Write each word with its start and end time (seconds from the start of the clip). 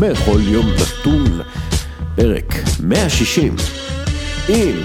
בכל 0.00 0.38
יום 0.42 0.66
נתון, 0.66 1.40
פרק 2.16 2.54
160, 2.82 3.56
עם 4.48 4.76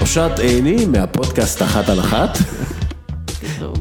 אושרת 0.00 0.38
עייני 0.38 0.86
מהפודקאסט 0.86 1.62
אחת 1.62 1.88
על 1.88 2.00
אחת, 2.00 2.38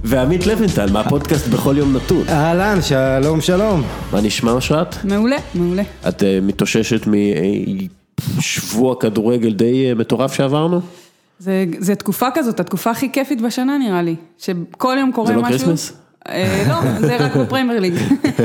ועמית 0.04 0.46
לבנטל 0.46 0.92
מהפודקאסט 0.92 1.48
בכל 1.48 1.76
יום 1.78 1.96
נתון. 1.96 2.24
אהלן, 2.30 2.82
שלום 2.82 3.42
שלום. 3.42 3.84
מה 4.12 4.22
נשמע 4.22 4.52
אושרת? 4.52 5.06
מעולה, 5.06 5.38
מעולה. 5.56 5.84
את 6.08 6.24
אה, 6.24 6.40
מתאוששת 6.42 7.02
משבוע 8.38 8.96
כדורגל 9.00 9.54
די 9.54 9.90
אה, 9.90 9.96
מטורף 9.96 10.34
שעברנו? 10.34 10.82
זה, 11.40 11.66
זה 11.80 11.96
תקופה 11.96 12.28
כזאת, 12.34 12.60
התקופה 12.60 12.92
הכי 12.92 13.12
כיפית 13.12 13.42
בשנה 13.42 13.78
נראה 13.78 14.02
לי. 14.02 14.16
שכל 14.38 14.98
יום 15.00 15.12
קורה 15.12 15.28
זה 15.28 15.34
לא 15.34 15.42
משהו. 15.42 15.60
כריסמס? 15.60 16.03
אה, 16.30 16.64
לא, 16.70 16.76
זה 17.00 17.18
רק 17.20 17.36
בפריימר 17.36 17.80
ליג. 17.80 17.94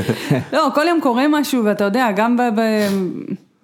לא, 0.52 0.68
כל 0.74 0.87
יום 0.88 1.00
קורה 1.00 1.24
משהו, 1.28 1.64
ואתה 1.64 1.84
יודע, 1.84 2.09
גם 2.16 2.37
ב... 2.37 2.60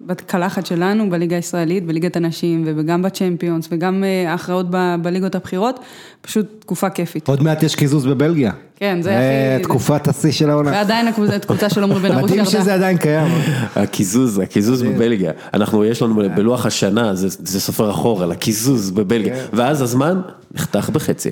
ב 0.07 0.15
בקלחת 0.25 0.65
שלנו, 0.65 1.09
בליגה 1.09 1.35
הישראלית, 1.35 1.85
בליגת 1.85 2.15
הנשים, 2.15 2.63
וגם 2.65 3.01
בצ'מפיונס, 3.01 3.67
וגם 3.71 4.03
אה, 4.03 4.31
ההכרעות 4.31 4.65
ב- 4.69 4.95
בליגות 5.01 5.35
הבכירות, 5.35 5.79
פשוט 6.21 6.45
תקופה 6.59 6.89
כיפית. 6.89 7.27
עוד 7.27 7.43
מעט 7.43 7.63
יש 7.63 7.75
קיזוז 7.75 8.05
בבלגיה. 8.05 8.51
כן, 8.75 9.01
זה 9.01 9.17
הכי... 9.17 9.63
תקופת 9.63 10.07
השיא 10.07 10.31
של 10.31 10.49
העונה. 10.49 10.71
ועדיין 10.71 11.07
הקבוצה 11.07 11.35
הקבוצה 11.43 11.69
של 11.69 11.83
עמרי 11.83 11.99
בן 11.99 12.11
ארוש 12.11 12.23
מדהים 12.23 12.39
ירדה. 12.39 12.51
שזה 12.51 12.73
עדיין 12.73 12.97
קיים. 12.97 13.27
הקיזוז, 13.75 14.39
הקיזוז 14.39 14.81
בבלגיה, 14.81 15.31
אנחנו, 15.53 15.85
יש 15.85 16.01
לנו 16.01 16.15
בלוח 16.35 16.65
השנה, 16.65 17.15
זה, 17.15 17.27
זה 17.29 17.61
סופר 17.61 17.91
אחורה, 17.91 18.25
לקיזוז 18.25 18.91
בבלגיה, 18.91 19.35
ואז 19.53 19.81
הזמן 19.81 20.21
נחתך 20.55 20.89
בחצי. 20.89 21.29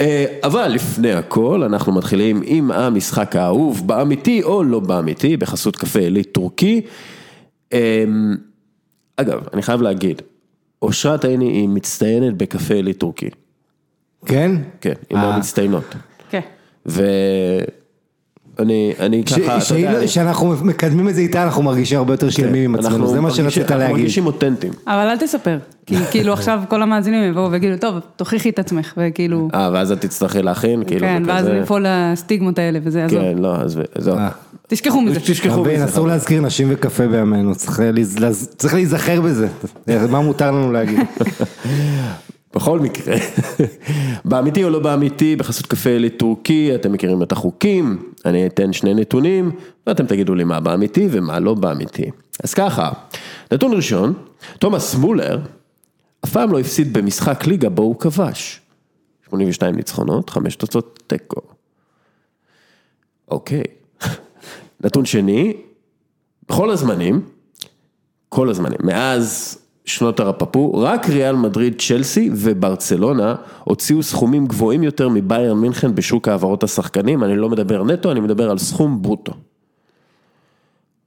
אה, 0.00 0.24
אבל 0.44 0.68
לפני 0.68 1.12
הכל, 1.12 1.62
אנחנו 1.62 1.92
מתחילים 1.92 2.42
עם 2.44 2.70
המשחק 2.70 3.36
האהוב, 3.36 3.82
באמיתי 3.86 4.42
או 4.42 4.64
לא 4.64 4.80
באמיתי, 4.80 5.36
בחסות 5.36 5.76
קפה 5.76 5.98
עילית 5.98 6.32
טורקי. 6.32 6.80
אה, 7.74 8.04
אגב, 9.16 9.48
אני 9.52 9.62
חייב 9.62 9.82
להגיד, 9.82 10.22
אושרת 10.82 11.24
עיני 11.24 11.44
היא 11.44 11.68
מצטיינת 11.68 12.34
בקפה 12.36 12.74
עילית 12.74 12.98
טורקי, 12.98 13.30
כן? 14.26 14.50
כן, 14.80 14.94
היא 15.10 15.18
אה. 15.18 15.22
מהמצטיינות. 15.22 15.84
כן. 16.30 16.40
ואני, 18.58 18.92
אני 19.00 19.22
ש- 19.26 19.32
ככה, 19.32 19.40
אתה 19.42 19.52
יודע, 19.52 19.60
שהיא- 19.60 19.88
אני- 19.88 20.08
שאנחנו 20.08 20.54
מקדמים 20.62 21.08
את 21.08 21.14
זה 21.14 21.20
איתה, 21.20 21.42
אנחנו 21.42 21.62
מרגישים 21.62 21.98
הרבה 21.98 22.12
יותר 22.12 22.30
שלמים 22.30 22.64
עם 22.64 22.74
עצמנו, 22.74 22.94
אנחנו 22.96 23.08
זה 23.08 23.20
מה 23.20 23.30
שרצית 23.30 23.58
אנחנו 23.62 23.78
להגיד. 23.78 23.96
מרגישים 23.96 24.26
אותנטיים. 24.26 24.72
אבל 24.86 25.08
אל 25.10 25.16
תספר, 25.16 25.58
כי 25.86 25.94
כאילו 26.10 26.32
עכשיו 26.32 26.60
כל 26.68 26.82
המאזינים 26.82 27.30
יבואו 27.30 27.50
ויגידו, 27.50 27.76
טוב, 27.76 27.94
תוכיחי 28.16 28.48
את 28.50 28.58
עצמך, 28.58 28.92
וכאילו, 28.96 29.48
אה, 29.54 29.70
ואז 29.72 29.92
את 29.92 30.00
תצטרכי 30.00 30.42
להכין, 30.42 30.84
כאילו, 30.86 31.00
כן, 31.00 31.22
ואז 31.26 31.44
וכזה. 31.44 31.58
ליפול 31.60 31.86
לסטיגמות 31.88 32.58
האלה, 32.58 32.78
וזה 32.82 33.04
עזוב. 33.04 33.20
כן, 33.20 33.38
לא, 33.38 33.56
אז 33.56 33.78
זהו. 33.98 34.16
אה. 34.16 34.28
תשכחו 34.68 35.00
מזה. 35.00 35.20
תשכחו 35.20 35.64
מזה. 35.64 35.84
אסור 35.84 36.06
להזכיר 36.06 36.40
נשים 36.40 36.68
וקפה 36.70 37.06
בימינו, 37.08 37.52
צריך 38.56 38.74
להיזכר 38.74 39.20
בזה. 39.20 39.48
מה 40.10 40.20
מותר 40.20 40.50
לנו 40.50 40.72
להגיד? 40.72 40.98
בכל 42.54 42.80
מקרה, 42.80 43.16
באמיתי 44.24 44.64
או 44.64 44.70
לא 44.70 44.78
באמיתי, 44.78 45.36
בחסות 45.36 45.66
קפה 45.66 45.90
עילית 45.90 46.18
טורקי, 46.18 46.74
אתם 46.74 46.92
מכירים 46.92 47.22
את 47.22 47.32
החוקים, 47.32 48.12
אני 48.24 48.46
אתן 48.46 48.72
שני 48.72 48.94
נתונים, 48.94 49.50
ואתם 49.86 50.06
תגידו 50.06 50.34
לי 50.34 50.44
מה 50.44 50.60
באמיתי 50.60 51.08
ומה 51.10 51.40
לא 51.40 51.54
באמיתי. 51.54 52.10
אז 52.44 52.54
ככה, 52.54 52.92
נתון 53.52 53.72
ראשון, 53.72 54.12
תומאס 54.58 54.94
מולר 54.94 55.38
אף 56.24 56.32
פעם 56.32 56.52
לא 56.52 56.60
הפסיד 56.60 56.92
במשחק 56.92 57.46
ליגה 57.46 57.68
בו 57.68 57.82
הוא 57.82 58.00
כבש. 58.00 58.60
82 59.26 59.74
ניצחונות, 59.74 60.30
5 60.30 60.56
תוצאות 60.56 61.02
תיקו. 61.06 61.40
אוקיי. 63.28 63.62
נתון 64.84 65.04
שני, 65.04 65.56
בכל 66.48 66.70
הזמנים, 66.70 67.20
כל 68.28 68.48
הזמנים, 68.48 68.78
מאז 68.82 69.58
שנות 69.84 70.20
הרפפו, 70.20 70.74
רק 70.74 71.08
ריאל 71.08 71.36
מדריד, 71.36 71.74
צ'לסי 71.78 72.30
וברצלונה 72.32 73.34
הוציאו 73.64 74.02
סכומים 74.02 74.46
גבוהים 74.46 74.82
יותר 74.82 75.08
מביירן 75.08 75.56
מינכן 75.56 75.94
בשוק 75.94 76.28
העברות 76.28 76.62
השחקנים, 76.62 77.24
אני 77.24 77.36
לא 77.36 77.48
מדבר 77.48 77.84
נטו, 77.84 78.12
אני 78.12 78.20
מדבר 78.20 78.50
על 78.50 78.58
סכום 78.58 79.02
ברוטו. 79.02 79.32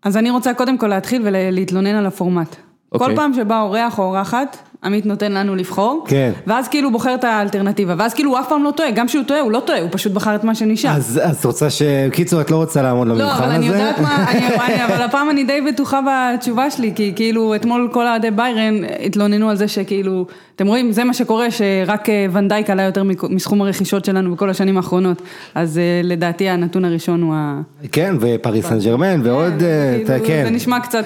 אז 0.03 0.17
אני 0.17 0.29
רוצה 0.29 0.53
קודם 0.53 0.77
כל 0.77 0.87
להתחיל 0.87 1.21
ולהתלונן 1.25 1.95
על 1.95 2.05
הפורמט. 2.05 2.55
אוקיי. 2.91 3.07
כל 3.07 3.15
פעם 3.15 3.33
שבא 3.33 3.61
אורח 3.61 3.99
או 3.99 4.03
אורחת, 4.03 4.57
עמית 4.83 5.05
נותן 5.05 5.31
לנו 5.31 5.55
לבחור, 5.55 6.05
כן. 6.07 6.31
ואז 6.47 6.67
כאילו 6.67 6.91
בוחר 6.91 7.15
את 7.15 7.23
האלטרנטיבה, 7.23 7.95
ואז 7.97 8.13
כאילו 8.13 8.31
הוא 8.31 8.39
אף 8.39 8.49
פעם 8.49 8.63
לא 8.63 8.71
טועה, 8.71 8.91
גם 8.91 9.07
כשהוא 9.07 9.23
טועה 9.23 9.39
הוא 9.39 9.51
לא 9.51 9.59
טועה, 9.59 9.81
הוא 9.81 9.89
פשוט 9.91 10.13
בחר 10.13 10.35
את 10.35 10.43
מה 10.43 10.55
שנשאר. 10.55 10.91
אז 10.91 11.21
אז 11.23 11.37
את 11.37 11.45
רוצה 11.45 11.69
ש... 11.69 11.81
קיצור, 12.11 12.41
את 12.41 12.51
לא 12.51 12.55
רוצה 12.55 12.81
לעמוד 12.81 13.07
לא, 13.07 13.15
למבחן 13.15 13.43
אבל 13.43 13.45
הזה? 13.45 13.55
אני 13.55 13.65
יודעת 13.65 13.99
מה, 13.99 14.31
אני, 14.31 14.47
אני, 14.65 14.85
אבל 14.85 15.01
הפעם 15.01 15.29
אני 15.29 15.43
די 15.43 15.61
בטוחה 15.61 15.99
בתשובה 16.07 16.71
שלי, 16.71 16.91
כי 16.95 17.13
כאילו 17.15 17.55
אתמול 17.55 17.89
כל 17.91 18.07
אוהדי 18.07 18.31
ביירן 18.31 18.81
התלוננו 19.05 19.49
על 19.49 19.55
זה 19.55 19.67
שכאילו, 19.67 20.25
אתם 20.55 20.67
רואים, 20.67 20.91
זה 20.91 21.03
מה 21.03 21.13
שקורה, 21.13 21.51
שרק 21.51 22.09
אה, 22.09 22.25
ונדייק 22.31 22.69
עלה 22.69 22.83
יותר 22.83 23.03
מסכום 23.29 23.61
הרכישות 23.61 24.05
שלנו 24.05 24.35
בכל 24.35 24.49
השנים 24.49 24.77
האחרונות, 24.77 25.21
אז 25.55 25.77
אה, 25.77 26.01
לדעתי 26.03 26.49
הנתון 26.49 26.85
הראשון 26.85 27.21
הוא 27.21 27.33
ה... 27.35 27.61
כן, 27.91 28.15
ופריס 28.19 28.65
סן 28.65 28.79
ג'רמן, 28.79 29.21
ועוד... 29.23 29.63
אה, 29.63 29.97
כאילו, 30.05 30.25
כן. 30.25 30.43
זה 30.43 30.49
נשמע 30.49 30.79
קצת... 30.79 31.05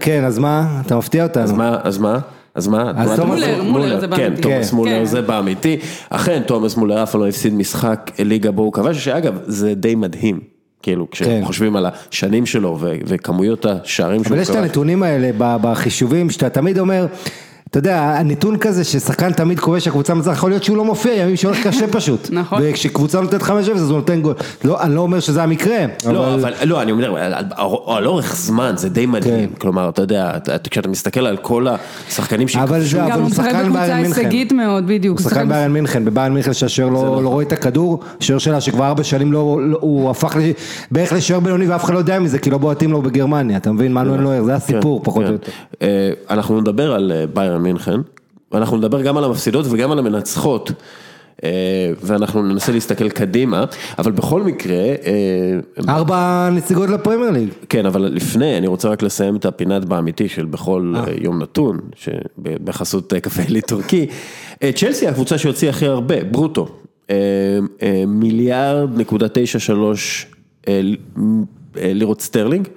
כן, 0.00 0.24
אז 0.24 0.38
מה? 0.38 0.80
אתה 0.86 0.96
מפתיע 0.96 1.22
אותנו. 1.22 1.44
אז 1.82 1.98
מה, 1.98 2.18
אז 2.54 2.68
מה? 2.68 2.92
אז 2.96 3.08
תומאס- 3.20 3.20
אומר? 3.20 3.62
מולר, 3.62 3.62
מולר 3.62 4.00
זה 4.00 4.06
כן, 4.06 4.10
באמיתי. 4.16 4.42
תומאס 4.42 4.70
כן. 4.70 4.76
מולר 4.76 4.98
כן. 4.98 5.04
זה 5.04 5.22
באמיתי. 5.22 5.76
אכן, 6.10 6.42
תומאס 6.46 6.76
מולר 6.76 7.02
אף 7.02 7.10
פעם 7.10 7.20
לא 7.20 7.28
הפסיד 7.28 7.54
משחק 7.54 8.10
ליגה 8.18 8.50
בו 8.50 8.62
הוא 8.62 8.72
כבש, 8.72 9.04
שאגב, 9.04 9.38
זה 9.46 9.74
די 9.74 9.94
מדהים. 9.94 10.40
כאילו, 10.82 11.06
כן. 11.10 11.40
כשחושבים 11.42 11.76
על 11.76 11.86
השנים 11.86 12.46
שלו 12.46 12.78
וכמויות 12.80 13.66
השערים 13.66 14.24
שהוא 14.24 14.32
אבל 14.32 14.42
יש 14.42 14.48
את 14.50 14.54
כבש. 14.54 14.62
הנתונים 14.64 15.02
האלה 15.02 15.30
בחישובים 15.38 16.30
שאתה 16.30 16.48
תמיד 16.48 16.78
אומר, 16.78 17.06
אתה 17.74 17.88
יודע, 17.88 18.00
הנתון 18.18 18.56
כזה 18.56 18.84
ששחקן 18.84 19.32
תמיד 19.32 19.60
כובש 19.60 19.88
הקבוצה 19.88 20.14
מזרח, 20.14 20.36
יכול 20.36 20.50
להיות 20.50 20.64
שהוא 20.64 20.76
לא 20.76 20.84
מופיע, 20.84 21.12
ימים 21.14 21.36
שהולך 21.36 21.66
קשה 21.66 21.86
פשוט. 21.86 22.28
נכון. 22.32 22.58
וכשקבוצה 22.62 23.20
נותנת 23.20 23.42
5-0 23.42 23.50
אז 23.52 23.90
הוא 23.90 23.98
נותן 23.98 24.20
גול. 24.20 24.34
לא, 24.64 24.82
אני 24.82 24.94
לא 24.94 25.00
אומר 25.00 25.20
שזה 25.20 25.42
המקרה, 25.42 25.76
לא, 26.06 26.34
אבל... 26.34 26.44
אבל, 26.54 26.68
לא, 26.68 26.82
אני 26.82 26.92
אומר, 26.92 27.14
על, 27.86 28.06
אורך 28.06 28.36
זמן 28.36 28.72
זה 28.76 28.88
די 28.88 29.06
מדהים, 29.06 29.48
כן. 29.48 29.54
כלומר, 29.58 29.88
אתה 29.88 30.02
יודע, 30.02 30.32
אתה, 30.36 30.56
כשאתה 30.70 30.88
מסתכל 30.88 31.26
על 31.26 31.36
כל 31.36 31.66
השחקנים 32.08 32.46
אבל 32.60 32.84
שכבשו, 32.84 32.90
זה- 32.90 32.96
גם 32.98 33.04
אבל 33.04 33.12
הוא 33.12 33.20
הוא 33.20 33.30
משחק 33.30 33.44
שחקן 33.44 33.62
בקבוצה 33.62 33.80
ביירן 33.80 34.02
מינכן. 34.02 34.20
הישגית 34.20 34.52
מאוד, 34.52 34.86
בדיוק. 34.86 35.18
הוא 35.18 35.28
שחקן 35.28 35.48
ביירן 35.48 35.72
מינכן, 35.72 36.04
בביירן 36.04 36.32
מינכן 36.34 36.52
שהשוער 36.52 36.88
לא 36.88 37.22
לא 37.22 37.28
רואה 37.28 37.44
את 37.44 37.52
הכדור, 37.52 38.00
שוער 38.20 38.38
שלה 38.38 38.60
שכבר 38.60 38.84
ארבע 38.86 39.04
שנים 39.04 39.32
לא, 39.32 39.58
לא- 39.62 39.78
הוא 39.80 40.10
הפך 40.10 40.36
בערך 40.90 41.12
לשוער 41.12 41.40
בינוני 41.40 41.66
ואף 41.66 41.84
אחד 41.84 41.94
לא 41.94 41.98
יודע 41.98 42.18
מזה, 42.18 42.38
כי 42.38 42.50
לא 42.50 42.58
בועטים 42.58 42.92
לו 42.92 43.02
בגרמניה, 43.02 43.56
אתה 43.56 43.72
מבין? 43.72 43.94
מנואל 43.94 44.20
נויר, 44.20 44.44
זה 44.44 44.54
הסיפור 44.54 45.00
פחות. 45.04 45.24
או 45.26 45.32
יותר. 45.32 45.52
אנחנו 46.30 46.60
נדבר 46.60 46.92
על 46.92 47.12
ביירן 47.34 47.63
מינכן, 47.64 48.00
ואנחנו 48.52 48.76
נדבר 48.76 49.02
גם 49.02 49.16
על 49.16 49.24
המפסידות 49.24 49.66
וגם 49.68 49.92
על 49.92 49.98
המנצחות, 49.98 50.72
אה, 51.44 51.92
ואנחנו 52.02 52.42
ננסה 52.42 52.72
להסתכל 52.72 53.08
קדימה, 53.08 53.64
אבל 53.98 54.12
בכל 54.12 54.42
מקרה, 54.42 54.76
אה, 54.76 55.58
ארבע 55.88 56.48
נציגות 56.52 56.90
לפרמייר 56.90 57.30
ליג. 57.30 57.48
כן, 57.68 57.86
אבל 57.86 58.02
לפני, 58.02 58.58
אני 58.58 58.66
רוצה 58.66 58.88
רק 58.88 59.02
לסיים 59.02 59.36
את 59.36 59.44
הפינת 59.44 59.84
באמיתי 59.84 60.28
של 60.28 60.44
בכל 60.44 60.94
אה, 60.96 61.04
יום 61.20 61.42
נתון, 61.42 61.78
בחסות 62.38 63.12
אה, 63.12 63.20
קפה 63.20 63.42
עילית 63.42 63.66
טורקי. 63.66 64.06
אה, 64.62 64.70
צ'לסי 64.72 65.08
הקבוצה 65.08 65.38
שהוציאה 65.38 65.70
הכי 65.70 65.86
הרבה, 65.86 66.24
ברוטו, 66.24 66.68
אה, 67.10 67.16
אה, 67.82 68.04
מיליארד 68.06 68.98
נקודה 68.98 69.26
תשע 69.32 69.58
שלוש 69.58 70.26
אה, 70.68 70.80
אה, 71.76 71.92
לירות 71.94 72.20
סטרלינג. 72.20 72.68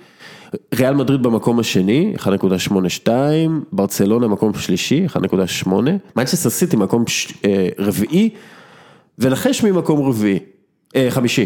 ריאל 0.76 0.94
מדריד 0.96 1.24
במקום 1.24 1.60
השני, 1.60 2.14
1.82, 2.18 3.10
ברצלונה 3.72 4.28
מקום 4.28 4.54
שלישי, 4.54 5.06
1.8, 5.66 5.70
מנצ'סטר 6.16 6.50
סיטי 6.50 6.78
מקום 6.78 7.08
ש- 7.08 7.34
אה, 7.46 7.70
רביעי, 7.80 8.30
ונחש 9.20 9.64
ממקום 9.64 10.08
רביעי, 10.10 10.40
אה, 10.96 11.08
חמישי, 11.10 11.46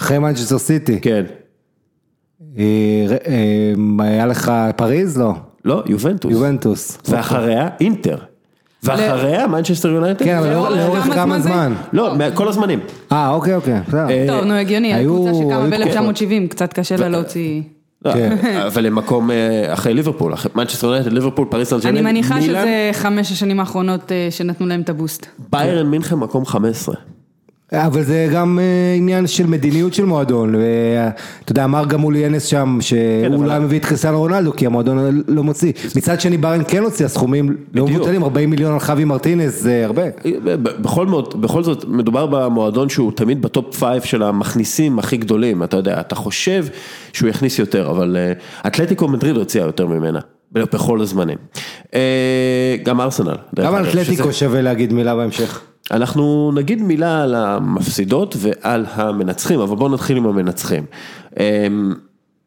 אחרי 0.00 0.18
מנצ'סטר 0.18 0.58
סיטי. 0.58 1.00
כן, 1.00 1.24
אה, 2.58 2.62
אה, 3.26 3.72
היה 4.04 4.26
לך 4.26 4.52
פריז? 4.76 5.18
לא. 5.18 5.32
לא, 5.64 5.82
יובנטוס. 5.86 6.32
יובנטוס. 6.32 6.98
ואחריה 7.08 7.68
אינטר. 7.80 8.16
ואחריה 8.82 9.46
מנצ'סטר 9.46 9.88
יונייטד. 9.88 10.24
כן, 10.24 10.36
אבל 10.36 10.50
לאורך 10.52 10.70
לאורך- 10.70 10.86
לאורך 11.06 11.14
כמה 11.14 11.40
זמן? 11.40 11.72
לא, 11.92 12.14
כל 12.34 12.48
הזמנים. 12.48 12.80
אה, 13.12 13.30
אוקיי, 13.30 13.54
אוקיי. 13.54 13.80
בסדר. 13.88 14.08
טוב, 14.26 14.44
נו 14.44 14.54
הגיוני, 14.54 14.94
היו- 14.94 15.14
הקבוצה 15.28 15.34
שקמה 15.38 15.64
היו 15.64 15.70
ב-1970, 16.14 16.48
קצת 16.50 16.72
קשה 16.72 16.96
לה 16.96 17.08
להוציא... 17.08 17.62
לא, 18.04 18.12
כן. 18.12 18.36
אבל 18.66 18.86
הם 18.86 18.94
מקום 18.94 19.30
אה, 19.30 19.72
אחרי 19.72 19.94
ליברפול, 19.94 20.34
אחרי 20.34 20.50
מנצ'סטר 20.54 20.86
יונייטד, 20.86 21.12
ליברפול, 21.12 21.46
פריס 21.50 21.68
סן 21.68 21.82
ג'רמן, 21.84 22.04
מניחה 22.04 22.34
מילאן, 22.34 22.62
שזה 22.62 22.90
חמש 22.92 23.32
השנים 23.32 23.60
האחרונות 23.60 24.12
אה, 24.12 24.28
שנתנו 24.30 24.66
להם 24.66 24.80
את 24.80 24.88
הבוסט. 24.88 25.26
ביירן 25.52 25.86
מינכן 25.86 26.16
מקום 26.16 26.46
15. 26.46 26.94
אבל 27.76 28.02
זה 28.02 28.28
גם 28.34 28.58
אה, 28.58 28.64
עניין 28.96 29.26
של 29.26 29.46
מדיניות 29.46 29.94
של 29.94 30.04
מועדון, 30.04 30.54
ואתה 30.54 31.12
יודע, 31.52 31.64
אמר 31.64 31.84
גם 31.84 32.00
מולי 32.00 32.26
אנס 32.26 32.44
שם, 32.46 32.78
שהוא 32.80 32.98
אבל- 33.36 33.48
לא 33.48 33.60
מביא 33.60 33.78
את 33.78 33.84
קריסטיאנו 33.84 34.18
רונלדו, 34.18 34.52
כי 34.56 34.66
המועדון 34.66 35.22
לא 35.28 35.42
מוציא. 35.42 35.72
מצד 35.96 36.20
שני 36.20 36.36
ביירן 36.36 36.62
כן 36.68 36.82
הוציאה 36.82 37.08
סכומים 37.08 37.56
לא 37.74 37.86
מבוטלים, 37.86 38.22
40 38.24 38.50
מיליון 38.50 38.72
על 38.72 38.78
חווי 38.80 39.04
מרטינס, 39.04 39.60
זה 39.62 39.82
הרבה. 39.84 40.02
בכל 40.82 41.08
זאת, 41.08 41.34
בכל 41.34 41.62
זאת 41.62 41.84
מדובר 41.88 42.26
במועדון 42.26 42.88
שהוא 42.88 43.12
תמיד 43.12 43.42
ב-top 43.42 43.76
five 43.76 44.02
של 44.02 44.22
המכניסים 44.22 44.98
הכי 44.98 45.16
גדולים, 45.16 45.62
אתה 45.62 45.76
יודע, 45.76 46.00
אתה 46.00 46.14
חושב 46.14 46.66
שהוא 47.12 47.28
יכניס 47.28 47.58
יותר, 47.58 47.90
אבל 47.90 48.16
אה, 48.16 48.32
אתלטיקו 48.66 49.08
מדריד 49.08 49.36
הוציאה 49.36 49.66
יותר 49.66 49.86
ממנה, 49.86 50.20
בכל 50.52 51.00
הזמנים. 51.00 51.38
אה, 51.94 52.00
גם 52.82 53.00
ארסנל. 53.00 53.34
גם 53.56 53.74
אתלטיקו 53.84 54.32
שווה 54.32 54.62
להגיד 54.62 54.92
מילה 54.92 55.16
בהמשך. 55.16 55.60
אנחנו 55.90 56.52
נגיד 56.54 56.82
מילה 56.82 57.22
על 57.22 57.34
המפסידות 57.34 58.36
ועל 58.38 58.86
המנצחים, 58.94 59.60
אבל 59.60 59.76
בואו 59.76 59.88
נתחיל 59.88 60.16
עם 60.16 60.26
המנצחים. 60.26 60.84
אה, 61.38 61.66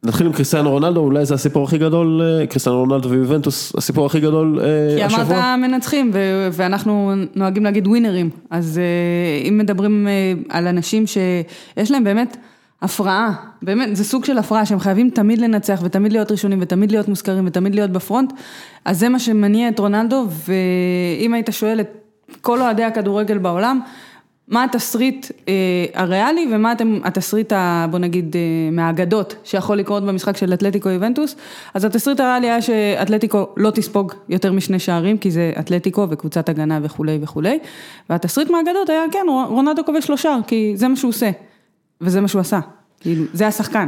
נתחיל 0.03 0.25
עם 0.27 0.33
קריסטיאנו 0.33 0.71
רונלדו, 0.71 0.99
אולי 0.99 1.25
זה 1.25 1.33
הסיפור 1.33 1.63
הכי 1.63 1.77
גדול, 1.77 2.21
אה, 2.21 2.47
קריסטיאנו 2.47 2.79
רונלדו 2.79 3.09
ויובנטוס, 3.09 3.75
הסיפור 3.75 4.05
הכי 4.05 4.19
גדול 4.19 4.59
אה, 4.59 4.97
כי 4.97 5.03
השבוע. 5.03 5.37
אמרת 5.37 5.59
מנצחים, 5.59 6.11
ו- 6.13 6.49
ואנחנו 6.51 7.13
נוהגים 7.35 7.63
להגיד 7.63 7.87
ווינרים, 7.87 8.29
אז 8.49 8.77
אה, 8.77 9.47
אם 9.49 9.57
מדברים 9.57 10.07
אה, 10.07 10.33
על 10.49 10.67
אנשים 10.67 11.03
שיש 11.07 11.91
להם 11.91 12.03
באמת 12.03 12.37
הפרעה, 12.81 13.33
באמת, 13.61 13.95
זה 13.95 14.03
סוג 14.03 14.25
של 14.25 14.37
הפרעה, 14.37 14.65
שהם 14.65 14.79
חייבים 14.79 15.09
תמיד 15.09 15.39
לנצח 15.39 15.79
ותמיד 15.83 16.11
להיות 16.11 16.31
ראשונים 16.31 16.59
ותמיד 16.61 16.91
להיות 16.91 17.07
מוזכרים 17.07 17.47
ותמיד 17.47 17.75
להיות 17.75 17.91
בפרונט, 17.91 18.33
אז 18.85 18.99
זה 18.99 19.09
מה 19.09 19.19
שמניע 19.19 19.69
את 19.69 19.79
רונלדו, 19.79 20.25
ואם 20.47 21.33
היית 21.33 21.49
שואל 21.51 21.79
את 21.79 22.06
כל 22.41 22.61
אוהדי 22.61 22.83
הכדורגל 22.83 23.37
בעולם, 23.37 23.79
מה 24.47 24.63
התסריט 24.63 25.27
אה, 25.47 25.53
הריאלי 25.93 26.47
ומה 26.51 26.71
אתם, 26.71 26.99
התסריט, 27.03 27.53
ה, 27.53 27.85
בוא 27.91 27.99
נגיד, 27.99 28.35
אה, 28.35 28.41
מהאגדות 28.71 29.35
שיכול 29.43 29.77
לקרות 29.77 30.03
במשחק 30.03 30.37
של 30.37 30.53
אתלטיקו 30.53 30.89
יובנטוס, 30.89 31.35
אז 31.73 31.85
התסריט 31.85 32.19
הריאלי 32.19 32.47
היה 32.47 32.61
שאתלטיקו 32.61 33.47
לא 33.57 33.71
תספוג 33.71 34.13
יותר 34.29 34.51
משני 34.51 34.79
שערים, 34.79 35.17
כי 35.17 35.31
זה 35.31 35.53
אתלטיקו 35.59 36.07
וקבוצת 36.09 36.49
הגנה 36.49 36.79
וכולי 36.83 37.19
וכולי, 37.21 37.59
והתסריט 38.09 38.49
מהאגדות 38.49 38.89
היה, 38.89 39.03
כן, 39.11 39.25
רונלדו 39.47 39.85
כובש 39.85 40.09
לו 40.09 40.17
שער, 40.17 40.39
כי 40.47 40.73
זה 40.75 40.87
מה 40.87 40.95
שהוא 40.95 41.09
עושה, 41.09 41.29
וזה 42.01 42.21
מה 42.21 42.27
שהוא 42.27 42.41
עשה, 42.41 42.59
כאילו, 42.99 43.25
זה 43.33 43.47
השחקן. 43.47 43.87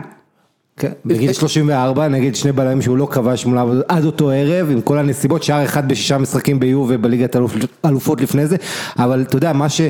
כן, 0.79 0.91
בגיל 1.05 1.33
34 1.33 2.07
נגד 2.07 2.35
שני 2.35 2.51
בלמים 2.51 2.81
שהוא 2.81 2.97
לא 2.97 3.07
כבש 3.11 3.45
מולם 3.45 3.81
עד 3.87 4.05
אותו 4.05 4.29
ערב 4.31 4.67
עם 4.71 4.81
כל 4.81 4.97
הנסיבות, 4.97 5.43
שער 5.43 5.63
אחד 5.63 5.87
בשישה 5.87 6.17
משחקים 6.17 6.59
ביו 6.59 6.85
ובליגת 6.89 7.35
אלופ- 7.35 7.65
אלופות 7.85 8.21
לפני 8.21 8.47
זה, 8.47 8.55
אבל 8.99 9.21
אתה 9.21 9.37
יודע 9.37 9.53
מה 9.53 9.69
שאם 9.69 9.89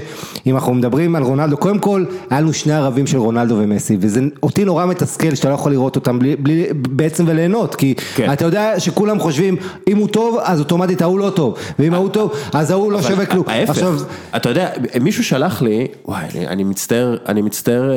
אנחנו 0.56 0.74
מדברים 0.74 1.16
על 1.16 1.24
רונלדו, 1.24 1.58
קודם 1.58 1.80
כל 1.80 2.06
היה 2.30 2.42
לנו 2.42 2.54
שני 2.54 2.74
ערבים 2.74 3.08
של 3.08 3.18
רונלדו 3.18 3.56
ומסי 3.60 3.98
וזה 4.00 4.22
אותי 4.44 4.66
נורא 4.66 4.86
מתסכל 4.86 5.36
שאתה 5.36 5.50
לא 5.50 5.54
יכול 5.54 5.72
לראות 5.72 5.96
אותם 5.96 6.20
בלי, 6.20 6.36
בלי 6.36 6.66
בעצם 6.74 7.24
וליהנות, 7.28 7.76
כי 7.76 7.94
כן. 8.16 8.34
אתה 8.34 8.46
יודע 8.46 8.80
שכולם 8.80 9.20
חושבים 9.20 9.56
אם 9.88 9.98
הוא 9.98 10.08
טוב 10.08 10.38
אז 10.44 10.60
אוטומטית 10.60 11.02
ההוא 11.02 11.20
לא 11.20 11.30
טוב, 11.30 11.56
ואם 11.80 11.94
ההוא 11.94 12.10
טוב 12.10 12.32
אז 12.54 12.72
ההוא 12.72 12.92
לא 12.92 13.02
שווה 13.02 13.26
כלום, 13.26 13.44
עכשיו 13.48 13.94
ההפך, 13.94 14.04
אתה 14.36 14.50
יודע, 14.50 14.70
מישהו 15.02 15.24
שלח 15.24 15.62
לי, 15.62 15.88
וואי, 16.06 16.24
אני- 16.36 16.48
אני 16.48 16.64
מצטער, 16.64 17.18
אני 17.28 17.42
מצטער, 17.42 17.92
אה, 17.92 17.96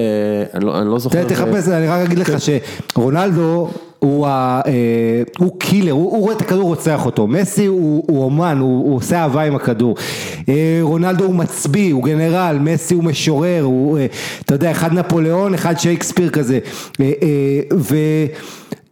אני 0.55 0.65
לא- 0.65 0.79
אני 0.81 0.89
לא 0.89 0.99
זוכר. 0.99 1.25
תחפש, 1.25 1.69
אני 1.69 1.89
רק 1.89 2.01
אגיד 2.07 2.19
לך 2.19 2.29
שרונלדו 2.41 2.82
הוא, 3.99 4.27
ה- 4.27 4.61
אה, 4.67 4.73
הוא 5.39 5.59
קילר, 5.59 5.93
הוא, 5.93 6.11
הוא 6.11 6.21
רואה 6.21 6.35
את 6.37 6.41
הכדור 6.41 6.63
רוצח 6.63 7.07
אותו, 7.07 7.27
מסי 7.27 7.67
הוא, 7.67 8.05
הוא 8.09 8.25
אומן, 8.25 8.59
הוא, 8.61 8.85
הוא 8.89 8.97
עושה 8.97 9.23
אהבה 9.23 9.43
עם 9.43 9.57
הכדור, 9.57 9.95
אה, 10.49 10.55
רונלדו 10.83 11.25
הוא 11.25 11.35
מצביא, 11.35 11.93
הוא 11.95 12.05
גנרל, 12.05 12.59
מסי 12.61 12.95
הוא 12.95 13.05
משורר, 13.05 13.63
הוא, 13.63 13.99
אה, 13.99 14.07
אתה 14.45 14.55
יודע, 14.55 14.71
אחד 14.71 14.93
נפוליאון, 14.93 15.55
אחד 15.55 15.79
שייקספיר 15.79 16.31
כזה, 16.31 16.59
אה, 17.01 17.11
אה, 17.23 17.77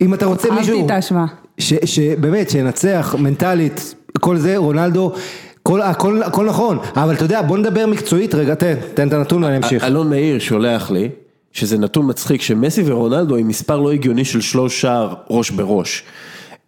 ואם 0.00 0.14
אתה 0.14 0.26
רוצה 0.26 0.50
מישהו, 0.50 0.72
אהבתי 0.74 0.86
את 0.86 0.90
ההשוואה. 0.90 1.24
ש- 1.58 1.74
שבאמת, 1.84 2.50
שינצח 2.50 3.14
מנטלית, 3.18 3.94
כל 4.20 4.36
זה, 4.36 4.56
רונלדו, 4.56 5.12
כל, 5.62 5.82
הכל, 5.82 6.22
הכל 6.22 6.46
נכון, 6.46 6.78
אבל 6.96 7.14
אתה 7.14 7.24
יודע, 7.24 7.42
בוא 7.42 7.58
נדבר 7.58 7.86
מקצועית 7.86 8.34
רגע, 8.34 8.54
תן, 8.54 8.74
תן 8.94 9.08
את 9.08 9.12
הנתון 9.12 9.44
ואני 9.44 9.56
אמשיך. 9.56 9.84
אלון 9.84 10.10
מאיר 10.10 10.38
שולח 10.38 10.90
לי, 10.90 11.08
שזה 11.52 11.78
נתון 11.78 12.10
מצחיק, 12.10 12.42
שמסי 12.42 12.82
ורונלדו 12.86 13.36
עם 13.36 13.48
מספר 13.48 13.80
לא 13.80 13.92
הגיוני 13.92 14.24
של 14.24 14.40
שלוש 14.40 14.80
שער 14.80 15.14
ראש 15.30 15.50
בראש. 15.50 16.02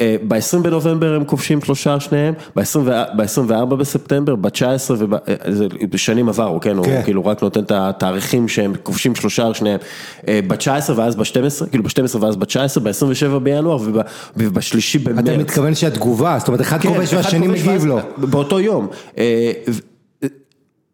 ב-20 0.02 0.58
בנובמבר 0.62 1.14
הם 1.14 1.24
כובשים 1.24 1.60
שלוש 1.60 1.82
שער 1.82 1.98
שניהם, 1.98 2.34
ב-24 2.56 3.64
בספטמבר, 3.64 4.36
ב-19 4.36 4.90
ובשנים 4.98 6.28
עברו, 6.28 6.60
כן, 6.60 6.76
הוא 6.76 6.84
כן. 6.86 7.00
כאילו 7.04 7.26
רק 7.26 7.42
נותן 7.42 7.60
את 7.62 7.70
התאריכים 7.74 8.48
שהם 8.48 8.72
כובשים 8.82 9.14
שלוש 9.14 9.36
שער 9.36 9.52
שניהם, 9.52 9.80
אה, 10.28 10.40
ב-19 10.46 10.92
ואז 10.96 11.16
ב-12, 11.16 11.66
כאילו 11.70 11.84
ב-12 11.84 12.16
ואז 12.20 12.36
ב-19, 12.36 12.80
ב-27 12.82 13.38
בינואר 13.38 13.76
וב- 13.76 13.96
ובשלישי 14.36 14.98
במרץ. 14.98 15.28
אתה 15.28 15.38
מתכוון 15.38 15.74
שהתגובה, 15.74 16.36
זאת 16.38 16.48
אומרת 16.48 16.60
אחד 16.60 16.80
כן, 16.80 16.88
כובש 16.88 17.14
אחד 17.14 17.16
והשני 17.24 17.48
מגיב 17.48 17.84
לו. 17.84 17.98
באותו 18.18 18.60
יום. 18.60 18.88
אה, 19.18 19.52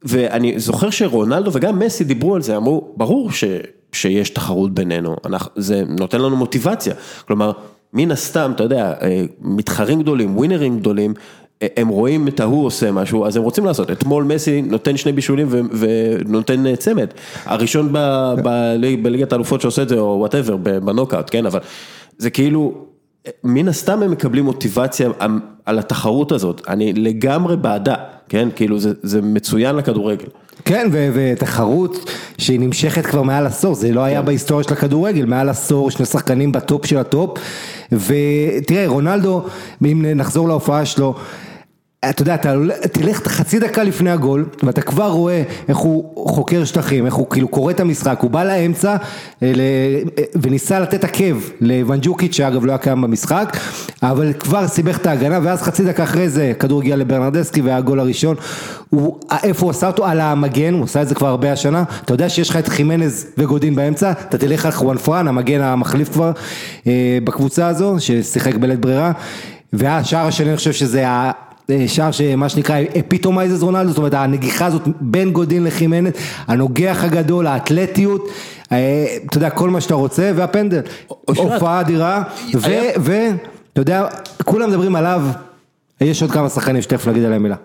ואני 0.02 0.54
זוכר 0.60 0.90
שרונלדו 0.90 1.50
וגם 1.54 1.78
מסי 1.78 2.04
דיברו 2.04 2.34
על 2.34 2.42
זה, 2.42 2.56
אמרו, 2.56 2.94
ברור 2.96 3.32
ש, 3.32 3.44
שיש 3.92 4.30
תחרות 4.30 4.74
בינינו, 4.74 5.16
אנחנו, 5.24 5.50
זה 5.56 5.82
נותן 5.88 6.20
לנו 6.20 6.36
מוטיבציה. 6.36 6.94
כלומר, 7.26 7.52
מן 7.92 8.10
הסתם, 8.10 8.52
אתה 8.54 8.62
יודע, 8.62 8.94
אה, 9.02 9.24
מתחרים 9.40 10.02
גדולים, 10.02 10.36
ווינרים 10.36 10.78
גדולים, 10.78 11.14
אה, 11.62 11.66
הם 11.76 11.88
רואים 11.88 12.28
את 12.28 12.40
ההוא 12.40 12.66
עושה 12.66 12.92
משהו, 12.92 13.26
אז 13.26 13.36
הם 13.36 13.42
רוצים 13.42 13.64
לעשות. 13.64 13.90
אתמול 13.90 14.24
מסי 14.24 14.62
נותן 14.62 14.96
שני 14.96 15.12
בישולים 15.12 15.48
ונותן 15.50 16.66
אה, 16.66 16.76
צמד. 16.76 17.08
הראשון 17.44 17.92
בליגת 19.02 19.32
האלופות 19.32 19.60
שעושה 19.60 19.82
את 19.82 19.88
זה, 19.88 19.98
או 19.98 20.16
whatever, 20.18 20.56
בנוקאוט, 20.56 21.26
כן, 21.30 21.46
אבל 21.46 21.60
זה 22.18 22.30
כאילו... 22.30 22.84
מן 23.44 23.68
הסתם 23.68 24.02
הם 24.02 24.10
מקבלים 24.10 24.44
מוטיבציה 24.44 25.10
על 25.64 25.78
התחרות 25.78 26.32
הזאת, 26.32 26.62
אני 26.68 26.92
לגמרי 26.92 27.56
בעדה, 27.56 27.94
כן, 28.28 28.48
כאילו 28.56 28.78
זה, 28.78 28.92
זה 29.02 29.22
מצוין 29.22 29.76
לכדורגל. 29.76 30.26
כן, 30.64 30.88
ותחרות 30.92 32.10
שהיא 32.38 32.60
נמשכת 32.60 33.06
כבר 33.06 33.22
מעל 33.22 33.46
עשור, 33.46 33.74
זה 33.74 33.92
לא 33.92 34.00
כן. 34.00 34.06
היה 34.06 34.22
בהיסטוריה 34.22 34.64
של 34.64 34.72
הכדורגל, 34.72 35.24
מעל 35.24 35.48
עשור, 35.48 35.90
שני 35.90 36.06
שחקנים 36.06 36.52
ב-top 36.52 36.86
של 36.86 36.98
ה-top, 36.98 37.38
ותראה, 37.92 38.86
רונלדו, 38.86 39.42
אם 39.84 40.04
נחזור 40.14 40.48
להופעה 40.48 40.84
שלו, 40.84 41.14
אתה 42.04 42.22
יודע, 42.22 42.34
אתה 42.34 42.54
תלך 42.92 43.28
חצי 43.28 43.58
דקה 43.58 43.82
לפני 43.82 44.10
הגול, 44.10 44.44
ואתה 44.62 44.82
כבר 44.82 45.10
רואה 45.10 45.42
איך 45.68 45.76
הוא 45.76 46.28
חוקר 46.28 46.64
שטחים, 46.64 47.06
איך 47.06 47.14
הוא 47.14 47.30
כאילו 47.30 47.48
קורא 47.48 47.70
את 47.70 47.80
המשחק, 47.80 48.18
הוא 48.20 48.30
בא 48.30 48.44
לאמצע 48.44 48.90
אה, 48.90 48.96
אה, 49.42 50.24
וניסה 50.42 50.80
לתת 50.80 51.04
עקב 51.04 51.40
לוונג'וקיץ' 51.60 52.34
שאגב 52.34 52.64
לא 52.64 52.72
היה 52.72 52.78
קיים 52.78 53.00
במשחק, 53.00 53.56
אבל 54.02 54.32
כבר 54.32 54.68
סיבך 54.68 54.96
את 54.96 55.06
ההגנה, 55.06 55.38
ואז 55.42 55.62
חצי 55.62 55.84
דקה 55.84 56.02
אחרי 56.02 56.28
זה 56.28 56.52
כדור 56.58 56.80
הגיע 56.80 56.96
לברנרדסקי 56.96 57.60
והגול 57.60 58.00
הראשון, 58.00 58.36
הוא, 58.90 59.18
איפה 59.42 59.66
הוא 59.66 59.70
עשה 59.70 59.86
אותו? 59.86 60.06
על 60.06 60.20
המגן, 60.20 60.74
הוא 60.74 60.84
עשה 60.84 61.02
את 61.02 61.08
זה 61.08 61.14
כבר 61.14 61.28
הרבה 61.28 61.52
השנה, 61.52 61.84
אתה 62.04 62.14
יודע 62.14 62.28
שיש 62.28 62.50
לך 62.50 62.56
את 62.56 62.68
חימנז 62.68 63.26
וגודין 63.38 63.74
באמצע, 63.74 64.10
אתה 64.10 64.38
תלך 64.38 64.66
על 64.66 64.72
חואן 64.72 64.98
פרן, 64.98 65.28
המגן 65.28 65.60
המחליף 65.60 66.12
כבר 66.12 66.32
אה, 66.86 67.18
בקבוצה 67.24 67.66
הזו, 67.66 67.96
ששיחק 67.98 68.54
בלית 68.54 68.80
ברירה, 68.80 69.12
והשער 69.72 70.26
השני 70.26 70.48
אני 70.48 70.56
חושב 70.56 70.72
שזה. 70.72 71.04
שער 71.86 72.10
שמה 72.10 72.48
שנקרא 72.48 72.76
epitomizes 73.00 73.62
רונלדו, 73.62 73.88
זאת 73.88 73.98
אומרת 73.98 74.14
הנגיחה 74.14 74.66
הזאת 74.66 74.82
בין 75.00 75.32
גודין 75.32 75.64
לחימנס, 75.64 76.16
הנוגח 76.46 77.04
הגדול, 77.04 77.46
האתלטיות, 77.46 78.28
אה, 78.72 79.16
אתה 79.26 79.36
יודע, 79.36 79.50
כל 79.50 79.70
מה 79.70 79.80
שאתה 79.80 79.94
רוצה, 79.94 80.32
והפנדל, 80.34 80.80
הופעה 81.24 81.80
אדירה, 81.80 82.22
ואתה 82.54 83.80
יודע, 83.80 84.06
כולם 84.44 84.68
מדברים 84.68 84.96
עליו, 84.96 85.22
יש 86.00 86.22
עוד 86.22 86.30
כמה 86.30 86.48
שחקנים 86.48 86.82
שתכף 86.82 87.08
נגיד 87.08 87.24
עליהם 87.24 87.42
מילה. 87.42 87.56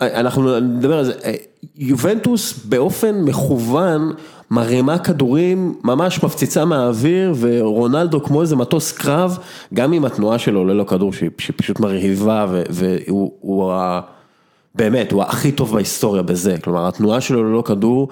אנחנו 0.00 0.60
נדבר 0.60 0.98
על 0.98 1.04
זה, 1.04 1.12
יובנטוס 1.76 2.64
באופן 2.64 3.20
מכוון 3.20 4.12
מרימה 4.50 4.98
כדורים, 4.98 5.74
ממש 5.84 6.24
מפציצה 6.24 6.64
מהאוויר 6.64 7.34
ורונלדו 7.40 8.24
כמו 8.24 8.42
איזה 8.42 8.56
מטוס 8.56 8.92
קרב, 8.92 9.38
גם 9.74 9.92
עם 9.92 10.04
התנועה 10.04 10.38
שלו 10.38 10.64
ללא 10.64 10.84
כדור 10.84 11.12
שהיא 11.12 11.30
פשוט 11.56 11.80
מרהיבה 11.80 12.46
והוא 12.70 13.32
הוא 13.40 13.72
ה... 13.72 14.00
באמת, 14.74 15.12
הוא 15.12 15.22
הכי 15.22 15.52
טוב 15.52 15.72
בהיסטוריה 15.72 16.22
בזה, 16.22 16.56
כלומר 16.64 16.88
התנועה 16.88 17.20
שלו 17.20 17.44
ללא 17.44 17.62
כדור, 17.62 18.08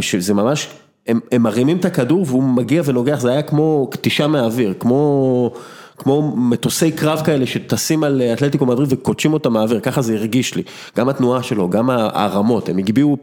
שזה 0.00 0.34
ממש, 0.34 0.68
הם, 1.06 1.20
הם 1.32 1.42
מרימים 1.42 1.76
את 1.76 1.84
הכדור 1.84 2.24
והוא 2.26 2.42
מגיע 2.42 2.82
ונוגח, 2.84 3.20
זה 3.20 3.30
היה 3.30 3.42
כמו 3.42 3.88
קטישה 3.90 4.26
מהאוויר, 4.26 4.74
כמו, 4.78 5.50
כמו 5.98 6.36
מטוסי 6.36 6.92
קרב 6.92 7.22
כאלה 7.24 7.46
שטסים 7.46 8.04
על 8.04 8.22
אתלטיקו 8.22 8.66
מדריד 8.66 8.92
וקודשים 8.92 9.32
אותם 9.32 9.52
מהאוויר, 9.52 9.80
ככה 9.80 10.02
זה 10.02 10.14
הרגיש 10.14 10.54
לי, 10.54 10.62
גם 10.96 11.08
התנועה 11.08 11.42
שלו, 11.42 11.70
גם 11.70 11.90
הרמות, 11.90 12.68
הם 12.68 12.78
הגביעו, 12.78 13.16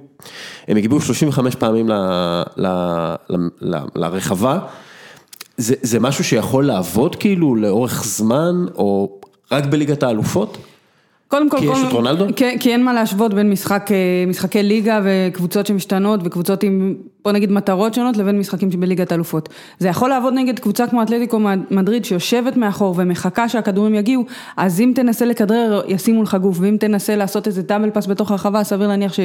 הם 0.68 0.78
הגביעו 0.78 1.02
35 1.02 1.56
פעמים 1.56 1.90
ל, 1.90 1.94
ל, 2.58 2.68
ל, 3.30 3.36
ל, 3.62 3.78
לרחבה, 3.96 4.60
זה, 5.58 5.76
זה 5.82 6.00
משהו 6.00 6.24
שיכול 6.24 6.66
לעבוד 6.66 7.16
כאילו 7.16 7.56
לאורך 7.56 8.04
זמן, 8.06 8.66
או 8.76 9.20
רק 9.52 9.66
בליגת 9.66 10.04
האלופות? 10.04 10.58
קודם 11.28 11.50
כל, 11.50 11.58
כי 11.58 11.66
יש 11.66 11.80
את 11.88 11.92
רונלדו? 11.92 12.26
כי, 12.36 12.60
כי 12.60 12.72
אין 12.72 12.84
מה 12.84 12.94
להשוות 12.94 13.34
בין 13.34 13.50
משחק, 13.50 13.92
אה, 13.92 14.26
משחקי 14.28 14.64
ליגה 14.64 15.00
וקבוצות 15.04 15.66
שמשתנות 15.66 16.20
וקבוצות 16.24 16.64
עם, 16.64 16.96
בוא 17.24 17.32
נגיד, 17.32 17.52
מטרות 17.52 17.94
שונות 17.94 18.18
לבין 18.18 18.40
משחקים 18.40 18.72
שבליגת 18.72 19.12
אלופות. 19.12 19.50
זה 19.80 19.88
יכול 19.88 20.10
לעבוד 20.10 20.34
נגד 20.34 20.60
קבוצה 20.60 20.88
כמו 20.88 21.04
אתלטיקו 21.04 21.40
מדריד 21.72 22.06
שיושבת 22.06 22.58
מאחור 22.58 22.96
ומחכה 22.98 23.50
שהכדורים 23.50 23.96
יגיעו, 23.96 24.26
אז 24.58 24.82
אם 24.82 24.92
תנסה 24.96 25.26
לכדרר 25.26 25.82
ישימו 25.88 26.24
לך 26.24 26.36
גוף, 26.36 26.58
ואם 26.62 26.78
תנסה 26.80 27.16
לעשות 27.16 27.48
איזה 27.48 27.62
דאבל 27.62 27.90
פאס 27.90 28.08
בתוך 28.08 28.32
הרחבה, 28.32 28.64
סביר 28.64 28.88
להניח 28.88 29.14
ש... 29.14 29.20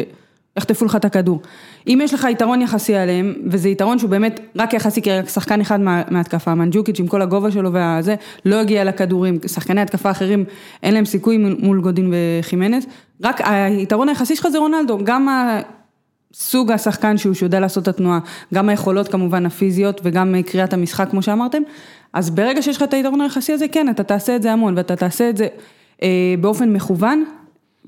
יחטפו 0.57 0.85
לך 0.85 0.97
את 0.97 1.05
הכדור. 1.05 1.41
אם 1.87 2.01
יש 2.03 2.15
לך 2.15 2.27
יתרון 2.31 2.63
יחסי 2.63 2.95
עליהם, 2.95 3.35
וזה 3.47 3.69
יתרון 3.69 3.99
שהוא 3.99 4.11
באמת 4.11 4.41
רק 4.57 4.75
יחסי, 4.75 5.03
כי 5.03 5.13
רק 5.13 5.29
שחקן 5.29 5.61
אחד 5.61 5.81
מה, 5.81 6.03
מההתקפה, 6.11 6.55
מנג'וקיץ' 6.55 7.01
עם 7.01 7.07
כל 7.07 7.23
הגובה 7.23 7.51
שלו 7.51 7.73
והזה, 7.73 8.15
לא 8.45 8.57
הגיע 8.57 8.85
לכדורים, 8.85 9.39
שחקני 9.47 9.81
התקפה 9.81 10.11
אחרים, 10.11 10.45
אין 10.83 10.95
להם 10.95 11.05
סיכוי 11.05 11.39
מול- 11.39 11.81
גודין 11.81 12.13
וחימנז, 12.13 12.87
רק 13.23 13.41
היתרון 13.45 14.09
היחסי 14.09 14.37
שלך 14.37 14.49
זה 14.49 14.59
רונלדו, 14.59 14.99
גם 15.05 15.29
סוג 16.35 16.73
השחקן 16.73 17.17
שהוא 17.17 17.35
שיודע 17.35 17.61
לעשות 17.61 17.83
את 17.83 17.89
התנועה, 17.89 18.19
גם 18.55 18.69
היכולות 18.69 19.09
כמובן 19.09 19.47
הפיזיות 19.47 20.01
וגם 20.05 20.35
קריאת 20.47 20.73
המשחק 20.73 21.11
כמו 21.11 21.23
שאמרתם, 21.23 21.63
אז 22.13 22.31
ברגע 22.31 22.63
שיש 22.63 22.77
לך 22.77 22.83
את 22.83 22.95
היתרון 22.95 23.21
היחסי 23.21 23.53
הזה, 23.53 23.69
כן, 23.69 23.89
אתה 23.89 24.03
תעשה 24.03 24.37
את 24.37 24.43
זה 24.43 24.53
המון, 24.53 24.77
ואתה 24.77 24.97
תעשה 24.97 25.31
את 25.31 25.37
זה 25.37 25.47
אה, 26.03 26.35
באופן 26.41 26.73
מכוון, 26.73 27.25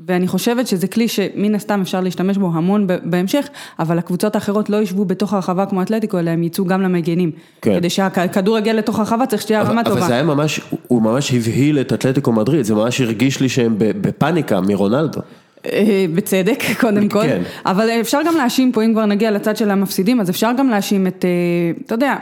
ואני 0.07 0.29
חושבת 0.29 0.67
שזה 0.67 0.87
כלי 0.87 1.09
שמן 1.09 1.55
הסתם 1.55 1.81
אפשר 1.81 2.01
להשתמש 2.01 2.39
בו 2.39 2.51
המון 2.55 2.87
בהמשך, 3.03 3.49
אבל 3.79 3.99
הקבוצות 3.99 4.35
האחרות 4.35 4.71
לא 4.71 4.77
ישבו 4.77 5.05
בתוך 5.05 5.33
הרחבה 5.33 5.67
כמו 5.67 5.83
אתלטיקו, 5.83 6.19
אלא 6.19 6.31
הם 6.31 6.43
יצאו 6.43 6.65
גם 6.65 6.83
למגנים. 6.83 7.31
כן. 7.63 7.75
כדי 7.79 7.91
שהכדור 7.91 8.59
יגיע 8.59 8.73
לתוך 8.73 8.99
הרחבה 8.99 9.27
צריך 9.27 9.43
שתהיה 9.43 9.63
רמה 9.63 9.81
אבל 9.81 9.91
טובה. 9.91 10.07
זה 10.07 10.15
היה 10.15 10.23
ממש, 10.23 10.61
הוא 10.89 11.03
ממש 11.03 11.35
הבהיל 11.35 11.81
את 11.81 11.93
אתלטיקו 11.93 12.33
מדריד, 12.33 12.65
זה 12.65 12.75
ממש 12.75 13.01
הרגיש 13.01 13.41
לי 13.41 13.49
שהם 13.49 13.75
בפאניקה 13.79 14.61
מרונלדו. 14.61 15.21
אה, 15.67 16.07
בצדק, 16.15 16.63
קודם 16.81 17.09
כל, 17.09 17.23
כן. 17.23 17.43
אבל 17.67 17.89
אפשר 18.01 18.19
גם 18.27 18.37
להאשים 18.37 18.73
פה, 18.73 18.83
אם 18.83 18.93
כבר 18.93 19.07
נגיע 19.07 19.31
לצד 19.31 19.57
של 19.57 19.71
המפסידים, 19.71 20.21
אז 20.21 20.31
אפשר 20.31 20.51
גם 20.59 20.69
להאשים 20.69 21.07
את, 21.07 21.25
אה, 21.25 21.85
אתה 21.87 21.95
יודע, 21.95 22.17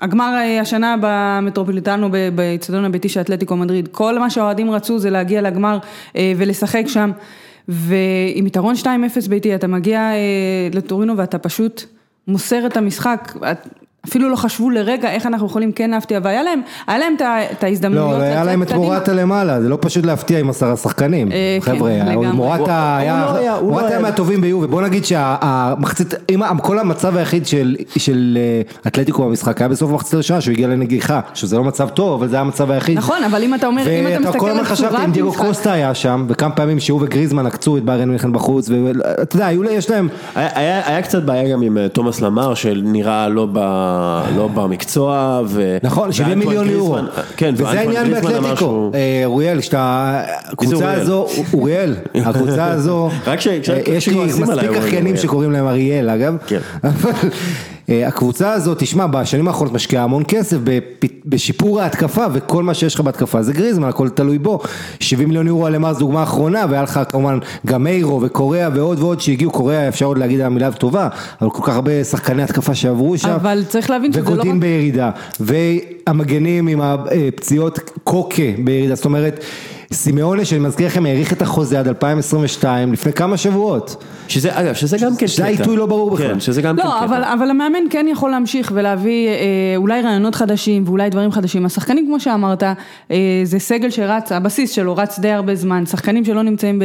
הגמר 0.00 0.34
אה, 0.34 0.60
השנה 0.60 0.96
במטרופוליטנו, 1.00 2.08
באצטדיון 2.34 2.84
הביתי 2.84 3.08
של 3.08 3.20
אתלטיקו 3.20 3.56
מדריד, 3.56 3.88
כל 3.88 4.18
מה 4.18 4.30
שהאוהדים 4.30 4.70
רצו 4.70 4.98
זה 4.98 5.10
להגיע 5.10 5.42
לגמר 5.42 5.78
אה, 6.16 6.32
ולשחק 6.36 6.84
שם, 6.86 7.10
ועם 7.68 8.46
יתרון 8.46 8.74
2-0 8.82 8.86
ביתי, 9.28 9.54
אתה 9.54 9.66
מגיע 9.66 10.00
אה, 10.00 10.68
לטורינו 10.72 11.16
ואתה 11.16 11.38
פשוט 11.38 11.82
מוסר 12.28 12.66
את 12.66 12.76
המשחק, 12.76 13.32
אפילו 14.08 14.28
לא 14.30 14.36
חשבו 14.36 14.70
לרגע 14.70 15.10
איך 15.10 15.26
אנחנו 15.26 15.46
יכולים 15.46 15.72
כן 15.72 15.90
להפתיע, 15.90 16.20
והיה 16.22 16.42
להם, 16.42 16.60
היה 16.86 16.98
להם 16.98 17.14
את 17.52 17.64
ההזדמנויות. 17.64 18.18
לא, 18.18 18.22
היה 18.22 18.44
להם 18.44 18.62
את. 18.62 18.72
מורטה 18.72 19.12
למעלה, 19.12 19.60
זה 19.60 19.68
לא 19.68 19.78
פשוט 19.80 20.06
להפתיע 20.06 20.38
עם 20.38 20.50
עשרה 20.50 20.76
שחקנים. 20.76 21.32
אה, 21.32 21.58
כן, 21.64 21.72
חבר'ה, 21.76 21.90
לגמרי. 21.92 22.14
הוא- 22.14 22.26
מורטה 22.26 22.96
היה, 22.96 23.26
לא 23.34 23.40
לא 23.44 23.62
מורטה 23.62 23.86
היה 23.88 23.98
מהטובים 23.98 24.40
ביובי, 24.40 24.66
בוא 24.66 24.82
נגיד 24.82 25.04
שהמחצית, 25.04 26.14
כל 26.62 26.78
המצב 26.78 27.16
היחיד 27.16 27.46
של- 27.46 27.76
אה, 28.40 28.60
אתלטיקו 28.86 29.24
במשחק 29.24 29.60
היה 29.60 29.68
בסוף 29.68 29.90
המחצית 29.90 30.14
הראשונה, 30.14 30.40
שהוא 30.40 30.52
הגיע 30.52 30.68
לנגיחה, 30.68 31.20
שזה 31.34 31.56
לא 31.56 31.64
מצב 31.64 31.88
טוב, 31.88 32.12
אבל 32.12 32.28
זה 32.28 32.36
היה 32.36 32.40
המצב 32.40 32.70
היחיד. 32.70 32.98
נכון, 32.98 33.24
אבל 33.24 33.42
אם 33.42 33.54
אתה 33.54 33.66
אומר, 33.66 33.82
אם 33.82 34.06
אתה 34.06 34.10
ואתה 34.10 34.20
מסתכל 34.20 34.38
כל 34.38 34.48
הזמן 34.48 34.58
על 34.60 34.64
חשבתי 34.66 34.96
צורת 34.96 35.16
אם 35.18 35.28
משחק- 35.28 35.44
קוסטה 35.46 35.72
היה 35.72 35.94
שם, 35.94 36.26
וכמה 36.28 36.50
פעמים 36.50 36.80
שהוא 36.80 37.00
וגריזמן 37.02 37.46
עקצו 37.46 37.76
את 37.76 37.82
ביירן 37.84 38.08
מינכן 38.08 38.32
בחוץ, 38.32 38.68
ואתה 38.70 39.36
יודע, 39.36 39.48
יש 39.70 39.90
להם, 39.90 40.08
היה 40.34 41.02
קצת 41.02 41.22
בעיה 41.22 41.52
גם 41.52 41.62
עם 41.62 41.78
אה, 41.78 41.88
תומאס 41.88 42.20
למר 42.20 42.54
שנראה 42.54 43.28
לא, 43.28 43.48
ב, 43.52 43.58
לא 44.36 44.48
במקצוע 44.48 45.42
ו... 45.46 45.76
נכון, 45.82 46.12
70 46.12 46.38
ואנטואן 46.38 46.48
מיליון 46.48 46.70
יורו. 46.70 46.98
כן, 47.36 47.54
וזה 47.54 47.68
העניין 47.68 48.10
באתלטיקו. 48.10 48.90
אה, 48.94 49.22
אוריאל, 49.24 49.60
שאתה, 49.60 50.22
הקבוצה? 50.44 50.92
הזו, 50.92 51.26
אוריאל, 51.54 51.96
הקבוצה 52.14 52.66
הזו, 52.76 53.10
אה, 53.26 53.34
יש 53.86 54.08
לי 54.08 54.24
מספיק 54.24 54.70
אחיינים. 54.78 55.16
שקוראים 55.16 55.52
להם 55.52 55.66
אריאל 55.66 56.10
אגב, 56.10 56.36
כן. 56.46 56.58
הקבוצה 57.88 58.52
הזו, 58.52 58.74
תשמע, 58.78 59.06
בשנים 59.06 59.48
האחרונות 59.48 59.74
משקיעה 59.74 60.04
המון 60.04 60.22
כסף 60.28 60.56
בשיפור 61.24 61.80
ההתקפה, 61.80 62.24
וכל 62.32 62.62
מה 62.62 62.74
שיש 62.74 62.94
לך 62.94 63.00
בהתקפה 63.00 63.42
זה 63.42 63.52
גריזמן, 63.52 63.88
הכל 63.88 64.08
תלוי 64.08 64.38
בו. 64.38 64.58
70 65.00 65.28
מיליון 65.28 65.46
יורו 65.46 65.66
על 65.66 65.76
זו 65.92 65.98
דוגמה 65.98 66.22
אחרונה, 66.22 66.64
והיה 66.70 66.82
לך 66.82 67.00
כמובן 67.08 67.38
גם 67.66 67.84
מיירו 67.84 68.22
וקוריאה 68.22 68.68
ועוד 68.74 68.98
ועוד 69.00 69.20
שהגיעו, 69.20 69.50
קוריאה 69.50 69.88
אפשר 69.88 70.06
עוד 70.06 70.18
להגיד 70.18 70.40
המילה 70.40 70.72
טובה, 70.72 71.08
אבל 71.40 71.50
כל 71.50 71.62
כך 71.62 71.74
הרבה 71.74 72.04
שחקני 72.04 72.42
התקפה 72.42 72.74
שעברו 72.74 73.18
שם. 73.18 73.28
אבל 73.28 73.64
צריך 73.68 73.90
להבין 73.90 74.12
שזה 74.12 74.22
לא 74.22 74.26
וגודין 74.28 74.56
רק... 74.56 74.60
בירידה, 74.60 75.10
והמגנים 75.40 76.68
עם 76.68 76.80
הפציעות 76.80 77.90
קוקה 78.04 78.42
בירידה, 78.64 78.94
זאת 78.94 79.04
אומרת, 79.04 79.44
סימאונה 79.92 80.44
שאני 80.44 80.60
מזכיר 80.60 80.86
לכם 80.86 81.06
האריך 81.06 81.32
את 81.32 81.42
החוזה 81.42 81.80
עד 81.80 81.88
2022 81.88 82.92
לפני 82.92 83.12
כמה 83.12 83.36
שבועות. 83.36 84.04
שזה, 84.28 84.60
אגב, 84.60 84.74
שזה 84.74 84.96
גם 84.98 85.16
כן 85.16 85.26
שזה 85.26 85.44
העיתוי 85.44 85.76
לא 85.76 85.86
ברור 85.86 86.10
בכלל. 86.10 86.32
כן, 86.32 86.40
שזה 86.40 86.62
גם 86.62 86.76
כן 86.76 86.86
לא, 86.86 86.92
קטע. 86.96 87.04
אבל, 87.04 87.24
אבל 87.24 87.50
המאמן 87.50 87.78
כן 87.90 88.06
יכול 88.10 88.30
להמשיך 88.30 88.72
ולהביא 88.74 89.28
אה, 89.28 89.34
אולי 89.76 90.02
רעיונות 90.02 90.34
חדשים 90.34 90.82
ואולי 90.86 91.10
דברים 91.10 91.32
חדשים. 91.32 91.66
השחקנים 91.66 92.06
כמו 92.06 92.20
שאמרת, 92.20 92.62
אה, 92.62 93.16
זה 93.44 93.58
סגל 93.58 93.90
שרץ, 93.90 94.32
הבסיס 94.32 94.70
שלו 94.70 94.96
רץ 94.96 95.18
די 95.18 95.30
הרבה 95.30 95.54
זמן, 95.54 95.86
שחקנים 95.86 96.24
שלא 96.24 96.42
נמצאים 96.42 96.82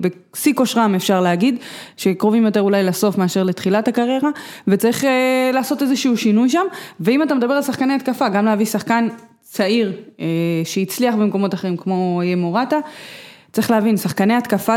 בשיא 0.00 0.54
כושרם 0.54 0.94
אפשר 0.94 1.20
להגיד, 1.20 1.56
שקרובים 1.96 2.44
יותר 2.44 2.60
אולי 2.60 2.82
לסוף 2.82 3.18
מאשר 3.18 3.42
לתחילת 3.42 3.88
הקריירה, 3.88 4.30
וצריך 4.68 5.04
אה, 5.04 5.50
לעשות 5.54 5.82
איזשהו 5.82 6.16
שינוי 6.16 6.48
שם, 6.48 6.66
ואם 7.00 7.22
אתה 7.22 7.34
מדבר 7.34 7.54
על 7.54 7.62
שחקני 7.62 7.94
התקפה, 7.94 8.28
גם 8.28 8.44
להביא 8.44 8.66
שחקן 8.66 9.08
צעיר 9.52 9.92
אה, 10.20 10.26
שהצליח 10.64 11.14
במקומות 11.14 11.54
אחרים 11.54 11.76
כמו 11.76 12.20
יהיה 12.24 12.36
מורטה, 12.36 12.76
צריך 13.52 13.70
להבין, 13.70 13.96
שחקני 13.96 14.34
התקפה 14.34 14.76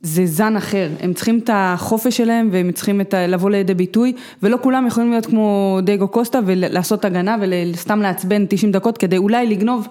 זה 0.00 0.26
זן 0.26 0.56
אחר, 0.56 0.88
הם 1.00 1.12
צריכים 1.12 1.38
את 1.38 1.50
החופש 1.52 2.16
שלהם 2.16 2.48
והם 2.52 2.72
צריכים 2.72 3.00
את 3.00 3.14
ה... 3.14 3.26
לבוא 3.26 3.50
לידי 3.50 3.74
ביטוי 3.74 4.12
ולא 4.42 4.58
כולם 4.62 4.86
יכולים 4.86 5.10
להיות 5.10 5.26
כמו 5.26 5.78
דייגו 5.82 6.08
קוסטה 6.08 6.40
ולעשות 6.46 7.04
הגנה 7.04 7.36
וסתם 7.72 8.00
לעצבן 8.00 8.46
90 8.48 8.72
דקות 8.72 8.98
כדי 8.98 9.16
אולי 9.16 9.46
לגנוב 9.46 9.88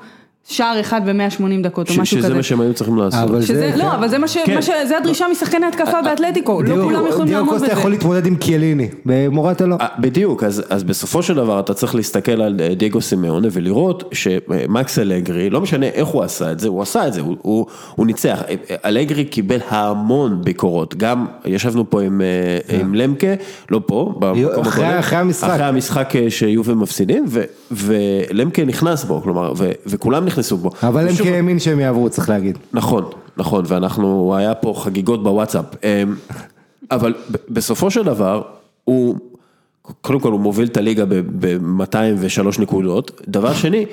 שער 0.48 0.80
אחד 0.80 1.02
ב-180 1.10 1.44
דקות 1.64 1.90
או 1.90 1.94
משהו 1.94 2.06
שזה 2.18 2.28
כזה. 2.28 2.36
מה 2.38 2.44
שהם 2.44 2.62
היו 2.62 2.74
צריכים 2.74 2.96
לעשות. 2.98 3.30
אבל 3.30 3.42
שזה, 3.42 3.54
זה- 3.72 3.78
לא, 3.78 3.96
אבל 3.96 4.08
זה 4.08 4.18
מה 4.18 4.28
ש... 4.28 4.38
כן. 4.46 4.56
מה 4.56 4.62
ש... 4.62 4.70
זה 4.88 4.98
הדרישה 4.98 5.25
משחקני 5.32 5.66
התקפה 5.66 6.02
באתלטיקו, 6.02 6.62
לא 6.64 6.84
כולם 6.84 7.08
יכולים 7.10 7.34
לעמוד 7.34 7.54
קוסטה 7.54 7.66
בזה. 7.72 7.80
יכול 7.80 7.92
להתמודד 7.92 8.25
עם 8.25 8.36
קיאליני, 8.36 8.90
ומורטה 9.06 9.66
לא. 9.66 9.75
אה, 9.82 9.88
בדיוק, 10.00 10.44
אז, 10.44 10.64
אז 10.70 10.84
בסופו 10.84 11.24
של 11.24 11.34
דבר 11.34 11.60
אתה 11.60 11.74
צריך 11.74 11.96
להסתכל 11.96 12.42
על 12.42 12.56
אה, 12.62 12.75
דייגו 12.75 13.02
סימאונה 13.02 13.48
ולראות 13.52 14.04
שמקס 14.14 15.00
אלגרי, 15.00 15.50
לא 15.50 15.62
משנה 15.62 15.86
איך 15.86 16.08
הוא 16.08 16.24
עשה 16.24 16.52
את 16.52 16.60
זה, 16.60 16.68
הוא 16.68 16.82
עשה 16.82 17.08
את 17.08 17.14
זה, 17.14 17.22
הוא, 17.22 17.36
הוא, 17.42 17.66
הוא 17.96 18.06
ניצח. 18.06 18.42
אה, 18.48 18.56
אה, 18.72 18.75
אלגרי 18.90 19.25
קיבל 19.25 19.60
המון 19.70 20.42
ביקורות, 20.44 20.96
גם 20.96 21.25
ישבנו 21.46 21.90
פה 21.90 22.02
עם, 22.02 22.22
אה, 22.22 22.80
עם 22.80 22.96
למקה, 22.96 23.28
לא 23.72 23.82
פה, 23.86 24.14
במקום 24.20 24.62
אחרי- 24.66 24.86
המשחק. 24.86 25.50
אחרי 25.50 25.64
המשחק 25.66 26.16
אה, 26.16 26.25
שיובל 26.30 26.74
מפסידים, 26.74 27.25
ו, 27.28 27.42
ולמקה 27.72 28.66
נכנס 28.66 29.04
בו, 29.04 29.22
כלומר, 29.22 29.54
ו, 29.58 29.72
וכולם 29.86 30.25
נכנסו 30.36 30.58
בו. 30.58 30.70
אבל 30.84 31.08
הם 31.08 31.15
כאמין 31.15 31.60
שהם 31.60 31.80
יעברו, 31.80 32.10
צריך 32.10 32.30
להגיד. 32.30 32.58
נכון, 32.74 33.06
נכון, 33.38 33.65
ואנחנו, 33.68 34.36
היה 34.36 34.56
פה 34.56 34.74
חגיגות 34.77 35.24
בוואטסאפ, 35.24 35.65
אמ, 35.84 36.15
אבל 36.92 37.13
בסופו 37.50 37.92
של 37.92 38.04
דבר, 38.04 38.42
הוא, 38.84 39.15
קודם 40.01 40.20
כל 40.20 40.32
הוא 40.32 40.39
מוביל 40.39 40.68
את 40.68 40.77
הליגה 40.77 41.06
ב-203 41.06 42.62
נקודות, 42.62 43.22
דבר 43.27 43.54
שני, 43.54 43.86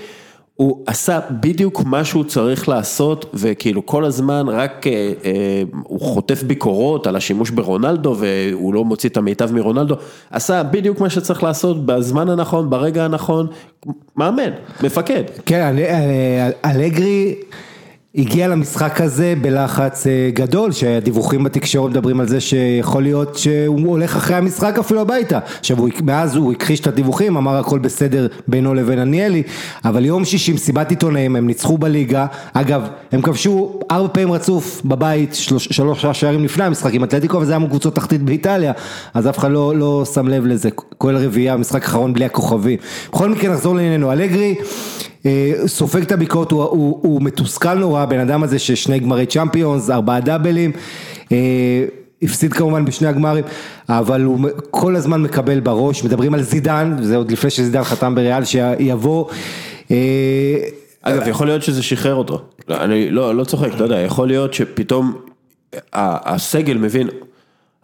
הוא 0.62 0.83
עשה 0.87 1.21
בדיוק 1.40 1.83
מה 1.85 2.04
שהוא 2.04 2.25
צריך 2.25 2.69
לעשות, 2.69 3.26
וכאילו 3.35 3.87
כל 3.87 4.04
הזמן 4.04 4.47
רק 4.49 4.87
אה, 4.87 4.92
אה, 5.25 5.62
הוא 5.83 6.00
חוטף 6.00 6.42
ביקורות 6.42 7.07
על 7.07 7.16
השימוש 7.16 7.50
ברונלדו, 7.50 8.16
והוא 8.19 8.75
לא 8.75 8.85
מוציא 8.85 9.09
את 9.09 9.16
המיטב 9.16 9.52
מרונלדו, 9.52 9.95
עשה 10.31 10.62
בדיוק 10.62 11.00
מה 11.00 11.11
שצריך 11.11 11.42
לעשות 11.42 11.87
בזמן 11.87 12.28
הנכון, 12.28 12.71
ברגע 12.71 13.04
הנכון, 13.04 13.47
מאמן, 14.16 14.50
מפקד. 14.83 15.23
כן, 15.47 15.61
אני- 15.61 15.85
אה, 15.85 16.50
אלגרי 16.64 17.35
הגיע 18.14 18.49
למשחק 18.49 19.00
הזה 19.00 19.35
בלחץ 19.40 20.07
אה, 20.07 20.31
גדול, 20.33 20.73
שהדיווחים 20.73 21.45
בתקשורת 21.45 21.90
מדברים 21.90 22.21
על 22.21 22.28
זה 22.28 22.40
שיכול 22.40 23.02
להיות 23.02 23.38
שהוא 23.38 23.88
הולך 23.88 24.16
אחרי 24.16 24.37
המשחק 24.37 24.78
אפילו 24.78 25.00
הביתה. 25.00 25.38
עכשיו, 25.59 25.76
מאז 26.02 26.37
הוא 26.37 26.52
הכחיש 26.52 26.81
את 26.81 26.87
הדיווחים, 26.87 27.37
אמר 27.37 27.57
הכל 27.57 27.78
בסדר 27.78 28.26
בינו 28.49 28.75
לבין 28.75 28.99
עניאלי, 28.99 29.42
אבל 29.85 30.04
יום 30.04 30.25
שישי 30.25 30.52
מסיבת 30.52 30.90
עיתונאים, 30.90 31.37
הם 31.37 31.47
ניצחו 31.47 31.78
בליגה, 31.78 32.26
אגב, 32.52 32.83
הם 33.12 33.23
כבשו 33.23 33.81
ארבע 33.90 34.09
פעמים 34.09 34.33
רצוף 34.33 34.83
בבית, 34.85 35.35
שלוש, 35.35 36.07
שערים 36.12 36.45
לפני 36.45 36.64
המשחק 36.64 36.95
עם 36.95 37.04
אתלטיקו, 37.04 37.37
וזה 37.37 37.52
היה 37.52 37.59
מול 37.59 37.69
קבוצות 37.69 37.95
תחתית 37.95 38.23
באיטליה, 38.23 38.73
אז 39.14 39.28
אף 39.28 39.38
אחד 39.38 39.50
לא, 39.50 39.76
לא 39.76 40.04
שם 40.14 40.28
לב 40.28 40.47
לזה, 40.47 40.71
כולל 40.99 41.16
רביעייה, 41.16 41.57
משחק 41.57 41.85
אחרון 41.85 42.12
בלי 42.12 42.25
הכוכבים. 42.25 42.78
בכל 43.09 43.28
מקרה 43.28 43.52
נחזור 43.52 43.75
לענייננו, 43.75 44.12
אלגרי 44.12 44.54
סופג 45.66 46.02
את 46.02 46.12
הביקורת, 46.12 46.50
הוא, 46.50 46.62
הוא, 46.62 46.98
הוא 47.02 47.22
מתוסכל 47.22 47.74
נורא, 47.74 48.02
הבן 48.02 48.18
אדם 48.18 48.42
הזה 48.42 48.58
ששני 48.58 48.98
גמרי 48.98 49.26
צ'מפיונס, 49.26 49.90
ארבעה 49.90 50.20
דאבלים, 50.20 50.72
אה, 51.32 51.36
הפסיד 52.22 52.52
כמובן 52.52 52.84
בשני 52.84 53.08
הגמרים, 53.08 53.44
אבל 53.88 54.22
הוא 54.22 54.48
כל 54.70 54.96
הזמן 54.96 55.22
מקבל 55.22 55.60
בראש, 55.60 56.04
מדברים 56.04 56.34
על 56.34 56.42
זידן, 56.42 56.96
זה 57.00 57.16
עוד 57.16 57.32
לפני 57.32 57.50
שזידן 57.50 57.84
חתם 57.84 58.14
בריאל, 58.14 58.44
שיבוא, 58.44 59.26
אה, 59.90 59.96
אגב, 61.02 61.28
יכול 61.28 61.46
להיות 61.46 61.62
שזה 61.62 61.82
שחרר 61.82 62.14
אותו. 62.14 62.42
לא, 62.68 62.84
אני 62.84 63.10
לא, 63.10 63.34
לא 63.34 63.44
צוחק, 63.44 63.74
אתה 63.74 63.84
יודע, 63.84 64.00
יכול 64.00 64.28
להיות 64.28 64.54
שפתאום 64.54 65.16
הסגל 65.92 66.76
מבין, 66.76 67.08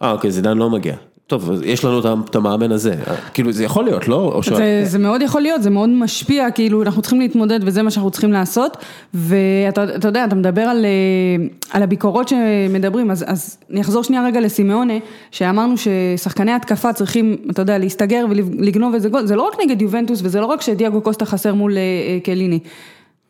אה, 0.01 0.11
אוקיי, 0.11 0.31
זידן 0.31 0.57
לא 0.57 0.69
מגיע. 0.69 0.95
טוב, 1.29 1.51
יש 1.63 1.85
לנו 1.85 1.99
את 2.29 2.35
המאמן 2.35 2.71
הזה. 2.71 2.95
כאילו, 3.33 3.51
זה 3.51 3.63
יכול 3.63 3.85
להיות, 3.85 4.07
לא? 4.07 4.31
או 4.35 4.43
ש... 4.43 4.49
זה, 4.49 4.81
זה 4.83 4.99
מאוד 4.99 5.21
יכול 5.21 5.41
להיות, 5.41 5.63
זה 5.63 5.69
מאוד 5.69 5.89
משפיע, 5.89 6.51
כאילו 6.51 6.83
אנחנו 6.83 7.01
צריכים 7.01 7.19
להתמודד 7.19 7.59
וזה 7.63 7.83
מה 7.83 7.91
שאנחנו 7.91 8.11
צריכים 8.11 8.31
לעשות 8.31 8.77
ואתה 9.13 9.83
אתה 9.95 10.07
יודע, 10.07 10.25
אתה 10.25 10.35
מדבר 10.35 10.61
על, 10.61 10.85
אה, 10.85 11.45
על 11.71 11.83
הביקורות 11.83 12.27
שמדברים, 12.27 13.11
אז, 13.11 13.25
אז 13.27 13.57
אני 13.71 13.81
אחזור 13.81 14.03
שנייה 14.03 14.25
רגע 14.25 14.39
לסימאונה, 14.39 14.93
שאמרנו 15.31 15.75
ששחקני 15.77 16.51
התקפה 16.51 16.93
צריכים, 16.93 17.37
אתה 17.49 17.61
יודע, 17.61 17.77
להסתגר 17.77 18.25
ולגנוב 18.29 18.93
איזה 18.93 19.09
גול, 19.09 19.25
זה 19.25 19.35
לא 19.35 19.47
רק 19.47 19.53
נגד 19.63 19.81
יובנטוס 19.81 20.19
וזה 20.23 20.41
לא 20.41 20.45
רק 20.45 20.61
שדיאגו 20.61 21.01
קוסטה 21.01 21.25
חסר 21.25 21.53
מול 21.53 21.77
אה, 21.77 21.81
אה, 21.81 22.19
קליני. 22.23 22.59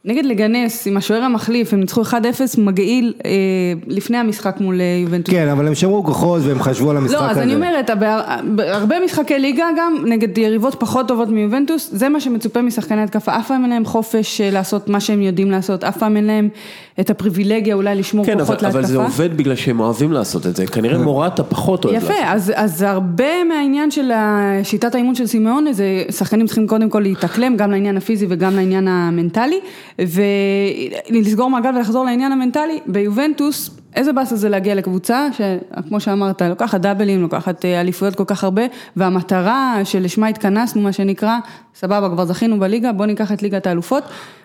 נגד 0.06 0.26
לגנס 0.26 0.88
עם 0.88 0.98
השוער 0.98 1.22
המחליף, 1.24 1.74
הם 1.74 1.80
ניצחו 1.80 2.02
1-0 2.02 2.14
מגעיל 2.58 3.14
אה, 3.26 3.32
לפני 3.88 4.18
המשחק 4.18 4.56
מול 4.60 4.82
אה, 4.82 4.86
יובנטוס. 5.04 5.34
כן, 5.34 5.48
אבל 5.48 5.68
הם 5.68 5.76
שמרו 5.76 6.04
כוחות 6.04 6.42
והם 6.46 6.60
חשבו 6.60 6.92
על 6.92 6.98
המשחק 6.98 7.16
הזה. 7.16 7.26
לא, 7.26 7.32
אז 7.32 7.38
אני 7.38 7.56
אומרת, 7.56 7.90
בהר- 8.00 8.22
בהרבה 8.56 8.96
משחקי 9.06 9.40
ליגה 9.40 9.66
גם, 9.78 9.96
נגד 10.06 10.38
יריבות 10.38 10.76
פחות 10.80 11.08
טובות 11.08 11.30
מיובנטוס, 11.30 11.90
זה 11.94 12.10
מה 12.10 12.20
שמצופה 12.20 12.62
משחקני 12.62 13.02
התקפה, 13.02 13.38
אף 13.38 13.48
פעם 13.48 13.62
אין 13.64 13.70
להם 13.70 13.86
חופש 13.86 14.42
אה, 14.42 14.50
לעשות 14.52 14.90
מה 14.90 15.00
שהם 15.00 15.22
יודעים 15.22 15.52
לעשות, 15.52 15.84
אף 15.84 15.98
פעם 15.98 16.18
אין 16.18 16.26
להם 16.26 16.50
את 17.00 17.10
הפריבילגיה 17.10 17.76
אולי 17.76 17.96
לשמור 17.96 18.26
כן, 18.26 18.40
כוחות 18.40 18.62
להתקפה. 18.62 18.80
אבל 18.80 18.88
זה 18.88 18.98
עובד 18.98 19.38
בגלל 19.38 19.56
שהם 19.56 19.80
אוהבים 19.80 20.12
לעשות 20.12 20.48
את 20.48 20.56
זה. 20.56 20.68
כנראה 20.68 20.98
מורטה 20.98 21.44
פחות 21.44 21.86
אוהב 21.86 21.96
לעשות. 21.96 22.10
יפה, 22.10 22.20
אז, 22.26 22.54
אז 22.56 22.82
הרבה 22.82 23.44
מהעניין 23.44 23.92
של 23.92 24.12
שיטת 24.64 24.96
האימון 24.96 25.16
של 25.16 25.28
סימאונה 25.28 25.74
זה 25.74 26.04
שחקנים 26.10 26.46
צריכים 26.46 26.68
קודם 26.68 26.90
כל 26.90 27.00
להתאקלם 27.00 27.58
גם 27.58 27.72
לעניין 27.72 27.98
הפיזי 27.98 28.26
וגם 28.30 28.56
לעניין 28.56 28.88
המנטלי 28.88 29.60
ולסגור 31.10 31.50
מעגל 31.50 31.76
ולחזור 31.76 32.06
לעניין 32.06 32.32
המנטלי, 32.32 32.80
ביובנטוס 32.86 33.79
איזה 33.96 34.14
באסה 34.14 34.36
זה 34.36 34.50
להגיע 34.50 34.76
לקבוצה 34.76 35.28
שכמו 35.34 36.00
שאמרת 36.00 36.42
לוקחת 36.42 36.82
דאבלים, 36.82 37.22
לוקחת 37.22 37.66
אה, 37.66 37.82
אליפויות 37.82 38.16
כל 38.16 38.24
כך 38.28 38.44
הרבה 38.44 38.62
והמטרה 38.96 39.76
שלשמה 39.84 40.28
התכנסנו 40.28 40.82
מה 40.82 40.94
שנקרא, 40.94 41.38
סבבה 41.76 42.10
כבר 42.10 42.26
זכינו 42.26 42.60
בליגה 42.60 42.92
בוא 42.92 43.06
ניקח 43.06 43.32
את 43.32 43.44
ליגת 43.44 43.68
האלופות 43.68 44.04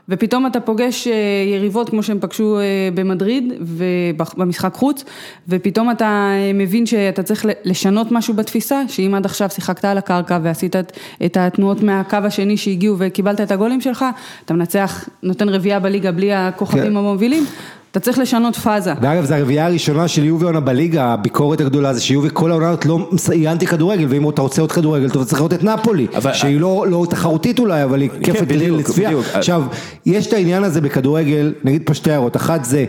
ופתאום 0.08 0.46
אתה 0.46 0.60
פוגש 0.60 1.08
אה, 1.08 1.12
יריבות 1.54 1.90
כמו 1.90 2.02
שהם 2.02 2.18
פגשו 2.20 2.58
אה, 2.58 2.62
במדריד 2.94 3.52
ובמשחק 3.60 4.74
חוץ 4.74 5.04
ופתאום 5.48 5.90
אתה 5.90 6.28
מבין 6.54 6.86
שאתה 6.86 7.22
צריך 7.22 7.46
לשנות 7.64 8.12
משהו 8.12 8.34
בתפיסה 8.34 8.82
שאם 8.88 9.14
עד 9.16 9.24
עכשיו 9.24 9.50
שיחקת 9.50 9.84
על 9.84 9.98
הקרקע 9.98 10.38
ועשית 10.42 10.76
את- 10.76 10.92
את 11.24 11.36
התנועות 11.36 11.82
מהקו 11.82 12.16
השני 12.24 12.56
שהגיעו 12.56 12.96
וקיבלת 12.98 13.40
את 13.40 13.50
הגולים 13.50 13.80
שלך 13.80 14.04
אתה 14.44 14.54
מנצח, 14.54 15.08
נותן 15.22 15.48
רביעייה 15.48 15.80
בליגה 15.80 16.12
בלי 16.12 16.32
הכוכבים 16.34 16.82
כן. 16.82 16.96
המובילים 16.96 17.44
אתה 17.94 18.02
צריך 18.02 18.18
לשנות 18.18 18.56
פאזה. 18.56 18.92
ואגב, 19.02 19.24
זו 19.24 19.34
הרביעייה 19.34 19.66
הראשונה 19.66 20.08
של 20.08 20.24
יובי 20.24 20.44
עונה 20.44 20.60
בליגה, 20.60 21.04
הביקורת 21.04 21.60
הגדולה 21.60 21.94
זה 21.94 22.00
שיובי 22.00 22.28
כל 22.32 22.50
העונה 22.50 22.68
הזאת 22.68 22.86
לא, 22.86 23.08
היא 23.32 23.48
אנטי 23.48 23.66
כדורגל, 23.66 24.06
ואם 24.08 24.28
אתה 24.30 24.42
רוצה 24.42 24.60
עוד 24.62 24.72
כדורגל, 24.72 25.06
אתה 25.06 25.24
צריך 25.24 25.38
לראות 25.40 25.52
את 25.52 25.64
נפולי, 25.64 26.06
אבל- 26.16 26.32
שהיא 26.32 26.60
לא, 26.60 26.86
לא 26.88 27.06
תחרותית 27.10 27.58
אולי, 27.58 27.84
אבל 27.84 28.00
היא 28.00 28.10
כיפת 28.22 28.42
בדיוק, 28.48 28.78
לצפייה. 28.78 29.08
בדיוק. 29.08 29.26
עכשיו, 29.32 29.62
יש 30.06 30.26
את 30.26 30.32
העניין 30.32 30.64
הזה 30.64 30.80
בכדורגל, 30.80 31.52
נגיד 31.64 31.82
פה 31.84 31.94
שתי 31.94 32.10
הערות, 32.10 32.36
אחת 32.36 32.64
זה, 32.64 32.84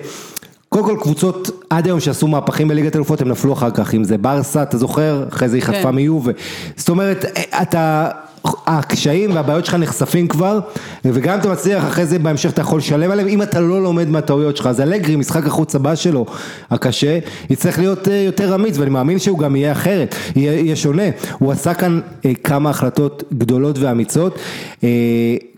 קודם 0.69 0.85
כל 0.85 0.97
קבוצות 1.01 1.49
עד 1.69 1.85
היום 1.85 1.99
שעשו 1.99 2.27
מהפכים 2.27 2.67
בליגת 2.67 2.95
אלופות 2.95 3.21
הם 3.21 3.29
נפלו 3.29 3.53
אחר 3.53 3.71
כך, 3.71 3.93
אם 3.93 4.03
זה 4.03 4.17
ברסה, 4.17 4.63
אתה 4.63 4.77
זוכר, 4.77 5.25
אחרי 5.33 5.49
זה 5.49 5.55
היא 5.57 5.63
חטפה 5.63 5.83
כן. 5.83 5.95
מיובה, 5.95 6.31
זאת 6.77 6.89
אומרת, 6.89 7.25
אתה, 7.61 8.09
הקשיים 8.67 9.35
והבעיות 9.35 9.65
שלך 9.65 9.75
נחשפים 9.75 10.27
כבר, 10.27 10.59
וגם 11.05 11.39
אתה 11.39 11.49
מצליח 11.49 11.83
אחרי 11.83 12.05
זה 12.05 12.19
בהמשך 12.19 12.49
אתה 12.49 12.61
יכול 12.61 12.79
לשלם 12.79 13.11
עליהם, 13.11 13.27
אם 13.27 13.41
אתה 13.41 13.59
לא 13.59 13.83
לומד 13.83 14.09
מהטעויות 14.09 14.57
שלך, 14.57 14.67
אז 14.67 14.81
אלגרי, 14.81 15.15
משחק 15.15 15.47
החוץ 15.47 15.75
הבא 15.75 15.95
שלו, 15.95 16.25
הקשה, 16.71 17.19
יצטרך 17.49 17.79
להיות 17.79 18.07
אה, 18.07 18.13
יותר 18.13 18.55
אמיץ, 18.55 18.77
ואני 18.77 18.89
מאמין 18.89 19.19
שהוא 19.19 19.39
גם 19.39 19.55
יהיה 19.55 19.71
אחרת, 19.71 20.15
יהיה 20.35 20.75
שונה, 20.75 21.03
הוא 21.39 21.51
עשה 21.51 21.73
כאן 21.73 21.99
אה, 22.25 22.31
כמה 22.43 22.69
החלטות 22.69 23.23
גדולות 23.37 23.79
ואמיצות, 23.79 24.39
אה, 24.83 24.89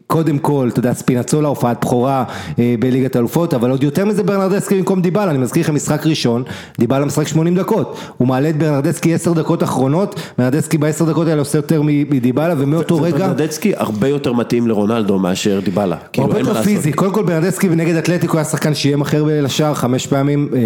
קודם 0.07 0.37
כל, 0.37 0.69
אתה 0.71 0.79
יודע, 0.79 0.93
ספינצולה, 0.93 1.47
הופעת 1.47 1.77
בכורה 1.81 2.23
אה, 2.59 2.75
בליגת 2.79 3.15
האלופות, 3.15 3.53
אבל 3.53 3.71
עוד 3.71 3.83
יותר 3.83 4.05
מזה 4.05 4.23
ברנרדסקי 4.23 4.75
במקום 4.77 5.01
דיבלה, 5.01 5.29
אני 5.29 5.37
מזכיר 5.37 5.63
לכם 5.63 5.75
משחק 5.75 6.05
ראשון, 6.05 6.43
דיבלה 6.79 7.05
משחק 7.05 7.27
80 7.27 7.55
דקות, 7.55 7.97
הוא 8.17 8.27
מעלה 8.27 8.49
את 8.49 8.57
ברנרדסקי 8.57 9.13
10 9.13 9.33
דקות 9.33 9.63
אחרונות, 9.63 10.19
ברנרדסקי 10.37 10.77
ב-10 10.77 11.05
דקות 11.05 11.27
האלה 11.27 11.41
עושה 11.41 11.57
יותר 11.57 11.81
מדיבלה, 11.83 12.53
ומאותו 12.57 13.01
רגע, 13.01 13.15
וברנדצקי 13.15 13.73
הרבה 13.77 14.07
יותר 14.07 14.33
מתאים 14.33 14.67
לרונלדו 14.67 15.19
מאשר 15.19 15.59
דיבלה. 15.63 15.95
כאילו, 16.13 16.27
הרבה 16.27 16.39
יותר. 16.39 16.63
פיזי, 16.63 16.93
קודם 16.93 17.13
כל 17.13 17.23
ברנרדסקי 17.23 17.67
נגד 17.69 17.95
אתלטיקו 17.95 18.37
היה 18.37 18.43
שחקן 18.45 18.73
שאיים 18.73 19.01
אחר 19.01 19.23
לשער 19.27 19.73
חמש 19.73 20.07
פעמים, 20.07 20.49
אה, 20.53 20.59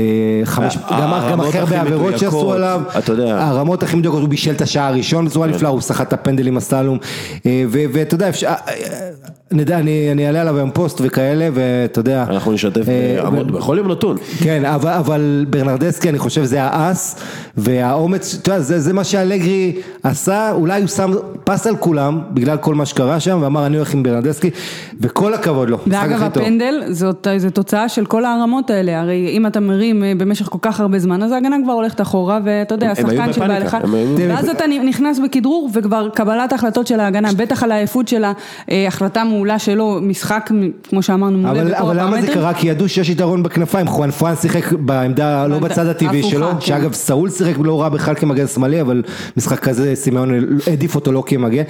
חמש, 0.45 0.77
ה- 0.83 1.01
גם 1.01 1.41
הכי 1.41 1.57
בעבירות 1.69 2.17
שעשו 2.19 2.25
מדויקות, 2.37 2.55
עליו. 2.55 2.81
הרמות 3.37 3.83
הכי 3.83 3.95
מדויקות, 3.95 4.21
הוא 4.21 4.29
בישל 4.29 4.51
את 4.51 4.61
השער 4.61 4.87
הראשון 4.93 5.25
בצורה 5.25 5.47
נפלאה, 5.47 5.71
הוא 5.71 5.81
סחט 5.81 6.07
את 6.07 6.13
הפנדל 6.13 6.47
עם 6.47 6.57
הסלום, 6.57 6.97
אה, 7.45 7.63
ו- 7.69 7.83
ואתה 7.93 8.15
יודע, 8.15 8.29
אה, 9.69 9.77
אני 9.79 10.11
אני 10.11 10.27
אעלה 10.27 10.41
עליו 10.41 10.57
היום 10.57 10.71
פוסט 10.71 11.01
וכאלה, 11.03 11.49
ואתה 11.53 11.99
יודע, 11.99 12.25
אנחנו 12.29 12.51
נשתף 12.51 12.89
אה, 12.89 13.19
בעמוד 13.23 13.51
בכל 13.51 13.75
יום 13.77 13.91
נתון. 13.91 14.17
כן, 14.43 14.65
אבל, 14.65 14.91
אבל 14.91 15.45
ברנרדסקי 15.49 16.09
אני 16.09 16.19
חושב 16.19 16.43
זה 16.43 16.63
האס 16.63 17.15
והאומץ, 17.57 18.37
אתה 18.41 18.51
יודע, 18.51 18.61
זה, 18.61 18.79
זה 18.79 18.93
מה 18.93 19.03
שאלגרי 19.03 19.75
עשה, 20.03 20.51
אולי 20.51 20.81
הוא 20.81 20.87
שם 20.87 21.11
פס 21.43 21.67
על 21.67 21.75
כולם 21.75 22.21
בגלל 22.33 22.57
כל 22.57 22.75
מה 22.75 22.85
שקרה 22.85 23.19
שם 23.19 23.39
ואמר 23.41 23.65
אני 23.65 23.77
הולך 23.77 23.93
עם 23.93 24.03
ברנרדסקי 24.03 24.49
וכל 25.01 25.33
הכבוד 25.33 25.69
לו, 25.69 25.77
ואגב. 25.87 26.23
הפנדל 26.23 26.83
זאת, 26.89 27.27
זו 27.37 27.49
תוצאה 27.49 27.89
של 27.89 28.05
כל 28.05 28.25
הרמות 28.25 28.69
האלה, 28.69 28.99
הרי 28.99 29.29
אם 29.31 29.47
אתה 29.47 29.59
מרים 29.59 30.03
אה, 30.03 30.13
במשך 30.17 30.45
כל 30.45 30.57
כך 30.61 30.79
הרבה 30.79 30.99
זמן 30.99 31.23
אז 31.23 31.31
ההגנה 31.31 31.55
כבר 31.63 31.73
הולכת 31.73 32.01
אחורה 32.01 32.39
ואתה 32.43 32.75
יודע, 32.75 32.91
השחקן 32.91 33.33
שבא 33.33 33.59
לך, 33.59 33.77
ואז 34.17 34.49
אתה 34.49 34.63
נכנס 34.67 35.19
בכדרור 35.19 35.69
וכבר 35.73 36.09
קבלת 36.09 36.51
ההחלטות 36.51 36.87
של 36.87 36.99
ההגנה, 36.99 37.29
בטח 37.37 37.63
על 37.63 37.71
העייפות 37.71 38.07
שלה, 38.07 38.33
אה, 38.71 38.85
החלטה 39.21 39.35
מעולה 39.35 39.59
שלו, 39.59 39.99
משחק 40.01 40.49
כמו 40.89 41.01
שאמרנו 41.01 41.37
מעולה 41.37 41.61
אבל, 41.61 41.71
בכל 41.71 41.81
אבל 41.83 41.99
למה 42.01 42.21
זה. 42.21 42.27
קרה? 42.33 42.53
כי 42.53 42.67
ידעו 42.67 42.89
שיש 42.89 43.09
יתרון 43.09 43.43
בכנפיים, 43.43 43.87
חואן 43.87 44.11
פרנס 44.11 44.41
שיחק 44.41 44.73
בעמדה 44.73 45.47
לא 45.47 45.59
בצד 45.59 45.85
הטבעי 45.85 46.23
שלו, 46.23 46.51
כן. 46.51 46.61
שאגב 46.61 46.93
סאול 46.93 47.29
שיחק 47.29 47.53
לא 47.63 47.81
רע 47.81 47.89
בכלל 47.89 48.15
כמגן 48.15 48.47
שמאלי, 48.47 48.81
אבל 48.81 49.03
משחק 49.37 49.59
כזה 49.59 49.95
סימאון 49.95 50.31
העדיף 50.67 50.95
אותו 50.95 51.11
לא 51.11 51.23
כמגן, 51.25 51.63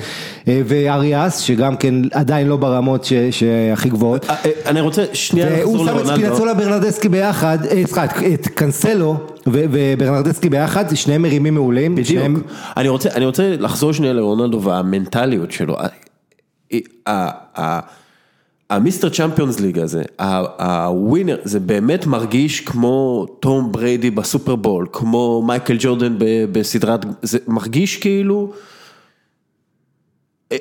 אה, 0.48 0.62
ואריאס 0.66 1.40
שגם 1.40 1.76
כן 1.76 1.96
עדיין 2.14 2.48
לא 2.48 2.58
ברמות 2.58 3.08
שהכי 3.32 3.90
גבוהות. 3.90 4.26
אה, 4.30 4.36
אה, 4.46 4.52
אני 4.66 4.82
רוצה 4.82 5.04
שנייה 5.14 5.48
והוא 5.48 5.60
לחזור 5.78 5.86
שם 5.86 5.92
את 5.92 6.06
לרונלדו. 6.06 6.22
ספינצולה 6.26 6.54
ברנרדסקי 6.54 7.10
ביחד, 7.10 7.58
סליחה, 7.86 8.06
את- 8.06 8.48
קנסלו 8.48 9.16
וברנרדסקי 9.48 10.50
ביחד, 10.50 10.96
שניהם 10.96 11.22
מרימים 11.22 11.54
מעולים. 11.54 11.92
בדיוק. 11.96 12.08
שניהם- 12.08 12.42
אני 12.78 12.90
רוצה, 12.90 13.10
אני 13.16 13.26
רוצה 13.26 13.56
לחזור 13.60 13.94
שנייה 13.94 14.14
לרונלדו 14.14 14.62
והמנטליות 14.62 15.52
שלו. 15.52 15.76
ה-Mister 18.70 19.10
Champions 19.10 19.60
League 19.60 19.80
הזה, 19.80 20.04
ה-winner, 20.60 21.38
זה 21.44 21.60
באמת 21.60 22.06
מרגיש 22.06 22.60
כמו 22.60 23.26
תום 23.40 23.72
בריידי 23.72 24.12
בסופרבול, 24.12 24.88
כמו 24.92 25.44
מייקל 25.48 25.76
ג'ורדן 25.80 26.16
בסדרת, 26.52 27.06
זה 27.22 27.38
מרגיש 27.48 27.98
כאילו 27.98 28.52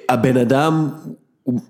הבן 0.09 0.37
אדם 0.37 0.89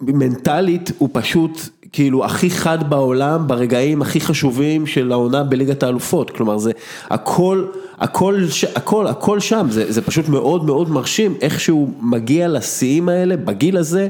מנטלית 0.01 0.93
הוא 0.99 1.09
פשוט 1.13 1.61
כאילו 1.93 2.25
הכי 2.25 2.51
חד 2.51 2.91
בעולם 2.91 3.47
ברגעים 3.47 4.03
הכי 4.03 4.21
חשובים 4.21 4.87
של 4.87 5.13
העונה 5.13 5.45
בליגת 5.45 5.83
האלופות, 5.83 6.31
כלומר 6.31 6.59
זה 6.59 6.71
הכל, 7.11 7.67
הכל, 7.99 8.45
הכל, 8.75 9.07
הכל 9.07 9.41
שם, 9.41 9.67
זה, 9.71 9.93
זה 9.93 10.03
פשוט 10.03 10.29
מאוד 10.29 10.65
מאוד 10.65 10.91
מרשים 10.91 11.35
איך 11.41 11.61
שהוא 11.61 11.89
מגיע 12.01 12.49
לשיאים 12.49 13.09
האלה 13.09 13.37
בגיל 13.37 13.77
הזה, 13.77 14.09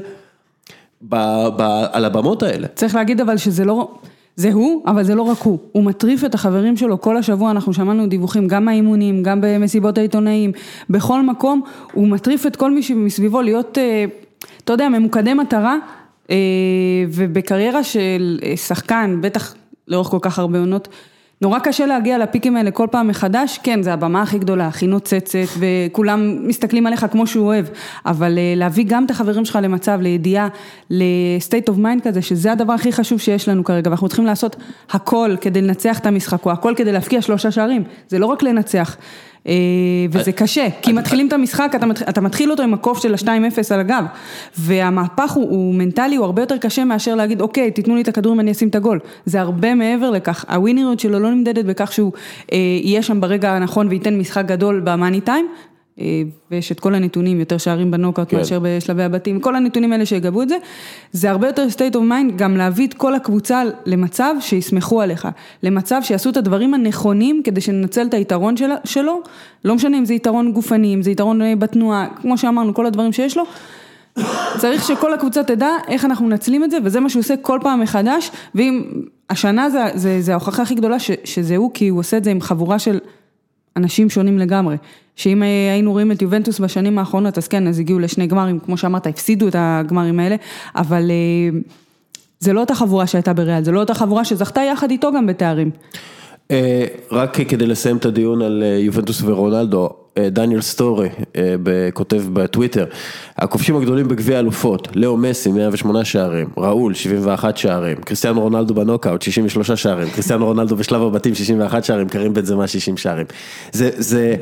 על 1.91 2.05
הבמות 2.05 2.43
האלה. 2.43 2.67
צריך 2.67 2.95
להגיד 2.95 3.21
אבל 3.21 3.37
שזה 3.37 3.65
לא, 3.65 3.91
זה 4.35 4.51
הוא, 4.53 4.83
אבל 4.87 5.03
זה 5.03 5.15
לא 5.15 5.21
רק 5.21 5.37
הוא, 5.37 5.59
הוא 5.71 5.83
מטריף 5.83 6.25
את 6.25 6.35
החברים 6.35 6.77
שלו 6.77 7.01
כל 7.01 7.17
השבוע, 7.17 7.51
אנחנו 7.51 7.73
שמענו 7.73 8.07
דיווחים 8.07 8.47
גם 8.47 8.65
מהאימונים, 8.65 9.23
גם 9.23 9.39
במסיבות 9.41 9.97
העיתונאים, 9.97 10.51
בכל 10.89 11.21
מקום, 11.21 11.61
הוא 11.93 12.07
מטריף 12.07 12.45
את 12.45 12.55
כל 12.55 12.71
מי 12.71 12.83
שמסביבו 12.83 13.41
להיות, 13.41 13.77
אה, 13.77 14.05
אתה 14.63 14.73
יודע, 14.73 14.89
ממוקדי 14.89 15.33
מטרה, 15.33 15.77
אה, 16.29 16.35
ובקריירה 17.09 17.83
של 17.83 18.39
אה, 18.43 18.57
שחקן, 18.57 19.17
בטח 19.21 19.55
לאורך 19.87 20.07
כל 20.07 20.19
כך 20.21 20.39
הרבה 20.39 20.59
עונות, 20.59 20.87
נורא 21.41 21.59
קשה 21.59 21.85
להגיע 21.85 22.17
לפיקים 22.17 22.57
האלה 22.57 22.71
כל 22.71 22.87
פעם 22.91 23.07
מחדש, 23.07 23.59
כן, 23.63 23.81
זה 23.81 23.93
הבמה 23.93 24.21
הכי 24.21 24.39
גדולה, 24.39 24.67
הכי 24.67 24.87
נוצצת, 24.87 25.37
וכולם 25.59 26.47
מסתכלים 26.47 26.87
עליך 26.87 27.05
כמו 27.11 27.27
שהוא 27.27 27.45
אוהב, 27.45 27.65
אבל 28.05 28.37
אה, 28.37 28.53
להביא 28.55 28.85
גם 28.87 29.05
את 29.05 29.11
החברים 29.11 29.45
שלך 29.45 29.59
למצב, 29.61 29.99
לידיעה, 30.01 30.47
ל-state 30.89 31.69
of 31.69 31.77
mind 31.77 32.03
כזה, 32.03 32.21
שזה 32.21 32.51
הדבר 32.51 32.73
הכי 32.73 32.91
חשוב 32.91 33.19
שיש 33.19 33.49
לנו 33.49 33.63
כרגע, 33.63 33.89
ואנחנו 33.89 34.07
צריכים 34.07 34.25
לעשות 34.25 34.55
הכל 34.91 35.35
כדי 35.41 35.61
לנצח 35.61 35.99
את 35.99 36.05
המשחק, 36.05 36.45
או 36.45 36.51
הכל 36.51 36.73
כדי 36.77 36.91
להפקיע 36.91 37.21
שלושה 37.21 37.51
שערים, 37.51 37.83
זה 38.07 38.19
לא 38.19 38.25
רק 38.25 38.43
לנצח. 38.43 38.97
אה, 39.47 39.53
וזה 40.11 40.31
קשה, 40.31 40.67
כי 40.81 40.93
מתחילים 40.93 41.27
את 41.27 41.33
המשחק, 41.33 41.71
אתה 42.09 42.21
מתחיל, 42.21 42.51
אותו 42.51 42.63
עם 42.63 42.73
הקוף 42.73 43.01
של 43.01 43.13
ה-2-0 43.13 43.73
על 43.73 43.79
הגב, 43.79 44.03
והמהפך 44.57 45.31
הוא, 45.31 45.49
הוא 45.49 45.75
מנטלי, 45.75 46.15
הוא 46.15 46.25
הרבה 46.25 46.41
יותר 46.41 46.57
קשה 46.57 46.85
מאשר 46.85 47.15
להגיד, 47.15 47.41
אוקיי, 47.41 47.71
תיתנו 47.71 47.95
לי 47.95 48.01
את 48.01 48.07
הכדור 48.07 48.37
ואני 48.37 48.51
אשים 48.51 48.67
את 48.67 48.75
הגול. 48.75 48.99
זה 49.25 49.41
הרבה 49.41 49.75
מעבר 49.75 50.09
לכך, 50.09 50.45
הווינריות 50.49 50.99
שלו 50.99 51.19
לא 51.19 51.31
נמדדת 51.31 51.65
בכך 51.65 51.91
שהוא 51.91 52.11
אה, 52.51 52.57
יהיה 52.83 53.01
שם 53.01 53.21
ברגע 53.21 53.51
הנכון 53.51 53.87
וייתן 53.87 54.17
משחק 54.17 54.45
גדול 54.45 54.81
במאני 54.83 55.21
טיים, 55.21 55.47
ויש 56.51 56.71
את 56.71 56.79
כל 56.79 56.95
הנתונים, 56.95 57.39
יותר 57.39 57.57
שערים 57.57 57.91
בנוקאוט 57.91 58.29
כן. 58.29 58.37
מאשר 58.37 58.59
בשלבי 58.61 59.03
הבתים, 59.03 59.39
כל 59.39 59.55
הנתונים 59.55 59.93
האלה 59.93 60.05
שיגבו 60.05 60.41
את 60.41 60.49
זה, 60.49 60.57
זה 61.11 61.29
הרבה 61.29 61.47
יותר 61.47 61.67
state 61.75 61.93
of 61.93 61.97
mind 61.97 62.35
גם 62.35 62.57
להביא 62.57 62.87
את 62.87 62.93
כל 62.93 63.15
הקבוצה 63.15 63.63
למצב 63.85 64.35
שיסמכו 64.39 65.01
עליך, 65.01 65.27
למצב 65.63 66.01
שיעשו 66.03 66.29
את 66.29 66.37
הדברים 66.37 66.73
הנכונים 66.73 67.41
כדי 67.43 67.61
שננצל 67.61 68.07
את 68.07 68.13
היתרון 68.13 68.57
שלה, 68.57 68.75
שלו, 68.83 69.21
לא 69.65 69.75
משנה 69.75 69.97
אם 69.97 70.05
זה 70.05 70.13
יתרון 70.13 70.51
גופני, 70.51 70.93
אם 70.93 71.01
זה 71.01 71.11
יתרון 71.11 71.41
אה, 71.41 71.55
בתנועה, 71.55 72.07
כמו 72.21 72.37
שאמרנו, 72.37 72.73
כל 72.73 72.85
הדברים 72.85 73.13
שיש 73.13 73.37
לו. 73.37 73.43
צריך 74.57 74.83
שכל 74.83 75.13
הקבוצה 75.13 75.43
תדע 75.43 75.69
איך 75.87 76.05
אנחנו 76.05 76.25
מנצלים 76.25 76.63
את 76.63 76.71
זה, 76.71 76.77
וזה 76.83 76.99
מה 76.99 77.09
שהוא 77.09 77.19
עושה 77.19 77.37
כל 77.37 77.59
פעם 77.61 77.79
מחדש, 77.79 78.31
ואם 78.55 78.83
השנה 79.29 79.69
זה, 79.69 79.83
זה, 79.93 80.21
זה 80.21 80.31
ההוכחה 80.31 80.61
הכי 80.61 80.75
גדולה 80.75 80.99
ש, 80.99 81.11
שזה 81.23 81.55
הוא, 81.55 81.71
כי 81.73 81.87
הוא 81.87 81.99
עושה 81.99 82.17
את 82.17 82.23
זה 82.23 82.31
עם 82.31 82.41
חבורה 82.41 82.79
של 82.79 82.99
אנשים 83.77 84.09
שונים 84.09 84.39
לגמרי. 84.39 84.75
שאם 85.15 85.41
היינו 85.41 85.91
רואים 85.91 86.11
את 86.11 86.21
יובנטוס 86.21 86.59
בשנים 86.59 86.99
האחרונות, 86.99 87.37
אז 87.37 87.47
כן, 87.47 87.67
אז 87.67 87.79
הגיעו 87.79 87.99
לשני 87.99 88.27
גמרים, 88.27 88.59
כמו 88.59 88.77
שאמרת, 88.77 89.07
הפסידו 89.07 89.47
את 89.47 89.55
הגמרים 89.57 90.19
האלה, 90.19 90.35
אבל 90.75 91.11
אה, 91.11 91.59
זה 92.39 92.53
לא 92.53 92.59
אותה 92.59 92.75
חבורה 92.75 93.07
שהייתה 93.07 93.33
בריאל, 93.33 93.63
זה 93.63 93.71
לא 93.71 93.79
אותה 93.79 93.93
חבורה 93.93 94.25
שזכתה 94.25 94.61
יחד 94.61 94.91
איתו 94.91 95.11
גם 95.11 95.27
בתארים. 95.27 95.71
אה, 96.51 96.85
רק 97.11 97.37
כדי 97.49 97.67
לסיים 97.67 97.97
את 97.97 98.05
הדיון 98.05 98.41
על 98.41 98.63
אה, 98.63 98.67
יובנטוס 98.67 99.21
ורונלדו, 99.21 99.89
דניאל 100.19 100.61
סטורי 100.61 101.09
אה, 101.35 101.55
כותב 101.93 102.21
בטוויטר, 102.33 102.85
הכובשים 103.37 103.75
הגדולים 103.75 104.07
בגביע 104.07 104.37
האלופות, 104.37 104.87
לאו 104.95 105.17
מסי 105.17 105.51
108 105.51 106.05
שערים, 106.05 106.47
ראול 106.57 106.93
71 106.93 107.57
שערים, 107.57 107.97
קריסטיאנו 107.97 108.41
רונלדו 108.41 108.73
בנוקאוט 108.73 109.21
63 109.21 109.71
שערים, 109.71 110.09
קריסטיאנו 110.09 110.45
רונלדו 110.45 110.75
בשלב 110.75 111.01
הבתים 111.01 111.35
61 111.35 111.83
שערים, 111.83 112.09
קרים 112.09 112.33
בנזמה 112.33 112.67
60 112.67 112.97
שערים. 112.97 113.25
זה, 113.71 113.89
זה, 113.97 114.35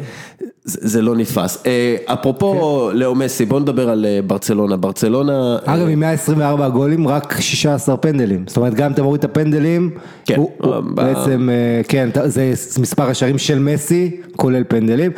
זה, 0.64 0.80
זה 0.82 1.02
לא 1.02 1.16
נתפס. 1.16 1.64
אה, 1.66 1.96
אפרופו 2.06 2.90
לאו 2.94 3.16
מסי, 3.16 3.46
בוא 3.46 3.60
נדבר 3.60 3.90
על 3.90 4.06
אה, 4.06 4.20
ברצלונה, 4.28 4.78
ברצלונה... 4.78 5.58
אגב, 5.66 5.88
עם 5.88 6.00
124 6.00 6.70
גולים, 6.70 7.08
רק 7.08 7.36
16 7.40 7.98
פנדלים. 7.98 8.44
זאת 8.48 8.58
אומרת, 8.58 8.74
גם 8.74 8.86
אם 8.86 8.92
אתה 8.92 9.04
מוריד 9.04 9.20
את 9.20 9.26
הפנדלים, 9.26 9.90
כן. 10.26 10.36
הוא, 10.36 10.52
הוא 10.58 10.80
ב- 10.80 10.96
בעצם, 10.96 11.50
אה, 11.52 11.82
כן, 11.88 12.10
זה 12.26 12.54
מספר 12.82 13.10
השערים 13.10 13.38
של 13.38 13.60
מסי, 13.60 14.22
כולל 14.36 14.64
פנדלים, 14.68 15.12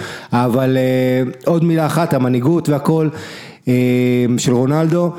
אבל 0.46 0.78
אה, 0.78 1.24
עוד 1.46 1.64
מילה 1.64 1.86
אחת, 1.86 2.14
המנהיגות 2.14 2.70
והכל 2.70 3.10
אה, 3.68 3.74
של 4.38 4.54
רונלדו. 4.54 5.12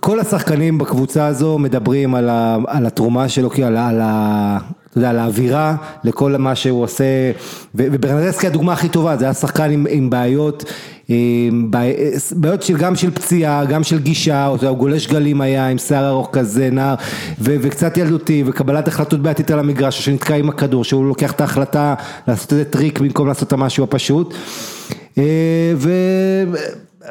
כל 0.00 0.20
השחקנים 0.20 0.78
בקבוצה 0.78 1.26
הזו 1.26 1.58
מדברים 1.58 2.14
על, 2.14 2.28
ה, 2.28 2.56
על 2.66 2.86
התרומה 2.86 3.28
שלו, 3.28 3.50
כאילו, 3.50 3.66
על, 3.66 3.76
ה- 3.76 3.88
על, 3.88 4.00
ה, 4.02 4.58
אתה 4.90 4.98
יודע, 4.98 5.10
על 5.10 5.18
האווירה, 5.18 5.76
לכל 6.04 6.36
מה 6.36 6.54
שהוא 6.54 6.82
עושה, 6.82 7.04
ו- 7.74 7.86
וברנדסקי 7.92 8.46
הדוגמה 8.46 8.72
הכי 8.72 8.88
טובה, 8.88 9.16
זה 9.16 9.24
היה 9.24 9.34
שחקן 9.34 9.70
עם, 9.70 9.86
עם 9.90 10.10
בעיות, 10.10 10.64
בעיות 12.36 12.62
של, 12.62 12.76
גם 12.76 12.96
של 12.96 13.10
פציעה, 13.10 13.64
גם 13.64 13.84
של 13.84 13.98
גישה, 13.98 14.46
הוא 14.46 14.76
גולש 14.76 15.06
גלים 15.06 15.40
היה, 15.40 15.68
עם 15.68 15.78
שיער 15.78 16.08
ארוך 16.08 16.28
כזה, 16.32 16.70
נער, 16.72 16.94
ו- 17.40 17.56
וקצת 17.60 17.96
ילדותי, 17.96 18.42
וקבלת 18.46 18.88
החלטות 18.88 19.20
בעייתית 19.20 19.50
על 19.50 19.58
המגרש, 19.58 20.04
שנתקע 20.04 20.34
עם 20.34 20.48
הכדור, 20.48 20.84
שהוא 20.84 21.06
לוקח 21.06 21.32
את 21.32 21.40
ההחלטה 21.40 21.94
לעשות 22.28 22.52
איזה 22.52 22.64
טריק 22.64 23.00
במקום 23.00 23.28
לעשות 23.28 23.48
את 23.48 23.52
המשהו 23.52 23.84
הפשוט. 23.84 24.34
אה, 25.18 25.72
ו... 25.76 25.90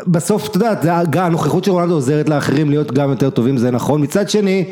בסוף, 0.07 0.49
אתה 0.49 0.59
יודע, 0.59 1.25
הנוכחות 1.25 1.63
של 1.63 1.71
רונלדו 1.71 1.93
עוזרת 1.93 2.29
לאחרים 2.29 2.69
להיות 2.69 2.91
גם 2.91 3.09
יותר 3.09 3.29
טובים, 3.29 3.57
זה 3.57 3.71
נכון. 3.71 4.01
מצד 4.01 4.29
שני, 4.29 4.65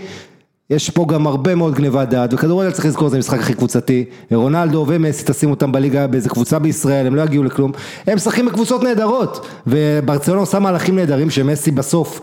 יש 0.75 0.89
פה 0.89 1.05
גם 1.09 1.27
הרבה 1.27 1.55
מאוד 1.55 1.73
גניבת 1.73 2.09
דעת, 2.09 2.33
וכדורגל 2.33 2.71
צריך 2.71 2.85
לזכור, 2.85 3.09
זה 3.09 3.15
המשחק 3.15 3.39
הכי 3.39 3.53
קבוצתי. 3.53 4.05
רונלדו 4.31 4.85
ומסי, 4.87 5.23
תשים 5.25 5.49
אותם 5.49 5.71
בליגה 5.71 6.07
באיזה 6.07 6.29
קבוצה 6.29 6.59
בישראל, 6.59 7.07
הם 7.07 7.15
לא 7.15 7.21
יגיעו 7.21 7.43
לכלום. 7.43 7.71
הם 8.07 8.15
משחקים 8.15 8.45
בקבוצות 8.45 8.83
נהדרות, 8.83 9.47
וברצלונה 9.67 10.39
עושה 10.39 10.59
מהלכים 10.59 10.95
נהדרים 10.95 11.29
שמסי 11.29 11.71
בסוף, 11.71 12.21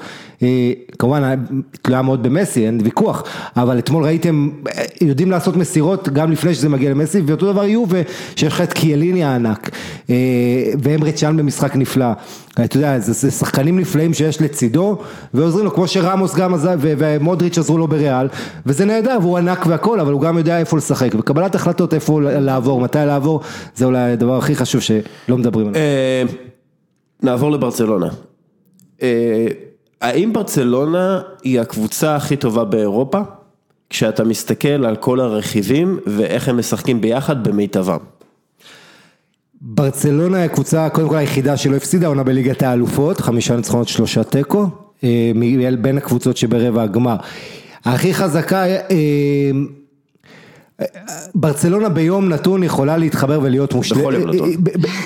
כמובן, 0.98 1.34
תלויה 1.82 2.02
מאוד 2.02 2.22
במסי, 2.22 2.66
אין 2.66 2.80
ויכוח, 2.84 3.24
אבל 3.56 3.78
אתמול 3.78 4.04
ראיתם, 4.04 4.48
אה, 4.68 4.84
יודעים 5.00 5.30
לעשות 5.30 5.56
מסירות 5.56 6.08
גם 6.08 6.32
לפני 6.32 6.54
שזה 6.54 6.68
מגיע 6.68 6.90
למסי, 6.90 7.22
ואותו 7.26 7.52
דבר 7.52 7.64
יהיו, 7.64 7.84
ושיש 7.88 8.42
לך 8.42 8.60
את 8.60 8.72
קיאליני 8.72 9.24
הענק, 9.24 9.70
אה, 10.10 10.14
ואמרי 10.82 11.12
צ'אן 11.12 11.36
במשחק 11.36 11.76
נפלא. 11.76 12.06
אתה 12.64 12.76
יודע, 12.76 12.98
זה, 12.98 13.12
זה 13.12 13.30
שחקנים 13.30 13.78
נפלאים 13.78 14.14
שיש 14.14 14.42
לצידו, 14.42 14.98
ועוזרים 15.34 15.64
לו, 15.64 15.74
כמו 15.74 15.88
שרמוס 15.88 16.34
גם 16.34 16.54
עזב, 16.54 16.78
ו- 16.80 16.92
ומודריץ' 16.98 17.58
עזרו 17.58 17.78
לו 17.78 17.88
בריאל, 17.88 18.28
וזה 18.66 18.84
נהדר, 18.84 19.18
והוא 19.20 19.38
ענק 19.38 19.66
והכל, 19.66 20.00
אבל 20.00 20.12
הוא 20.12 20.20
גם 20.20 20.38
יודע 20.38 20.58
איפה 20.58 20.76
לשחק, 20.76 21.14
וקבלת 21.18 21.54
החלטות 21.54 21.94
איפה 21.94 22.20
לעבור, 22.22 22.80
מתי 22.80 22.98
לעבור, 23.06 23.40
זה 23.74 23.84
אולי 23.84 24.12
הדבר 24.12 24.38
הכי 24.38 24.56
חשוב 24.56 24.80
שלא 24.80 25.38
מדברים 25.38 25.66
עליו. 25.68 25.80
אה, 25.80 26.22
נעבור 27.22 27.50
לברצלונה. 27.50 28.08
אה, 30.02 30.08
האם 30.08 30.32
ברצלונה 30.32 31.20
היא 31.42 31.60
הקבוצה 31.60 32.16
הכי 32.16 32.36
טובה 32.36 32.64
באירופה? 32.64 33.20
כשאתה 33.90 34.24
מסתכל 34.24 34.68
על 34.68 34.96
כל 34.96 35.20
הרכיבים 35.20 35.98
ואיך 36.06 36.48
הם 36.48 36.58
משחקים 36.58 37.00
ביחד 37.00 37.48
במיטבם. 37.48 37.98
ברצלונה 39.60 40.36
היא 40.36 40.44
הקבוצה, 40.44 40.88
קודם 40.88 41.08
כל 41.08 41.16
היחידה 41.16 41.56
שלא 41.56 41.76
הפסידה 41.76 42.06
עונה 42.06 42.22
בליגת 42.22 42.62
האלופות, 42.62 43.20
חמישה 43.20 43.56
ניצחונות, 43.56 43.88
שלושה 43.88 44.24
תיקו, 44.24 44.66
אה, 45.04 45.32
בין 45.80 45.98
הקבוצות 45.98 46.36
שברבע 46.36 46.82
הגמר. 46.82 47.16
הכי 47.84 48.14
חזקה, 48.14 48.64
אה, 48.66 49.50
ברצלונה 51.34 51.88
ביום 51.88 52.28
נתון 52.28 52.62
יכולה 52.62 52.96
להתחבר 52.96 53.40
ולהיות 53.42 53.74
מושלמת. 53.74 54.02
בכל 54.02 54.14
יום 54.14 54.30
נתון. 54.30 54.50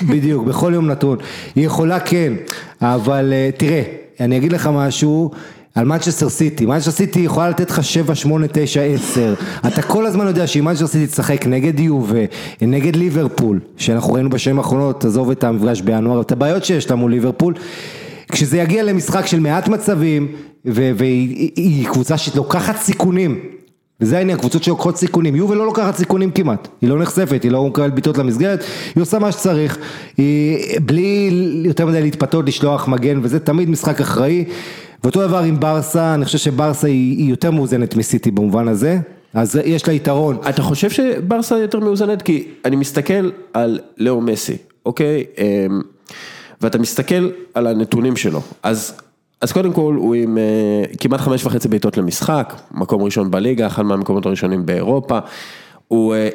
בדיוק, 0.09 0.47
בכל 0.47 0.71
יום 0.73 0.87
נתון. 0.87 1.17
היא 1.55 1.65
יכולה 1.65 1.99
כן, 1.99 2.33
אבל 2.81 3.33
אה, 3.33 3.49
תראה, 3.57 3.83
אני 4.19 4.37
אגיד 4.37 4.53
לך 4.53 4.69
משהו. 4.73 5.31
על 5.75 5.85
מנצ'סטר 5.85 6.29
סיטי, 6.29 6.65
מנצ'סטר 6.65 6.91
סיטי 6.91 7.19
יכולה 7.19 7.49
לתת 7.49 7.69
לך 7.71 7.83
7, 7.83 8.15
8, 8.15 8.45
9, 8.51 8.81
10, 8.81 9.33
אתה 9.67 9.81
כל 9.81 10.05
הזמן 10.05 10.27
יודע 10.27 10.47
שאם 10.47 10.65
מנצ'סטר 10.65 10.87
סיטי 10.87 11.07
תשחק 11.07 11.47
נגד 11.47 11.79
יובה, 11.79 12.19
נגד 12.61 12.95
ליברפול, 12.95 13.59
שאנחנו 13.77 14.13
ראינו 14.13 14.29
בשנים 14.29 14.57
האחרונות, 14.57 15.05
עזוב 15.05 15.29
את 15.31 15.43
המפגש 15.43 15.81
בינואר, 15.81 16.21
את 16.21 16.31
הבעיות 16.31 16.65
שיש 16.65 16.89
לה 16.89 16.95
מול 16.95 17.11
ליברפול, 17.11 17.53
כשזה 18.31 18.57
יגיע 18.57 18.83
למשחק 18.83 19.25
של 19.25 19.39
מעט 19.39 19.67
מצבים, 19.67 20.27
והיא 20.65 20.95
היא- 21.35 21.51
היא 21.55 21.87
קבוצה 21.87 22.17
שלוקחת 22.17 22.75
סיכונים, 22.77 23.39
וזה 24.01 24.17
העניין, 24.17 24.37
קבוצות 24.37 24.63
שלוקחות 24.63 24.97
סיכונים, 24.97 25.35
יובל 25.35 25.55
לא 25.55 25.65
לוקחת 25.65 25.95
סיכונים 25.95 26.31
כמעט, 26.31 26.67
היא 26.81 26.89
לא 26.89 26.99
נחשפת, 26.99 27.43
היא 27.43 27.51
לא 27.51 27.65
מקבלת 27.65 27.93
בעיטות 27.93 28.17
למסגרת, 28.17 28.63
היא 28.95 29.01
עושה 29.01 29.19
מה 29.19 29.31
שצריך, 29.31 29.77
היא 30.17 30.79
בלי 30.85 31.29
יותר 31.65 31.85
מדי 31.85 32.01
להתפתות, 32.01 32.47
לשלוח 32.47 32.87
מגן, 32.87 33.19
וזה 33.23 33.39
תמיד 33.39 33.69
משחק 33.69 34.01
אחראי, 34.01 34.45
ואותו 35.03 35.27
דבר 35.27 35.39
עם 35.39 35.59
ברסה, 35.59 36.13
אני 36.13 36.25
חושב 36.25 36.37
שברסה 36.37 36.87
היא, 36.87 37.17
היא 37.17 37.29
יותר 37.29 37.51
מאוזנת 37.51 37.95
מסיטי 37.95 38.31
במובן 38.31 38.67
הזה, 38.67 38.99
אז 39.33 39.59
יש 39.65 39.87
לה 39.87 39.93
יתרון. 39.93 40.37
אתה 40.49 40.61
חושב 40.61 40.89
שברסה 40.89 41.57
יותר 41.57 41.79
מאוזנת? 41.79 42.21
כי 42.21 42.47
אני 42.65 42.75
מסתכל 42.75 43.31
על 43.53 43.79
לאו 43.97 44.21
מסי, 44.21 44.57
אוקיי? 44.85 45.23
אמ, 45.37 45.81
ואתה 46.61 46.77
מסתכל 46.77 47.29
על 47.53 47.67
הנתונים 47.67 48.15
שלו, 48.15 48.41
אז, 48.63 48.93
אז 49.45 49.51
קודם 49.51 49.73
כל 49.73 49.95
הוא 49.97 50.15
עם 50.15 50.37
אה, 50.37 50.43
כמעט 50.99 51.21
חמש 51.21 51.45
וחצי 51.45 51.67
בעיטות 51.67 51.97
למשחק, 51.97 52.53
מקום 52.71 53.03
ראשון 53.03 53.31
בליגה, 53.31 53.67
אחד 53.67 53.81
מהמקומות 53.81 54.25
הראשונים 54.25 54.65
באירופה. 54.65 55.19
הוא 55.87 56.15
אה, 56.15 56.29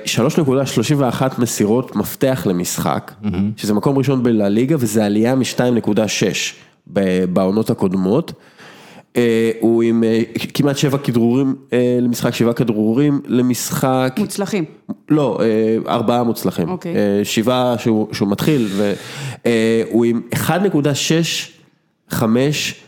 3.31 1.18 1.22
מסירות 1.38 1.96
מפתח 1.96 2.42
למשחק, 2.46 3.12
שזה 3.56 3.74
מקום 3.74 3.98
ראשון 3.98 4.22
בליגה 4.22 4.76
וזה 4.78 5.04
עלייה 5.04 5.34
מ-2.6 5.34 6.92
בעונות 7.32 7.70
הקודמות. 7.70 8.32
אה, 9.16 9.50
הוא 9.60 9.82
עם 9.82 10.04
אה, 10.04 10.20
כמעט 10.54 10.76
שבע 10.76 10.98
כדרורים 10.98 11.54
אה, 11.72 11.98
למשחק, 12.00 12.34
שבעה 12.34 12.52
כדרורים 12.52 13.20
למשחק. 13.26 14.14
מוצלחים. 14.18 14.64
לא, 15.08 15.38
אה, 15.42 15.92
ארבעה 15.92 16.22
מוצלחים. 16.22 16.68
אוקיי. 16.68 16.94
אה, 16.96 17.20
שבעה 17.24 17.78
שהוא, 17.78 18.08
שהוא 18.12 18.30
מתחיל, 18.30 18.68
והוא 19.44 20.04
עם 20.04 20.20
1.65 22.12 22.24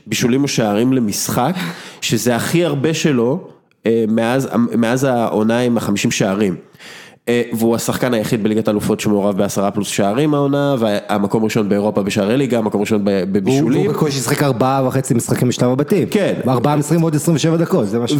בישולים 0.06 0.42
או 0.42 0.48
שערים 0.48 0.92
למשחק, 0.92 1.54
שזה 2.00 2.36
הכי 2.36 2.64
הרבה 2.64 2.94
שלו 2.94 3.48
אה, 3.86 4.04
מאז, 4.08 4.48
מאז 4.76 5.04
העונה 5.04 5.58
עם 5.58 5.76
החמישים 5.76 6.10
שערים. 6.10 6.56
אה, 7.28 7.42
והוא 7.52 7.74
השחקן 7.74 8.14
היחיד 8.14 8.42
בליגת 8.42 8.68
האלופות 8.68 9.00
שמעורב 9.00 9.36
בעשרה 9.36 9.70
פלוס 9.70 9.88
שערים 9.88 10.34
העונה, 10.34 10.74
והמקום 10.78 11.44
ראשון 11.44 11.68
באירופה 11.68 12.02
בשערי 12.02 12.36
ליגה, 12.36 12.58
המקום 12.58 12.80
ראשון 12.80 13.08
הוא 13.08 13.24
בבישולים. 13.32 13.86
הוא 13.86 13.94
בקושי 13.94 14.18
שיחק 14.18 14.42
ארבעה 14.42 14.86
וחצי 14.86 15.14
משחקים 15.14 15.48
בשלב 15.48 15.70
הבתים. 15.70 16.08
כן. 16.10 16.34
ארבעה 16.48 16.76
משחקים 16.76 17.02
ועוד 17.02 17.14
27 17.14 17.56
דקות, 17.56 17.88
זה 17.88 17.98
מה 17.98 18.08
ש... 18.08 18.12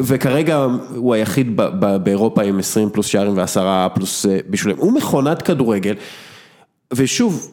וכרגע 0.00 0.66
הוא 0.94 1.14
היחיד 1.14 1.60
באירופה 2.02 2.42
עם 2.42 2.58
20 2.58 2.90
פלוס 2.90 3.06
שערים 3.06 3.36
ועשרה 3.36 3.88
פלוס 3.94 4.26
אה, 4.26 4.38
בישולים. 4.48 4.76
הוא 4.80 4.92
מכונת 4.92 5.42
כדורגל 5.42 5.94
ושוב, 6.94 7.48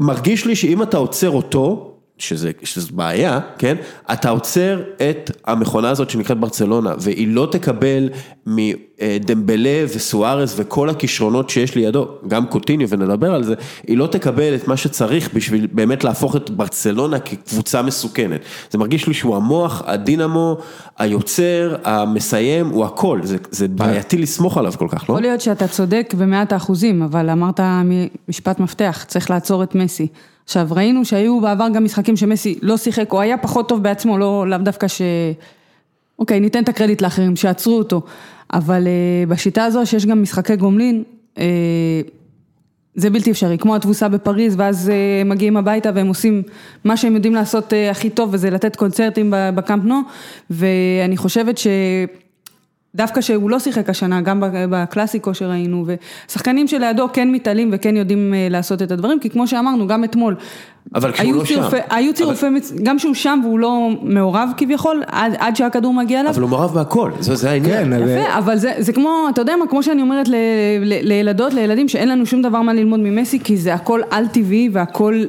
מרגיש 0.00 0.46
לי 0.46 0.56
שאם 0.56 0.82
אתה 0.82 0.96
עוצר 0.96 1.30
אותו, 1.30 1.91
שזו 2.22 2.88
בעיה, 2.92 3.40
כן? 3.58 3.76
אתה 4.12 4.30
עוצר 4.30 4.82
את 4.96 5.30
המכונה 5.46 5.90
הזאת 5.90 6.10
שנקראת 6.10 6.40
ברצלונה, 6.40 6.94
והיא 6.98 7.28
לא 7.28 7.48
תקבל 7.50 8.08
מדמבלה 8.46 9.84
וסוארס 9.94 10.54
וכל 10.56 10.88
הכישרונות 10.88 11.50
שיש 11.50 11.74
לידו, 11.74 12.08
גם 12.28 12.46
קוטיניו 12.46 12.88
ונדבר 12.88 13.34
על 13.34 13.42
זה, 13.42 13.54
היא 13.86 13.98
לא 13.98 14.06
תקבל 14.06 14.54
את 14.54 14.68
מה 14.68 14.76
שצריך 14.76 15.34
בשביל 15.34 15.66
באמת 15.72 16.04
להפוך 16.04 16.36
את 16.36 16.50
ברצלונה 16.50 17.18
כקבוצה 17.18 17.82
מסוכנת. 17.82 18.40
זה 18.70 18.78
מרגיש 18.78 19.06
לי 19.06 19.14
שהוא 19.14 19.36
המוח, 19.36 19.82
הדינמו, 19.86 20.58
היוצר, 20.98 21.76
המסיים, 21.84 22.68
הוא 22.68 22.84
הכל, 22.84 23.20
זה, 23.22 23.36
זה 23.50 23.68
בעייתי 23.68 24.18
לסמוך 24.18 24.58
עליו 24.58 24.72
כל 24.78 24.88
כך, 24.90 25.10
לא? 25.10 25.14
יכול 25.14 25.20
להיות 25.20 25.40
שאתה 25.40 25.68
צודק 25.68 26.14
במאת 26.18 26.52
האחוזים, 26.52 27.02
אבל 27.02 27.30
אמרת 27.30 27.60
משפט 28.28 28.60
מפתח, 28.60 29.04
צריך 29.08 29.30
לעצור 29.30 29.62
את 29.62 29.74
מסי. 29.74 30.08
עכשיו, 30.44 30.68
ראינו 30.70 31.04
שהיו 31.04 31.40
בעבר 31.40 31.68
גם 31.74 31.84
משחקים 31.84 32.16
שמסי 32.16 32.58
לא 32.62 32.76
שיחק, 32.76 33.12
או 33.12 33.20
היה 33.20 33.38
פחות 33.38 33.68
טוב 33.68 33.82
בעצמו, 33.82 34.18
לא, 34.18 34.44
לאו 34.48 34.58
דווקא 34.58 34.88
ש... 34.88 35.02
אוקיי, 36.18 36.40
ניתן 36.40 36.62
את 36.62 36.68
הקרדיט 36.68 37.02
לאחרים, 37.02 37.36
שעצרו 37.36 37.78
אותו. 37.78 38.02
אבל 38.52 38.86
uh, 38.86 39.30
בשיטה 39.30 39.64
הזו 39.64 39.86
שיש 39.86 40.06
גם 40.06 40.22
משחקי 40.22 40.56
גומלין, 40.56 41.02
uh, 41.34 41.38
זה 42.94 43.10
בלתי 43.10 43.30
אפשרי, 43.30 43.58
כמו 43.58 43.76
התבוסה 43.76 44.08
בפריז, 44.08 44.54
ואז 44.58 44.88
uh, 44.88 45.28
מגיעים 45.28 45.56
הביתה 45.56 45.90
והם 45.94 46.06
עושים 46.06 46.42
מה 46.84 46.96
שהם 46.96 47.14
יודעים 47.14 47.34
לעשות 47.34 47.72
uh, 47.72 47.76
הכי 47.90 48.10
טוב, 48.10 48.30
וזה 48.32 48.50
לתת 48.50 48.76
קונצרטים 48.76 49.34
בקאמפ 49.54 49.84
נו, 49.84 50.00
ואני 50.50 51.16
חושבת 51.16 51.58
ש... 51.58 51.66
דווקא 52.94 53.20
שהוא 53.20 53.50
לא 53.50 53.58
שיחק 53.58 53.90
השנה, 53.90 54.20
גם 54.20 54.42
בקלאסיקו 54.70 55.34
שראינו, 55.34 55.84
ושחקנים 56.28 56.68
שלידו 56.68 57.06
כן 57.12 57.30
מתעלים 57.30 57.70
וכן 57.72 57.96
יודעים 57.96 58.34
אה, 58.34 58.48
לעשות 58.50 58.82
את 58.82 58.90
הדברים, 58.90 59.20
כי 59.20 59.30
כמו 59.30 59.46
שאמרנו, 59.46 59.86
גם 59.86 60.04
אתמול, 60.04 60.36
אבל 60.94 61.12
כשהוא 61.12 61.34
לא 61.34 61.44
צירופי, 61.44 61.76
שם. 61.76 61.82
היו 61.90 62.14
צירופי, 62.14 62.46
אבל... 62.46 62.56
גם 62.82 62.98
שהוא 62.98 63.14
שם 63.14 63.40
והוא 63.44 63.58
לא 63.58 63.88
מעורב 64.02 64.48
כביכול, 64.56 65.02
עד, 65.06 65.32
עד 65.38 65.56
שהכדור 65.56 65.94
מגיע 65.94 66.20
אליו. 66.20 66.32
אבל 66.32 66.42
הוא 66.42 66.50
מעורב 66.50 66.74
בהכל, 66.74 67.10
זה, 67.20 67.34
זה 67.34 67.50
העניין. 67.50 67.84
כן, 67.84 67.92
יפה, 67.92 68.34
ו... 68.34 68.38
אבל 68.38 68.56
זה, 68.56 68.72
זה 68.78 68.92
כמו, 68.92 69.26
אתה 69.30 69.40
יודע 69.40 69.56
מה, 69.56 69.66
כמו 69.66 69.82
שאני 69.82 70.02
אומרת 70.02 70.28
ל, 70.28 70.34
ל, 70.80 71.08
לילדות, 71.08 71.54
לילדים, 71.54 71.88
שאין 71.88 72.08
לנו 72.08 72.26
שום 72.26 72.42
דבר 72.42 72.62
מה 72.62 72.72
ללמוד 72.72 73.00
ממסי, 73.00 73.40
כי 73.40 73.56
זה 73.56 73.74
הכל 73.74 74.00
על 74.10 74.26
טבעי 74.26 74.68
והכל... 74.72 75.24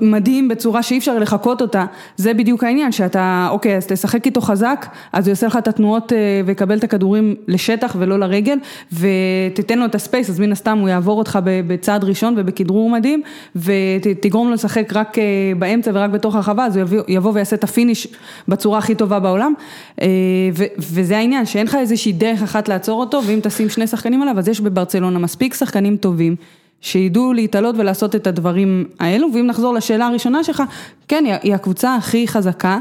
מדהים 0.00 0.48
בצורה 0.48 0.82
שאי 0.82 0.98
אפשר 0.98 1.18
לחקות 1.18 1.62
אותה, 1.62 1.84
זה 2.16 2.34
בדיוק 2.34 2.64
העניין, 2.64 2.92
שאתה, 2.92 3.48
אוקיי, 3.50 3.76
אז 3.76 3.86
תשחק 3.86 4.26
איתו 4.26 4.40
חזק, 4.40 4.86
אז 5.12 5.26
הוא 5.26 5.32
יעשה 5.32 5.46
לך 5.46 5.56
את 5.56 5.68
התנועות 5.68 6.12
אה, 6.12 6.40
ויקבל 6.46 6.78
את 6.78 6.84
הכדורים 6.84 7.34
לשטח 7.48 7.96
ולא 7.98 8.18
לרגל, 8.18 8.58
ותיתן 8.92 9.78
לו 9.78 9.84
את 9.84 9.94
ה 9.94 9.99
space, 9.99 10.30
אז 10.30 10.40
מן 10.40 10.52
הסתם 10.52 10.78
הוא 10.78 10.88
יעבור 10.88 11.18
אותך 11.18 11.38
בצעד 11.42 12.04
ראשון 12.04 12.34
ובכדרור 12.36 12.90
מדהים, 12.90 13.22
ותגרום 13.56 14.48
לו 14.48 14.54
לשחק 14.54 14.92
רק 14.92 15.18
אה, 15.18 15.24
באמצע 15.58 15.90
ורק 15.94 16.10
בתוך 16.10 16.34
הרחבה, 16.34 16.66
אז 16.66 16.76
הוא 16.76 17.00
יבוא, 17.08 17.32
ויעשה 17.34 17.56
את 17.56 17.64
ה 17.64 17.70
finish 17.70 18.08
בצורה 18.48 18.78
הכי 18.78 18.94
טובה 18.94 19.20
בעולם, 19.20 19.54
אה, 20.02 20.06
ו, 20.54 20.64
וזה 20.78 21.16
העניין, 21.16 21.46
שאין 21.46 21.66
לך 21.66 21.74
איזושהי 21.74 22.12
דרך 22.12 22.42
אחת 22.42 22.68
לעצור 22.68 23.00
אותו, 23.00 23.20
ואם 23.26 23.38
תשים 23.42 23.68
שני 23.68 23.86
שחקנים 23.86 24.22
עליו, 24.22 24.38
אז 24.38 24.48
יש 24.48 24.60
בברצלונה 24.60 25.18
מספיק 25.18 25.54
שחקנים 25.54 25.96
טובים. 25.96 26.36
שידעו 26.80 27.32
להתעלות 27.32 27.74
ולעשות 27.78 28.14
את 28.14 28.26
הדברים 28.26 28.84
האלו, 29.00 29.28
ואם 29.34 29.46
נחזור 29.46 29.74
לשאלה 29.74 30.06
הראשונה 30.06 30.44
שלך, 30.44 30.62
כן, 31.08 31.24
היא 31.42 31.54
הקבוצה 31.54 31.94
הכי 31.94 32.28
חזקה, 32.28 32.78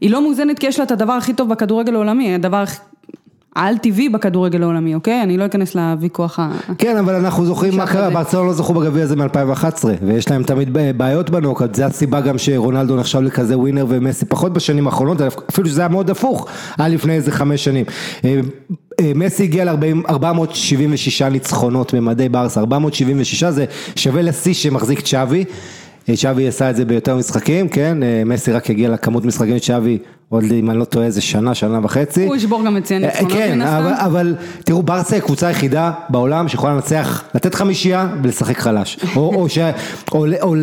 היא 0.00 0.10
לא 0.10 0.22
מאוזנת 0.22 0.58
כי 0.58 0.66
יש 0.66 0.78
לה 0.78 0.84
את 0.84 0.90
הדבר 0.90 1.12
הכי 1.12 1.32
טוב 1.32 1.48
בכדורגל 1.48 1.94
העולמי, 1.94 2.34
הדבר 2.34 2.64
על 3.54 3.78
טבעי 3.78 4.08
בכדורגל 4.08 4.62
העולמי, 4.62 4.94
אוקיי? 4.94 5.22
אני 5.22 5.36
לא 5.36 5.46
אכנס 5.46 5.74
לוויכוח 5.74 6.38
ה... 6.38 6.50
כן, 6.78 6.96
אבל 6.96 7.14
אנחנו 7.14 7.44
זוכרים 7.44 7.76
מה 7.76 7.86
קרה, 7.86 8.10
ברצלונה 8.10 8.46
לא 8.46 8.52
זכו 8.52 8.74
בגביע 8.74 9.02
הזה 9.02 9.16
מ-2011, 9.16 9.84
ויש 10.06 10.30
להם 10.30 10.42
תמיד 10.42 10.78
בעיות 10.96 11.30
בנוקאוט, 11.30 11.74
זה 11.74 11.86
הסיבה 11.86 12.20
גם 12.20 12.38
שרונלדו 12.38 12.96
נחשב 12.96 13.20
לכזה 13.20 13.58
ווינר 13.58 13.86
ומסי. 13.88 14.24
פחות 14.24 14.52
בשנים 14.52 14.86
האחרונות, 14.86 15.20
אפילו 15.50 15.68
שזה 15.68 15.80
היה 15.80 15.88
מאוד 15.88 16.10
הפוך, 16.10 16.46
היה 16.78 16.88
לפני 16.88 17.12
איזה 17.12 17.32
חמש 17.32 17.64
שנים. 17.64 17.84
אה, 19.00 19.04
אה, 19.06 19.12
מסי 19.14 19.42
הגיע 19.42 19.64
ל-476 19.64 21.24
ניצחונות 21.30 21.94
ממדי 21.94 22.28
ברסה, 22.28 22.60
476 22.60 23.44
זה 23.44 23.64
שווה 23.96 24.22
לשיא 24.22 24.54
שמחזיק 24.54 25.00
צ'אבי. 25.00 25.44
אה, 26.08 26.14
עשה 26.48 26.70
את 26.70 26.76
זה 26.76 26.84
ביותר 26.84 27.16
משחקים, 27.16 27.68
כן, 27.68 27.98
מסי 28.26 28.52
רק 28.52 28.70
הגיע 28.70 28.88
לכמות 28.88 29.24
משחקים 29.24 29.58
שווי 29.58 29.98
עוד 30.30 30.44
אם 30.44 30.70
אני 30.70 30.78
לא 30.78 30.84
טועה 30.84 31.06
איזה 31.06 31.20
שנה, 31.20 31.54
שנה 31.54 31.80
וחצי. 31.82 32.26
הוא 32.26 32.36
ישבור 32.36 32.64
גם 32.64 32.76
את 32.76 32.84
ציין 32.84 33.04
אה, 33.04 33.08
ניצחונות 33.08 33.32
כן, 33.32 33.54
מן 33.54 33.62
הסתם. 33.62 33.76
אבל, 33.76 33.92
אבל 33.94 34.34
תראו, 34.64 34.82
ברסה 34.82 35.14
היא 35.14 35.22
קבוצה 35.22 35.48
היחידה 35.48 35.92
בעולם 36.08 36.48
שיכולה 36.48 36.74
לנצח, 36.74 37.24
לתת 37.34 37.54
חמישייה 37.54 38.08
ולשחק 38.22 38.58
חלש. 38.58 38.98
או, 39.16 39.34
או 39.34 39.48
ש... 39.48 39.58
או, 40.12 40.26
או, 40.42 40.54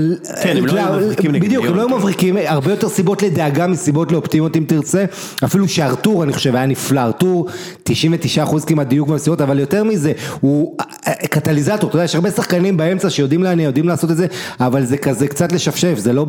כן, 0.43 0.57
הם 0.57 0.65
לא 0.65 0.73
היו 0.73 0.99
מבריקים 0.99 1.31
נגד 1.31 1.45
בדיוק, 1.45 1.65
הם 1.65 1.75
לא 1.75 1.81
היו 1.81 1.97
מבריקים, 1.97 2.37
הרבה 2.45 2.71
יותר 2.71 2.89
סיבות 2.89 3.23
לדאגה 3.23 3.67
מסיבות 3.67 4.11
לאופטימיות 4.11 4.57
אם 4.57 4.63
תרצה. 4.67 5.05
אפילו 5.43 5.67
שארתור, 5.67 6.23
אני 6.23 6.33
חושב, 6.33 6.55
היה 6.55 6.65
נפלא. 6.65 6.99
ארתור, 6.99 7.47
99% 7.89 8.65
כמעט 8.67 8.87
דיוק 8.87 9.09
במסיבות, 9.09 9.41
אבל 9.41 9.59
יותר 9.59 9.83
מזה, 9.83 10.11
הוא 10.41 10.77
אה, 11.07 11.13
קטליזטור. 11.13 11.89
אתה 11.89 11.95
יודע, 11.95 12.05
יש 12.05 12.15
הרבה 12.15 12.31
שחקנים 12.31 12.77
באמצע 12.77 13.09
שיודעים 13.09 13.43
להניע, 13.43 13.65
יודעים 13.65 13.87
לעשות 13.87 14.11
את 14.11 14.17
זה, 14.17 14.27
אבל 14.59 14.85
זה 14.85 14.97
כזה 14.97 15.27
קצת 15.27 15.51
לשפשף, 15.51 15.93
זה 15.97 16.13
לא, 16.13 16.25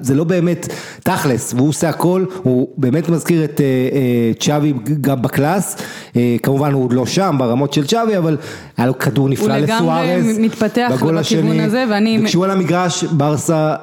זה 0.00 0.14
לא 0.14 0.24
באמת 0.24 0.68
תכלס, 1.02 1.54
והוא 1.54 1.68
עושה 1.68 1.88
הכל. 1.88 2.24
הוא 2.42 2.68
באמת 2.76 3.08
מזכיר 3.08 3.44
את 3.44 3.60
אה, 3.60 3.66
אה, 3.66 4.32
צ'אבי 4.40 4.72
גם 5.00 5.22
בקלאס, 5.22 5.76
אה, 6.16 6.36
כמובן 6.42 6.72
הוא 6.72 6.84
עוד 6.84 6.92
לא 6.92 7.06
שם 7.06 7.36
ברמות 7.38 7.72
של 7.72 7.86
צ'אבי, 7.86 8.18
אבל 8.18 8.36
היה 8.76 8.86
לו 8.86 8.98
כדור 8.98 9.28
נפלא 9.28 9.56
לסוארז, 9.56 9.78
הוא 9.80 10.30
לגמרי 10.30 10.38
מתפתח 10.38 10.90
בכיוון 10.94 11.18
השני, 11.18 11.62
הזה, 11.62 11.84
ואני... 11.90 12.20
וכשהוא 12.22 12.44
על 12.44 12.50
המגרש, 12.50 13.04
ברסה 13.04 13.74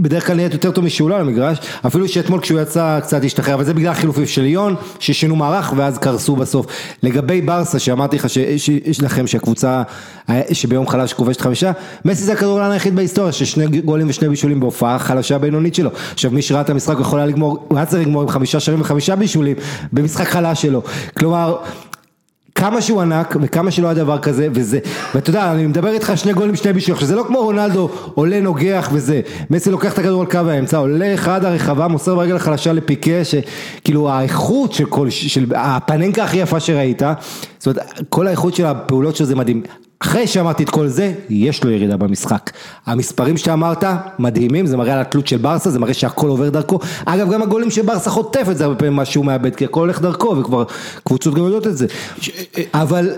בדרך 0.00 0.26
כלל 0.26 0.36
נהיית 0.36 0.52
יותר 0.52 0.70
טוב 0.70 0.84
משהוא 0.84 1.10
לא 1.10 1.14
על 1.14 1.20
המגרש, 1.20 1.58
אפילו 1.86 2.08
שאתמול 2.08 2.40
כשהוא 2.40 2.60
יצא 2.60 3.00
קצת 3.00 3.24
השתחרר, 3.24 3.54
אבל 3.54 3.64
זה 3.64 3.74
בגלל 3.74 3.90
החילופים 3.90 4.26
של 4.26 4.42
ליון, 4.42 4.74
ששינו 4.98 5.36
מערך 5.36 5.72
ואז 5.76 5.98
קרסו 5.98 6.36
בסוף. 6.36 6.66
לגבי 7.02 7.40
ברסה, 7.40 7.78
שאמרתי 7.78 8.16
לך 8.16 8.30
שיש 8.30 9.02
לכם 9.02 9.26
שהקבוצה, 9.26 9.82
שביום 10.52 10.88
חלש 10.88 11.12
כובשת 11.12 11.40
חמישה, 11.40 11.72
מסי 12.04 12.24
זה 12.24 12.32
הכדורגלן 12.32 12.70
היחיד 12.70 12.96
בהיסטוריה, 12.96 13.32
ששני 13.32 13.80
גולים 13.80 14.08
ושני 14.08 14.28
בישולים 14.28 14.60
בהופעה 14.60 14.98
חלשה 14.98 15.38
בינונית 15.38 15.74
שלו. 15.74 15.90
עכשיו 16.12 16.30
מי 16.30 16.42
שראה 16.42 16.60
את 16.60 16.70
המשחק 16.70 16.96
יכול 17.00 17.18
היה 17.18 17.26
לגמור, 17.26 17.68
הוא 17.76 17.80
היה 17.80 17.86
צריך 17.86 18.02
לגמור 18.02 18.22
עם 18.22 18.28
חמישה 18.28 18.60
שערים 18.60 18.80
וחמישה 18.80 19.16
בישולים 19.16 19.56
במשחק 19.92 20.26
חלש 20.26 20.62
שלו. 20.62 20.82
כלומר, 21.18 21.56
כמה 22.54 22.82
שהוא 22.82 23.00
ענק 23.00 23.36
וכמה 23.42 23.70
שלא 23.70 23.86
היה 23.86 23.94
דבר 23.94 24.18
כזה 24.18 24.48
וזה, 24.52 24.78
ואתה 25.14 25.30
יודע, 25.30 25.52
אני 25.52 25.66
מדבר 25.66 25.92
איתך 25.92 26.12
שני 26.16 26.32
גולים 26.32 26.56
שני 26.56 26.72
בישולים, 26.72 26.94
עכשיו 26.94 27.08
זה 27.08 27.16
לא 27.16 27.24
כמו 27.26 27.38
רונלדו 27.38 27.90
עולה 28.14 28.40
נוגח 28.40 28.88
וזה, 28.92 29.20
מסי 29.50 29.70
לוקח 29.70 29.92
את 29.92 29.98
הכדור 29.98 30.20
על 30.20 30.26
קו 30.26 30.38
האמצע, 30.38 30.76
עולה 30.76 31.14
אחד 31.14 31.44
הרחבה, 31.44 31.88
מוסר 31.88 32.14
ברגל 32.14 32.36
החלשה 32.36 32.72
לפיקה, 32.72 33.24
שכאילו 33.24 34.10
האיכות 34.10 34.72
של 34.72 34.84
כל, 34.84 35.10
של 35.10 35.46
הפננקה 35.54 36.24
הכי 36.24 36.36
יפה 36.36 36.60
שראית, 36.60 37.02
זאת 37.58 37.66
אומרת, 37.66 38.02
כל 38.08 38.26
האיכות 38.26 38.54
של 38.54 38.66
הפעולות 38.66 39.16
שלו 39.16 39.26
זה 39.26 39.34
מדהים. 39.34 39.62
אחרי 40.00 40.26
שאמרתי 40.26 40.62
את 40.62 40.70
כל 40.70 40.86
זה, 40.86 41.12
יש 41.28 41.64
לו 41.64 41.70
ירידה 41.70 41.96
במשחק. 41.96 42.50
המספרים 42.86 43.36
שאתה 43.36 43.52
אמרת, 43.52 43.84
מדהימים, 44.18 44.66
זה 44.66 44.76
מראה 44.76 44.94
על 44.94 45.00
התלות 45.00 45.26
של 45.26 45.36
ברסה, 45.36 45.70
זה 45.70 45.78
מראה 45.78 45.94
שהכל 45.94 46.28
עובר 46.28 46.48
דרכו. 46.48 46.78
אגב, 47.04 47.32
גם 47.32 47.42
הגולים 47.42 47.70
של 47.70 47.82
ברסה 47.82 48.10
חוטפת 48.10 48.56
זה 48.56 48.64
הרבה 48.64 48.78
פעמים 48.78 48.96
מה 48.96 49.04
שהוא 49.04 49.24
מאבד, 49.24 49.56
כי 49.56 49.64
הכל 49.64 49.80
הולך 49.80 50.00
דרכו, 50.00 50.36
וכבר 50.38 50.64
קבוצות 51.04 51.34
גם 51.34 51.44
יודעות 51.44 51.66
את 51.66 51.76
זה. 51.76 51.86
אבל, 52.74 53.10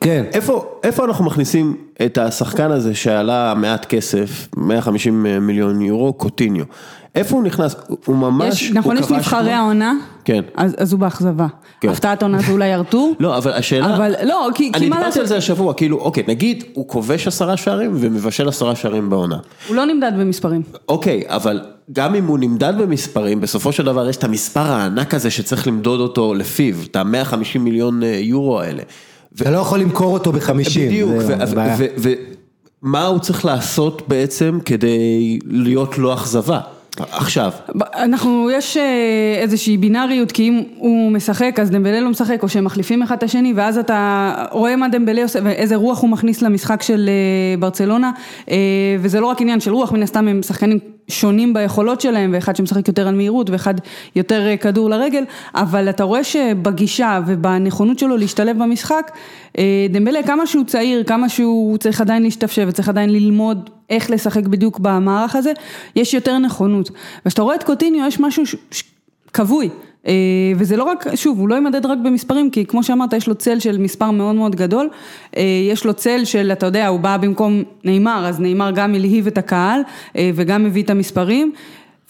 כן. 0.00 0.24
איפה, 0.32 0.78
איפה 0.82 1.04
אנחנו 1.04 1.24
מכניסים 1.24 1.76
את 2.06 2.18
השחקן 2.18 2.70
הזה 2.70 2.94
שעלה 2.94 3.54
מעט 3.56 3.86
כסף, 3.86 4.48
150 4.56 5.26
מיליון 5.40 5.82
יורו, 5.82 6.12
קוטיניו? 6.12 6.64
איפה 7.16 7.36
הוא 7.36 7.44
נכנס? 7.44 7.76
הוא 8.04 8.16
ממש, 8.16 8.62
יש, 8.62 8.70
נכון, 8.70 8.96
יש 8.96 9.10
נבחרי 9.10 9.52
העונה, 9.52 9.94
כן. 10.24 10.42
אז, 10.54 10.74
אז 10.78 10.92
הוא 10.92 11.00
באכזבה. 11.00 11.46
כן. 11.80 11.88
הפתעת 11.88 12.22
עונה 12.22 12.38
זה 12.42 12.52
אולי 12.52 12.74
ארתור. 12.74 13.14
לא, 13.20 13.36
אבל 13.36 13.52
השאלה, 13.52 13.96
אבל 13.96 14.14
לא, 14.24 14.48
כי, 14.54 14.70
אני 14.74 14.84
דיברתי 14.84 15.20
על 15.20 15.26
זה 15.26 15.36
השבוע, 15.36 15.74
כאילו, 15.74 15.98
אוקיי, 15.98 16.24
נגיד 16.28 16.64
הוא 16.72 16.88
כובש 16.88 17.26
עשרה 17.26 17.56
שערים 17.56 17.90
ומבשל 17.94 18.48
עשרה 18.48 18.76
שערים 18.76 19.10
בעונה. 19.10 19.38
הוא 19.68 19.76
לא 19.76 19.84
נמדד 19.84 20.12
במספרים. 20.18 20.62
אוקיי, 20.88 21.22
אבל 21.26 21.60
גם 21.92 22.14
אם 22.14 22.26
הוא 22.26 22.38
נמדד 22.38 22.74
במספרים, 22.78 23.40
בסופו 23.40 23.72
של 23.72 23.84
דבר 23.84 24.08
יש 24.08 24.16
את 24.16 24.24
המספר 24.24 24.60
הענק 24.60 25.14
הזה 25.14 25.30
שצריך 25.30 25.66
למדוד 25.66 26.00
אותו 26.00 26.34
לפיו, 26.34 26.74
את 26.90 26.96
ה-150 26.96 27.58
מיליון 27.58 28.02
אה, 28.02 28.08
יורו 28.08 28.60
האלה. 28.60 28.82
אתה 29.42 29.50
לא 29.50 29.58
יכול 29.58 29.78
למכור 29.78 30.12
אותו 30.12 30.32
בחמישים. 30.32 30.88
בדיוק, 30.88 31.10
ומה 32.82 33.06
הוא 33.06 33.18
צריך 33.18 33.44
לעשות 33.44 34.02
בעצם 34.08 34.58
כדי 34.64 35.38
להיות 35.44 35.98
לא 35.98 36.14
אכזבה? 36.14 36.60
עכשיו. 37.00 37.52
אנחנו, 37.82 38.50
יש 38.52 38.76
אה, 38.76 39.38
איזושהי 39.42 39.76
בינאריות, 39.76 40.32
כי 40.32 40.48
אם 40.48 40.62
הוא 40.76 41.12
משחק 41.12 41.56
אז 41.60 41.70
דמבלה 41.70 42.00
לא 42.00 42.10
משחק, 42.10 42.42
או 42.42 42.48
שהם 42.48 42.64
מחליפים 42.64 43.02
אחד 43.02 43.16
את 43.16 43.22
השני, 43.22 43.52
ואז 43.56 43.78
אתה 43.78 44.32
רואה 44.50 44.76
מה 44.76 44.88
דמבלה 44.88 45.22
עושה, 45.22 45.38
ואיזה 45.42 45.76
רוח 45.76 46.02
הוא 46.02 46.10
מכניס 46.10 46.42
למשחק 46.42 46.82
של 46.82 47.08
אה, 47.08 47.56
ברצלונה, 47.60 48.10
אה, 48.50 48.56
וזה 49.00 49.20
לא 49.20 49.26
רק 49.26 49.40
עניין 49.40 49.60
של 49.60 49.72
רוח, 49.72 49.92
מן 49.92 50.02
הסתם 50.02 50.28
הם 50.28 50.42
שחקנים 50.42 50.78
שונים 51.08 51.54
ביכולות 51.54 52.00
שלהם, 52.00 52.30
ואחד 52.34 52.56
שמשחק 52.56 52.88
יותר 52.88 53.08
על 53.08 53.14
מהירות, 53.14 53.50
ואחד 53.50 53.74
יותר 54.16 54.46
אה, 54.46 54.56
כדור 54.56 54.90
לרגל, 54.90 55.24
אבל 55.54 55.90
אתה 55.90 56.04
רואה 56.04 56.24
שבגישה 56.24 57.20
ובנכונות 57.26 57.98
שלו 57.98 58.16
להשתלב 58.16 58.62
במשחק, 58.62 59.10
אה, 59.58 59.86
דמבלה 59.90 60.22
כמה 60.22 60.46
שהוא 60.46 60.64
צעיר, 60.64 61.04
כמה 61.04 61.28
שהוא 61.28 61.78
צריך 61.78 62.00
עדיין 62.00 62.22
להשתפשף 62.22 62.64
וצריך 62.68 62.88
עדיין 62.88 63.10
ללמוד 63.10 63.70
איך 63.90 64.10
לשחק 64.10 64.46
בדיוק 64.46 64.78
במערך 64.78 65.36
הזה, 65.36 65.52
יש 65.96 66.14
יותר 66.14 66.38
נכונות. 66.38 66.90
וכשאתה 67.26 67.42
רואה 67.42 67.54
את 67.54 67.62
קוטיניו 67.62 68.06
יש 68.06 68.20
משהו 68.20 68.46
ש... 68.46 68.54
כבוי. 69.32 69.68
אה, 70.06 70.12
וזה 70.56 70.76
לא 70.76 70.84
רק, 70.84 71.06
שוב, 71.14 71.38
הוא 71.38 71.48
לא 71.48 71.54
יימדד 71.54 71.86
רק 71.86 71.98
במספרים, 72.04 72.50
כי 72.50 72.66
כמו 72.66 72.82
שאמרת, 72.82 73.12
יש 73.12 73.28
לו 73.28 73.34
צל 73.34 73.58
של 73.58 73.78
מספר 73.78 74.10
מאוד 74.10 74.34
מאוד 74.34 74.56
גדול, 74.56 74.88
אה, 75.36 75.42
יש 75.70 75.84
לו 75.84 75.94
צל 75.94 76.24
של, 76.24 76.52
אתה 76.52 76.66
יודע, 76.66 76.86
הוא 76.86 77.00
בא 77.00 77.16
במקום 77.16 77.62
נאמר, 77.84 78.26
אז 78.26 78.40
נאמר 78.40 78.70
גם 78.70 78.94
הלהיב 78.94 79.26
את 79.26 79.38
הקהל, 79.38 79.80
אה, 80.16 80.30
וגם 80.34 80.64
מביא 80.64 80.82
את 80.82 80.90
המספרים. 80.90 81.52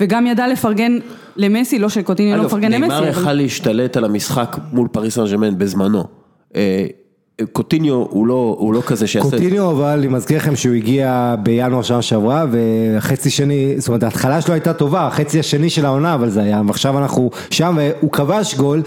וגם 0.01 0.27
ידע 0.27 0.49
לפרגן 0.49 0.99
למסי, 1.37 1.79
לא 1.79 1.89
שקוטיניו 1.89 2.37
לא 2.37 2.45
מפרגן 2.45 2.73
למסי. 2.73 2.89
נאמר 2.89 3.09
יכל 3.09 3.33
להשתלט 3.33 3.97
על 3.97 4.05
המשחק 4.05 4.57
מול 4.73 4.89
פריס 4.89 5.15
סן 5.15 5.25
ג'רמן 5.27 5.59
בזמנו. 5.59 6.05
קוטיניו 7.53 7.95
הוא 7.95 8.27
לא, 8.27 8.57
הוא 8.59 8.75
לא 8.75 8.83
כזה 8.87 9.07
שיעשה... 9.07 9.31
קוטיניו 9.31 9.71
אבל 9.71 9.99
אני 9.99 10.09
מזכיר 10.09 10.37
לכם 10.37 10.57
שהוא 10.57 10.75
הגיע 10.75 11.35
בינואר 11.43 11.83
שנה 11.83 12.03
שעברה 12.03 12.47
וחצי 12.51 13.31
שני, 13.31 13.75
זאת 13.79 13.89
אומרת 13.89 14.03
ההתחלה 14.03 14.41
שלו 14.41 14.55
הייתה 14.55 14.73
טובה, 14.73 15.07
החצי 15.07 15.39
השני 15.41 15.71
של 15.71 15.85
העונה 15.85 16.15
אבל 16.15 16.31
זה 16.31 16.43
היה, 16.43 16.63
ועכשיו 16.67 16.99
אנחנו 16.99 17.31
שם 17.51 17.79
והוא 17.79 18.13
כבש 18.13 18.55
גול. 18.55 18.83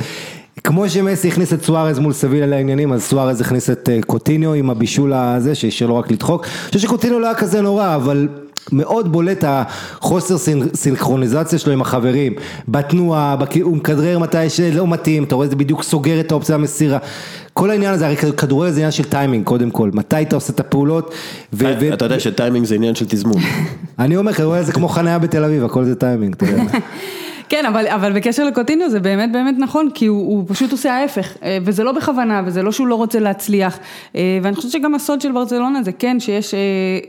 כמו 0.63 0.89
שמסי 0.89 1.27
הכניס 1.27 1.53
את 1.53 1.63
סוארז 1.63 1.99
מול 1.99 2.13
סבילה 2.13 2.45
לעניינים, 2.45 2.93
אז 2.93 3.03
סוארז 3.03 3.41
הכניס 3.41 3.69
את 3.69 3.89
אה, 3.89 3.99
קוטיניו 4.07 4.53
עם 4.53 4.69
הבישול 4.69 5.13
הזה 5.13 5.55
שהשאיר 5.55 5.89
לו 5.89 5.97
רק 5.97 6.11
לדחוק. 6.11 6.45
אני 6.45 6.67
חושב 6.67 6.79
שקוטיניו 6.79 7.19
לא 7.19 7.25
היה 7.25 7.35
כזה 7.35 7.61
נורא, 7.61 7.95
אבל 7.95 8.27
מאוד 8.71 9.11
בולט 9.11 9.43
החוסר 9.47 10.35
סינכרוניזציה 10.75 11.59
שלו 11.59 11.73
עם 11.73 11.81
החברים, 11.81 12.33
בתנועה, 12.67 13.35
הוא 13.61 13.77
מכדרר 13.77 14.19
מתי 14.19 14.49
שלא 14.49 14.87
מתאים, 14.87 15.23
אתה 15.23 15.35
רואה 15.35 15.47
זה 15.47 15.55
בדיוק 15.55 15.83
סוגר 15.83 16.19
את 16.19 16.31
האופציה 16.31 16.55
המסירה. 16.55 16.97
כל 17.53 17.69
העניין 17.69 17.93
הזה, 17.93 18.05
הרי 18.05 18.15
כדורגל 18.15 18.71
זה 18.71 18.79
עניין 18.79 18.91
של 18.91 19.03
טיימינג 19.03 19.45
קודם 19.45 19.71
כל, 19.71 19.89
מתי 19.93 20.21
אתה 20.21 20.35
עושה 20.35 20.53
את 20.53 20.59
הפעולות. 20.59 21.13
אתה 21.93 22.05
יודע 22.05 22.19
שטיימינג 22.19 22.65
זה 22.65 22.75
עניין 22.75 22.95
של 22.95 23.05
תזמון. 23.09 23.41
אני 23.99 24.17
אומר, 24.17 24.33
כדורגל 24.33 24.63
זה 24.63 24.71
כמו 24.71 24.87
חניה 24.87 25.19
בתל 25.19 25.43
אביב, 25.43 25.65
הכל 25.65 25.85
זה 25.85 25.95
טיימינג, 25.95 26.33
אתה 26.33 26.45
יודע. 26.45 26.63
כן, 27.49 27.65
אבל, 27.65 27.87
אבל 27.87 28.13
בקשר 28.13 28.43
לקוטיניו 28.43 28.89
זה 28.89 28.99
באמת 28.99 29.31
באמת 29.31 29.55
נכון, 29.57 29.89
כי 29.93 30.05
הוא, 30.05 30.27
הוא 30.27 30.43
פשוט 30.47 30.71
עושה 30.71 30.93
ההפך, 30.93 31.37
אה, 31.43 31.57
וזה 31.65 31.83
לא 31.83 31.91
בכוונה, 31.91 32.41
וזה 32.45 32.63
לא 32.63 32.71
שהוא 32.71 32.87
לא 32.87 32.95
רוצה 32.95 33.19
להצליח, 33.19 33.79
אה, 34.15 34.39
ואני 34.43 34.55
חושבת 34.55 34.71
שגם 34.71 34.95
הסוד 34.95 35.21
של 35.21 35.31
ברצלונה 35.31 35.83
זה 35.83 35.91
כן 35.91 36.19
שיש, 36.19 36.53
אה, 36.53 36.59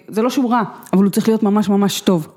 זה 0.09 0.23
לא 0.23 0.31
שהוא 0.31 0.51
רע, 0.51 0.63
אבל 0.93 1.05
הוא 1.05 1.11
צריך 1.11 1.29
להיות 1.29 1.43
ממש 1.43 1.69
ממש 1.69 2.01
טוב. 2.01 2.29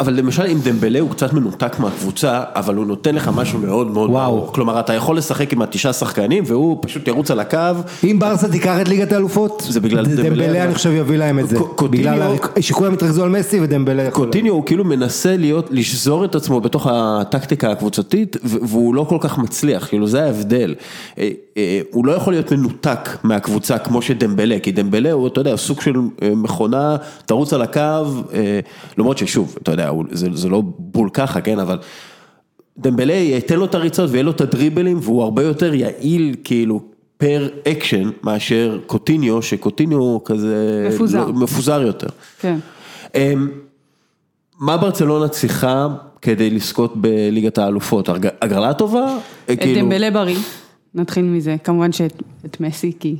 אבל 0.00 0.12
למשל 0.12 0.46
עם 0.46 0.58
דמבלה 0.60 1.00
הוא 1.00 1.10
קצת 1.10 1.32
מנותק 1.32 1.80
מהקבוצה, 1.80 2.42
אבל 2.54 2.74
הוא 2.74 2.86
נותן 2.86 3.14
לך 3.14 3.30
משהו 3.34 3.58
מאוד 3.58 3.90
מאוד 3.90 4.10
ברור. 4.10 4.52
כלומר, 4.52 4.80
אתה 4.80 4.92
יכול 4.92 5.16
לשחק 5.16 5.52
עם 5.52 5.62
התשעה 5.62 5.92
שחקנים 5.92 6.44
והוא 6.46 6.78
פשוט 6.82 7.08
ירוץ 7.08 7.30
על 7.30 7.40
הקו. 7.40 7.58
אם 8.04 8.18
ברסה 8.18 8.48
תיקח 8.48 8.80
את 8.80 8.88
ליגת 8.88 9.12
האלופות, 9.12 9.62
זה 9.68 9.80
בגלל 9.80 10.06
דמבלה. 10.06 10.30
דמבלה 10.30 10.64
אני 10.64 10.74
חושב 10.74 10.92
יביא 10.92 11.16
להם 11.16 11.38
את 11.38 11.48
זה. 11.48 11.58
בגלל 11.90 12.36
שכולם 12.60 12.94
יתרכזו 12.94 13.24
על 13.24 13.30
מסי 13.30 13.60
ודמבלה. 13.60 14.10
קוטיניו 14.10 14.54
הוא 14.54 14.66
כאילו 14.66 14.84
מנסה 14.84 15.36
להיות, 15.36 15.68
לשזור 15.70 16.24
את 16.24 16.34
עצמו 16.34 16.60
בתוך 16.60 16.86
הטקטיקה 16.90 17.70
הקבוצתית, 17.70 18.36
והוא 18.42 18.94
לא 18.94 19.06
כל 19.08 19.18
כך 19.20 19.38
מצליח, 19.38 19.86
כאילו 19.88 20.06
זה 20.06 20.24
ההבדל. 20.24 20.74
אה, 21.18 21.30
אה, 21.56 21.80
הוא 21.90 22.06
לא 22.06 22.12
יכול 22.12 22.32
להיות 22.32 22.52
מנותק 22.52 23.08
מהקבוצה 23.22 23.78
כמו 23.78 24.02
שדמבלה, 24.02 24.58
כי 24.62 24.72
דמבלה 24.72 25.12
הוא, 25.12 25.26
אתה 25.28 25.40
יודע, 25.40 25.56
סוג 25.56 25.80
של 25.80 25.94
אה, 26.22 26.30
מכונה, 26.34 26.96
תרוץ 27.26 27.52
על 27.52 27.62
הקו, 27.62 28.04
למרות 28.98 29.18
ששוב, 29.18 29.56
אתה 29.62 29.70
יודע, 29.74 29.90
זה, 30.12 30.28
זה 30.34 30.48
לא 30.48 30.62
בול 30.78 31.10
ככה, 31.10 31.40
כן, 31.40 31.58
אבל 31.58 31.78
דמבלה 32.78 33.12
ייתן 33.12 33.56
לו 33.56 33.64
את 33.64 33.74
הריצות 33.74 34.10
ויהיה 34.10 34.22
לו 34.22 34.30
את 34.30 34.40
הדריבלים 34.40 34.98
והוא 35.02 35.22
הרבה 35.22 35.42
יותר 35.42 35.74
יעיל 35.74 36.34
כאילו 36.44 36.80
per 37.16 37.48
action 37.68 38.10
מאשר 38.22 38.78
קוטיניו, 38.86 39.42
שקוטיניו 39.42 40.24
כזה 40.24 40.88
מפוזר, 40.94 41.26
לא, 41.26 41.32
מפוזר 41.32 41.82
יותר. 41.82 42.06
כן. 42.40 42.58
אמ, 43.14 43.48
מה 44.60 44.76
ברצלונה 44.76 45.28
צריכה 45.28 45.88
כדי 46.22 46.50
לזכות 46.50 46.96
בליגת 46.96 47.58
האלופות? 47.58 48.08
הגרלה 48.42 48.74
טובה? 48.74 49.16
כאילו... 49.46 49.80
דמבלה 49.80 50.10
בריא. 50.10 50.36
נתחיל 50.94 51.24
מזה, 51.24 51.56
כמובן 51.64 51.92
שאת 51.92 52.60
מסי, 52.60 52.92
כי 53.00 53.16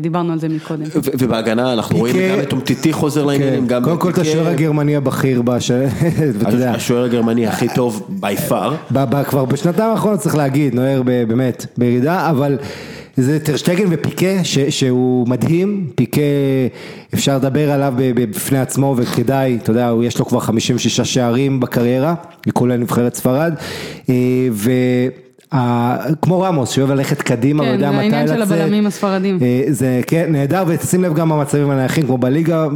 דיברנו 0.00 0.32
על 0.32 0.38
זה 0.38 0.48
מקודם. 0.48 0.84
ובהגנה 1.18 1.72
אנחנו 1.72 1.98
רואים 1.98 2.16
גם 2.32 2.40
את 2.40 2.52
אומטיטי 2.52 2.92
חוזר 2.92 3.20
כן. 3.20 3.26
לעניינים, 3.26 3.66
גם... 3.66 3.84
קודם 3.84 3.98
כל 3.98 4.10
את 4.10 4.18
השוער 4.18 4.48
הגרמני 4.48 4.96
הבכיר, 4.96 5.42
השוער 6.74 7.04
הגרמני 7.04 7.46
הכי 7.46 7.66
טוב 7.74 8.06
בי 8.08 8.36
פאר. 8.36 8.74
כבר 9.24 9.44
בשנתיים 9.44 9.90
האחרונות 9.90 10.20
צריך 10.20 10.36
להגיד, 10.36 10.74
נוער 10.74 11.02
באמת 11.02 11.66
בירידה, 11.76 12.30
אבל... 12.30 12.58
זה 13.16 13.40
טרשטגן 13.40 13.84
ופיקה 13.90 14.44
שהוא 14.70 15.28
מדהים, 15.28 15.90
פיקה 15.94 16.20
אפשר 17.14 17.36
לדבר 17.36 17.70
עליו 17.70 17.94
בפני 18.14 18.58
עצמו 18.58 18.94
וכדאי, 18.98 19.58
אתה 19.62 19.70
יודע, 19.70 19.92
יש 20.02 20.18
לו 20.18 20.26
כבר 20.26 20.40
56 20.40 21.00
שערים 21.00 21.60
בקריירה, 21.60 22.14
כולל 22.52 22.76
נבחרת 22.76 23.14
ספרד, 23.14 23.54
אה, 24.08 24.14
ו... 24.52 24.70
כמו 26.22 26.40
רמוס 26.40 26.70
שאוהב 26.70 26.90
ללכת 26.90 27.22
קדימה 27.22 27.62
ויודע 27.62 27.90
מתי 27.90 27.98
לצאת. 27.98 28.10
כן, 28.10 28.16
העניין 28.16 28.28
של 28.28 28.42
הבלמים 28.42 28.86
הספרדים. 28.86 29.38
אה, 29.42 29.62
זה 29.68 30.00
כן, 30.06 30.32
נהדר 30.32 30.64
ותשים 30.66 31.02
לב 31.02 31.14
גם 31.14 31.28
במצבים 31.28 31.70
הנייחים 31.70 32.06
כמו 32.06 32.18
בליגה, 32.18 32.66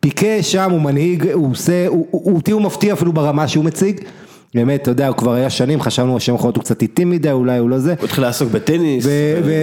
פיקה 0.00 0.42
שם 0.42 0.70
הוא 0.70 0.80
מנהיג, 0.80 1.26
הוא 1.32 1.50
עושה, 1.50 1.86
הוא 1.86 2.34
אותי 2.34 2.52
הוא 2.52 2.62
מפתיע 2.62 2.92
אפילו 2.92 3.12
ברמה 3.12 3.48
שהוא 3.48 3.64
מציג. 3.64 4.00
באמת, 4.54 4.82
אתה 4.82 4.90
יודע, 4.90 5.08
הוא 5.08 5.16
כבר 5.16 5.32
היה 5.32 5.50
שנים, 5.50 5.80
חשבנו 5.80 6.16
השם 6.16 6.32
האחרונות 6.32 6.56
הוא 6.56 6.64
קצת 6.64 6.82
איטי 6.82 7.04
מדי, 7.04 7.30
אולי 7.30 7.58
הוא 7.58 7.70
לא 7.70 7.78
זה. 7.78 7.94
הוא 7.98 8.04
התחיל 8.04 8.24
לעסוק 8.24 8.50
בטניס. 8.50 9.06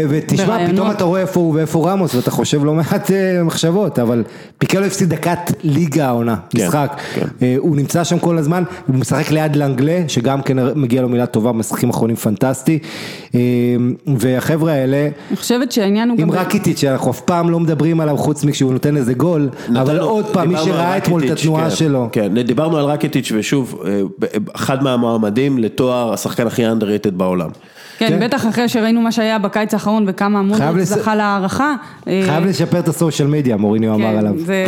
ותשמע, 0.09 0.67
פתאום 0.67 0.91
אתה 0.91 1.03
רואה 1.03 1.21
איפה 1.21 1.39
הוא 1.39 1.55
ואיפה 1.55 1.91
רמוס, 1.91 2.15
ואתה 2.15 2.31
חושב 2.31 2.65
לא 2.65 2.73
מעט 2.73 3.11
אה, 3.11 3.43
מחשבות, 3.43 3.99
אבל 3.99 4.23
פיקה 4.57 4.79
לא 4.79 4.85
הפסיד 4.85 5.09
דקת 5.09 5.39
ליגה 5.63 6.07
העונה, 6.07 6.35
כן, 6.49 6.65
משחק. 6.65 6.99
כן. 7.13 7.25
אה, 7.41 7.55
הוא 7.57 7.75
נמצא 7.75 8.03
שם 8.03 8.19
כל 8.19 8.37
הזמן, 8.37 8.63
הוא 8.87 8.95
משחק 8.95 9.31
ליד 9.31 9.55
לאנגלה, 9.55 10.03
שגם 10.07 10.41
כן 10.41 10.57
מגיע 10.75 11.01
לו 11.01 11.09
מילה 11.09 11.25
טובה, 11.25 11.51
משחקים 11.51 11.89
אחרונים 11.89 12.15
פנטסטי. 12.15 12.79
אה, 13.35 13.39
והחבר'ה 14.17 14.73
האלה, 14.73 15.07
אני 15.29 15.37
חושבת 15.37 15.71
שהעניין 15.71 16.09
הוא 16.09 16.17
גם... 16.17 16.23
עם 16.23 16.31
רקיטיץ', 16.31 16.79
שאנחנו 16.79 17.11
אף 17.11 17.21
פעם 17.21 17.49
לא 17.49 17.59
מדברים 17.59 17.99
עליו, 17.99 18.17
חוץ 18.17 18.43
מכשהוא 18.43 18.73
נותן 18.73 18.97
איזה 18.97 19.13
גול, 19.13 19.49
אבל 19.75 19.99
עוד 19.99 20.25
פעם, 20.25 20.49
מי 20.49 20.57
שראה 20.57 20.97
אתמול 20.97 21.23
את 21.23 21.29
התנועה 21.29 21.69
כן, 21.69 21.75
שלו. 21.75 22.09
כן, 22.11 22.41
דיברנו 22.41 22.77
על 22.77 22.85
רקיטיץ' 22.85 23.31
ושוב, 23.35 23.83
אחד 24.53 24.76
מהמועמדים 24.81 25.57
לתואר 25.57 26.13
השחקן 26.13 26.47
הכי 26.47 26.67
underrated 26.67 27.11
בעולם. 27.11 27.49
כן, 27.97 28.09
כן, 28.09 28.19
בטח 28.19 28.47
אחרי 28.47 28.69
שראינו 28.69 29.01
מה 29.01 29.11
שהיה 29.11 29.39
בקיץ 29.39 29.73
האחרון 29.73 30.03
וכמה 30.07 30.41
מודריק 30.41 30.83
זכה 30.83 31.15
להערכה. 31.15 31.75
חייב 32.03 32.43
אה, 32.43 32.49
לשפר 32.49 32.79
את 32.79 32.87
הסושיאל 32.87 33.27
מדיה, 33.27 33.57
מוריניו 33.57 33.93
אמר 33.95 34.11
כן, 34.11 34.17
עליו. 34.17 34.33
זה 34.37 34.65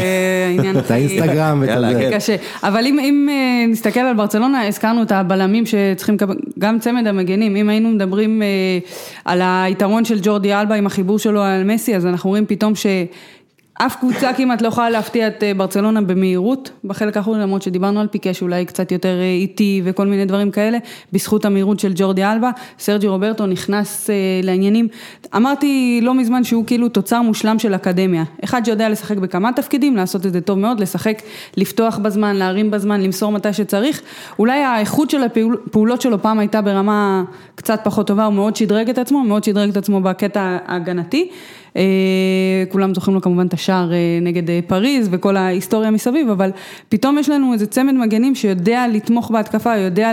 העניין 0.48 0.78
הכי... 0.78 0.86
את 0.86 0.91
האינסטגרם 0.91 1.63
ואת 1.67 1.80
זה. 1.80 2.00
כן. 2.00 2.15
קשה. 2.15 2.36
אבל 2.63 2.86
אם 2.86 3.30
אה, 3.32 3.67
נסתכל 3.67 4.00
על 4.00 4.15
ברצלונה, 4.15 4.67
הזכרנו 4.67 5.04
את 5.04 5.12
הבלמים 5.12 5.63
שצריכים, 5.65 6.17
גם 6.60 6.80
צמד 6.80 7.08
המגנים, 7.08 7.56
אם 7.56 7.69
היינו 7.69 7.89
מדברים 7.89 8.41
אה, 8.41 8.48
על 9.26 9.41
היתרון 9.43 10.06
של 10.06 10.19
ג'ורדי 10.22 10.54
אלבה 10.54 10.76
עם 10.76 10.86
החיבור 10.86 11.19
שלו 11.19 11.41
על 11.41 11.63
מסי, 11.63 11.95
אז 11.95 12.06
אנחנו 12.06 12.30
רואים 12.30 12.45
פתאום 12.45 12.76
ש... 12.76 12.86
אף 13.82 13.96
קבוצה 13.96 14.34
כמעט 14.34 14.62
לא 14.62 14.68
יכולה 14.68 14.89
להפתיע 14.89 15.28
את 15.28 15.44
אה, 15.44 15.54
ברצלונה 15.54 16.02
במהירות, 16.02 16.72
בחלק 16.84 17.18
האחרון 17.18 17.39
למרות 17.39 17.62
שדיברנו 17.62 18.00
על 18.00 18.08
פיקה 18.08 18.34
שאולי 18.34 18.65
קצת 18.65 18.92
יותר 18.92 19.20
אה, 19.20 19.24
איטי 19.24 19.82
וכל 19.84 20.08
מיני 20.08 20.26
דברים 20.26 20.52
כאלה, 20.52 20.78
בזכות 21.13 21.46
המהירות 21.46 21.80
של 21.80 21.92
ג'ורדי 21.96 22.24
אלבה, 22.24 22.52
סרג'י 22.80 23.08
רוברטו 23.08 23.46
נכנס 23.46 24.10
אה, 24.10 24.15
לעניינים, 24.44 24.88
אמרתי 25.36 26.00
לא 26.04 26.13
מזמן 26.13 26.44
שהוא 26.44 26.65
כאילו 26.65 26.89
תוצר 26.89 27.22
מושלם 27.22 27.60
של 27.60 27.76
אקדמיה, 27.76 28.24
אחד 28.44 28.65
שיודע 28.65 28.89
לשחק 28.89 29.18
בכמה 29.18 29.54
תפקידים, 29.54 29.96
לעשות 29.96 30.26
את 30.26 30.34
זה 30.34 30.42
טוב 30.42 30.60
מאוד, 30.60 30.80
לשחק, 30.80 31.22
לפתוח 31.58 31.98
בזמן, 31.98 32.36
להרים 32.36 32.72
בזמן, 32.72 33.02
למסור 33.02 33.32
מתי 33.32 33.54
שצריך, 33.54 34.02
אולי 34.39 34.60
האיכות 34.60 35.10
של 35.10 35.24
הפעולות 35.24 36.02
שלו 36.02 36.22
פעם 36.22 36.39
הייתה 36.39 36.62
ברמה 36.62 37.24
קצת 37.56 37.80
פחות 37.84 38.08
טובה, 38.08 38.26
הוא 38.26 38.34
מאוד 38.34 38.56
שדרג 38.56 38.89
את 38.89 38.98
עצמו, 38.98 39.24
מאוד 39.24 39.44
שדרג 39.44 39.70
את 39.70 39.78
עצמו 39.78 40.02
בקטע 40.02 40.58
ההגנתי. 40.65 41.30
אה, 41.75 41.84
כולם 42.69 42.93
זוכרים 42.95 43.15
לו 43.15 43.21
כמובן 43.21 43.47
את 43.47 43.53
השער 43.53 43.93
אה, 43.93 43.97
נגד 44.21 44.49
אה, 44.49 44.60
פריז 44.67 45.08
וכל 45.12 45.38
ההיסטוריה 45.38 45.91
מסביב, 45.91 46.29
אבל 46.29 46.51
פתאום 46.89 47.17
יש 47.17 47.29
לנו 47.29 47.53
איזה 47.53 47.67
צמד 47.67 47.93
מגנים 47.93 48.36
שיודע 48.36 48.88
לתמוך 48.88 49.32
בהתקפה, 49.32 49.77
יודע 49.77 50.12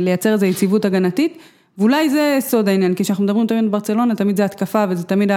לייצר 0.00 0.32
איזו 0.32 0.46
יציבות 0.46 0.84
הגנתית. 0.84 1.38
ואולי 1.78 2.10
זה 2.10 2.36
סוד 2.40 2.68
העניין, 2.68 2.94
כי 2.94 3.04
כשאנחנו 3.04 3.24
מדברים 3.24 3.46
תמיד 3.46 3.64
בברצלונה, 3.64 4.14
תמיד 4.14 4.36
זה 4.36 4.44
התקפה 4.44 4.84
וזה 4.88 5.04
תמיד 5.04 5.30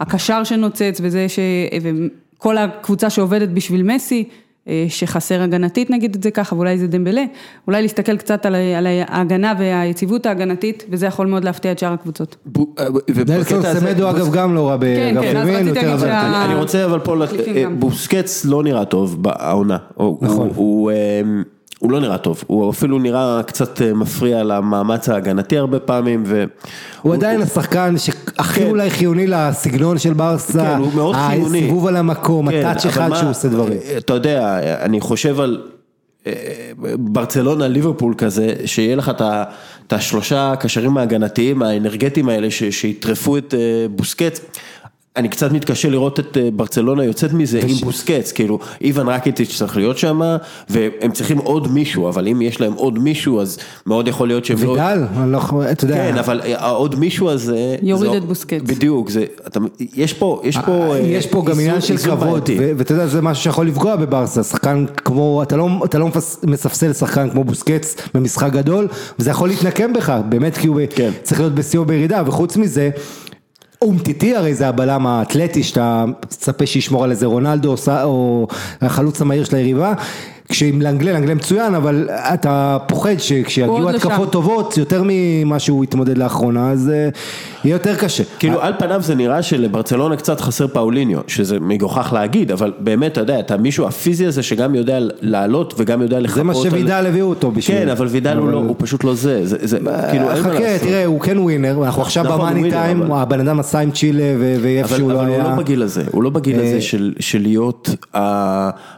הקשר 0.00 0.44
שנוצץ 0.44 1.00
וזה 1.02 1.28
ש... 1.28 1.38
וכל 1.82 2.58
הקבוצה 2.58 3.10
שעובדת 3.10 3.48
בשביל 3.48 3.82
מסי, 3.82 4.28
שחסר 4.88 5.42
הגנתית 5.42 5.90
נגיד 5.90 6.14
את 6.14 6.22
זה 6.22 6.30
ככה, 6.30 6.54
ואולי 6.56 6.78
זה 6.78 6.86
דמבלה, 6.86 7.24
אולי 7.66 7.82
להסתכל 7.82 8.16
קצת 8.16 8.46
על 8.46 8.54
על 8.54 8.86
ההגנה 9.08 9.52
והיציבות 9.58 10.26
ההגנתית, 10.26 10.84
וזה 10.90 11.06
יכול 11.06 11.26
מאוד 11.26 11.44
להפתיע 11.44 11.72
את 11.72 11.78
שאר 11.78 11.92
הקבוצות. 11.92 12.36
בו- 12.46 12.74
אה, 12.78 12.86
הזה- 13.68 13.80
סמדו 13.80 14.10
אגב 14.10 14.32
גם 14.32 14.54
לא 14.54 14.68
רע 14.68 14.74
כן, 14.74 14.80
באגף 15.14 15.20
כן, 15.20 15.36
אז 15.36 15.48
ימין, 15.48 15.68
יותר 15.68 15.98
שה- 15.98 16.44
אני 16.44 16.54
רוצה 16.54 16.84
אבל 16.84 16.98
פה, 17.00 17.16
אה. 17.64 17.70
בוסקץ 17.78 18.44
לא 18.44 18.62
נראה 18.62 18.84
טוב 18.84 19.22
בעונה, 19.22 19.76
נכון. 20.20 20.48
הוא- 20.54 20.90
הוא, 21.82 21.90
אה, 21.90 21.96
הוא 21.96 22.00
לא 22.00 22.00
נראה 22.00 22.18
טוב, 22.18 22.44
הוא 22.46 22.70
אפילו 22.70 22.98
נראה 22.98 23.40
קצת 23.46 23.82
אה, 23.82 23.94
מפריע 23.94 24.42
למאמץ 24.42 25.08
ההגנתי 25.08 25.58
הרבה 25.58 25.78
פעמים, 25.78 26.22
ו... 26.26 26.44
הוא 27.02 27.14
עדיין 27.14 27.42
השחקן 27.42 27.94
שהכי 27.98 28.60
כן. 28.60 28.66
אולי 28.68 28.90
חיוני 28.90 29.26
לסגנון 29.26 29.98
של 29.98 30.12
ברסה, 30.12 30.52
כן, 30.74 30.78
הוא 30.78 30.92
מאוד 30.94 31.16
חיוני. 31.16 31.58
הסיבוב 31.58 31.86
על 31.86 31.96
המקום, 31.96 32.50
כן, 32.50 32.66
הטאץ' 32.66 32.86
אחד 32.86 33.08
מה- 33.08 33.16
שהוא 33.16 33.30
עושה 33.30 33.48
דברים. 33.48 33.78
אתה 33.98 34.12
יודע, 34.12 34.58
אני 34.84 35.00
חושב 35.00 35.40
על 35.40 35.62
אה, 36.26 36.32
ברצלונה, 36.98 37.68
ליברפול 37.68 38.14
כזה, 38.18 38.54
שיהיה 38.66 38.96
לך 38.96 39.08
את 39.08 39.20
ה- 39.20 39.44
את 39.86 39.92
השלושה 39.92 40.52
קשרים 40.60 40.96
ההגנתיים 40.98 41.62
האנרגטיים 41.62 42.28
האלה 42.28 42.50
שיטרפו 42.50 43.36
את 43.36 43.54
אה, 43.54 43.60
בוסקץ. 43.90 44.40
אני 45.16 45.28
קצת 45.28 45.52
מתקשה 45.52 45.88
לראות 45.88 46.20
את 46.20 46.36
אה, 46.36 46.48
ברצלונה 46.56 47.04
יוצאת 47.04 47.32
מזה 47.32 47.60
עם 47.68 47.76
בוסקץ, 47.76 48.32
כאילו 48.32 48.58
איוון 48.80 49.08
רקיטיץ' 49.08 49.54
צריך 49.58 49.76
להיות 49.76 49.98
שם, 49.98 50.20
והם 50.70 51.12
צריכים 51.12 51.38
עוד 51.38 51.72
מישהו, 51.72 52.08
אבל 52.08 52.28
אם 52.28 52.42
יש 52.42 52.60
להם 52.60 52.72
עוד 52.72 52.98
מישהו 52.98 53.40
אז 53.40 53.58
מאוד 53.86 54.08
יכול 54.08 54.28
להיות 54.28 54.44
שהם 54.44 54.56
לא... 54.62 54.70
וידל, 54.70 55.04
אני 55.16 55.32
לא 55.32 55.36
יכול- 55.38 55.64
אתה 55.64 55.84
יודע, 55.84 55.94
כן, 55.94 56.18
אבל 56.18 56.40
העוד 56.54 56.98
מישהו 56.98 57.30
הזה... 57.30 57.76
יוריד 57.82 58.10
זה- 58.12 58.16
את 58.16 58.24
בוסקץ. 58.24 58.60
בדיוק, 58.66 59.10
זה, 59.10 59.24
אתה, 59.46 59.60
יש 59.94 60.12
פה, 60.12 60.40
יש 60.44 60.58
פה... 60.58 60.94
אה, 60.94 60.98
יש 60.98 61.26
פה 61.26 61.42
גם 61.46 61.60
עניין 61.60 61.80
של 61.80 61.96
כבוד, 61.96 62.50
ואתה 62.76 62.92
יודע, 62.92 63.06
זה 63.06 63.22
משהו 63.22 63.42
שיכול 63.42 63.66
לפגוע 63.66 63.96
בברסה, 63.96 64.42
שחקן 64.42 64.84
כמו, 64.96 65.42
אתה 65.42 65.56
לא, 65.56 65.68
אתה 65.84 65.98
לא 65.98 66.08
מספסל 66.42 66.92
שחקן 66.92 67.30
כמו 67.30 67.44
בוסקץ 67.44 67.96
במשחק 68.14 68.52
גדול, 68.52 68.88
וזה 69.18 69.30
יכול 69.30 69.48
להתנקם 69.48 69.92
בך, 69.92 70.18
באמת 70.28 70.56
כי 70.58 70.66
הוא 70.66 70.80
כן. 70.94 71.10
צריך 71.22 71.40
להיות 71.40 71.54
בשיאו 71.54 71.84
בירידה, 71.84 72.22
וחוץ 72.26 72.56
מזה, 72.56 72.90
אומטיטי 73.82 74.36
הרי 74.36 74.54
זה 74.54 74.68
הבלם 74.68 75.06
האתלטי 75.06 75.62
שאתה 75.62 76.04
מצפה 76.24 76.66
שישמור 76.66 77.04
על 77.04 77.10
איזה 77.10 77.26
רונלדו 77.26 77.74
או, 77.88 78.46
החלוץ 78.80 79.20
המהיר 79.20 79.44
של 79.44 79.56
היריבה. 79.56 79.92
כשעם 80.52 80.82
לנגלה, 80.82 81.12
לנגלה 81.12 81.34
מצוין, 81.34 81.74
אבל 81.74 82.08
אתה 82.34 82.78
פוחד 82.86 83.14
שכשיגיעו 83.18 83.80
לא 83.80 83.90
התקפות 83.90 84.26
שם. 84.26 84.32
טובות, 84.32 84.76
יותר 84.78 85.02
ממה 85.06 85.58
שהוא 85.58 85.84
התמודד 85.84 86.18
לאחרונה, 86.18 86.70
אז 86.70 86.90
אה, 86.94 87.08
יהיה 87.64 87.74
יותר 87.74 87.94
קשה. 87.96 88.24
כאילו 88.38 88.62
על 88.62 88.72
פניו 88.78 89.02
זה 89.02 89.14
נראה 89.14 89.42
שלברצלונה 89.42 90.16
קצת 90.16 90.40
חסר 90.40 90.66
פאוליניו, 90.68 91.18
שזה 91.26 91.60
מגוחך 91.60 92.12
להגיד, 92.12 92.50
אבל 92.52 92.72
באמת, 92.78 93.12
אתה 93.12 93.20
יודע, 93.20 93.38
אתה 93.40 93.54
המישהו 93.54 93.86
הפיזי 93.86 94.26
הזה 94.26 94.42
שגם 94.42 94.74
יודע 94.74 94.98
לעלות 95.20 95.74
וגם 95.78 96.02
יודע 96.02 96.20
לחפות. 96.20 96.36
זה 96.36 96.42
מה 96.44 96.52
על- 96.52 96.70
שוידל 96.70 97.04
הביאו 97.08 97.26
אותו 97.26 97.50
בשביל. 97.50 97.76
כן, 97.78 97.88
אבל 97.88 98.06
וידל 98.06 98.36
הוא 98.36 98.48
לא, 98.48 98.58
הוא 98.58 98.74
פשוט 98.78 99.04
לא 99.04 99.14
זה, 99.14 99.46
זה, 99.46 99.56
זה 99.60 99.78
כאילו 100.10 100.30
אין 100.30 100.42
מה 100.42 100.50
חכה, 100.50 100.60
לעשות. 100.60 100.88
תראה, 100.88 101.04
הוא 101.04 101.20
כן 101.20 101.38
ווינר, 101.38 101.84
אנחנו 101.84 102.02
עכשיו 102.02 102.24
נכון, 102.24 102.40
במאני 102.40 102.70
טיים, 102.70 103.02
אבל- 103.02 103.18
הבן 103.20 103.40
אדם 103.48 103.60
עשה 103.60 103.78
עם 103.78 103.90
צ'ילה 103.90 104.22
ו- 104.38 104.56
ואיפה 104.62 104.88
אבל, 104.88 104.96
שהוא 104.96 105.12
אבל 105.12 105.20
לא 105.20 105.26
הוא 105.26 105.34
היה. 105.34 105.42
לא 105.50 105.54
בגיל 105.56 105.82
הזה, 105.82 106.02
הוא 106.10 106.22
לא 106.22 106.30
בגיל 106.30 106.60
אה, 106.60 106.62
הזה 106.66 106.80
של, 106.80 107.12
של 107.20 107.42
להיות 107.42 107.88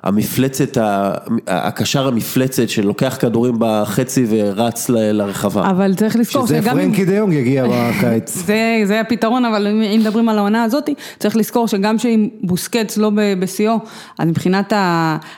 המפלצת, 0.03 0.77
ה- 0.77 1.15
הקשר 1.47 2.09
המפלצת 2.09 2.69
שלוקח 2.69 3.17
כדורים 3.21 3.55
בחצי 3.59 4.27
ורץ 4.29 4.89
לרחבה. 4.89 5.71
אבל 5.71 5.95
צריך 5.95 6.17
לזכור 6.17 6.47
שזה 6.47 6.63
שגם 6.63 6.79
אם... 6.79 6.85
פרנקי 6.85 7.05
דה 7.05 7.15
יונג 7.15 7.33
יגיע 7.33 7.65
בקיץ. 7.73 8.35
זה, 8.35 8.83
זה 8.85 9.01
הפתרון, 9.01 9.45
אבל 9.45 9.67
אם 9.67 9.83
אם 9.83 10.01
מדברים 10.01 10.29
על 10.29 10.39
העונה 10.39 10.65
הזאת, 10.65 10.91
צריך 11.19 11.37
לזכור 11.37 11.69
שגם 11.69 11.99
שאם 11.99 12.29
בוסקץ 12.43 12.97
לא 12.97 13.11
בשיאו, 13.39 13.75
אז 14.19 14.29
מבחינת 14.29 14.73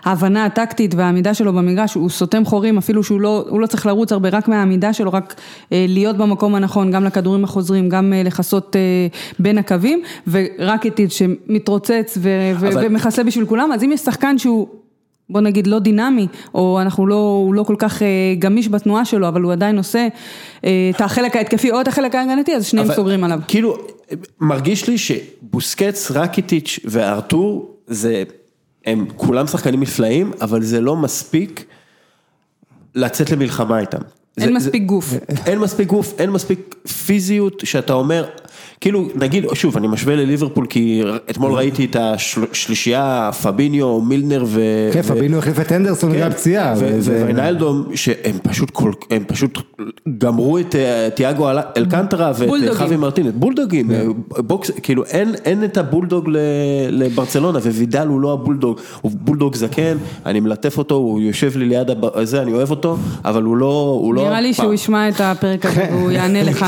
ההבנה 0.05 0.45
הטקטית 0.45 0.95
והעמידה 0.95 1.35
שלו 1.35 1.53
במגרש, 1.53 1.95
הוא 1.95 2.11
סותם 2.11 2.45
חורים, 2.45 2.79
אפילו 2.79 3.03
שהוא 3.03 3.21
לא, 3.21 3.47
לא 3.61 3.67
צריך 3.67 3.87
לרוץ 3.87 4.13
הרבה, 4.13 4.29
רק 4.29 4.49
מהעמידה 4.49 4.93
שלו, 4.93 5.13
רק 5.13 5.35
אה, 5.73 5.85
להיות 5.89 6.17
במקום 6.17 6.55
הנכון, 6.55 6.91
גם 6.91 7.05
לכדורים 7.05 7.45
החוזרים, 7.45 7.89
גם 7.89 8.13
אה, 8.13 8.23
לכסות 8.23 8.77
אה, 8.77 8.81
בין 9.39 9.59
הקווים, 9.59 10.03
ורק 10.29 10.85
איטיד 10.85 11.13
שמתרוצץ 11.13 12.19
ו- 12.21 12.53
ו- 12.59 12.69
אבל- 12.69 12.87
ומכסה 12.87 13.25
בשביל 13.25 13.47
כולם, 13.47 13.73
אז 13.73 13.85
אם 13.85 13.93
יש 13.93 14.01
שחקן 14.01 14.39
שהוא... 14.39 14.67
בוא 15.31 15.41
נגיד 15.41 15.67
לא 15.67 15.79
דינמי, 15.79 16.27
או 16.55 16.79
אנחנו 16.83 17.07
לא, 17.07 17.15
הוא 17.47 17.55
לא 17.55 17.63
כל 17.63 17.75
כך 17.79 18.03
אה, 18.03 18.07
גמיש 18.39 18.69
בתנועה 18.69 19.05
שלו, 19.05 19.29
אבל 19.29 19.41
הוא 19.43 19.53
עדיין 19.53 19.79
עושה 19.79 20.09
אה, 20.65 20.91
את 20.97 21.01
החלק 21.01 21.37
ההתקפי 21.37 21.71
או 21.71 21.81
את 21.81 21.89
החלק 21.89 22.15
ההגנתי, 22.15 22.57
אז 22.57 22.67
שניהם 22.67 22.95
סוגרים 22.95 23.25
עליו. 23.25 23.41
כאילו, 23.49 23.77
מרגיש 24.41 24.89
לי 24.89 24.99
שבוסקץ, 24.99 26.11
רקיטיץ' 26.11 26.79
וארתור, 26.85 27.75
זה, 27.87 28.23
הם 28.87 29.07
כולם 29.17 29.47
שחקנים 29.47 29.81
נפלאים, 29.81 30.33
אבל 30.41 30.63
זה 30.63 30.81
לא 30.81 30.97
מספיק 30.97 31.65
לצאת 32.95 33.31
למלחמה 33.31 33.79
איתם. 33.79 33.99
אין 34.39 34.49
זה- 34.49 34.55
מספיק 34.55 34.83
זה- 34.83 34.87
גוף. 34.89 35.13
אין 35.47 35.59
מספיק 35.59 35.89
גוף, 35.89 36.15
אין 36.19 36.31
מספיק 36.31 36.75
פיזיות, 37.07 37.63
שאתה 37.65 37.93
אומר, 37.93 38.29
כאילו, 38.81 39.09
נגיד, 39.15 39.45
שוב, 39.55 39.77
אני 39.77 39.89
משווה 39.89 40.17
לליברפול, 40.17 40.67
כי 40.67 41.03
אתמול 41.31 41.53
ראיתי 41.53 41.85
את 41.85 41.97
השלישייה, 42.01 43.31
פביניו, 43.43 44.01
מילנר 44.01 44.45
ו... 44.47 44.61
כן, 44.93 45.01
ו- 45.05 45.09
פבינו 45.09 45.39
החליף 45.39 45.61
את 45.61 45.73
אנדרסון 45.73 46.13
בגלל 46.13 46.33
פציעה. 46.33 46.75
ו- 46.79 46.89
וזה- 46.93 47.23
וויינלדום, 47.23 47.85
שהם 47.95 48.37
פשוט 48.43 48.71
כל, 48.71 48.93
הם 49.11 49.25
פשוט 49.27 49.59
גמרו 50.19 50.59
את 50.59 50.75
אה, 50.75 51.09
תיאגו 51.15 51.51
אל- 51.51 51.59
אלקנטרה 51.77 52.33
ואת 52.39 52.49
בולדוגים. 52.49 52.75
חאבי 52.75 52.97
מרטינס, 52.97 53.35
בולדוגים, 53.35 53.91
אה, 53.91 54.03
בוקס, 54.39 54.71
כאילו 54.83 55.05
אין, 55.05 55.65
את 55.65 55.77
הבולדוג 55.77 56.29
ל- 56.29 56.37
לברצלונה, 56.91 57.59
ווידל 57.59 58.07
הוא 58.07 58.21
לא 58.21 58.33
הבולדוג, 58.33 58.81
הוא 59.01 59.13
בולדוג 59.15 59.55
זקן, 59.55 59.97
אני 60.27 60.41
מלטף 60.41 60.79
אותו, 60.79 60.95
הוא 60.95 61.21
יושב 61.21 61.57
לי 61.57 61.65
ליד 61.65 61.91
הב- 61.91 62.25
זה, 62.25 62.43
אני 62.43 62.53
אוהב 62.53 62.71
אותו, 62.71 62.97
אבל 63.25 63.43
הוא 63.43 63.57
לא, 63.57 64.11
לא... 64.15 64.25
נראה 64.25 64.41
לי. 64.41 64.55
שהוא 64.55 64.75
ישמע 64.75 65.09
את 65.09 65.21
הפרק 65.21 65.67
הזה 65.67 65.87
והוא 65.93 66.11
יענה 66.11 66.43
לך. 66.43 66.67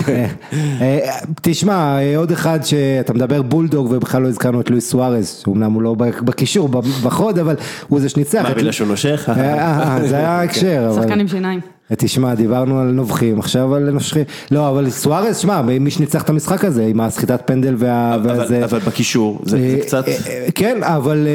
אה, 0.80 0.98
תשמע, 1.42 1.98
אה, 1.98 2.07
עוד 2.16 2.32
אחד 2.32 2.58
שאתה 2.62 3.14
מדבר 3.14 3.42
בולדוג 3.42 3.88
ובכלל 3.90 4.22
לא 4.22 4.28
הזכרנו 4.28 4.60
את 4.60 4.70
לואיס 4.70 4.90
סוארז, 4.90 5.40
שאומנם 5.44 5.72
הוא 5.72 5.82
לא 5.82 5.94
בקישור, 5.94 6.68
בחוד, 7.04 7.38
אבל 7.38 7.54
הוא 7.88 8.00
זה 8.00 8.08
שניצח. 8.08 8.42
מה, 8.42 8.54
בגלל 8.54 8.72
שהוא 8.72 8.88
נושך? 8.88 9.30
אה, 9.36 9.94
אה, 9.98 10.08
זה 10.08 10.16
היה 10.16 10.30
ההקשר, 10.38 10.88
אבל... 10.90 11.02
שחקן 11.02 11.20
עם 11.20 11.28
שיניים. 11.28 11.77
תשמע, 11.96 12.34
דיברנו 12.34 12.80
על 12.80 12.86
נובחים, 12.86 13.38
עכשיו 13.38 13.74
על 13.74 13.90
נושכים. 13.90 14.24
לא, 14.50 14.68
אבל 14.68 14.90
סוארז, 14.90 15.36
שמע, 15.36 15.62
מי 15.62 15.90
שניצח 15.90 16.22
את 16.22 16.30
המשחק 16.30 16.64
הזה, 16.64 16.86
עם 16.86 17.00
הסחיטת 17.00 17.40
פנדל 17.44 17.74
וה... 17.78 18.14
אבל, 18.14 18.38
והזה- 18.38 18.64
אבל 18.64 18.78
בקישור, 18.78 19.38
זה, 19.44 19.50
זה 19.50 19.74
אה, 19.76 19.80
קצת... 19.82 20.08
אה, 20.08 20.12
אה, 20.26 20.46
כן, 20.54 20.78
אבל, 20.82 21.26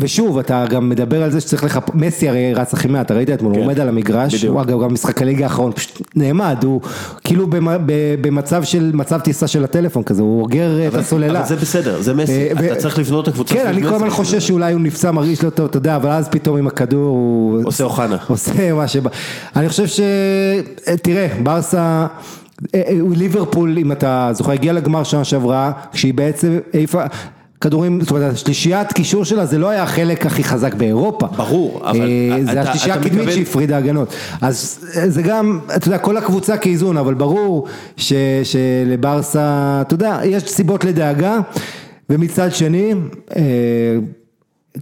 ושוב, 0.00 0.38
אתה 0.38 0.64
גם 0.70 0.88
מדבר 0.88 1.22
על 1.22 1.30
זה 1.30 1.40
שצריך 1.40 1.64
לחפ... 1.64 1.94
מסי 1.94 2.28
הרי 2.28 2.54
רץ 2.54 2.74
הכי 2.74 2.88
מעט, 2.88 3.06
אתה 3.06 3.14
ראית 3.14 3.30
אתמול, 3.30 3.52
הוא 3.52 3.58
כן, 3.60 3.64
עומד 3.64 3.80
על 3.80 3.88
המגרש, 3.88 4.34
בדיוק. 4.34 4.52
הוא 4.54 4.62
אגב 4.62 4.82
גם 4.82 4.92
משחק 4.92 5.22
הליגה 5.22 5.44
האחרון, 5.44 5.72
פשוט 5.72 6.02
נעמד, 6.16 6.56
הוא 6.64 6.80
כאילו 7.24 7.46
במצב 8.20 8.64
של, 8.64 8.90
מצב 8.94 9.20
טיסה 9.20 9.46
של 9.46 9.64
הטלפון 9.64 10.02
כזה, 10.02 10.22
הוא 10.22 10.40
אוגר 10.42 10.88
את 10.88 10.94
הסוללה. 10.94 11.38
אבל 11.38 11.48
זה 11.48 11.56
בסדר, 11.56 12.00
זה 12.02 12.14
מסי, 12.14 12.48
ו- 12.60 12.64
אתה 12.72 12.76
צריך 12.76 12.98
לבנות 12.98 13.28
את 13.28 13.32
הקבוצה 13.32 13.54
כן, 13.54 13.66
אני 13.66 13.82
כל. 13.82 13.88
הזמן 13.94 14.10
חושש 14.10 14.48
שאולי 14.48 14.72
הוא 14.72 14.80
נפצע, 14.80 15.10
מרגיש 15.10 15.44
לא 15.44 15.50
טוב, 15.50 15.66
אתה 15.66 15.76
יודע, 15.76 15.96
אבל 15.96 16.10
אז 16.10 16.28
פתאום 16.28 16.56
עם 16.56 16.66
הכדור 16.66 17.04
הוא... 17.08 17.60
עושה 17.64 17.84
אוחנה. 17.84 18.16
עושה 18.28 18.72
מה 18.72 18.88
שבא. 18.88 19.10
אני 19.56 19.68
חושב 19.68 19.83
ש... 19.86 20.00
תראה, 21.02 21.26
ברסה, 21.42 22.06
אה, 22.74 22.82
אה, 22.88 22.98
ליברפול, 23.16 23.78
אם 23.78 23.92
אתה 23.92 24.30
זוכר, 24.32 24.52
הגיעה 24.52 24.74
לגמר 24.74 25.04
שנה 25.04 25.24
שעברה, 25.24 25.72
כשהיא 25.92 26.14
בעצם 26.14 26.58
העיפה... 26.74 27.02
כדורים, 27.64 28.00
זאת 28.00 28.10
אומרת, 28.10 28.32
השלישיית 28.32 28.92
קישור 28.92 29.24
שלה 29.24 29.46
זה 29.46 29.58
לא 29.58 29.68
היה 29.68 29.82
החלק 29.82 30.26
הכי 30.26 30.44
חזק 30.44 30.74
באירופה. 30.74 31.26
ברור, 31.26 31.80
אבל 31.84 32.00
אה, 32.00 32.44
זה 32.52 32.60
השלישייה 32.60 32.94
הקדמית 32.94 33.30
שהפרידה 33.30 33.76
הגנות. 33.76 34.14
אז 34.40 34.88
אה, 34.96 35.10
זה 35.10 35.22
גם, 35.22 35.58
אתה 35.76 35.88
יודע, 35.88 35.98
כל 35.98 36.16
הקבוצה 36.16 36.56
כאיזון, 36.56 36.96
אבל 36.96 37.14
ברור 37.14 37.66
ש, 37.96 38.12
שלברסה, 38.44 39.78
אתה 39.80 39.94
יודע, 39.94 40.20
יש 40.24 40.42
סיבות 40.42 40.84
לדאגה, 40.84 41.40
ומצד 42.10 42.54
שני, 42.54 42.94
אה, 43.36 43.42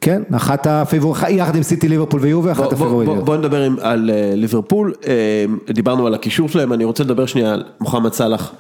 כן, 0.01 0.23
אחת 0.37 0.67
הפיבור, 0.67 1.17
יחד 1.31 1.57
עם 1.57 1.63
סיטי 1.63 1.89
ליברפול 1.89 2.21
ויובה, 2.21 2.53
אחת 2.53 2.61
בוא- 2.63 2.89
בוא- 2.89 3.15
בוא-. 3.15 3.25
בוא 3.25 3.37
נדבר 3.37 3.63
עם- 3.63 3.77
על 3.81 4.11
אה, 4.15 4.33
ליברפול, 4.37 4.93
אה, 5.07 5.45
דיברנו 5.75 6.07
על 6.07 6.15
הקישור 6.15 6.49
שלהם, 6.49 6.73
אני 6.73 6.85
רוצה 6.85 7.05
לדבר 7.05 7.27
שנייה 7.27 7.53
על 7.53 7.65
מוחמד 7.81 8.13
סאלח 8.13 8.53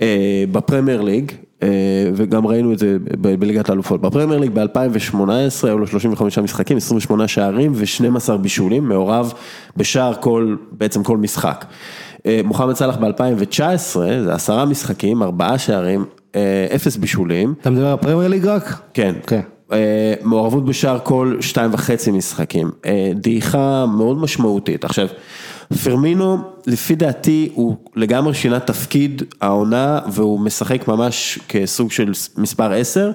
אה, 0.00 0.06
בפרמייר 0.52 1.00
ליג, 1.02 1.32
וגם 2.14 2.46
ראינו 2.46 2.72
את 2.72 2.78
זה 2.78 2.96
ב- 3.20 3.34
בליגת 3.40 3.68
האלופות. 3.70 4.00
בפרמייר 4.00 4.40
ליג 4.40 4.50
ב-2018 4.54 5.20
היו 5.66 5.78
לו 5.78 5.86
35 5.86 6.38
משחקים, 6.38 6.76
28 6.76 7.28
שערים 7.28 7.72
ו-12 7.74 8.36
בישולים, 8.36 8.88
מעורב 8.88 9.32
בשער 9.76 10.12
כל, 10.20 10.56
בעצם 10.72 11.02
כל 11.02 11.16
משחק. 11.16 11.64
מוחמד 12.44 12.74
סאלח 12.74 12.96
ב-2019, 12.96 13.60
זה 14.24 14.34
עשרה 14.34 14.64
משחקים, 14.64 15.22
ארבעה 15.22 15.58
שערים, 15.58 16.04
אפס 16.74 16.96
בישולים. 16.96 17.54
אתה 17.60 17.70
מדבר 17.70 17.86
על 17.86 17.96
פרמייר 17.96 18.28
ליג 18.28 18.46
רק? 18.46 18.74
כן. 18.94 19.40
אה, 19.72 20.14
מעורבות 20.22 20.64
בשער 20.64 20.98
כל 21.02 21.36
שתיים 21.40 21.74
וחצי 21.74 22.10
משחקים, 22.10 22.70
אה, 22.86 23.10
דעיכה 23.14 23.86
מאוד 23.86 24.18
משמעותית. 24.18 24.84
עכשיו, 24.84 25.08
פרמינו, 25.84 26.38
לפי 26.66 26.94
דעתי, 26.94 27.50
הוא 27.54 27.76
לגמרי 27.96 28.34
שינה 28.34 28.60
תפקיד 28.60 29.22
העונה, 29.40 30.00
והוא 30.06 30.40
משחק 30.40 30.88
ממש 30.88 31.38
כסוג 31.48 31.90
של 31.90 32.12
מספר 32.36 32.72
10, 32.72 33.10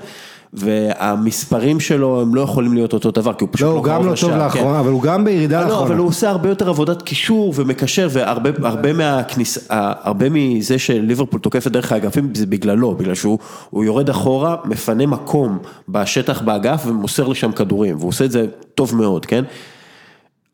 והמספרים 0.53 1.79
שלו 1.79 2.21
הם 2.21 2.35
לא 2.35 2.41
יכולים 2.41 2.73
להיות 2.73 2.93
אותו 2.93 3.11
דבר, 3.11 3.33
כי 3.33 3.43
הוא 3.43 3.49
פשוט 3.51 3.67
לא, 3.67 3.73
לא 3.73 3.77
הוא 3.77 3.83
גם 3.83 3.93
קרוב 3.93 4.05
לא 4.05 4.15
טוב 4.15 4.29
לשער, 4.29 4.45
לאחרונה, 4.45 4.79
אבל 4.79 4.91
הוא 4.91 5.01
גם 5.01 5.25
בירידה 5.25 5.61
לא, 5.61 5.67
לאחרונה. 5.67 5.87
אבל 5.87 5.97
הוא 5.97 6.07
עושה 6.07 6.29
הרבה 6.29 6.49
יותר 6.49 6.69
עבודת 6.69 7.01
קישור 7.01 7.53
ומקשר, 7.55 8.07
והרבה 8.11 8.49
הרבה 8.63 8.93
מהכניס... 8.93 9.67
הרבה 9.69 10.25
מזה 10.29 10.79
שליברפול 10.79 11.39
תוקפת 11.39 11.71
דרך 11.71 11.91
האגפים 11.91 12.35
זה 12.35 12.45
בגללו, 12.45 12.95
בגלל 12.95 13.15
שהוא 13.15 13.39
הוא 13.69 13.83
יורד 13.83 14.09
אחורה, 14.09 14.55
מפנה 14.65 15.05
מקום 15.05 15.57
בשטח 15.89 16.41
באגף 16.41 16.83
ומוסר 16.87 17.27
לשם 17.27 17.51
כדורים, 17.51 17.95
והוא 17.97 18.09
עושה 18.09 18.25
את 18.25 18.31
זה 18.31 18.45
טוב 18.75 18.95
מאוד, 18.95 19.25
כן? 19.25 19.43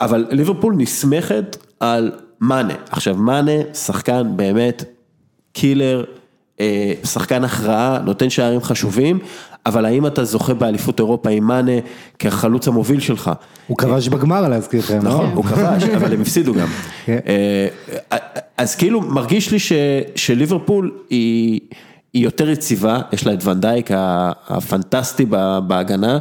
אבל 0.01 0.27
ליברפול 0.29 0.73
נסמכת 0.77 1.57
על 1.79 2.11
מאנה. 2.41 2.73
עכשיו 2.89 3.15
מאנה, 3.15 3.51
שחקן 3.73 4.31
באמת 4.35 4.83
קילר, 5.53 6.03
אה, 6.03 6.18
שחקן 7.03 7.43
הכרעה, 7.43 7.99
נותן 8.05 8.29
שערים 8.29 8.61
חשובים, 8.61 9.19
אבל 9.65 9.85
האם 9.85 10.07
אתה 10.07 10.23
זוכה 10.23 10.53
באליפות 10.53 10.99
אירופה 10.99 11.29
עם 11.29 11.43
מאנה 11.47 11.71
כחלוץ 12.19 12.67
המוביל 12.67 12.99
שלך? 12.99 13.31
הוא 13.67 13.77
כבש 13.77 14.07
בגמר 14.07 14.47
להזכירכם, 14.49 14.99
לא? 15.03 15.09
נכון, 15.09 15.31
הוא 15.35 15.43
כבש, 15.45 15.83
אבל 15.97 16.13
הם 16.13 16.21
הפסידו 16.21 16.53
גם. 16.53 16.67
כן. 17.05 17.17
אה, 18.11 18.17
אז 18.57 18.75
כאילו 18.75 19.01
מרגיש 19.01 19.51
לי 19.51 19.59
ש- 19.59 19.73
שליברפול 20.15 20.91
היא 21.09 21.59
היא 22.13 22.23
יותר 22.23 22.49
יציבה, 22.49 22.99
יש 23.13 23.27
לה 23.27 23.33
את 23.33 23.45
ונדייק 23.45 23.89
הפנטסטי 24.47 25.25
ב- 25.29 25.59
בהגנה. 25.67 26.17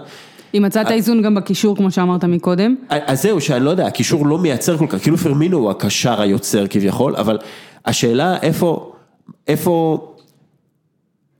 היא 0.53 0.61
מצאה 0.61 0.83
את 0.83 0.91
האיזון 0.91 1.23
גם 1.23 1.35
בקישור, 1.35 1.77
כמו 1.77 1.91
שאמרת 1.91 2.25
מקודם. 2.25 2.75
אז 2.89 3.23
זהו, 3.23 3.41
שאני 3.41 3.65
לא 3.65 3.71
יודע, 3.71 3.87
הקישור 3.87 4.27
לא 4.27 4.39
מייצר 4.39 4.77
כל 4.77 4.87
כך, 4.89 5.03
כאילו 5.03 5.17
פרמינו 5.17 5.59
הוא 5.59 5.71
הקשר 5.71 6.21
היוצר 6.21 6.67
כביכול, 6.67 7.17
אבל 7.17 7.39
השאלה 7.87 8.37
איפה, 8.43 8.93
איפה, 9.49 9.99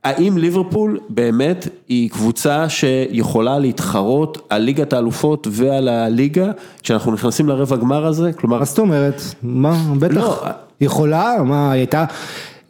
האם 0.03 0.37
ליברפול 0.37 0.99
באמת 1.09 1.67
היא 1.87 2.09
קבוצה 2.09 2.69
שיכולה 2.69 3.59
להתחרות 3.59 4.37
על 4.49 4.61
ליגת 4.61 4.93
האלופות 4.93 5.47
ועל 5.51 5.87
הליגה, 5.87 6.51
כשאנחנו 6.83 7.11
נכנסים 7.11 7.49
לרבע 7.49 7.75
גמר 7.75 8.05
הזה, 8.05 8.33
כלומר, 8.33 8.59
מה 8.59 8.65
זאת 8.65 8.79
אומרת? 8.79 9.21
מה, 9.43 9.77
בטח. 9.99 10.13
לא. 10.15 10.41
יכולה, 10.81 11.35
מה, 11.45 11.71
היא 11.71 11.79
הייתה... 11.79 12.05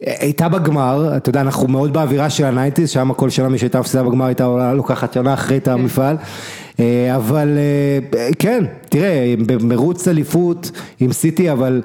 הייתה 0.00 0.48
בגמר, 0.48 1.16
אתה 1.16 1.30
יודע, 1.30 1.40
אנחנו 1.40 1.68
מאוד 1.68 1.92
באווירה 1.92 2.30
של 2.30 2.44
ה 2.44 2.49
nineties, 2.49 2.90
שם 2.90 3.12
כל 3.12 3.30
שנה 3.30 3.48
מי 3.48 3.58
שהייתה 3.58 3.80
מפסידה 3.80 4.02
בגמר 4.02 4.26
הייתה 4.26 4.44
עולה- 4.44 4.74
לוקחת 4.74 5.12
שנה 5.12 5.34
אחרי 5.34 5.56
את 5.56 5.68
המפעל, 5.68 6.16
אה, 6.80 7.16
אבל 7.16 7.58
אה, 8.14 8.28
כן, 8.38 8.64
תראה, 8.88 9.34
במרוץ 9.46 10.08
אליפות 10.08 10.70
עם 11.00 11.12
סיטי, 11.12 11.52
אבל 11.52 11.82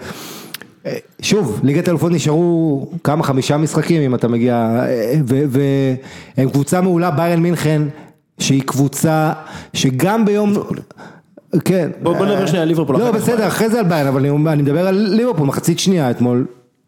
שוב, 1.21 1.59
ליגת 1.63 1.87
האלופות 1.87 2.11
נשארו 2.11 2.87
כמה, 3.03 3.23
חמישה 3.23 3.57
משחקים 3.57 4.01
אם 4.01 4.15
אתה 4.15 4.27
מגיע, 4.27 4.55
אה, 4.55 5.15
והם 5.27 6.49
קבוצה 6.49 6.81
מעולה, 6.81 7.11
ביירן 7.11 7.39
מינכן, 7.39 7.81
שהיא 8.39 8.63
קבוצה 8.65 9.33
שגם 9.73 10.25
ביום... 10.25 10.53
כן. 11.65 11.89
בוא 12.03 12.25
נדבר 12.25 12.45
שנייה 12.45 12.61
על 12.61 12.67
ליברפול. 12.67 12.97
לא. 12.97 13.11
בסדר, 13.11 13.47
אחרי 13.47 13.69
זה 13.69 13.79
על 13.79 13.85
ביירן, 13.85 14.07
אבל 14.07 14.25
אני 14.47 14.61
מדבר 14.63 14.87
על 14.87 14.95
ליברפול, 14.95 15.47
מחצית 15.47 15.79
שנייה 15.79 16.11
אתמול. 16.11 16.45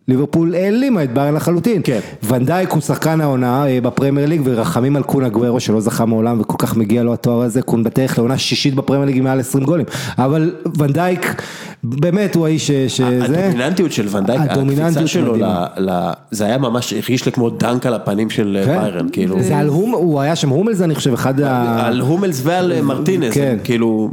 ליברפול 0.08 0.56
העלימה 0.56 1.04
את 1.04 1.14
ביירן 1.14 1.34
לחלוטין. 1.34 1.82
כן. 1.84 2.00
ונדייק 2.28 2.72
הוא 2.72 2.82
שחקן 2.82 3.22
העונה 3.22 3.68
אה, 3.68 3.82
בפרמייר 3.82 4.28
ליג 4.28 4.42
ורחמים 4.44 4.96
על 4.96 5.04
קון 5.04 5.30
אגוארו 5.30 5.60
שלא 5.60 5.82
זכה 5.82 6.06
מעולם 6.06 6.42
וכל 6.42 6.56
כך 6.58 6.78
מגיע 6.78 7.04
לו 7.04 7.14
התואר 7.14 7.42
הזה, 7.42 7.62
קון 7.62 7.84
בדרך 7.84 8.18
לעונה 8.18 8.38
שישית 8.38 8.76
בפרמייר 8.76 9.06
ליג 9.06 9.18
עם 9.18 9.24
מעל 9.24 9.40
20 9.40 9.64
גולים. 9.64 9.86
אבל 10.18 10.56
ונדייק 10.78 11.42
באמת 11.84 12.36
הוא 12.36 12.46
האיש 12.46 12.72
שזה. 12.72 13.06
הדומיננטיות 13.24 13.92
של 13.92 14.08
ונדייק, 14.12 14.42
הקפיצה 14.42 15.08
שלו, 15.08 15.36
ל-. 15.36 15.44
ל- 15.78 16.12
זה 16.32 16.46
היה 16.46 16.58
ממש, 16.58 16.94
הרגיש 16.94 17.26
לי 17.26 17.32
כמו 17.32 17.50
dunk 17.50 17.86
על 17.86 17.94
הפנים 17.94 18.30
של 18.30 18.64
כן. 18.66 18.80
ביירן, 18.80 19.10
כאילו. 19.12 19.42
זה 19.44 19.58
על 19.58 19.68
הום, 19.68 19.92
הוא 19.92 20.22
היה 20.22 20.36
שם 20.36 20.50
הומלס 20.50 20.82
אני 20.82 20.96
חושב, 20.96 21.14
אחד 21.14 21.42
ה... 21.42 21.86
על 21.88 22.00
הומלס 22.00 22.42
ועל 22.44 22.72
אה, 22.72 22.82
מרטינז, 22.82 23.34
כן. 23.34 23.58
כאילו, 23.64 24.12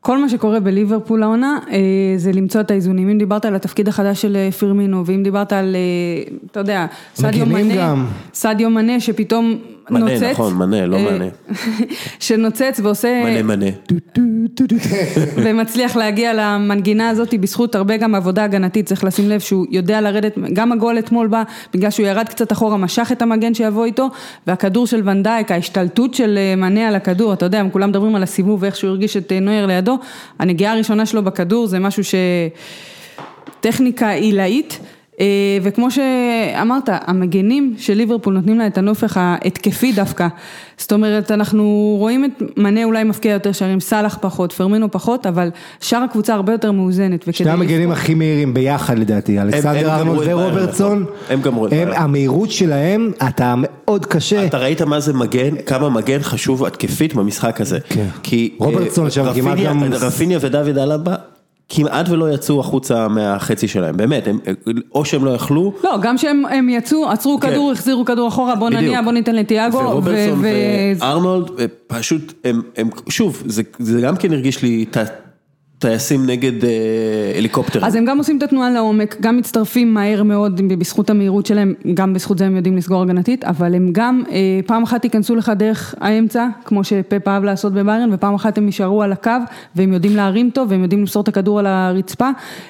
כל 0.00 0.18
מה 0.18 0.28
שקורה 0.28 0.60
בליברפול 0.60 1.22
העונה 1.22 1.58
אה, 1.70 1.78
זה 2.16 2.32
למצוא 2.32 2.60
את 2.60 2.70
האיזונים. 2.70 3.08
אם 3.08 3.18
דיברת 3.18 3.44
על 3.44 3.54
התפקיד 3.54 3.88
החדש 3.88 4.22
של 4.22 4.36
אה, 4.36 4.52
פירמינו, 4.52 5.06
ואם 5.06 5.22
דיברת 5.22 5.52
על, 5.52 5.76
אה, 5.76 6.32
אתה 6.50 6.60
יודע, 6.60 6.86
מגנים 7.22 7.48
מנה, 7.48 7.76
גם. 7.76 8.06
סדיו 8.34 8.70
מנה 8.70 9.00
שפתאום 9.00 9.58
מנה, 9.90 10.12
נוצץ. 10.12 10.22
נכון, 10.22 10.54
מנה, 10.54 10.86
לא 10.86 10.96
אה, 10.96 11.10
מנה. 11.10 11.24
שנוצץ 12.20 12.80
ועושה, 12.82 13.22
מנה 13.24 13.42
מנה. 13.42 13.66
ומצליח 15.44 15.96
להגיע 15.96 16.32
למנגינה 16.34 17.08
הזאת 17.08 17.34
בזכות 17.34 17.74
הרבה 17.74 17.96
גם 17.96 18.14
עבודה 18.14 18.44
הגנתית, 18.44 18.86
צריך 18.86 19.04
לשים 19.04 19.28
לב 19.28 19.40
שהוא 19.40 19.66
יודע 19.70 20.00
לרדת, 20.00 20.38
גם 20.52 20.72
הגול 20.72 20.98
אתמול 20.98 21.26
בא 21.26 21.42
בגלל 21.74 21.90
שהוא 21.90 22.06
ירד 22.06 22.28
קצת 22.28 22.52
אחורה, 22.52 22.76
משך 22.76 23.08
את 23.12 23.22
המגן 23.22 23.54
שיבוא 23.54 23.84
איתו, 23.84 24.08
והכדור 24.46 24.86
של 24.86 25.08
ונדייק, 25.08 25.52
ההשתלטות 25.52 26.14
של 26.14 26.38
אה, 26.38 26.56
מנה 26.56 26.88
על 26.88 26.94
הכדור, 26.94 27.32
אתה 27.32 27.46
יודע, 27.46 27.60
הם 27.60 27.70
כולם 27.70 27.88
מדברים 27.88 28.14
על 28.14 28.22
הסיבוב 28.22 28.62
ואיך 28.62 28.76
שהוא 28.76 28.90
הרגיש 28.90 29.16
את 29.16 29.32
אה, 29.32 29.40
נויר 29.40 29.66
לידו, 29.66 29.98
הנגיעה 30.38 30.72
הראשונה 30.72 31.06
שלו 31.06 31.22
בכדור 31.22 31.66
זה 31.66 31.78
משהו 31.78 32.04
ש... 32.04 32.14
טכניקה 33.60 34.10
עילאית. 34.10 34.80
אה, 35.20 35.26
וכמו 35.62 35.88
שאמרת, 35.90 36.88
המגנים 36.92 37.74
של 37.78 37.94
ליברפול 37.94 38.34
נותנים 38.34 38.58
לה 38.58 38.66
את 38.66 38.78
הנופך 38.78 39.16
ההתקפי 39.16 39.92
דווקא. 39.92 40.28
זאת 40.78 40.92
אומרת, 40.92 41.30
אנחנו 41.30 41.64
רואים 41.98 42.24
את 42.24 42.30
מנה 42.56 42.84
אולי 42.84 43.04
מפקיע 43.04 43.32
יותר 43.32 43.52
שערים, 43.52 43.80
סאלח 43.80 44.18
פחות, 44.20 44.52
פרמינו 44.52 44.90
פחות, 44.90 45.26
אבל 45.26 45.50
שאר 45.80 45.98
הקבוצה 46.02 46.34
הרבה 46.34 46.52
יותר 46.52 46.72
מאוזנת. 46.72 47.24
שני 47.32 47.50
המגנים 47.50 47.90
הכי 47.90 48.14
מהירים 48.14 48.54
ביחד 48.54 48.98
לדעתי, 48.98 49.40
אלכסנדר 49.40 49.94
ארנולד 49.94 50.28
ורוברטסון, 50.32 51.02
נכון. 51.02 51.14
הם 51.28 51.40
גמרו 51.42 51.66
את 51.66 51.70
ביירן. 51.70 51.92
המהירות 51.96 52.50
שלהם, 52.50 53.10
אתה 53.28 53.54
מאוד 53.56 54.06
קשה, 54.06 54.46
אתה 54.46 54.58
ראית 54.58 54.82
מה 54.82 55.00
זה 55.00 55.12
מגן, 55.12 55.56
כמה 55.66 55.90
מגן 55.90 56.18
חשוב 56.22 56.64
התקפית 56.64 57.14
במשחק 57.14 57.60
הזה. 57.60 57.78
כן. 57.88 58.06
כי 58.22 58.54
רוברטסון 58.58 59.04
אה, 59.04 59.10
שם 59.10 59.24
כמעט 59.34 59.58
גם- 59.58 59.82
רפיניה 59.84 60.38
ודוד 60.42 60.78
אלבה 60.78 61.14
כמעט 61.72 62.08
ולא 62.08 62.32
יצאו 62.34 62.60
החוצה 62.60 63.08
מהחצי 63.08 63.68
שלהם, 63.68 63.96
באמת, 63.96 64.26
הם- 64.28 64.38
או 64.94 65.04
שהם 65.04 65.24
לא 65.24 65.30
יכלו, 65.30 65.72
לא, 65.84 65.98
גם 66.02 66.18
שהם 66.18 66.42
הם 66.50 66.68
יצאו, 66.68 67.10
עצרו 67.10 67.40
כן. 67.40 67.50
כדור, 67.50 67.72
החזירו 67.72 68.04
כדור 68.04 68.28
אחורה, 68.28 68.54
בוא. 68.54 68.70
נניע, 68.70 69.02
בוא 69.02 69.12
ניתן 69.12 69.34
לתיאגו. 69.34 69.76
ורוברטסון 69.78 70.42
וארנולד, 71.00 71.50
פשוט, 71.86 72.32
הם, 72.44 72.62
הם, 72.76 72.88
שוב, 73.08 73.42
זה, 73.46 73.62
זה 73.78 74.00
גם 74.00 74.16
כן 74.16 74.32
הרגיש 74.32 74.62
לי 74.62 74.84
טייסים 75.80 76.26
נגד 76.26 76.64
אה, 76.64 76.70
הליקופטרים. 77.36 77.84
אז 77.84 77.94
הם 77.94 78.04
גם 78.04 78.18
עושים 78.18 78.38
את 78.38 78.42
התנועה 78.42 78.70
לעומק, 78.70 79.16
גם 79.20 79.36
מצטרפים 79.36 79.94
מהר 79.94 80.22
מאוד 80.22 80.60
בזכות 80.78 81.10
המהירות 81.10 81.46
שלהם, 81.46 81.74
גם 81.94 82.14
בזכות 82.14 82.38
זה 82.38 82.46
הם 82.46 82.56
יודעים 82.56 82.76
לסגור 82.76 83.02
הגנתית, 83.02 83.44
אבל 83.44 83.74
הם 83.74 83.88
גם 83.92 84.22
אה, 84.30 84.60
פעם 84.66 84.82
אחת 84.82 85.04
ייכנסו 85.04 85.36
לך 85.36 85.52
דרך 85.56 85.94
האמצע, 86.00 86.46
כמו 86.64 86.84
שפפ 86.84 87.28
אהב 87.28 87.44
לעשות 87.44 87.72
בביירן, 87.72 88.08
ופעם 88.12 88.34
אחת 88.34 88.58
הם 88.58 88.66
יישארו 88.66 89.02
על 89.02 89.12
הקו, 89.12 89.30
והם 89.76 89.92
יודעים 89.92 90.16
להרים 90.16 90.50
טוב, 90.50 90.70
והם 90.70 90.82
יודעים 90.82 91.00
למסור 91.00 91.22
את 91.22 91.28
הכדור 91.28 91.58
על 91.58 91.66
הרצפה, 91.66 92.28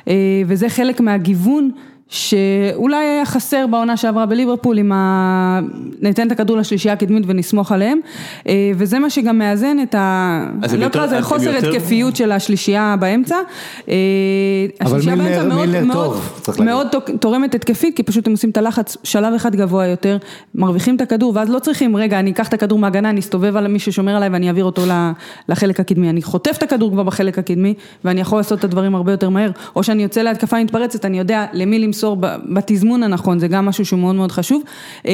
אה, 0.08 0.14
וזה 0.46 0.68
חלק 0.68 1.00
מהגיוון. 1.00 1.70
שאולי 2.10 2.96
היה 2.96 3.24
חסר 3.24 3.66
בעונה 3.66 3.96
שעברה 3.96 4.26
בליברפול 4.26 4.78
עם 4.78 4.92
ה... 4.92 5.60
ניתן 6.02 6.26
את 6.26 6.32
הכדור 6.32 6.56
לשלישייה 6.56 6.94
הקדמית 6.94 7.24
ונסמוך 7.26 7.72
עליהם 7.72 7.98
אה, 8.48 8.70
וזה 8.76 8.98
מה 8.98 9.10
שגם 9.10 9.38
מאזן 9.38 9.76
את 9.82 9.94
ה... 9.94 10.44
אז 10.62 10.72
אני 10.72 10.80
לא 10.80 10.84
יותר- 10.86 10.98
יודעת, 10.98 11.10
זה 11.10 11.16
הם 11.16 11.22
חוסר 11.22 11.50
יותר- 11.54 11.70
התקפיות 11.70 12.16
של 12.16 12.32
השלישייה 12.32 12.96
באמצע. 13.00 13.36
אה, 13.88 13.94
אבל 14.80 14.86
השלישייה 14.90 15.16
מילנר- 15.16 15.28
באמצע 15.28 15.48
מאוד- 15.48 15.66
מילנר 15.68 15.84
מאוד- 15.84 15.96
טוב, 16.14 16.38
צריך 16.40 16.60
להגיד. 16.60 16.74
מאוד 16.74 16.86
תורמת 17.20 17.54
התקפית, 17.54 17.96
כי 17.96 18.02
פשוט 18.02 18.26
הם 18.26 18.32
עושים 18.32 18.50
את 18.50 18.56
הלחץ 18.56 18.96
שלב 19.04 19.34
אחד 19.34 19.56
גבוה 19.56 19.86
יותר, 19.86 20.16
מרוויחים 20.54 20.96
את 20.96 21.00
הכדור, 21.00 21.32
ואז 21.36 21.50
לא 21.50 21.58
צריכים, 21.58 21.96
רגע, 21.96 22.18
אני 22.20 22.30
אקח 22.30 22.48
את 22.48 22.54
הכדור 22.54 22.78
מהגנה, 22.78 23.10
אני 23.10 23.20
אסתובב 23.20 23.56
על 23.56 23.68
מי 23.68 23.78
ששומר 23.78 24.16
עליי 24.16 24.28
ואני 24.28 24.48
אעביר 24.48 24.64
אותו 24.64 24.82
לחלק 25.48 25.80
הקדמי. 25.80 26.10
אני 26.10 26.22
חוטף 26.22 26.54
את 26.58 26.62
הכדור 26.62 26.90
כבר 26.90 27.02
בחלק 27.02 27.38
הקדמי, 27.38 27.74
ואני 28.04 28.20
יכול 28.20 28.38
לעשות 28.38 28.58
את 28.58 28.64
הדברים 28.64 28.94
הרבה 28.94 29.12
יותר 29.12 29.28
מהר, 29.28 29.50
או 29.76 29.82
שאני 29.82 30.02
יוצא 30.02 30.22
להתקפה 30.22 30.64
מתפרצת, 30.64 31.04
אני 31.04 31.18
יודע 31.18 31.46
למי 31.52 31.78
למסור 31.78 31.99
ב- 32.20 32.36
בתזמון 32.54 33.02
הנכון, 33.02 33.38
זה 33.38 33.48
גם 33.48 33.66
משהו 33.66 33.84
שהוא 33.84 34.00
מאוד 34.00 34.14
מאוד 34.14 34.32
חשוב. 34.32 34.62
אה, 35.06 35.12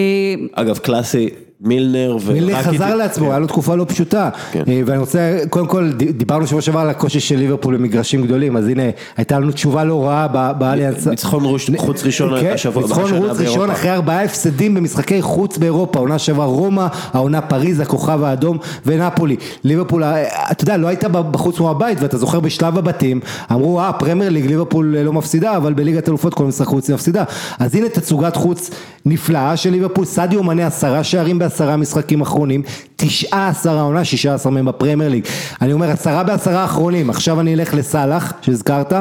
אגב, 0.53 0.79
קלאסי, 0.79 1.29
מילנר 1.61 2.17
ורק... 2.25 2.35
מילר 2.35 2.63
חזר 2.63 2.95
לעצמו, 2.97 3.31
היה 3.31 3.39
לו 3.39 3.47
תקופה 3.47 3.75
לא 3.75 3.85
פשוטה, 3.89 4.31
כן. 4.53 4.63
אה, 4.69 4.81
ואני 4.87 4.99
רוצה, 4.99 5.39
קודם 5.51 5.67
כל, 5.67 5.93
דיברנו 5.93 6.47
שבוע 6.47 6.61
שעבר 6.63 6.81
על 6.81 6.91
הקושי 6.91 7.21
של 7.21 7.37
ליברפול 7.37 7.77
במגרשים 7.77 8.23
גדולים, 8.27 8.57
אז 8.57 8.69
הנה, 8.69 8.83
הייתה 9.17 9.39
לנו 9.39 9.53
תשובה 9.53 9.85
לא 9.85 10.05
רעה 10.05 10.53
באליאנס. 10.53 11.07
ניצחון 11.07 11.45
רוש- 11.45 11.71
חוץ 11.77 12.05
ראשון 12.05 12.41
כן, 12.41 12.53
השבוע, 12.55 12.83
ניצחון 12.83 13.13
רוץ 13.15 13.41
ראשון. 13.41 13.71
אחרי 13.71 13.91
ארבעה 13.91 14.23
הפסדים 14.25 14.75
במשחקי 14.75 15.23
חוץ 15.23 15.59
באירופה, 15.59 15.99
עונה 15.99 16.19
שעברה 16.19 16.47
רומא, 16.47 16.87
העונה 17.13 17.41
פריז, 17.41 17.81
הכוכב 17.81 18.23
האדום 18.23 18.59
ונפולי. 18.87 19.37
ליברפול, 19.65 20.05
אה, 20.05 20.25
אתה 20.51 20.63
יודע, 20.65 20.77
לא 20.77 20.87
הייתה 20.87 21.09
בחוץ 21.09 21.61
מהבית, 21.61 21.99
ואתה 22.01 22.19
זוכר 22.19 22.41
בשלב 22.41 22.79
הבתים, 22.79 23.21
אמרו, 23.53 23.81
אה, 23.81 23.93
פרמייר 23.93 24.31
ליג, 24.31 24.47
ליברפול 24.47 24.95
אה, 24.99 25.03
לא 25.03 25.13
מפסידה, 25.13 25.57
אבל 25.57 25.73
בליגת 25.75 26.09
אלופות 26.09 26.35
כל 26.35 26.45
משחק 26.45 26.67
חוץ 26.67 26.89
היא 26.89 26.95
מפסידה. 26.95 27.25
אז 27.59 27.75
הנה 27.75 27.89
תצוגת 27.89 28.37
חוץ 28.37 28.71
נפלאה 29.07 29.57
של 29.57 29.71
ליברפול, 29.71 30.05
סדיו 30.05 30.43
מנה 30.43 30.67
עשרה 30.67 31.05
שערים 31.05 31.39
בעשרה 31.47 31.77
משחקים 31.77 32.21
אחרונים, 32.21 32.63
תשעה 32.97 33.49
עשר 33.49 33.79
העונה, 33.79 34.05
שישה 34.05 34.35
עשר 34.35 34.51
מהם 34.51 34.65
בפרמייר 34.65 35.11
ליג. 35.11 35.25
אני 35.61 35.73
אומר, 35.73 35.91
עשרה 35.91 36.23
בעשרה 36.23 36.63
האחרונים, 36.63 37.11
עכשיו 37.11 37.41
אני 37.41 37.55
אלך 37.55 37.75
לסאלח, 37.75 38.33
שהזכרת, 38.43 38.93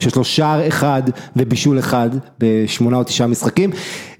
שיש 0.00 0.16
לו 0.16 0.24
שער 0.24 0.68
אחד 0.68 1.02
ובישול 1.36 1.78
אחד 1.78 2.10
בשמונה 2.38 2.96
או 2.96 3.04
תשעה 3.04 3.26
משחקים, 3.26 3.70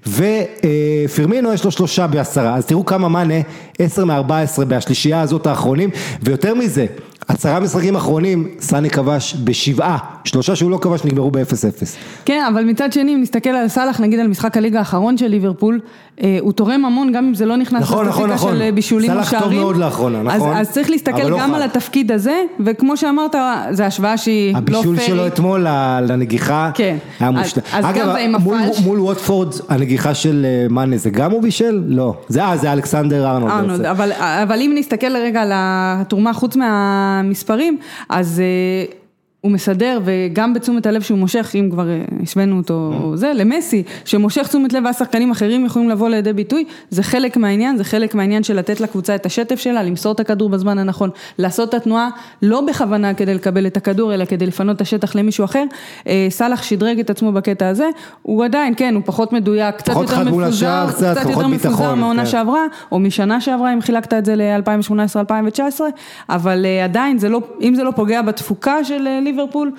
ופרמינו 0.07 1.53
יש 1.53 1.65
לו 1.65 1.71
שלושה 1.71 2.07
בעשרה, 2.07 2.55
אז 2.55 2.65
תראו 2.65 2.85
כמה 2.85 3.09
מאנה, 3.09 3.33
עשר 3.79 4.05
מארבע 4.05 4.39
עשרה 4.39 4.65
בשלישייה 4.65 5.21
הזאת 5.21 5.47
האחרונים, 5.47 5.89
ויותר 6.21 6.53
מזה, 6.53 6.85
עשרה 7.27 7.59
משחקים 7.59 7.95
אחרונים, 7.95 8.47
סאני 8.59 8.89
כבש 8.89 9.35
בשבעה, 9.43 9.97
שלושה 10.23 10.55
שהוא 10.55 10.71
לא 10.71 10.77
כבש 10.77 11.05
נגמרו 11.05 11.31
ב-0-0. 11.31 11.85
כן, 12.25 12.43
אבל 12.53 12.63
מצד 12.63 12.93
שני, 12.93 13.15
אם 13.15 13.21
נסתכל 13.21 13.49
על 13.49 13.67
סאלח, 13.67 13.99
נגיד 13.99 14.19
על 14.19 14.27
משחק 14.27 14.57
הליגה 14.57 14.79
האחרון 14.79 15.17
של 15.17 15.27
ליברפול, 15.27 15.79
אה, 16.23 16.37
הוא 16.41 16.51
תורם 16.51 16.85
המון, 16.85 17.11
גם 17.11 17.25
אם 17.25 17.33
זה 17.33 17.45
לא 17.45 17.57
נכנס 17.57 17.81
נכון, 17.81 18.07
נכון, 18.07 18.29
לסטטיסטיקה 18.29 18.53
נכון. 18.53 18.65
של 18.67 18.71
בישולים 18.71 19.11
או 19.11 19.23
סאלח 19.23 19.43
טוב. 19.43 19.53
מאוד 19.53 19.77
לאחרונה, 19.77 20.23
נכון. 20.23 20.51
אז, 20.51 20.61
אז 20.61 20.73
צריך 20.73 20.89
להסתכל 20.89 21.23
לא 21.23 21.39
גם 21.39 21.49
חד. 21.49 21.55
על 21.55 21.61
התפקיד 21.61 22.11
הזה, 22.11 22.43
וכמו 22.65 22.97
שאמרת, 22.97 23.35
זו 23.71 23.83
השוואה 23.83 24.17
שהיא 24.17 24.53
לא 24.53 24.57
הבישול 24.57 24.83
פיירית. 24.95 25.05
שלו 25.05 25.27
אתמול 25.27 25.67
לנגיחה, 26.01 26.71
כן. 26.73 26.97
היה 27.19 27.31
מושלם. 27.31 27.63
אגב, 27.71 28.15
מול-. 28.39 28.57
מול 28.83 28.99
ווטפורד, 28.99 29.53
הנגיחה 29.89 30.13
של 30.13 30.45
אה, 30.45 30.67
מאנה, 30.69 30.97
זה 30.97 31.09
גם 31.09 31.31
הוא 31.31 31.41
בישל? 31.41 31.83
לא. 31.87 32.13
זה 32.27 32.43
אה, 32.43 32.57
זה 32.57 32.73
אלכסנדר 32.73 33.27
ארנולד. 33.27 33.51
ארנולד. 33.51 33.85
אבל, 33.85 34.11
אבל 34.13 34.61
אם 34.61 34.71
נסתכל 34.75 35.17
רגע 35.17 35.41
על 35.41 35.51
התרומה 35.53 36.33
חוץ 36.33 36.55
מהמספרים, 36.55 37.77
אז 38.09 38.39
אה, 38.39 38.98
הוא 39.41 39.51
מסדר 39.51 39.99
וגם 40.05 40.53
בתשומת 40.53 40.85
הלב 40.85 41.01
שהוא 41.01 41.19
מושך, 41.19 41.51
אם 41.55 41.69
כבר 41.71 41.89
אה, 41.89 42.03
השווינו 42.23 42.57
אותו, 42.57 43.11
זה, 43.15 43.31
למסי, 43.35 43.83
שמושך 44.05 44.47
תשומת 44.47 44.73
לב 44.73 44.83
ואז 44.85 44.97
שחקנים 44.97 45.31
אחרים 45.31 45.65
יכולים 45.65 45.89
לבוא 45.89 46.09
לידי 46.09 46.33
ביטוי, 46.33 46.65
זה 46.89 47.03
חלק 47.03 47.37
מהעניין, 47.37 47.77
זה 47.77 47.83
חלק 47.83 48.15
מהעניין 48.15 48.43
של 48.43 48.57
לתת 48.57 48.81
לקבוצה 48.81 49.15
את 49.15 49.25
השטף 49.25 49.59
שלה, 49.59 49.83
למסור 49.83 50.11
את 50.11 50.19
הכדור 50.19 50.49
בזמן 50.49 50.77
הנכון, 50.77 51.09
לעשות 51.37 51.69
את 51.69 51.73
התנועה 51.73 52.09
לא 52.41 52.61
בכוונה 52.61 53.13
כדי 53.13 53.33
לקבל 53.33 53.67
את 53.67 53.77
הכדור, 53.77 54.13
אלא 54.13 54.25
כדי 54.25 54.45
לפנות 54.45 54.75
את 54.75 54.81
השטח 54.81 55.15
למישהו 55.15 55.45
אחר. 55.45 55.63
אה, 56.07 56.27
סאלח 56.29 56.63
שדרג 56.63 56.99
את 56.99 57.09
עצמו 57.09 57.31
בקטע 57.31 57.67
הזה, 57.67 57.89
הוא 58.21 58.45
עדיין, 58.45 58.73
כן, 58.77 58.95
הוא 58.95 59.03
פחות 59.05 59.33
מדויק, 59.33 59.75
קצת 59.75 59.91
פחות 59.91 60.09
יותר 60.09 60.23
מפוזר, 60.23 60.85
קצת 60.89 61.17
פחות 61.17 61.31
יותר 61.31 61.47
מפוזר 61.47 61.95
מהעונה 61.95 62.25
כן. 62.25 62.31
שעברה, 62.31 62.65
או 62.91 62.99
משנה 62.99 63.41
שעברה 63.41 63.73
אם 63.73 63.81
חילקת 63.81 64.13
את 64.13 64.25
זה 64.25 64.35
ל-2018-2019, 64.35 65.81
אבל 66.29 66.65
אה, 66.65 66.83
עדיין 66.83 67.17
זה 67.17 67.29
לא, 67.29 67.41
אם 67.61 67.75
זה 67.75 67.83
לא 67.83 67.91
פוגע 67.91 68.21
בתפוקה 68.21 68.83
של 68.83 69.07
ליברפול, 69.31 69.71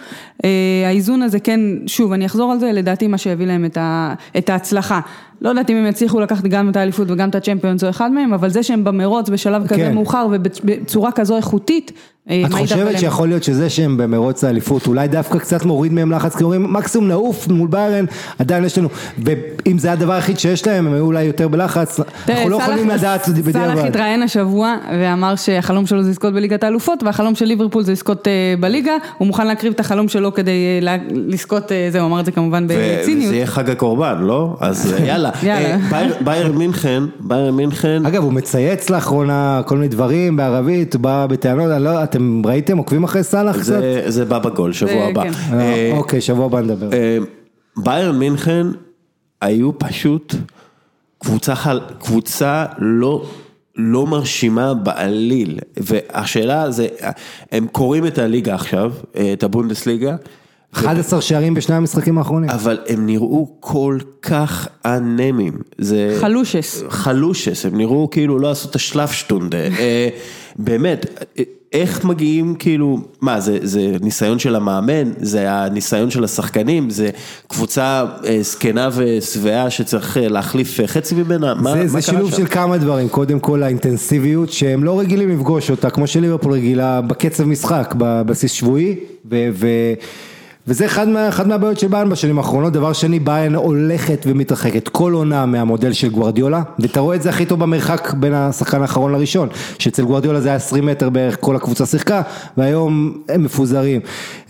אה, 0.45 0.51
האיזון 0.87 1.23
הזה 1.23 1.41
כן, 1.41 1.61
שוב, 1.87 2.13
אני 2.13 2.27
אחזור 2.27 2.53
על 2.53 2.59
זה, 2.59 2.73
לדעתי 2.73 3.07
מה 3.07 3.19
שהביא 3.19 3.47
להם 3.47 3.65
את, 4.39 4.51
ההצלחה. 4.51 5.01
לא 5.43 5.49
יודעת 5.49 5.70
אם 5.70 5.76
הם 5.76 5.86
יצליחו 5.86 6.20
לקחת 6.20 6.45
גם 6.45 6.70
את 6.70 6.76
האליפות 6.76 7.11
וגם 7.11 7.28
את 7.28 7.34
הצ'מפיונס 7.34 7.84
או 7.84 7.91
אחד 7.91 8.12
מהם, 8.12 8.32
אבל 8.34 8.49
זה 8.51 8.62
שהם 8.62 8.84
במרוץ 8.84 9.28
בשלב 9.28 9.66
כזה 9.66 9.76
כן. 9.80 9.95
מאוחר 9.95 10.26
ובצורה 10.30 11.12
כזו 11.12 11.36
איכותית, 11.36 11.93
אה, 12.30 12.43
את 12.47 12.53
חושבת. 12.53 12.99
שיכול 12.99 13.28
להיות 13.28 13.43
שזה 13.45 13.70
שהם 13.70 13.97
במרוץ 13.97 14.45
האליפות, 14.45 14.86
אולי 14.86 15.09
דווקא 15.09 15.38
קצת 15.38 15.64
מוריד 15.64 15.93
מהם 15.93 16.11
לחץ, 16.12 16.36
כי 16.36 16.45
אומרים 16.45 16.72
מקסימום 16.72 17.09
נעוף 17.09 17.49
מול 17.49 17.68
ביירן, 17.68 18.05
עדיין 18.38 18.64
יש 18.64 18.78
לנו, 18.78 18.88
ואם 19.24 19.78
זה 19.78 19.93
הדבר 19.93 20.12
היחיד 20.12 20.38
שיש 20.38 20.66
להם, 20.66 20.86
הם 20.86 20.93
היו 20.95 21.05
אולי 21.05 21.22
יותר 21.22 21.49
בלחץ, 21.49 22.01
תראה, 22.24 22.36
אנחנו 22.38 22.51
לא 22.51 22.57
סאלח- 22.59 22.68
יכולים 22.68 22.88
לדעת 22.88 23.24
סאלח 23.24 23.38
בדיעבד. 23.38 23.78
התראיין 23.86 24.22
השבוע 24.22 24.76
ואמר 25.01 25.36
שהחלום 25.36 25.86
שלו 25.86 26.03
זה 26.03 26.11
לזכות 26.11 26.34
בליגת 26.34 26.64
האלופות 26.64 27.03
והחלום 27.03 27.34
של 27.34 27.45
ליברפול 27.45 27.82
זה 27.82 27.93
לזכות 27.93 28.28
אה, 28.28 28.32
בליגה, 28.61 28.93
הוא 29.18 29.26
מוכן 29.26 29.47
להקריב 29.47 29.72
את 29.72 29.80
החלום 29.80 30.09
שלו 30.09 30.34
כדי 30.34 30.51
אה, 30.88 30.97
לזכות, 31.12 31.62
זהו, 31.93 32.01
הוא 32.03 32.09
אמר 32.09 32.20
את 32.20 32.24
זה 32.24 32.32
כמובן 32.32 32.66
ו- 32.68 32.99
בציניות. 33.01 33.26
וזה 33.26 33.34
יהיה 33.36 33.47
חג 33.47 33.70
הקורבן, 33.70 34.18
לא? 34.20 34.57
אז 34.61 34.95
אה, 34.99 35.30
יאללה. 35.43 35.61
יאללה. 35.68 35.74
אה, 35.85 35.91
בייר- 35.91 36.14
בייר 36.24 36.53
מינכן, 36.53 37.03
בייר 37.20 37.53
מינכן, 37.53 38.07
אגב, 38.07 38.22
הוא 38.22 38.33
מצייץ 38.33 38.91
לאחרונה 38.91 39.62
כל 39.66 39.74
מיני 39.76 39.89
דברים 39.89 40.37
בערבית, 40.37 40.95
הוא 40.95 41.01
בא 41.03 41.26
בטענות, 41.26 41.70
אני 41.70 41.85
לא, 41.85 42.03
אתם 42.05 42.43
ראיתם, 42.47 42.78
עוקבים 42.78 43.05
אחרי 43.05 43.22
סאלח 43.22 43.57
קצת? 43.57 43.64
זה- 43.64 44.03
זה 44.07 44.24
בא 44.24 44.39
בגול, 44.39 44.72
שבוע 44.72 44.93
זה- 44.93 45.05
הבא. 45.11 45.22
כן. 45.22 45.31
אה, 45.53 45.61
אה, 45.61 45.93
אוקיי, 45.97 46.20
שבוע 46.20 46.47
הבא 46.47 46.61
נדבר. 46.61 46.93
אה, 46.93 47.18
ביירן 47.76 48.18
מינכן 48.18 48.66
היו 49.41 49.78
פשוט 49.78 50.35
קבוצה, 51.18 51.55
חל- 51.55 51.81
קבוצה 51.99 52.64
לא, 52.78 53.24
לא 53.76 54.07
מרשימה 54.07 54.74
בעליל, 54.74 55.59
והשאלה 55.76 56.70
זה, 56.70 56.87
הם 57.53 57.66
קוראים 57.72 58.07
את 58.07 58.18
הליגה 58.18 58.55
עכשיו, 58.55 58.93
אה, 59.16 59.33
את 59.33 59.43
הבונדסליגה, 59.43 60.16
11 60.73 61.21
שערים 61.21 61.55
בשני 61.55 61.75
המשחקים 61.75 62.18
האחרונים. 62.18 62.51
אבל 62.51 62.79
הם 62.89 63.07
נראו 63.07 63.49
כל 63.61 63.99
כך 64.23 64.68
אנמים, 64.85 65.53
זה... 65.79 66.16
חלושס. 66.21 66.83
חלושס, 66.89 67.66
הם 67.66 67.77
נראו 67.77 68.11
כאילו 68.11 68.39
לא 68.39 68.51
עשו 68.51 68.68
את 68.68 68.75
השלפשטונדה, 68.75 69.59
אה, 69.79 70.09
באמת, 70.57 71.07
איך 71.73 72.05
מגיעים 72.05 72.55
כאילו, 72.55 72.99
מה 73.21 73.41
זה, 73.41 73.59
זה 73.62 73.97
ניסיון 74.01 74.39
של 74.39 74.57
המאמן, 74.57 75.11
זה 75.21 75.53
הניסיון 75.53 76.11
של 76.11 76.25
השחקנים, 76.25 76.91
זה 76.91 77.11
קבוצה 77.49 78.05
אה, 78.27 78.39
זקנה 78.43 78.89
ושבעה 78.95 79.71
שצריך 79.71 80.16
אה, 80.16 80.29
להחליף 80.29 80.81
חצי 80.87 81.14
ממנה, 81.14 81.55
מה, 81.55 81.73
זה, 81.73 81.79
מה 81.81 81.87
זה 81.87 81.93
קרה 81.93 82.03
שילוב 82.03 82.31
שם? 82.31 82.37
של 82.37 82.47
כמה 82.47 82.79
דברים, 82.79 83.09
קודם 83.09 83.41
כל 83.41 83.62
האינטנסיביות 83.62 84.53
שהם 84.53 84.85
לא 84.85 85.01
רגילים 85.01 85.31
לפגוש 85.31 85.71
אותה, 85.71 85.91
כמו 85.91 86.07
שליברפול 86.07 86.53
רגילה 86.53 87.01
בקצב 87.01 87.45
משחק, 87.45 87.95
בבסיס 87.99 88.53
שבועי, 88.53 88.97
ו, 89.31 89.49
ו, 89.53 89.66
וזה 90.71 90.87
אחד, 90.87 91.09
מה, 91.09 91.29
אחד 91.29 91.49
מהבעיות 91.49 91.79
של 91.79 91.89
ביין 91.89 92.09
בשנים 92.09 92.39
האחרונות, 92.39 92.73
דבר 92.73 92.93
שני 92.93 93.18
ביין 93.18 93.55
הולכת 93.55 94.25
ומתרחקת 94.27 94.89
כל 94.89 95.12
עונה 95.12 95.47
מהמודל 95.47 95.93
של 95.93 96.09
גוורדיולה, 96.09 96.62
ואתה 96.79 97.01
רואה 97.01 97.16
את 97.16 97.23
זה 97.23 97.29
הכי 97.29 97.47
טוב 97.47 97.61
במרחק 97.61 98.14
בין 98.14 98.35
השחקן 98.35 98.83
האחרון 98.83 99.12
לראשון, 99.12 99.49
שאצל 99.79 100.03
גוורדיולה 100.03 100.41
זה 100.41 100.49
היה 100.49 100.57
20 100.57 100.87
מטר 100.87 101.11
בערך 101.11 101.37
כל 101.41 101.57
הקבוצה 101.57 101.87
שיחקה, 101.87 102.23
והיום 102.57 103.23
הם 103.29 103.45
מפוזרים. 103.45 104.01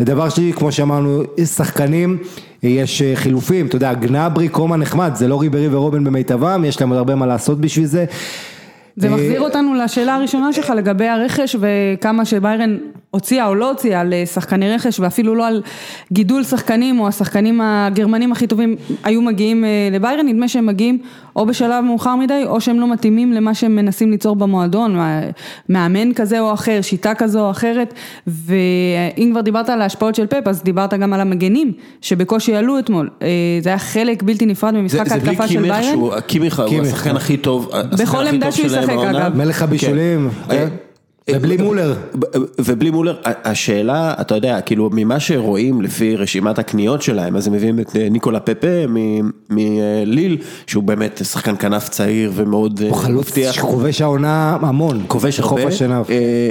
דבר 0.00 0.28
שני, 0.28 0.52
כמו 0.52 0.72
שאמרנו, 0.72 1.22
יש 1.38 1.48
שחקנים, 1.48 2.18
יש 2.62 3.02
אה, 3.02 3.12
חילופים, 3.16 3.66
אתה 3.66 3.76
יודע, 3.76 3.94
גנברי, 3.94 4.48
קומה 4.48 4.76
נחמד, 4.76 5.10
זה 5.14 5.28
לא 5.28 5.40
ריברי 5.40 5.68
ורובן 5.68 6.04
במיטבם, 6.04 6.64
יש 6.64 6.80
להם 6.80 6.90
עוד 6.90 6.98
הרבה 6.98 7.14
מה 7.14 7.26
לעשות 7.26 7.60
בשביל 7.60 7.86
זה. 7.86 8.04
זה 8.96 9.08
אה, 9.08 9.12
מחזיר 9.12 9.40
אותנו 9.40 9.74
לשאלה 9.74 10.14
הראשונה 10.14 10.52
שלך 10.52 10.70
לגבי 10.76 11.08
הרכש 11.08 11.56
וכמה 11.60 12.24
שביירן 12.24 12.76
הוציאה 13.10 13.46
או 13.46 13.54
לא 13.54 13.70
הוציאה 13.70 14.00
על 14.00 14.12
אה, 14.12 14.26
שחקני 14.26 14.74
רכש 14.74 15.00
ואפילו 15.00 15.34
לא 15.34 15.46
על 15.46 15.62
גידול 16.12 16.44
שחקנים 16.44 17.00
או 17.00 17.08
השחקנים 17.08 17.60
הגרמנים 17.60 18.32
הכי 18.32 18.46
טובים 18.46 18.76
היו 19.04 19.22
מגיעים 19.22 19.64
אה, 19.64 19.88
לביירן, 19.92 20.26
נדמה 20.26 20.48
שהם 20.48 20.66
מגיעים 20.66 20.98
או 21.36 21.46
בשלב 21.46 21.84
מאוחר 21.84 22.16
מדי 22.16 22.42
או 22.46 22.60
שהם 22.60 22.80
לא 22.80 22.92
מתאימים 22.92 23.32
למה 23.32 23.54
שהם 23.54 23.76
מנסים 23.76 24.10
ליצור 24.10 24.36
במועדון, 24.36 24.96
מאמן 25.68 26.14
כזה 26.14 26.40
או 26.40 26.52
אחר, 26.52 26.80
שיטה 26.82 27.14
כזו 27.14 27.40
או 27.40 27.50
אחרת 27.50 27.94
ואם 28.26 29.28
כבר 29.32 29.40
דיברת 29.40 29.68
על 29.68 29.82
ההשפעות 29.82 30.14
של 30.14 30.26
פפ 30.26 30.46
אז 30.46 30.62
דיברת 30.62 30.94
גם 30.94 31.12
על 31.12 31.20
המגנים 31.20 31.72
שבקושי 32.00 32.54
עלו 32.54 32.78
אתמול, 32.78 33.10
אה, 33.22 33.28
זה 33.62 33.68
היה 33.68 33.78
חלק 33.78 34.22
בלתי 34.22 34.46
נפרד 34.46 34.74
זה, 34.74 34.80
ממשחק 34.80 35.08
זה 35.08 35.16
בלי 35.16 35.28
ההתקפה 35.28 35.48
של 35.48 35.62
ביירן. 35.62 35.82
שהוא, 35.82 36.12
קימיך 36.26 36.60
הוא 36.60 36.82
השחקן 36.82 37.10
כן. 37.10 37.16
הכי 37.16 37.36
טוב, 37.36 37.70
השחקן 37.72 38.04
בכל 38.04 38.26
הכי 38.26 38.28
עמדה 38.28 38.46
טוב 38.46 38.54
שהוא 38.54 38.68
שלהם 38.68 38.90
ישחק. 38.90 39.14
אגב. 39.14 39.36
מלך 39.36 39.62
הבישולים, 39.62 40.30
כן. 40.48 40.56
כן. 40.56 40.89
ובלי 41.36 41.56
מולר. 41.56 41.94
ובלי 42.58 42.90
מולר, 42.90 43.16
השאלה, 43.24 44.14
אתה 44.20 44.34
יודע, 44.34 44.60
כאילו 44.60 44.90
ממה 44.92 45.20
שרואים 45.20 45.82
לפי 45.82 46.16
רשימת 46.16 46.58
הקניות 46.58 47.02
שלהם, 47.02 47.36
אז 47.36 47.46
הם 47.46 47.52
מביאים 47.52 47.80
את 47.80 47.96
אה, 47.96 48.08
ניקולה 48.08 48.40
פפה 48.40 48.86
מליל, 49.50 50.36
שהוא 50.66 50.82
באמת 50.84 51.20
שחקן 51.24 51.54
כנף 51.58 51.88
צעיר 51.88 52.32
ומאוד 52.34 52.80
אה, 52.82 52.88
הוא 52.88 52.96
חלוץ 52.96 53.26
מבטיח, 53.26 53.52
שכובש 53.52 54.00
העונה 54.00 54.58
המון. 54.60 55.04
כובש 55.08 55.40
הרבה. 55.40 55.62
אה, 56.10 56.50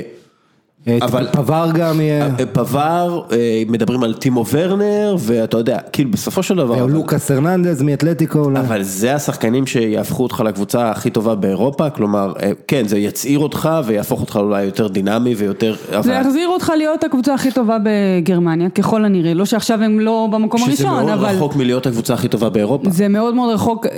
אבל- 1.01 1.27
פבר 1.31 1.69
גם 1.73 2.01
יהיה, 2.01 2.25
אה, 2.39 2.45
פבר, 2.45 3.21
אה, 3.31 3.37
מדברים 3.69 4.03
על 4.03 4.13
טימו 4.13 4.45
ורנר, 4.51 5.15
ואתה 5.19 5.57
יודע, 5.57 5.77
כאילו 5.93 6.11
בסופו 6.11 6.43
של 6.43 6.55
דבר, 6.55 6.85
לוקאס 6.85 7.31
הרננדז 7.31 7.81
מאתלטיקו 7.81 8.39
אולי. 8.39 8.59
אבל 8.59 8.83
זה 8.83 9.15
השחקנים 9.15 9.67
שיהפכו 9.67 10.23
אותך 10.23 10.43
לקבוצה 10.45 10.89
הכי 10.91 11.09
טובה 11.09 11.35
באירופה, 11.35 11.89
כלומר, 11.89 12.33
אה, 12.43 12.51
כן, 12.67 12.87
זה 12.87 12.97
יצעיר 12.97 13.39
אותך 13.39 13.69
ויהפוך 13.85 14.21
אותך 14.21 14.35
אולי 14.35 14.63
יותר 14.63 14.87
דינמי 14.87 15.35
ויותר, 15.35 15.75
זה 15.99 16.11
יחזיר 16.13 16.47
אותך 16.47 16.71
להיות 16.77 17.03
הקבוצה 17.03 17.33
הכי 17.33 17.51
טובה 17.51 17.77
בגרמניה, 17.83 18.69
ככל 18.69 19.05
הנראה, 19.05 19.33
לא 19.33 19.45
שעכשיו 19.45 19.83
הם 19.83 19.99
לא 19.99 20.27
במקום 20.31 20.59
שזה 20.59 20.67
הראשון, 20.87 21.05
מאוד 21.05 21.19
אבל 21.19 21.35
רחוק 21.35 21.55
מלהיות 21.55 21.87
הקבוצה 21.87 22.13
הכי 22.13 22.27
טובה 22.27 22.49
באירופה. 22.49 22.89
זה 22.89 23.07
מאוד 23.07 23.35
מאוד 23.35 23.53
רחוק 23.53 23.85
אה, 23.85 23.91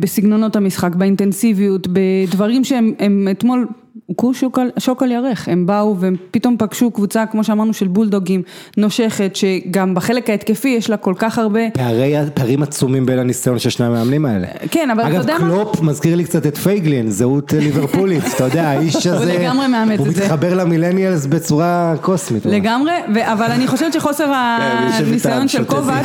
בסגנונות 0.00 0.56
המשחק, 0.56 0.94
באינטנסיביות, 0.94 1.86
בדברים 1.92 2.64
שהם 2.64 2.92
הם 2.98 3.28
אתמול 3.30 3.66
הוכו 4.06 4.34
שוק 4.34 4.58
על, 4.58 4.70
שוק 4.78 5.02
על 5.02 5.12
ירך, 5.12 5.48
הם 5.48 5.66
באו 5.66 5.96
והם 5.98 6.16
פתאום 6.30 6.56
פגשו 6.58 6.90
קבוצה, 6.90 7.26
כמו 7.26 7.44
שאמרנו, 7.44 7.72
של 7.72 7.88
בולדוגים, 7.88 8.42
נושכת, 8.76 9.36
שגם 9.36 9.94
בחלק 9.94 10.30
ההתקפי 10.30 10.68
יש 10.68 10.90
לה 10.90 10.96
כל 10.96 11.14
כך 11.18 11.38
הרבה, 11.38 11.60
פערי, 11.74 12.14
פערים 12.34 12.62
עצומים 12.62 13.06
בין 13.06 13.18
הניסיון 13.18 13.58
של 13.58 13.70
שני 13.70 13.86
המאמנים 13.86 14.26
האלה. 14.26 14.46
כן, 14.70 14.90
אבל 14.90 15.00
אתה 15.00 15.08
אגב, 15.08 15.20
יודע 15.20 15.38
מה? 15.38 15.48
קלופ 15.48 15.80
מזכיר 15.80 16.16
לי 16.16 16.24
קצת 16.24 16.46
את 16.46 16.56
פייגלין, 16.56 17.10
זהות 17.10 17.54
אה, 17.54 17.60
ליברפולית, 17.60 18.22
אתה 18.36 18.44
יודע, 18.44 18.68
האיש 18.68 19.06
הזה, 19.06 19.38
לגמרי 19.38 19.66
מאמץ 19.66 19.98
הוא 19.98 20.06
את 20.08 20.14
זה. 20.14 20.24
מתחבר 20.24 20.54
למילניאלס 20.54 21.26
בצורה 21.26 21.94
קוסמית. 22.00 22.46
לגמרי, 22.46 22.92
ו- 23.14 23.32
אבל 23.32 23.46
אני 23.50 23.66
חושבת 23.66 23.92
שחוסר 23.92 24.32
הניסיון 24.34 25.48
של 25.48 25.64
קובץ', 25.64 26.04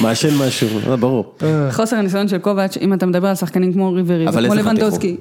מעשן 0.00 0.46
משהו, 0.46 0.68
אה, 0.90 0.96
ברור. 0.96 1.34
חוסר 1.76 1.96
הניסיון 1.96 2.28
של 2.28 2.38
קובאץ', 2.38 2.76
אם 2.80 2.92
אתה 2.92 3.06
מדבר 3.06 3.28
על 3.28 3.34
שחקנים 3.34 3.72
כמו 3.72 3.92
ריברי, 3.92 4.28
אבל 4.28 4.46
כמו 4.46 4.54
איזה 4.58 4.70
לבנדובסקי, 4.70 5.16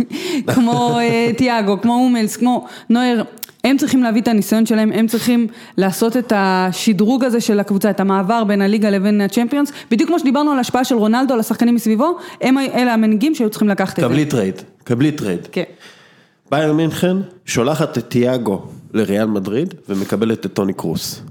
כמו 0.54 0.98
אה, 0.98 1.15
תיאגו, 1.36 1.80
כמו 1.80 1.94
הומלס, 1.94 2.36
כמו 2.36 2.66
נויר, 2.90 3.24
הם 3.64 3.76
צריכים 3.76 4.02
להביא 4.02 4.22
את 4.22 4.28
הניסיון 4.28 4.66
שלהם, 4.66 4.92
הם 4.92 5.06
צריכים 5.06 5.46
לעשות 5.76 6.16
את 6.16 6.32
השדרוג 6.36 7.24
הזה 7.24 7.40
של 7.40 7.60
הקבוצה, 7.60 7.90
את 7.90 8.00
המעבר 8.00 8.44
בין 8.44 8.62
הליגה 8.62 8.90
לבין 8.90 9.20
הצ'מפיונס, 9.20 9.72
בדיוק 9.90 10.08
כמו 10.08 10.18
שדיברנו 10.18 10.50
על 10.50 10.58
ההשפעה 10.58 10.84
של 10.84 10.94
רונלדו 10.94 11.34
על 11.34 11.40
השחקנים 11.40 11.74
מסביבו, 11.74 12.18
הם 12.40 12.58
אלה 12.58 12.94
המנהיגים 12.94 13.34
שהיו 13.34 13.50
צריכים 13.50 13.68
לקחת 13.68 13.98
את 13.98 14.04
זה. 14.04 14.08
קבלי 14.08 14.24
trade, 14.24 14.54
קבלי 14.84 15.12
trade. 15.12 15.48
כן. 15.52 15.62
בייר 16.50 16.72
מינכן 16.72 17.16
שולחת 17.44 17.98
את 17.98 18.10
תיאגו 18.10 18.62
לריאל 18.94 19.26
מדריד 19.26 19.74
ומקבלת 19.88 20.46
את 20.46 20.52
טוני 20.52 20.72
קרוס. 20.72 21.22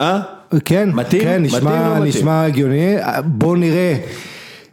אה? 0.00 0.20
כן, 0.64 0.90
מתאים? 0.92 1.22
כן, 1.22 1.42
מתאים, 1.42 1.58
נשמע, 1.60 1.88
לא 1.88 1.94
מתאים? 1.94 2.08
נשמע 2.08 2.44
הגיוני, 2.44 2.96
בוא 3.24 3.56
נראה. 3.56 3.94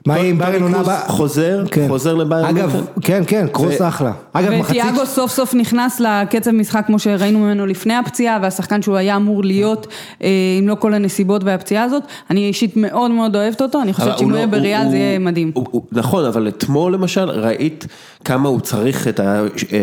מה 0.05 0.17
יהיה 0.17 0.29
עם 0.29 0.37
ביירן 0.37 0.61
עונה 0.63 0.79
הבאה? 0.79 0.99
חוזר? 1.07 1.63
כן. 1.71 1.85
חוזר 1.87 2.15
לביירן 2.15 2.45
אגב, 2.57 2.73
מינכן? 2.75 2.91
כן, 3.01 3.23
כן, 3.27 3.47
קרוס 3.51 3.81
ו- 3.81 3.87
אחלה. 3.87 4.11
אגב, 4.33 4.51
מחצית... 4.53 4.77
ותיאגו 4.81 5.05
סוף 5.05 5.31
סוף 5.31 5.53
נכנס 5.53 5.99
לקצב 5.99 6.51
משחק 6.51 6.83
כמו 6.87 6.99
שראינו 6.99 7.39
ממנו 7.39 7.65
לפני 7.65 7.93
הפציעה 7.93 8.39
והשחקן 8.41 8.81
שהוא 8.81 8.95
היה 8.95 9.15
אמור 9.15 9.43
להיות 9.43 9.87
אה, 10.23 10.29
עם 10.59 10.67
לא 10.67 10.75
כל 10.75 10.93
הנסיבות 10.93 11.43
והפציעה 11.43 11.83
הזאת, 11.83 12.03
אני 12.29 12.47
אישית 12.47 12.77
מאוד 12.77 13.11
מאוד 13.11 13.35
אוהבת 13.35 13.61
אותו, 13.61 13.81
אני 13.81 13.93
חושבת 13.93 14.17
שאם 14.17 14.25
הוא 14.25 14.31
הוא 14.31 14.37
יהיה 14.37 14.45
לא- 14.45 14.51
בריאל 14.51 14.81
הוא- 14.81 14.91
זה 14.91 14.97
יהיה 14.97 15.19
מדהים. 15.19 15.51
הוא- 15.53 15.65
הוא- 15.71 15.81
נכון, 15.91 16.25
אבל 16.25 16.47
אתמול 16.47 16.93
למשל 16.93 17.29
ראית 17.29 17.85
כמה 18.25 18.49
הוא 18.49 18.59
צריך 18.59 19.07
את 19.07 19.19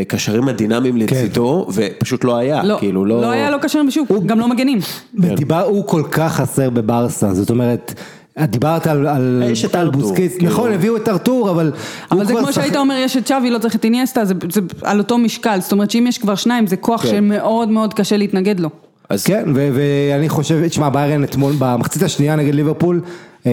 הקשרים 0.03 0.49
הדינמיים 0.49 0.97
לצידו, 0.97 1.67
ופשוט 1.75 2.25
לא 2.25 2.37
היה, 2.37 2.63
לא, 2.65 2.77
כאילו 2.79 3.05
לא 3.05 3.31
היה 3.31 3.51
לו 3.51 3.61
קשרים 3.61 3.87
בשוק, 3.87 4.09
גם 4.27 4.41
לא 4.41 4.49
מגנים. 4.49 4.79
ודיבר, 5.19 5.61
הוא 5.63 5.87
כל 5.87 6.03
כך 6.11 6.33
חסר 6.35 6.71
בברסה, 6.71 7.35
זאת 7.35 7.51
אומרת, 7.51 7.95
דיברת 8.39 8.87
על, 8.87 9.07
על, 9.07 9.43
יש 9.47 9.65
את 9.65 9.75
על 9.75 9.91
בוסקיץ, 9.91 10.33
כאילו. 10.37 10.53
נכון, 10.53 10.73
הביאו 10.73 10.97
את 10.97 11.09
ארתור, 11.09 11.51
אבל... 11.51 11.73
אבל 12.11 12.25
זה 12.27 12.35
כמו 12.35 12.47
שח- 12.53 12.61
שהיית 12.61 12.77
אומר, 12.77 12.95
יש 12.95 13.17
את 13.17 13.27
שווי, 13.27 13.51
לא 13.51 13.59
צריך 13.59 13.75
את 13.77 13.85
איניאסטה, 13.85 14.25
זה, 14.25 14.35
זה 14.53 14.61
על 14.83 14.99
אותו 14.99 15.19
משקל, 15.19 15.59
זאת 15.61 15.73
אומרת 15.73 15.91
שאם 15.91 16.07
יש 16.09 16.19
כבר 16.19 16.35
שניים, 16.35 16.67
זה 16.67 16.77
כוח 16.77 17.03
כן. 17.03 17.09
שמאוד 17.09 17.69
מאוד 17.69 17.95
קשה 17.95 18.17
להתנגד 18.17 18.61
לו. 18.61 18.69
אז 19.09 19.25
כן, 19.25 19.45
ו- 19.55 19.69
ואני 19.75 20.29
חושב, 20.29 20.69
תשמע, 20.69 20.89
ביירן 20.89 21.25
אתמול, 21.25 21.53
במחצית 21.59 22.03
השנייה 22.03 22.37
נגד 22.37 22.55
ליברפול, 22.55 23.01
אה, 23.47 23.51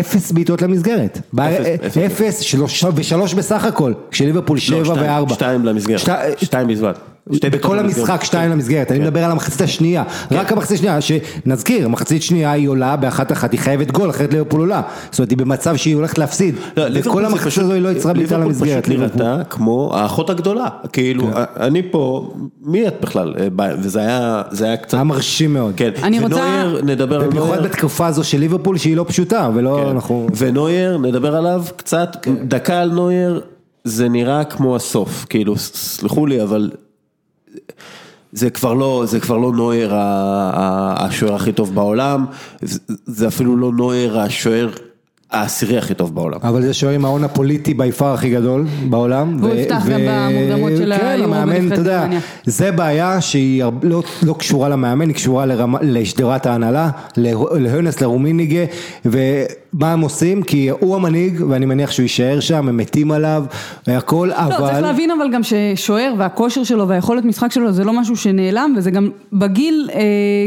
אפס 0.00 0.32
בעיטות 0.32 0.62
למסגרת. 0.62 1.18
אפס, 1.34 1.66
אפס. 1.86 1.96
אפס, 1.98 2.40
שלוש- 2.40 2.84
ושלוש 2.94 3.34
בסך 3.34 3.64
הכל, 3.64 3.92
כשליברפול 4.10 4.56
לא, 4.56 4.60
שבע 4.84 4.94
וארבע. 4.96 5.34
שתיים 5.34 5.64
למסגרת, 5.64 5.98
שתי- 5.98 6.10
שתיים 6.44 6.66
בלבד. 6.68 6.92
בכל. 7.28 7.78
המשחק 7.78 8.24
שתיים 8.24 8.50
למסגרת, 8.50 8.90
אני 8.90 8.98
כן. 8.98 9.04
מדבר 9.04 9.24
על 9.24 9.30
המחצית 9.30 9.60
השנייה, 9.60 10.02
רק 10.30 10.52
המחצית 10.52 10.76
השנייה, 10.78 10.98
שנזכיר, 11.00 11.88
מחצית 11.88 12.22
שנייה 12.22 12.52
היא 12.52 12.68
עולה 12.68 12.96
באחת 12.96 13.32
אחת, 13.32 13.52
היא 13.52 13.60
חייבת 13.60 13.90
גול, 13.90 14.10
אחרת 14.10 14.32
ליברפול 14.32 14.60
עולה, 14.60 14.82
זאת 15.10 15.18
אומרת 15.18 15.30
היא 15.30 15.38
במצב 15.38 15.76
שהיא 15.76 15.94
הולכת 15.94 16.18
להפסיד, 16.18 16.54
לא, 16.76 16.84
וכל 16.94 17.20
זה 17.22 17.26
המחצית 17.28 17.46
פשוט- 17.46 17.64
הזו 17.64 17.72
היא 17.72 17.82
לא 17.82 17.88
יצרה 17.88 18.12
בעיטה 18.12 18.38
ליברפול 18.38 18.52
למסגרת, 18.66 18.82
פשוט 18.84 18.88
ליברפול. 18.98 19.22
נראתה 19.26 19.44
כמו 19.50 19.90
האחות 19.94 20.30
הגדולה, 20.30 20.68
כאילו, 20.92 21.28
אני 21.56 21.82
פה, 21.90 22.32
מי 22.62 22.88
את 22.88 22.94
בכלל? 23.02 23.34
אה, 23.38 23.48
וזה 23.82 24.00
היה, 24.00 24.42
זה 24.50 24.64
היה 24.64 24.76
קצת, 24.76 24.94
היה 24.94 25.04
מרשים 25.04 25.52
מאוד, 25.54 25.72
כן, 25.76 25.90
אני 26.02 26.20
רוצה- 26.20 26.34
ונויר, 26.36 26.82
נדבר 26.84 27.20
על 27.20 27.30
במיוחד 27.30 27.48
נויר, 27.48 27.62
בתקופה 27.62 28.06
הזו 28.06 28.24
של 28.24 28.38
ליברפול 28.38 28.78
שהיא 28.78 28.96
לא 28.96 29.04
פשוטה, 29.08 29.50
ולא 29.54 29.80
כן. 29.84 29.90
אנחנו... 29.90 30.26
ונויר, 30.36 30.98
נדבר 30.98 31.36
עליו 31.36 31.64
קצת, 31.76 32.16
כן. 32.22 32.34
דקה 32.48 32.80
על 32.80 32.90
נויר, 32.90 33.40
זה 33.84 34.08
נראה 34.08 34.44
כמו 34.44 34.76
הסוף, 34.76 35.26
כאילו, 35.28 35.56
סלחו 35.58 36.26
לי, 36.26 36.42
אבל 36.42 36.70
זה 38.32 38.50
כבר 38.50 38.74
לא, 38.74 39.02
זה 39.06 39.20
כבר 39.20 39.36
לא 39.38 39.52
נויר 39.52 39.94
ה- 39.94 40.94
השוער 41.06 41.34
הכי 41.34 41.52
טוב 41.52 41.74
בעולם, 41.74 42.26
זה- 42.62 42.78
זה 43.06 43.28
אפילו 43.28 43.56
לא 43.56 43.72
נויר 43.72 44.20
השוער 44.20 44.68
העשירי 45.30 45.78
הכי 45.78 45.94
טוב 45.94 46.14
בעולם. 46.14 46.38
אבל 46.42 46.62
זה 46.62 46.74
שוער 46.74 46.94
עם 46.94 47.04
ההון 47.04 47.24
הפוליטי 47.24 47.74
ביפר 47.74 48.14
הכי 48.14 48.30
גדול 48.30 48.64
בעולם. 48.90 49.36
והוא 49.40 49.54
יפתח 49.54 49.82
גם 49.90 50.00
במוקדמות 50.08 50.72
של 50.76 50.92
כן, 50.98 51.20
המאמן, 51.22 51.72
אתה 51.72 51.80
יודע. 51.80 52.06
זה 52.44 52.72
בעיה 52.72 53.20
שהיא 53.20 53.64
לא, 53.82 54.02
לא 54.22 54.32
קשורה 54.38 54.68
למאמן, 54.68 55.08
היא 55.08 55.14
קשורה 55.14 55.46
לרמה, 55.46 55.78
לשדרת 55.82 56.46
ההנהלה, 56.46 56.90
לה- 57.16 57.30
להונס, 57.58 58.00
לרומיניגה, 58.00 58.64
ומה 59.74 59.92
הם 59.92 60.00
עושים? 60.00 60.42
כי 60.42 60.70
הוא 60.70 60.96
המנהיג, 60.96 61.42
ואני 61.48 61.66
מניח 61.66 61.90
שהוא 61.90 62.02
יישאר 62.02 62.40
שם, 62.40 62.68
הם 62.68 62.76
מתים 62.76 63.10
עליו, 63.10 63.44
והכל, 63.86 64.30
לא, 64.30 64.34
צריך 64.34 64.60
אבל... 64.60 64.80
להבין 64.80 65.10
אבל 65.10 65.30
גם 65.32 65.40
ששוער 65.42 66.14
והכושר 66.18 66.64
שלו 66.64 66.88
והיכולת 66.88 67.24
משחק 67.24 67.52
שלו 67.52 67.72
זה 67.72 67.84
לא 67.84 67.92
משהו 67.92 68.16
שנעלם 68.16 68.74
וזה 68.76 68.90
גם 68.90 69.10
בגיל 69.32 69.90
אה, 69.94 70.00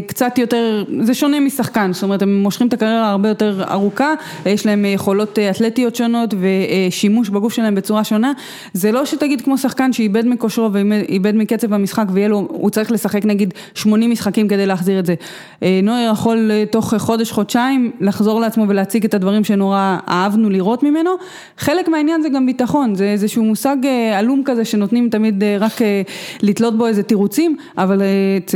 קצת 0.07 0.37
יותר, 0.37 0.83
זה 1.01 1.13
שונה 1.13 1.39
משחקן, 1.39 1.93
זאת 1.93 2.03
אומרת 2.03 2.21
הם 2.21 2.35
מושכים 2.35 2.67
את 2.67 2.73
הקריירה 2.73 3.11
הרבה 3.11 3.29
יותר 3.29 3.63
ארוכה, 3.71 4.13
יש 4.45 4.65
להם 4.65 4.85
אה, 4.85 4.89
יכולות 4.89 5.39
אה, 5.39 5.49
אתלטיות 5.49 5.95
שונות 5.95 6.33
ושימוש 6.39 7.29
בגוף 7.29 7.53
שלהם 7.53 7.75
בצורה 7.75 8.03
שונה, 8.03 8.31
זה 8.73 8.91
לא 8.91 9.05
שתגיד 9.05 9.41
כמו 9.41 9.57
שחקן 9.57 9.93
שאיבד 9.93 10.27
מכושרו 10.27 10.69
ואיבד 10.73 11.35
מקצב 11.35 11.73
המשחק 11.73 12.05
ויהיה 12.13 12.27
לו, 12.27 12.47
הוא 12.49 12.69
צריך 12.69 12.91
לשחק 12.91 13.25
נגיד 13.25 13.53
80 13.73 14.11
משחקים 14.11 14.47
כדי 14.47 14.65
להחזיר 14.65 14.99
את 14.99 15.05
זה. 15.05 15.15
אה, 15.63 15.79
נויר 15.83 16.11
יכול 16.11 16.51
אה, 16.51 16.63
תוך 16.71 16.93
חודש, 16.97 17.31
חודשיים 17.31 17.91
לחזור 17.99 18.41
לעצמו 18.41 18.65
ולהציג 18.67 19.05
את 19.05 19.13
הדברים 19.17 19.43
שנורא 19.43 19.97
אהבנו 20.07 20.49
לראות 20.49 20.83
ממנו, 20.83 21.11
חלק 21.57 21.87
מהעניין 21.87 22.21
זה 22.21 22.29
גם 22.29 22.45
ביטחון, 22.45 22.95
זה 22.95 23.03
איזשהו 23.11 23.43
מושג 23.43 23.77
אה, 23.85 24.19
עלום 24.19 24.41
כזה 24.45 24.65
שנותנים 24.65 25.09
תמיד 25.09 25.43
אה, 25.43 25.57
רק 25.59 25.81
אה, 25.81 26.01
לתלות 26.41 26.77
בו 26.77 26.87
איזה 26.87 27.03
תירוצים, 27.03 27.57
אבל 27.77 28.01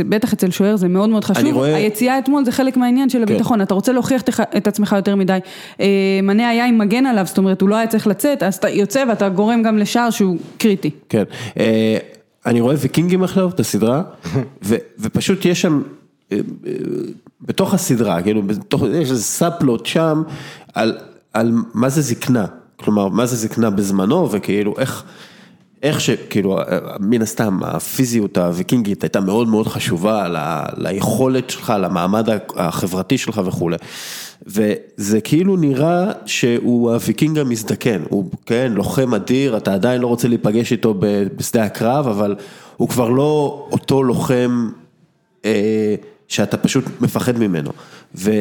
בטח 0.08 0.32
אצל 0.32 0.50
שוער 0.50 0.76
זה 0.76 0.88
מאוד 0.88 1.08
מאוד 1.08 1.24
חשוב, 1.24 1.52
רואה- 1.52 1.74
היציאה 1.74 2.18
אתמול 2.18 2.44
זה 2.44 2.52
חלק 2.52 2.76
מהעניין 2.76 3.08
של 3.08 3.22
הביטחון, 3.22 3.62
אתה 3.62 3.74
רוצה 3.74 3.92
להוכיח 3.92 4.22
את 4.56 4.66
עצמך 4.68 4.92
יותר 4.96 5.16
מדי, 5.16 5.38
מנה 6.22 6.48
היה 6.48 6.66
עם 6.66 6.78
מגן 6.78 7.06
עליו, 7.06 7.26
זאת 7.26 7.38
אומרת 7.38 7.60
הוא 7.60 7.68
לא 7.68 7.76
היה 7.76 7.86
צריך 7.86 8.06
לצאת, 8.06 8.42
אז 8.42 8.54
אתה 8.54 8.68
יוצא 8.68 9.04
ואתה 9.08 9.28
גורם 9.28 9.62
גם 9.62 9.78
לשער 9.78 10.10
שהוא 10.10 10.36
קריטי. 10.58 10.90
כן, 11.08 11.22
אני 12.46 12.60
רואה 12.60 12.74
ויקינגים 12.78 13.22
עכשיו, 13.22 13.48
את 13.48 13.60
הסדרה, 13.60 14.02
ו- 14.64 14.76
ופשוט 15.00 15.44
יש 15.44 15.62
שם, 15.62 15.82
בתוך 17.40 17.74
הסדרה, 17.74 18.22
כאילו, 18.22 18.42
בתוך, 18.42 18.82
יש 18.82 19.10
איזה 19.10 19.22
subplot 19.22 19.86
שם, 19.86 20.22
על, 20.74 20.98
על 21.32 21.52
מה 21.74 21.88
זה 21.88 22.02
זקנה, 22.02 22.46
כלומר, 22.76 23.08
מה 23.08 23.26
זה 23.26 23.36
זקנה 23.36 23.70
בזמנו, 23.70 24.30
וכאילו, 24.30 24.74
איך, 24.78 25.04
איך 25.82 26.00
שכאילו, 26.00 26.58
מן 27.00 27.22
הסתם, 27.22 27.58
הפיזיות 27.62 28.38
הוויקינגית 28.38 29.02
הייתה 29.02 29.20
מאוד 29.20 29.48
מאוד 29.48 29.66
חשובה 29.66 30.28
ל- 30.28 30.64
ליכולת 30.76 31.50
שלך, 31.50 31.72
למעמד 31.80 32.28
החברתי 32.56 33.18
שלך 33.18 33.40
וכולי. 33.44 33.76
וזה 34.46 35.20
כאילו 35.20 35.56
נראה 35.56 36.12
שהוא 36.26 36.92
הוויקינג 36.92 37.38
המזדקן, 37.38 38.02
הוא 38.08 38.30
כן, 38.46 38.72
לוחם 38.74 39.14
אדיר, 39.14 39.56
אתה 39.56 39.74
עדיין 39.74 40.00
לא 40.00 40.06
רוצה 40.06 40.28
להיפגש 40.28 40.72
איתו 40.72 40.94
בשדה 41.36 41.64
הקרב, 41.64 42.08
אבל 42.08 42.34
הוא 42.76 42.88
כבר 42.88 43.08
לא 43.08 43.66
אותו 43.72 44.02
לוחם 44.02 44.70
אה, 45.44 45.94
שאתה 46.32 46.56
פשוט 46.56 46.84
מפחד 47.00 47.38
ממנו. 47.38 47.70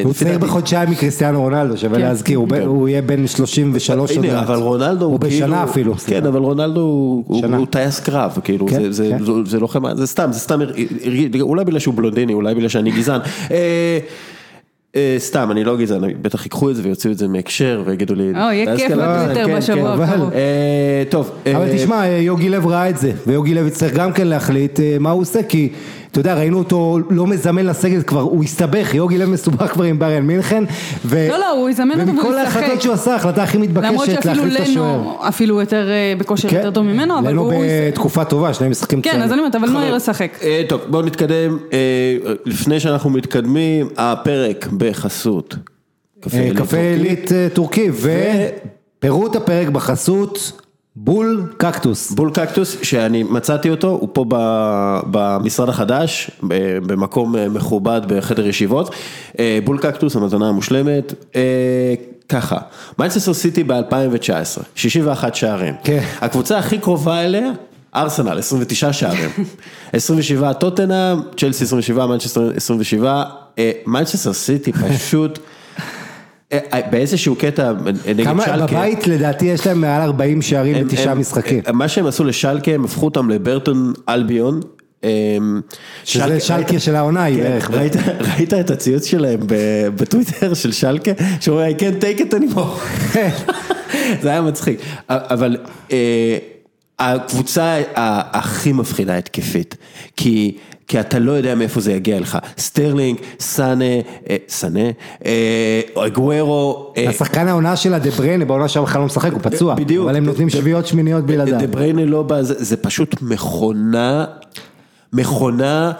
הוא 0.04 0.14
צעיר 0.14 0.38
בחודשיים 0.38 0.92
מקריסטיאנו 0.92 1.42
רונלדו, 1.42 1.78
שווה 1.78 1.96
כן. 1.96 2.02
להזכיר, 2.02 2.38
הוא 2.38 2.48
הוא 2.66 2.89
יהיה 2.89 3.02
בן 3.02 3.28
33 3.28 4.12
עוד 4.18 4.26
הנה, 4.26 4.34
מעט. 4.34 4.44
אבל 4.50 4.56
רונלדו 4.56 5.06
הוא 5.06 5.12
הוא 5.12 5.20
כאילו, 5.20 5.36
בשנה 5.46 5.64
אפילו, 5.64 5.96
כן. 5.96 6.26
אבל 6.26 6.39
רונלדו 6.39 6.80
הוא- 6.82 7.24
הוא. 7.28 7.46
הוא 7.56 7.66
טייס 7.70 8.00
קרב, 8.00 8.38
כאילו, 8.44 8.68
כן, 8.68 8.82
זה- 8.84 8.92
זה- 8.92 9.10
כן. 9.18 9.26
זה- 9.26 9.32
זה 9.46 9.60
לוחם, 9.60 9.96
זה 9.96 10.08
סתם, 10.08 10.30
זה 10.32 10.39
סתם, 10.39 10.60
אולי 11.42 11.66
בגלל 11.66 11.80
שהוא 11.80 11.94
בלונדיני, 11.94 12.34
אולי 12.34 12.56
בגלל 12.56 12.70
שאני 12.70 12.92
גזען. 12.92 13.20
אה, 13.52 14.00
אה, 14.96 15.16
סתם, 15.20 15.52
אני 15.52 15.64
לא 15.64 15.78
גזען, 15.78 16.02
בטח 16.22 16.44
ייקחו 16.46 16.70
את 16.70 16.76
זה 16.76 16.82
ויוציאו 16.84 17.14
את 17.14 17.18
זה 17.18 17.28
מהקשר 17.28 17.84
ויגידו 17.86 18.16
לי, 18.16 18.24
או, 18.32 18.36
יהיה 18.38 18.66
"טייס 18.66 18.82
כיף 18.82 18.92
קרב". 18.92 19.20
בטוויטר 19.30 19.46
כן, 19.48 19.58
בשבוע 19.58 19.98
כן. 19.98 20.04
הקרוב. 20.04 20.30
אה, 20.34 21.04
טוב, 21.10 21.32
אה, 21.48 21.58
אבל 21.58 21.68
תשמע, 21.78 22.08
יוגי 22.08 22.50
לב 22.50 22.68
ראה 22.68 22.89
את 22.89 22.98
זה, 22.98 23.12
ויוגי 23.28 23.54
לב 23.54 23.68
יצטרך 23.68 23.94
גם 23.94 24.14
כן 24.14 24.28
להחליט 24.28 24.80
אה, 24.80 24.98
מה 25.00 25.12
הוא 25.12 25.22
עושה, 25.22 25.44
כי 25.44 25.70
אתה 26.12 26.20
יודע, 26.20 26.36
ראינו 26.36 26.57
אותו 26.57 26.99
לא 27.09 27.28
מזמן 27.28 27.66
לסגל 27.66 28.01
כבר, 28.01 28.22
הוא 28.22 28.43
הסתבך, 28.43 28.93
יוגי 28.93 29.18
לב 29.18 29.30
מסובך 29.30 29.72
כבר 29.72 29.84
עם 29.84 29.99
בריאן 29.99 30.24
מינכן, 30.24 30.64
ו... 31.05 31.28
לא, 31.30 31.38
לא, 31.38 31.49
הוא 31.51 31.70
יזמן 31.70 31.91
אותו 31.91 32.05
והוא 32.05 32.20
ומכל 32.20 32.34
ישחק. 32.41 32.55
ההחלטות 32.55 32.82
שהוא 32.82 32.93
עשה, 32.93 33.14
ההחלטה 33.14 33.43
הכי 33.43 33.57
למרות 33.57 33.70
מתבקשת 33.70 34.24
שאפילו 34.24 34.45
להחליף 34.45 34.62
את 34.62 34.68
השוער. 34.68 34.97
לנו, 34.97 35.28
אפילו 35.28 35.59
יותר 35.62 35.89
אה, 35.89 36.14
בכושר 36.18 36.49
כן, 36.49 36.57
יותר 36.57 36.72
טוב 36.72 36.86
ממנו, 36.86 37.20
אבל 37.20 37.32
לנו 37.32 37.41
הוא... 37.41 37.53
בתקופה 37.88 38.26
טובה, 38.26 38.53
שני 38.53 38.70
משחקים 38.70 39.01
כן, 39.01 39.22
אז 39.22 39.32
אני 39.32 39.39
אומרת, 39.39 39.55
אבל 39.55 39.70
נויר 39.70 39.95
ישחק. 39.95 40.39
אה, 40.43 40.62
טוב, 40.70 40.82
בואו 40.88 41.01
נתקדם, 41.01 41.57
אה, 41.74 41.78
לפני 42.45 42.80
שאנחנו 42.80 43.09
מתקדמים, 43.09 43.89
הפרק 43.97 44.68
בחסות. 44.78 45.55
עילית 46.34 46.53
קפה 46.53 46.64
טורקי. 46.64 46.78
עילית 46.78 47.32
טורקי, 47.53 47.89
ופירוט 48.99 49.36
הפרק 49.36 49.68
בחסות 49.68 50.61
בול 50.96 51.54
קקטוס. 51.58 52.12
בול 52.12 52.32
קקטוס, 52.34 52.78
שאני 52.82 53.24
מצאתי 53.24 53.70
אותו, 53.70 53.88
הוא 53.88 54.10
פה 54.14 54.26
במשרד 55.12 55.70
החדש, 55.70 56.32
במקום 56.88 57.36
אה, 57.36 57.50
מכובד 57.50 58.02
בחדר 58.08 58.48
ישיבות. 58.48 58.96
אה, 59.39 59.60
בול 59.64 59.78
קקטוס, 59.78 60.16
המתנה 60.16 60.50
המושלמת. 60.50 61.14
אה, 61.36 61.94
ככה, 62.30 62.58
מנצ'סטר 62.99 63.34
סיטי 63.34 63.64
ב-2019, 63.64 64.64
61 64.76 65.36
שערים. 65.36 65.74
כן. 65.84 66.04
הקבוצה 66.22 66.58
הכי 66.58 66.78
קרובה 66.78 67.22
אליה, 67.22 67.52
ארסנל, 67.96 68.39
29 68.39 68.94
שערים. 68.94 69.30
27 69.94 70.54
טוטנאם, 70.54 71.22
צ'לסי 71.38 71.64
27, 71.64 72.06
מנצ'סטר 72.06 72.52
27. 72.56 73.24
אה, 73.58 73.72
מנצ'סטר 73.86 74.34
סיטי 74.34 74.72
פשוט... 74.74 75.39
באיזשהו 76.91 77.36
קטע 77.36 77.74
נגד 78.16 78.24
כמה, 78.24 78.45
שלקה. 78.45 78.66
בבית 78.66 79.08
לדעתי 79.08 79.45
יש 79.45 79.68
להם 79.68 79.82
מעל 79.82 80.02
40 80.02 80.41
שערים 80.41 80.88
בתשעה 80.88 81.16
משחקים. 81.16 81.64
מה 81.74 81.88
שהם 81.88 82.06
עשו 82.06 82.24
לשלקה, 82.24 82.72
הם 82.72 82.86
הפכו 82.86 83.06
אותם 83.06 83.30
לברטון 83.30 83.93
אלביון. 84.10 84.60
אמ, 85.04 85.62
שזה 86.04 86.39
שלקה 86.39 86.80
של 86.80 86.95
העונה 86.95 87.24
היא 87.24 87.38
כן, 87.38 87.43
בערך. 87.43 87.72
ראית, 87.72 88.54
את 88.54 88.70
הציוץ 88.70 89.06
שלהם 89.06 89.39
בטוויטר 89.95 90.54
של 90.54 90.72
שלקה, 90.72 91.12
שאומר 91.39 91.64
I 91.70 91.80
can't 91.80 92.04
take 92.04 92.22
it 92.22 92.34
anymore. 92.34 93.18
זה 94.22 94.30
היה 94.30 94.41
מצחיק, 94.41 94.80
אבל 95.10 95.58
אה, 95.91 96.38
הקבוצה 96.99 97.82
הכי 98.34 98.74
מפחידה 98.74 99.18
התקפית, 99.18 99.76
כי, 100.18 100.58
כי 100.92 101.00
אתה 101.00 101.20
לא 101.20 101.32
יודע 101.32 101.56
מאיפה 101.56 101.82
זה 101.82 101.94
יגיע 101.94 102.20
לך, 102.20 102.38
סטרלינג, 102.58 103.20
סאנה, 103.39 103.86
אה, 104.30 104.36
סאנה, 104.48 104.89
אה, 105.26 105.82
אגוורו, 105.96 106.94
אה, 106.98 107.10
השחקן 107.10 107.48
העונה 107.48 107.76
של 107.76 107.98
דה 107.98 108.10
בריינה 108.12 108.46
בעונה 108.46 108.68
שעברה 108.68 108.89
בכלל 108.89 109.02
לא 109.02 109.06
משחק, 109.06 109.32
הוא 109.32 109.39
פצוע. 109.44 109.76
בדיוק. 109.76 110.06
אבל 110.06 110.16
הם 110.16 110.26
נותנים 110.26 110.50
שביעיות 110.50 110.88
שמיניות 110.88 111.26
בלעדיו. 111.26 111.60
דה 111.60 111.68
בריינה 111.68 112.06
לא 112.06 112.24
בא, 112.24 112.42
זה, 112.42 112.54
זה 112.58 112.78
פשוט 112.78 113.16
מכונה, 113.22 114.26
מכונה, 115.14 115.92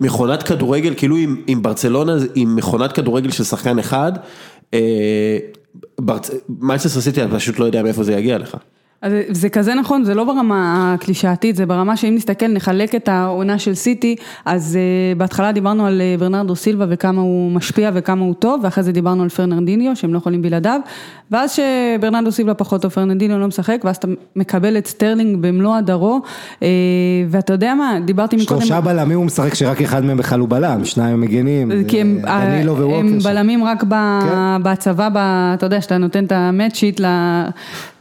מכונת 0.00 0.42
כדורגל, 0.42 0.94
כאילו 0.96 1.16
עם, 1.16 1.36
עם 1.46 1.62
ברצלונה, 1.62 2.16
עם 2.34 2.56
מכונת 2.56 2.92
כדורגל 2.92 3.30
של 3.30 3.44
שחקן 3.44 3.78
אחד, 3.78 4.12
אה, 4.74 5.38
ברצ... 6.00 6.30
מנצ'סטר 6.48 7.00
סיטי, 7.00 7.24
אתה 7.24 7.36
פשוט 7.36 7.58
לא 7.58 7.64
יודע 7.64 7.82
מאיפה 7.82 8.02
זה 8.02 8.12
יגיע 8.12 8.38
לך. 8.38 8.56
אז 9.06 9.12
זה- 9.12 9.22
זה 9.30 9.48
כזה 9.48 9.74
נכון, 9.74 10.04
זה 10.04 10.14
לא 10.14 10.24
ברמה 10.24 10.56
הקלישאתית, 10.94 11.56
זה 11.56 11.66
ברמה 11.66 11.96
שאם 11.96 12.14
נסתכל, 12.14 12.46
נחלק 12.48 12.94
את 12.94 13.08
העונה 13.08 13.58
של 13.58 13.74
סיטי, 13.74 14.16
אז 14.44 14.78
אה, 15.14 15.18
בהתחלה 15.18 15.52
דיברנו 15.52 15.86
על 15.86 16.00
אה, 16.16 16.20
ברנרדו 16.20 16.56
סילבה 16.56 16.84
וכמה 16.88 17.20
הוא 17.20 17.52
משפיע 17.52 17.90
וכמה 17.94 18.24
הוא 18.24 18.34
טוב, 18.34 18.60
ואחרי 18.64 18.84
זה 18.84 18.92
דיברנו 18.92 19.22
על 19.22 19.28
פרננדיניו, 19.28 19.96
שהם 19.96 20.12
לא 20.12 20.18
יכולים 20.18 20.42
בלעדיו, 20.42 20.80
ואז 21.30 21.52
שברנרדו 21.98 22.32
סילבה 22.32 22.54
פחות 22.54 22.82
טוב, 22.82 22.90
פרננדיניו 22.90 23.38
לא 23.38 23.46
משחק, 23.46 23.80
ואז 23.84 23.96
אתה 23.96 24.06
מקבל 24.36 24.78
את 24.78 24.86
סטרלינג 24.86 25.36
במלוא 25.40 25.76
הדרו, 25.76 26.20
אה, 26.60 26.62
ואתה 27.28 27.52
יודע 27.52 27.74
מה, 27.74 27.98
דיברתי 28.04 28.36
מקודם... 28.36 28.60
שלושה 28.60 28.80
בלמים 28.80 29.16
הוא 29.18 29.24
משחק 29.26 29.54
שרק 29.54 29.82
אחד 29.82 30.04
מהם 30.04 30.16
בכלל 30.16 30.40
הוא 30.40 30.48
בלם, 30.48 30.84
שניים 30.84 31.20
מגינים. 31.20 31.72
כי 31.88 32.00
הם, 32.00 32.18
דנילו 32.24 32.76
הם 32.76 32.82
וווקר. 32.82 33.20
שם. 33.20 33.28
בלמים 33.28 33.64
רק 33.64 33.84
ב, 33.88 33.94
כן. 34.22 34.62
בהצבה, 34.62 35.08
ב, 35.12 35.16
אתה 35.54 35.66
יודע, 35.66 35.80
שאתה 35.80 35.98
נותן 35.98 36.24
את 36.24 36.32
ה 36.32 36.39
match 36.39 36.74
sheet 36.74 37.00
ל- 37.00 37.44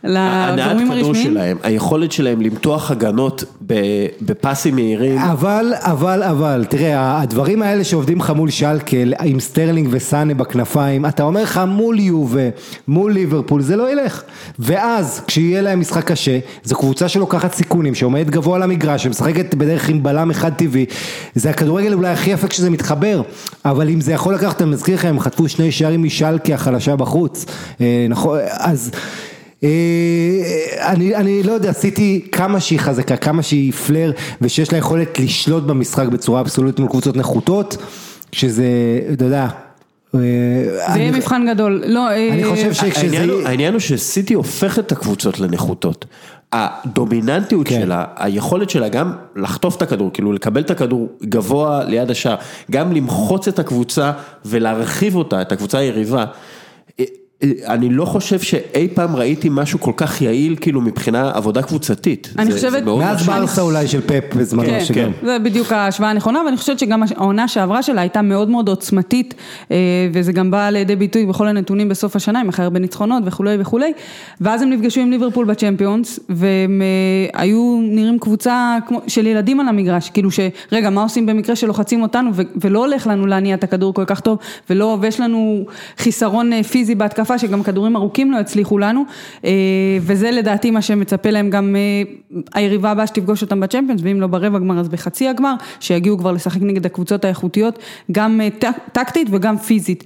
לגורמים 0.05 0.87
כדור 0.87 1.07
הרשמיים. 1.07 1.31
שלהם, 1.31 1.57
היכולת 1.63 2.11
שלהם 2.11 2.41
למתוח 2.41 2.91
הגנות 2.91 3.43
ב- 3.67 4.05
בפסים 4.21 4.75
מהירים, 4.75 5.17
אבל, 5.17 5.73
אבל, 5.77 6.23
אבל, 6.23 6.65
תראה, 6.69 7.21
הדברים 7.21 7.61
האלה 7.61 7.83
שעובדים 7.83 8.19
לך 8.19 8.29
מול 8.29 8.49
שלקה, 8.49 8.97
עם 9.23 9.39
סטרלינג 9.39 9.87
וסאנה 9.91 10.33
בכנפיים, 10.33 11.05
אתה 11.05 11.23
אומר 11.23 11.43
לך 11.43 11.61
מול 11.67 11.99
יובה, 11.99 12.49
מול 12.87 13.11
ליברפול, 13.11 13.61
זה 13.61 13.75
לא 13.75 13.91
ילך. 13.91 14.23
ואז, 14.59 15.21
כשיהיה 15.27 15.61
להם 15.61 15.79
משחק 15.79 16.03
קשה, 16.03 16.39
זו 16.63 16.75
קבוצה 16.75 17.09
שלוקחת 17.09 17.53
סיכונים, 17.53 17.95
שעומדת 17.95 18.29
גבוה 18.29 18.55
על 18.55 18.63
המגרש, 18.63 19.03
שמשחקת 19.03 19.55
בדרך 19.55 19.89
עם 19.89 20.03
בלם 20.03 20.31
אחד 20.31 20.53
טבעי, 20.53 20.85
זה 21.35 21.49
הכדורגל 21.49 21.93
אולי 21.93 22.09
הכי 22.09 22.29
יפה 22.29 22.47
כשזה 22.47 22.69
מתחבר, 22.69 23.21
אבל 23.65 23.89
אם 23.89 24.01
זה 24.01 24.11
יכול 24.13 24.33
לקחת, 24.33 24.61
אני 24.61 24.69
מזכיר 24.69 24.95
לך, 24.95 25.05
הם 25.05 25.19
חטפו 25.19 25.49
שני 25.49 25.71
שערים 25.71 26.03
משלקה 26.03 26.53
החלשה 26.53 26.95
בחוץ, 26.95 27.45
אה, 27.81 28.05
נכון, 28.09 28.39
אז... 28.59 28.91
אה, 29.63 29.69
אני, 30.91 31.15
אני 31.15 31.43
לא 31.43 31.51
יודע, 31.51 31.71
סיטי 31.71 32.25
כמה 32.31 32.59
שהיא 32.59 32.79
חזקה, 32.79 33.17
כמה 33.17 33.43
שהיא 33.43 33.71
פלר 33.73 34.11
ושיש 34.41 34.71
לה 34.71 34.77
יכולת 34.77 35.19
לשלוט 35.19 35.63
במשחק 35.63 36.07
בצורה 36.07 36.41
אבסולוטית 36.41 36.79
מול 36.79 36.89
קבוצות 36.89 37.15
נחותות, 37.17 37.77
שזה, 38.31 38.65
אתה 39.13 39.25
יודע, 39.25 39.47
אה, 40.15 40.19
זה 40.65 40.85
אני- 40.87 40.99
יהיה 41.01 41.11
מבחן 41.11 41.45
גדול. 41.53 41.83
לא, 41.85 42.11
אני 42.11 42.43
אה, 42.43 42.49
חושב 42.49 42.73
שכשזה... 42.73 43.01
העניין 43.01 43.29
הוא- 43.29 43.41
העניין 43.47 43.73
הוא 43.73 43.79
שסיטי 43.79 44.33
הופכת 44.33 44.79
את 44.87 44.91
הקבוצות 44.91 45.39
לנחותות. 45.39 46.05
הדומיננטיות 46.53 47.67
כן. 47.67 47.81
שלה, 47.81 48.05
היכולת 48.15 48.69
שלה 48.69 48.89
גם 48.89 49.11
לחטוף 49.35 49.75
את 49.77 49.81
הכדור, 49.81 50.09
כאילו 50.13 50.33
לקבל 50.33 50.61
את 50.61 50.71
הכדור 50.71 51.07
גבוה 51.23 51.83
ליד 51.83 52.11
השער, 52.11 52.35
גם 52.71 52.91
למחוץ 52.91 53.47
את 53.47 53.59
הקבוצה 53.59 54.11
ולהרחיב 54.45 55.15
אותה, 55.15 55.41
את 55.41 55.51
הקבוצה 55.51 55.77
היריבה. 55.77 56.25
אני 57.67 57.89
לא 57.89 58.05
חושב 58.05 58.39
שאי 58.39 58.87
פעם 58.93 59.15
ראיתי 59.15 59.49
משהו 59.51 59.79
כל 59.79 59.91
כך 59.97 60.21
יעיל, 60.21 60.55
כאילו 60.61 60.81
מבחינה 60.81 61.31
עבודה 61.33 61.61
קבוצתית. 61.61 62.29
אני 62.37 62.51
זה- 62.51 62.59
זה 62.59 62.67
חושבת- 62.67 62.83
מאוד 62.83 62.99
מאז. 62.99 63.25
ברסה 63.25 63.61
אולי 63.61 63.87
של 63.87 64.01
פפ 64.01 64.35
בזמנו, 64.35 64.65
כן, 64.69 64.85
שגם. 64.85 65.11
זה 65.23 65.37
בדיוק 65.39 65.71
ההשוואה 65.71 66.09
הנכונה, 66.09 66.41
ואני 66.45 66.57
חושבת 66.57 66.79
שגם 66.79 67.03
העונה 67.15 67.47
שעברה 67.47 67.83
שלה 67.83 68.01
הייתה 68.01 68.21
מאוד 68.21 68.49
מאוד 68.49 68.69
עוצמתית, 68.69 69.33
אה, 69.71 69.77
וזה 70.13 70.31
גם 70.31 70.51
בא 70.51 70.69
לידי 70.69 70.95
ביטוי 70.95 71.25
בכל 71.25 71.47
הנתונים 71.47 71.89
בסוף 71.89 72.15
השנה, 72.15 72.39
עם 72.41 72.49
הכי 72.49 72.61
הרבה 72.61 72.79
ניצחונות 72.79 73.23
וכולי 73.25 73.55
וכולי, 73.59 73.93
ואז 74.41 74.61
הם 74.61 74.69
נפגשו 74.69 75.01
עם 75.01 75.11
ליברפול 75.11 75.45
בצ'מפיונס, 75.45 76.19
והם 76.29 76.81
אה, 76.81 77.39
היו 77.41 77.79
נראים 77.81 78.19
קבוצה 78.19 78.77
כמו, 78.87 79.01
של 79.07 79.27
ילדים 79.27 79.59
על 79.59 79.67
המגרש, 79.67 80.09
כאילו 80.09 80.29
שרגע, 80.31 80.89
מה 80.89 81.01
עושים 81.03 81.25
במקרה 81.25 81.55
שלוחצים 81.55 82.01
אותנו, 82.01 82.29
ו- 82.33 82.41
ולא 82.61 82.79
הולך 82.85 83.07
לנו 83.07 83.25
להניע 83.25 83.55
את 83.55 83.63
הכדור 83.63 83.93
כל 83.93 84.05
כך 84.05 84.19
טוב, 84.19 84.37
ולא, 84.69 84.97
ויש 85.01 85.19
לנו 85.19 85.65
חיסרון 85.97 86.53
אה, 86.53 86.63
פיזי 86.63 86.95
בהתקפה, 86.95 87.34
שגם 87.39 87.63
כדורים 87.63 87.95
ארוכים 87.95 88.31
לא 88.31 88.37
הצליחו 88.37 88.77
לנו, 88.77 89.03
אה, 89.45 89.51
וזה 90.01 90.31
לדעתי 90.31 90.71
מה 90.71 90.81
שמצפה 90.81 91.29
להם 91.29 91.49
גם 91.49 91.75
אה, 91.75 92.39
היריבה 92.53 92.91
הבאה 92.91 93.07
שתפגוש 93.07 93.41
אותם 93.41 93.59
בצ'מפיונס, 93.59 94.01
ואם 94.03 94.21
לא 94.21 94.27
ברבע 94.27 94.59
גמר 94.59 94.79
אז 94.79 94.89
בחצי 94.89 95.27
הגמר, 95.27 95.53
שיגיעו 95.79 96.17
כבר 96.17 96.31
לשחק 96.31 96.61
נגד 96.61 96.85
הקבוצות 96.85 97.25
האיכותיות, 97.25 97.79
גם 98.11 98.41
אה, 98.41 98.47
טק- 98.59 98.89
טקטית 98.91 99.27
וגם 99.31 99.57
פיזית. 99.57 100.03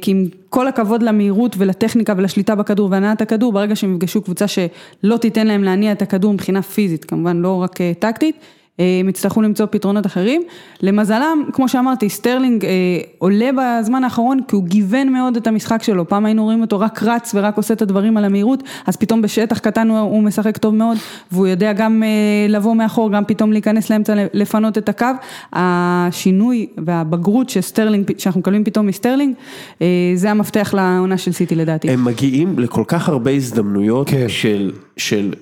כי 0.00 0.10
עם 0.10 0.24
כל 0.48 0.68
הכבוד 0.68 1.02
למהירות 1.02 1.54
ולטכניקה 1.58 2.14
ולשליטה 2.16 2.54
בכדור 2.54 2.88
והנעת 2.90 3.20
הכדור, 3.20 3.52
ברגע 3.52 3.76
שהם 3.76 3.94
יפגשו 3.94 4.22
קבוצה 4.22 4.46
שלא 4.48 5.16
תיתן 5.16 5.46
להם 5.46 5.64
להניע 5.64 5.92
את 5.92 6.02
הכדור 6.02 6.32
מבחינה 6.32 6.62
פיזית, 6.62 7.04
כמובן 7.04 7.36
לא 7.36 7.62
רק 7.62 7.78
טקטית, 7.98 8.36
הם 8.78 9.08
יצטרכו 9.08 9.42
למצוא 9.42 9.66
פתרונות 9.70 10.06
אחרים. 10.06 10.42
למזלם, 10.82 11.42
כמו 11.52 11.68
שאמרתי, 11.68 12.08
סטרלינג 12.08 12.64
אה, 12.64 12.70
עולה 13.18 13.50
בזמן 13.58 14.04
האחרון 14.04 14.40
כי 14.48 14.56
הוא 14.56 14.64
גיוון 14.64 15.12
מאוד 15.12 15.36
את 15.36 15.46
המשחק 15.46 15.82
שלו. 15.82 16.08
פעם 16.08 16.26
היינו 16.26 16.44
רואים 16.44 16.60
אותו 16.60 16.80
רק 16.80 17.02
רץ 17.02 17.32
ורק 17.34 17.56
עושה 17.56 17.74
את 17.74 17.82
הדברים 17.82 18.16
על 18.16 18.24
המהירות, 18.24 18.62
אז 18.86 18.96
פתאום 18.96 19.22
בשטח 19.22 19.58
קטן 19.58 19.88
הוא, 19.88 19.98
הוא 19.98 20.22
משחק 20.22 20.56
טוב 20.56 20.74
מאוד, 20.74 20.96
והוא 21.32 21.46
יודע 21.46 21.72
גם 21.72 22.02
אה, 22.02 22.08
לבוא 22.48 22.74
מאחור, 22.74 23.12
גם 23.12 23.24
פתאום 23.24 23.52
להיכנס 23.52 23.90
לאמצע, 23.90 24.14
לפנות 24.32 24.78
את 24.78 24.88
הקו. 24.88 25.06
השינוי 25.52 26.66
והבגרות 26.84 27.50
שסטרלינג, 27.50 28.10
שאנחנו 28.18 28.40
מקבלים 28.40 28.64
פתאום 28.64 28.86
מסטרלינג, 28.86 29.34
אה, 29.82 29.86
זה 30.14 30.30
המפתח 30.30 30.74
לעונה 30.74 31.18
של 31.18 31.32
סיטי 31.32 31.54
לדעתי. 31.54 31.90
הם 31.90 32.04
מגיעים 32.04 32.58
לכל 32.58 32.84
כך 32.86 33.08
הרבה 33.08 33.30
הזדמנויות 33.30 34.10
כן. 34.10 34.28
של, 34.28 34.72
של 34.96 35.32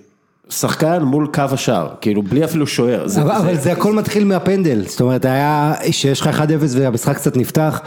שחקן 0.51 1.03
מול 1.03 1.27
קו 1.35 1.43
השער, 1.53 1.89
כאילו 2.01 2.23
בלי 2.23 2.45
אפילו 2.45 2.67
שוער. 2.67 3.09
זה- 3.09 3.23
אבל, 3.23 3.31
זה- 3.33 3.37
אבל 3.39 3.57
זה 3.57 3.73
הכל 3.73 3.93
מתחיל 3.93 4.25
מהפנדל, 4.25 4.83
זאת 4.87 5.01
אומרת 5.01 5.25
היה 5.25 5.75
שיש 5.91 6.21
לך 6.21 6.27
1-0 6.27 6.41
והמשחק 6.77 7.17
קצת 7.17 7.37
נפתח, 7.37 7.81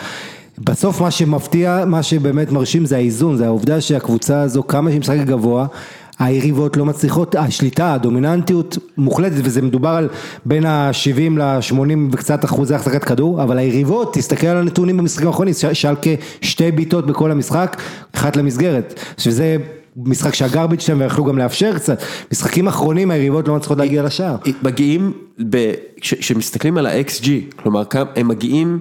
בסוף 0.57 1.01
מה 1.01 1.11
שמפתיע, 1.11 1.83
מה 1.87 2.03
שבאמת 2.03 2.51
מרשים 2.51 2.85
זה 2.85 2.95
האיזון, 2.95 3.37
זה 3.37 3.45
העובדה 3.45 3.81
שהקבוצה 3.81 4.41
הזו 4.41 4.63
כמה 4.67 4.89
שהיא 4.89 4.99
משחקת 4.99 5.23
גבוה, 5.25 5.65
היריבות 6.19 6.77
לא 6.77 6.85
מצליחות, 6.85 7.35
השליטה, 7.35 7.93
הדומיננטיות 7.93 8.77
מוחלטת 8.97 9.35
וזה 9.43 9.61
מדובר 9.61 9.89
על 9.89 10.09
בין 10.45 10.65
ה-70 10.65 11.39
ל-80 11.39 11.73
וקצת 12.11 12.45
אחוזי 12.45 12.75
החזקת 12.75 13.03
כדור, 13.03 13.43
אבל 13.43 13.57
היריבות, 13.57 14.13
תסתכל 14.13 14.47
על 14.47 14.57
הנתונים 14.57 14.97
במשחקים 14.97 15.27
האחרונים, 15.27 15.53
שלקה 15.73 16.09
שתי 16.41 16.71
בעיטות 16.71 17.05
בכל 17.07 17.31
המשחק, 17.31 17.81
אחת 18.15 18.35
למסגרת, 18.37 18.99
שזה 19.17 19.57
משחק 20.05 20.33
שהגרביץ' 20.33 20.81
שלהם 20.81 20.99
ויכלו 20.99 21.25
גם 21.25 21.37
לאפשר 21.37 21.75
קצת, 21.75 22.01
משחקים 22.31 22.67
אחרונים 22.67 23.11
היריבות 23.11 23.47
לא 23.47 23.55
מצליחות 23.55 23.77
להגיע 23.77 24.03
לשער. 24.03 24.35
מגיעים, 24.63 25.13
כשמסתכלים 26.01 26.77
על 26.77 26.85
ה-XG, 26.85 27.27
כלומר 27.55 27.83
הם 28.15 28.27
מגיעים 28.27 28.79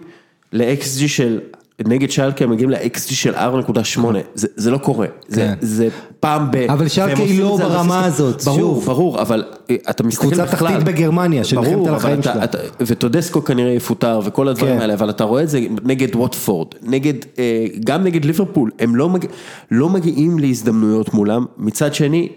ל-XG 0.53 1.09
של, 1.09 1.41
נגד 1.87 2.11
שלקה 2.11 2.45
הם 2.45 2.51
מגיעים 2.51 2.71
ל-XG 2.71 3.15
של 3.15 3.35
4.8, 3.35 4.01
זה, 4.35 4.49
זה 4.57 4.71
לא 4.71 4.79
קורה, 4.79 5.07
זה, 5.29 5.41
כן. 5.41 5.55
זה 5.61 5.89
פעם 6.21 6.51
ב... 6.51 6.57
אבל 6.57 6.89
שלקה 6.89 7.23
היא 7.23 7.41
לא 7.41 7.57
ברמה 7.57 8.05
הזאת, 8.05 8.45
ברור, 8.45 8.59
שוב. 8.59 8.85
ברור, 8.87 9.23
אבל 9.23 9.45
אה, 9.71 9.77
אתה 9.91 10.03
מסתכל 10.03 10.27
קבוצה 10.27 10.45
בכלל, 10.45 10.69
תחתית 10.69 10.85
בגרמניה, 10.85 11.45
שנלחמת 11.45 11.87
על 11.87 11.95
החיים 11.95 12.23
שלה. 12.23 12.45
אתה- 12.45 12.59
וטודסקו 12.81 13.45
כנראה 13.45 13.73
יפוטר 13.73 14.21
וכל 14.25 14.49
הדברים 14.49 14.75
כן. 14.75 14.81
האלה, 14.81 14.95
אבל 14.95 15.11
אתה 15.11 15.25
רואה 15.25 15.43
את 15.43 15.49
זה 15.49 15.61
נגד 15.85 16.17
ווטפורד, 16.17 16.69
נגד, 16.83 17.15
אה, 17.39 17.67
גם 17.85 18.05
נגד 18.05 18.25
ליברפול, 18.25 18.71
הם 18.79 18.97
לא, 18.97 19.09
מג... 19.09 19.27
לא 19.71 19.89
מגיעים 19.89 20.39
להזדמנויות 20.39 21.15
מולם, 21.15 21.45
מצד 21.59 21.95
שני, 21.95 22.29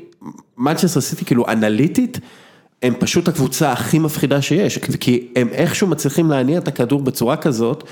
מנצ'סטר 0.58 1.02
סיטי 1.02 1.26
כאילו 1.26 1.46
אנליטית, 1.48 2.20
הם 2.84 2.94
פשוט 3.00 3.28
הקבוצה 3.28 3.72
הכי 3.72 4.00
מפחידה 4.00 4.42
שיש, 4.42 4.78
כי 4.78 5.28
הם 5.36 5.48
איכשהו 5.52 5.88
מצליחים 5.88 6.30
להניע 6.30 6.58
את 6.58 6.68
הכדור 6.68 7.02
בצורה 7.02 7.38
כזאת, 7.38 7.84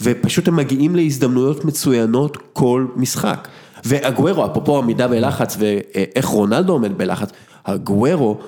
ופשוט 0.00 0.48
הם 0.48 0.56
מגיעים 0.56 0.96
להזדמנויות 0.96 1.64
מצוינות 1.64 2.36
כל 2.52 2.86
משחק. 2.96 3.48
ואגוורו, 3.84 4.46
אפרופו 4.46 4.78
עמידה 4.78 5.08
בלחץ 5.08 5.56
ואיך 5.58 6.26
רונלדו 6.26 6.72
עומד 6.72 6.98
בלחץ, 6.98 7.30
אגוורו, 7.64 8.38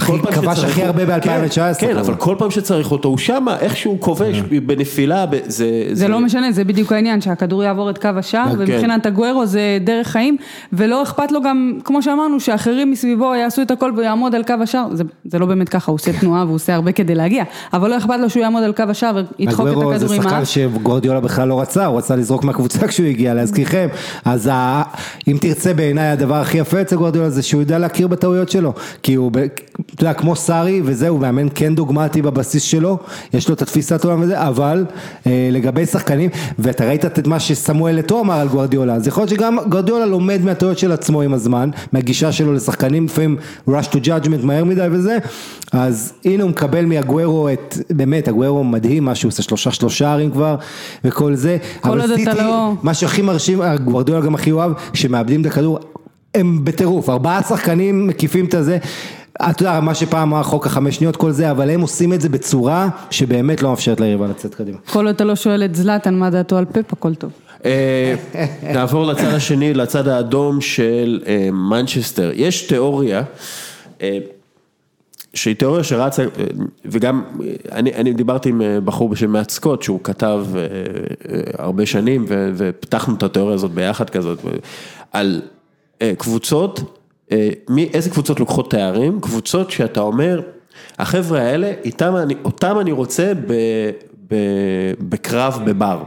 כבש 0.00 0.64
הכי 0.64 0.82
הרבה 0.82 1.06
כן, 1.06 1.12
2019 1.12 1.88
כן, 1.88 1.96
אבל. 1.96 2.14
כל 2.14 2.34
פעם 2.38 2.50
שצריך 2.50 2.90
אותו, 2.92 3.08
הוא 3.08 3.18
שמה, 3.18 3.58
איך 3.58 3.76
שהוא 3.76 4.00
כובש 4.00 4.40
בנפילה, 4.66 5.26
ב- 5.26 5.36
זה... 5.46 5.66
זה 5.92 6.08
לא 6.08 6.20
משנה, 6.20 6.52
זה 6.52 6.64
בדיוק 6.64 6.92
העניין, 6.92 7.20
שהכדור 7.20 7.62
יעבור 7.64 7.90
את 7.90 7.98
קו 7.98 8.08
השער, 8.16 8.46
כן. 8.48 8.54
ומבחינת 8.58 9.06
הגוורו 9.06 9.46
זה 9.46 9.78
דרך 9.84 10.06
חיים, 10.08 10.36
ולא 10.72 11.02
אכפת 11.02 11.32
לו 11.32 11.42
גם, 11.42 11.78
כמו 11.84 12.02
שאמרנו, 12.02 12.40
שאחרים 12.40 12.90
מסביבו 12.90 13.34
יעשו 13.34 13.62
את 13.62 13.70
הכל 13.70 13.92
ויעמוד 13.96 14.34
על 14.34 14.42
קו 14.44 14.54
השער, 14.62 14.86
זה, 14.92 15.04
זה 15.24 15.38
לא 15.38 15.46
באמת 15.46 15.68
ככה, 15.68 15.90
הוא 15.90 15.94
עושה 15.94 16.12
תנועה 16.20 16.44
והוא 16.44 16.54
עושה 16.54 16.74
הרבה 16.74 16.92
כדי 16.92 17.14
להגיע, 17.14 17.44
אבל 17.72 17.90
לא 17.90 17.96
אכפת 17.98 18.16
לו 18.20 18.30
שהוא 18.30 18.42
יעמוד 18.42 18.62
על 18.62 18.72
קו 18.72 18.82
השער 18.88 19.22
וידחוק 19.38 19.66
את 19.66 19.72
הכדור 19.72 19.98
זה 19.98 20.14
עם 20.14 20.22
שחקן 20.22 20.34
האף. 20.34 20.48
שגורדיולה 20.48 21.20
בכלל 21.20 21.48
לא 21.48 21.60
רצה, 21.60 21.86
הוא 21.86 21.98
רצה 21.98 22.16
לזרוק 22.16 22.44
מהקבוצה 22.44 22.86
כשהוא 22.88 23.06
הגיע, 23.06 23.34
להזכירכם. 23.34 23.88
אז 24.24 24.50
ה- 24.52 24.82
אם 25.28 25.36
תרצה 25.40 25.74
בעיניי 25.74 26.06
הדבר 26.08 26.34
הכי 26.34 26.58
יפה 26.58 26.80
אצל 26.80 26.96
גורדיולה 26.96 27.30
זה 27.30 27.42
שהוא 27.42 27.60
יודע 27.62 27.78
להכיר 27.78 28.06
בטעויות 28.08 28.50
שלו. 28.50 28.72
כי 29.02 29.14
הוא, 29.14 29.30
ב- 29.34 29.46
אתה 29.94 30.04
יודע, 30.04 30.14
כמו 30.14 30.36
סארי 30.36 30.80
וזהו, 30.84 31.14
הוא 31.14 31.20
מאמן 31.20 31.46
כן 31.54 31.74
דוגמטי 31.74 32.22
בבסיס 32.22 32.62
שלו, 32.62 32.98
יש 33.32 33.48
לו 33.48 33.54
את 33.54 33.62
התפיסת 33.62 34.04
עולם 34.04 34.20
וזה, 34.20 34.42
אבל 34.42 34.84
אה, 35.26 35.48
לגבי 35.52 35.86
שחקנים, 35.86 36.30
ואתה 36.58 36.84
ראית 36.84 37.04
את 37.04 37.26
מה 37.26 37.40
שסמואל 37.40 37.98
אתו 37.98 38.20
אמר 38.20 38.34
על 38.40 38.48
גורדיולה, 38.48 38.94
אז 38.94 39.06
יכול 39.06 39.20
להיות 39.20 39.30
שגם 39.30 39.58
גורדיולה 39.68 40.06
לומד 40.06 40.40
מהטעויות 40.44 40.78
של 40.78 40.92
עצמו 40.92 41.22
עם 41.22 41.34
הזמן, 41.34 41.70
מהגישה 41.92 42.32
שלו 42.32 42.52
לשחקנים, 42.52 43.04
לפעמים 43.04 43.36
rush 43.68 43.86
to 43.92 43.96
judgment 44.04 44.42
מהר 44.44 44.64
מדי 44.64 44.86
וזה, 44.90 45.18
אז 45.72 46.12
הנה 46.24 46.42
הוא 46.42 46.50
מקבל 46.50 46.84
מהגוורו 46.84 47.48
את, 47.48 47.78
באמת, 47.90 48.28
הגוורו 48.28 48.64
מדהים, 48.64 49.04
מה 49.04 49.14
שהוא 49.14 49.28
עושה 49.28 49.42
שלושה 49.42 49.70
שלושה 49.70 50.12
ערים 50.12 50.30
כבר, 50.30 50.56
וכל 51.04 51.34
זה, 51.34 51.56
כל 51.80 52.00
עוד 52.00 52.10
אתה 52.10 52.34
לא- 52.34 52.72
מה 52.82 52.94
שהכי 52.94 53.22
מרשים, 53.22 53.60
גוורדיולה 53.84 54.20
גם 54.20 54.34
הכי 54.34 54.52
אוהב, 54.52 54.72
שמאבדים 54.94 55.40
את 55.40 55.46
הכדור, 55.46 55.78
הם 56.34 56.64
בטירוף, 56.64 57.10
ארבעה 57.10 57.42
שחקנים 57.42 58.06
מקיפים 58.06 58.44
את 58.44 58.54
הזה, 58.54 58.78
אתה 59.42 59.62
יודע, 59.62 59.80
מה 59.80 59.94
שפעם 59.94 60.32
אמר 60.32 60.42
חוק 60.42 60.66
החמש 60.66 60.96
שניות, 60.96 61.16
כל 61.16 61.30
זה, 61.30 61.50
אבל 61.50 61.70
הם 61.70 61.80
עושים 61.80 62.12
את 62.12 62.20
זה 62.20 62.28
בצורה 62.28 62.88
שבאמת 63.10 63.62
לא 63.62 63.70
מאפשרת 63.70 64.00
ליריבה 64.00 64.26
לצאת 64.26 64.54
קדימה. 64.54 64.78
כל 64.92 65.06
עוד 65.06 65.14
אתה 65.14 65.24
לא 65.24 65.36
שואל 65.36 65.64
את 65.64 65.74
זלאטן 65.74 66.14
מה 66.14 66.30
דעתו 66.30 66.56
על 66.56 66.64
פפ, 66.64 66.92
הכל 66.92 67.14
טוב. 67.14 67.30
אה, 67.64 68.14
נעבור 68.62 69.06
לצד 69.06 69.34
השני, 69.34 69.74
לצד 69.74 70.08
האדום 70.08 70.60
של 70.60 71.20
אה, 71.26 71.48
מנצ'סטר. 71.52 72.30
יש 72.34 72.62
תיאוריה, 72.62 73.22
אה, 74.02 74.18
שהיא 75.34 75.56
תיאוריה 75.56 75.84
שרצה, 75.84 76.24
וגם, 76.84 77.22
אני, 77.72 77.94
אני 77.94 78.12
דיברתי 78.12 78.48
עם 78.48 78.62
בחור 78.84 79.08
בשם 79.08 79.30
מאט 79.30 79.50
סקוט, 79.50 79.82
שהוא 79.82 80.00
כתב 80.04 80.46
הרבה 81.58 81.86
שנים, 81.86 82.24
ו- 82.28 82.50
ופיתחנו 82.56 83.14
את 83.14 83.22
התיאוריה 83.22 83.54
הזאת 83.54 83.70
ביחד 83.70 84.10
כזאת, 84.10 84.38
על 85.12 85.42
קבוצות, 86.18 86.95
איזה 87.94 88.10
קבוצות 88.10 88.40
לוקחות 88.40 88.70
תארים, 88.70 89.20
קבוצות 89.20 89.70
שאתה 89.70 90.00
אומר, 90.00 90.40
החבר'ה 90.98 91.40
האלה, 91.42 91.72
איתם 91.84 92.16
אני, 92.16 92.34
אותם 92.44 92.76
אני 92.80 92.92
רוצה 92.92 93.32
ב, 93.46 93.52
ב, 94.30 94.34
בקרב 95.00 95.60
בבר. 95.66 96.02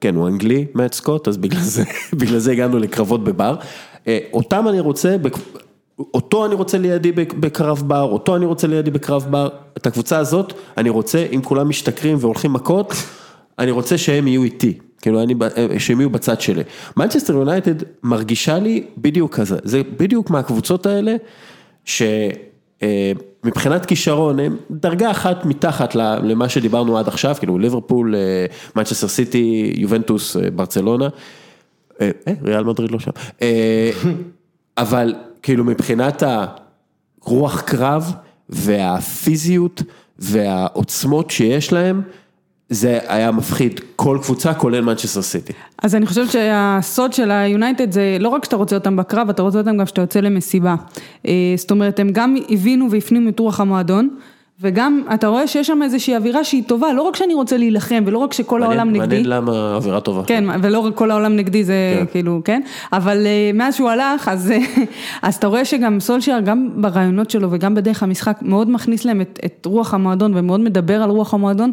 כן, 0.00 0.14
הוא 0.14 0.28
אנגלי, 0.28 0.66
מאט 0.74 0.92
סקוט, 0.92 1.28
אז 1.28 1.36
בגלל 1.36 1.60
זה, 1.60 1.82
בגלל 2.20 2.38
זה 2.38 2.52
הגענו 2.52 2.78
לקרבות 2.78 3.24
בבר. 3.24 3.56
אה, 4.06 4.18
אותם 4.32 4.68
אני 4.68 4.80
רוצה, 4.80 5.16
אותו 6.14 6.46
אני 6.46 6.54
רוצה 6.54 6.78
לידי 6.78 7.12
בק- 7.12 7.32
בקרב 7.34 7.82
בר, 7.86 8.02
אותו 8.02 8.36
אני 8.36 8.46
רוצה 8.46 8.66
לידי 8.66 8.90
בקרב 8.90 9.26
בר. 9.30 9.48
את 9.76 9.86
הקבוצה 9.86 10.18
הזאת, 10.18 10.52
אני 10.76 10.88
רוצה, 10.90 11.26
אם 11.32 11.42
כולם 11.42 11.68
משתכרים 11.68 12.16
והולכים 12.20 12.52
מכות, 12.52 12.92
אני 13.58 13.70
רוצה 13.70 13.98
שהם 13.98 14.28
יהיו 14.28 14.42
איתי. 14.42 14.78
כאילו, 15.04 15.22
אני, 15.22 15.34
אה, 15.56 15.78
שהם 15.78 16.00
יהיו 16.00 16.10
בצד 16.10 16.40
שלי. 16.40 16.62
מנצ'סטר 16.96 17.32
יונייטד 17.32 17.74
מרגישה 18.02 18.58
לי 18.58 18.86
בדיוק 18.98 19.34
כזה, 19.34 19.56
זה 19.64 19.82
בדיוק 19.98 20.30
מהקבוצות 20.30 20.86
האלה, 20.86 21.16
שמבחינת 21.84 23.86
כישרון 23.86 24.40
הם 24.40 24.56
דרגה 24.70 25.10
אחת 25.10 25.44
מתחת 25.44 25.94
למה 25.94 26.48
שדיברנו 26.48 26.98
עד 26.98 27.08
עכשיו, 27.08 27.34
כאילו 27.38 27.58
ליברפול, 27.58 28.14
אה, 28.14 28.46
מנצ'סטר 28.76 29.08
סיטי, 29.08 29.72
יובנטוס, 29.76 30.36
אה, 30.36 30.50
ברצלונה, 30.50 31.08
אה, 32.00 32.10
אה, 32.28 32.32
ריאל 32.42 32.64
מדריד 32.64 32.90
לא 32.90 32.98
שם, 32.98 33.10
אה, 33.42 33.90
אבל 34.78 35.14
כאילו 35.42 35.64
מבחינת 35.64 36.22
הרוח 37.22 37.60
קרב 37.60 38.12
והפיזיות 38.48 39.82
והעוצמות 40.18 41.30
שיש 41.30 41.72
להם, 41.72 42.02
זה 42.70 42.98
היה 43.06 43.30
מפחיד 43.30 43.80
כל 43.96 44.18
קבוצה, 44.22 44.54
כולל 44.54 44.80
מנצ'סטר 44.80 45.22
סיטי. 45.22 45.52
אז 45.82 45.94
אני 45.94 46.06
חושבת 46.06 46.30
שהסוד 46.30 47.12
של 47.12 47.30
היונייטד 47.30 47.92
זה 47.92 48.16
לא 48.20 48.28
רק 48.28 48.44
שאתה 48.44 48.56
רוצה 48.56 48.76
אותם 48.76 48.96
בקרב, 48.96 49.28
אתה 49.28 49.42
רוצה 49.42 49.58
אותם 49.58 49.76
גם 49.76 49.84
כשאתה 49.84 50.00
יוצא 50.00 50.20
למסיבה. 50.20 50.74
אה, 51.26 51.32
זאת 51.56 51.70
אומרת, 51.70 52.00
הם 52.00 52.10
גם 52.12 52.36
הבינו 52.50 52.90
והפנימו 52.90 53.28
את 53.28 53.38
רוח 53.38 53.60
המועדון, 53.60 54.08
וגם 54.60 55.02
אתה 55.14 55.26
רואה 55.28 55.46
שיש 55.46 55.66
שם 55.66 55.82
איזושהי 55.82 56.16
אווירה 56.16 56.44
שהיא 56.44 56.62
טובה, 56.66 56.92
לא 56.92 57.02
רק 57.02 57.16
שאני 57.16 57.34
רוצה 57.34 57.56
להילחם, 57.56 58.02
ולא 58.06 58.18
רק 58.18 58.32
שכל 58.32 58.62
העולם 58.62 58.76
מעניין- 58.86 59.02
נגדי. 59.02 59.16
מעניין 59.16 59.30
למה 59.30 59.74
אווירה 59.74 60.00
טובה. 60.00 60.22
כן, 60.26 60.44
ולא 60.62 60.78
רק 60.78 60.94
כל 60.94 61.10
העולם 61.10 61.36
נגדי 61.36 61.64
זה 61.64 61.74
כן. 61.98 62.04
כאילו, 62.12 62.40
כן, 62.44 62.60
אבל 62.92 63.26
אה, 63.26 63.50
מאז 63.54 63.74
שהוא 63.74 63.90
הלך, 63.90 64.28
אז, 64.28 64.50
אה, 64.50 64.58
אז 65.22 65.34
אתה 65.34 65.46
רואה 65.46 65.64
שגם 65.64 66.00
סולשייר, 66.00 66.40
גם 66.40 66.68
בראיונות 66.76 67.30
שלו 67.30 67.48
וגם 67.50 67.74
בדרך 67.74 68.02
המשחק, 68.02 68.38
מאוד 68.42 68.70
מכניס 68.70 69.04
להם 69.04 69.20
את, 69.20 69.38
את 69.44 69.66
רוח 69.66 69.94
המועדון 69.94 70.32
ומאוד 70.34 70.60
מדבר 70.60 71.02
על 71.02 71.10
רוח 71.10 71.34
המועדון, 71.34 71.70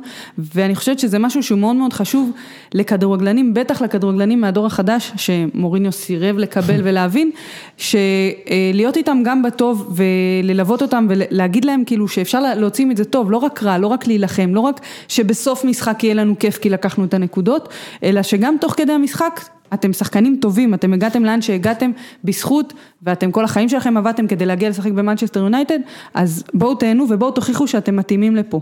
ואני 0.56 0.76
חושבת 0.76 1.00
שזה 1.00 1.20
משהו 1.20 1.44
שהוא 1.44 1.60
מאוד 1.60 1.76
מאוד 1.76 1.94
חשוב 1.94 2.32
לכדורגלנים, 2.74 3.54
בטח 3.54 3.82
לכדורגלנים 3.82 4.42
מהדור 4.42 4.66
החדש, 4.66 5.12
שמוריניו 5.16 5.92
סירב 5.92 6.38
לקבל 6.38 6.80
ולהבין, 6.86 7.32
שלהיות 7.78 8.98
איתם 8.98 9.22
גם 9.26 9.44
בטוב 9.44 10.00
וללוות 10.44 10.82
אותם 10.82 11.08
ולהגיד 11.10 11.66
להם 11.66 11.84
כאילו 11.86 12.08
שאפשר 12.08 12.40
להוציא 12.72 12.86
מזה 12.86 13.06
טוב, 13.06 13.32
לא 13.32 13.38
רק 13.38 13.64
רע, 13.64 13.78
לא 13.78 13.88
רק 13.88 14.08
להילחם, 14.08 14.56
לא 14.56 14.60
רק 14.60 14.80
שבסוף 15.08 15.66
משחק 15.66 16.04
יהיה 16.04 16.14
לנו 16.14 16.40
כיף 16.40 16.58
כי 16.58 16.70
לקחנו 16.70 17.06
את 17.06 17.14
הנקודות, 17.14 17.70
אלא 18.04 18.24
שגם 18.24 18.56
תוך 18.62 18.74
כדי 18.78 18.92
המשחק 18.92 19.42
אתם 19.74 19.94
שחקנים 19.94 20.38
טובים, 20.42 20.74
אתם 20.74 20.94
הגעתם 20.94 21.26
לאן 21.26 21.42
שהגעתם 21.42 21.92
בזכות, 22.24 22.74
ואתם 23.04 23.32
כל 23.32 23.44
החיים 23.44 23.70
שלכם 23.70 23.98
עבדתם 23.98 24.28
כדי 24.28 24.46
להגיע 24.46 24.70
לשחק 24.70 24.92
במנצ'סטר 24.92 25.40
יונייטד, 25.40 25.80
אז 26.14 26.44
בואו 26.54 26.76
תהנו 26.76 27.06
ובואו 27.10 27.32
תוכיחו 27.32 27.68
שאתם 27.68 27.96
מתאימים 27.96 28.36
לפה. 28.36 28.62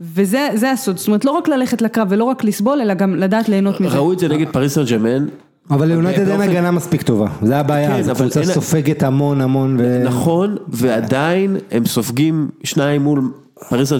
וזה 0.00 0.48
זה 0.54 0.70
הסוד, 0.70 0.98
זאת 0.98 1.06
אומרת 1.06 1.24
לא 1.24 1.30
רק 1.30 1.48
ללכת 1.48 1.82
לקרב 1.82 2.06
ולא 2.10 2.24
רק 2.24 2.44
לסבול, 2.44 2.80
אלא 2.80 2.94
גם 2.94 3.14
לדעת 3.16 3.48
ליהנות 3.48 3.80
מזה. 3.80 3.96
ראו 3.96 4.12
את 4.12 4.18
זה 4.18 4.28
נגד 4.28 4.48
פריס 4.48 4.74
סן 4.74 4.84
ג'רמן. 4.84 5.26
אבל 5.70 5.88
ליונייטד 5.88 6.28
אין 6.28 6.40
הגנה 6.40 6.70
מספיק 6.70 7.02
טובה, 7.02 7.26
זה 7.42 7.56
הבעיה, 7.56 7.96
כן, 7.96 8.02
זו 8.02 8.10
אבל 8.10 8.20
קבוצה 8.20 8.44
סופגת 8.44 9.02
המון 9.02 9.40
המון, 9.40 9.76
ו- 9.80 10.02
נכון, 10.04 10.56
ועדיין 10.68 11.56
הם 11.70 11.86
סופגים 11.86 12.48
שניים 12.64 13.02
מול 13.02 13.32
פריס 13.68 13.88
סן 13.88 13.98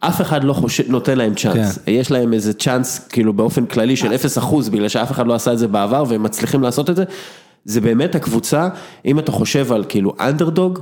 אף 0.00 0.20
אחד 0.20 0.44
לא 0.44 0.52
חושב, 0.52 0.84
נותן 0.88 1.18
להם 1.18 1.34
צ'אנס. 1.34 1.78
כן. 1.78 1.92
יש 1.92 2.10
להם 2.10 2.32
איזה 2.32 2.54
צ'אנס, 2.54 2.98
כאילו 3.08 3.32
באופן 3.32 3.66
כללי 3.66 3.96
של 3.96 4.12
0% 4.38 4.70
בגלל 4.70 4.88
שאף 4.88 5.10
אחד 5.10 5.26
לא 5.26 5.34
עשה 5.34 5.52
את 5.52 5.58
זה 5.58 5.68
בעבר 5.68 6.04
והם 6.08 6.22
מצליחים 6.22 6.62
לעשות 6.62 6.90
את 6.90 6.96
זה. 6.96 7.04
זה 7.64 7.80
באמת 7.80 8.14
הקבוצה, 8.14 8.68
אם 9.04 9.18
אתה 9.18 9.32
חושב 9.32 9.72
על 9.72 9.84
כאילו 9.88 10.14
אנדרדוג, 10.20 10.78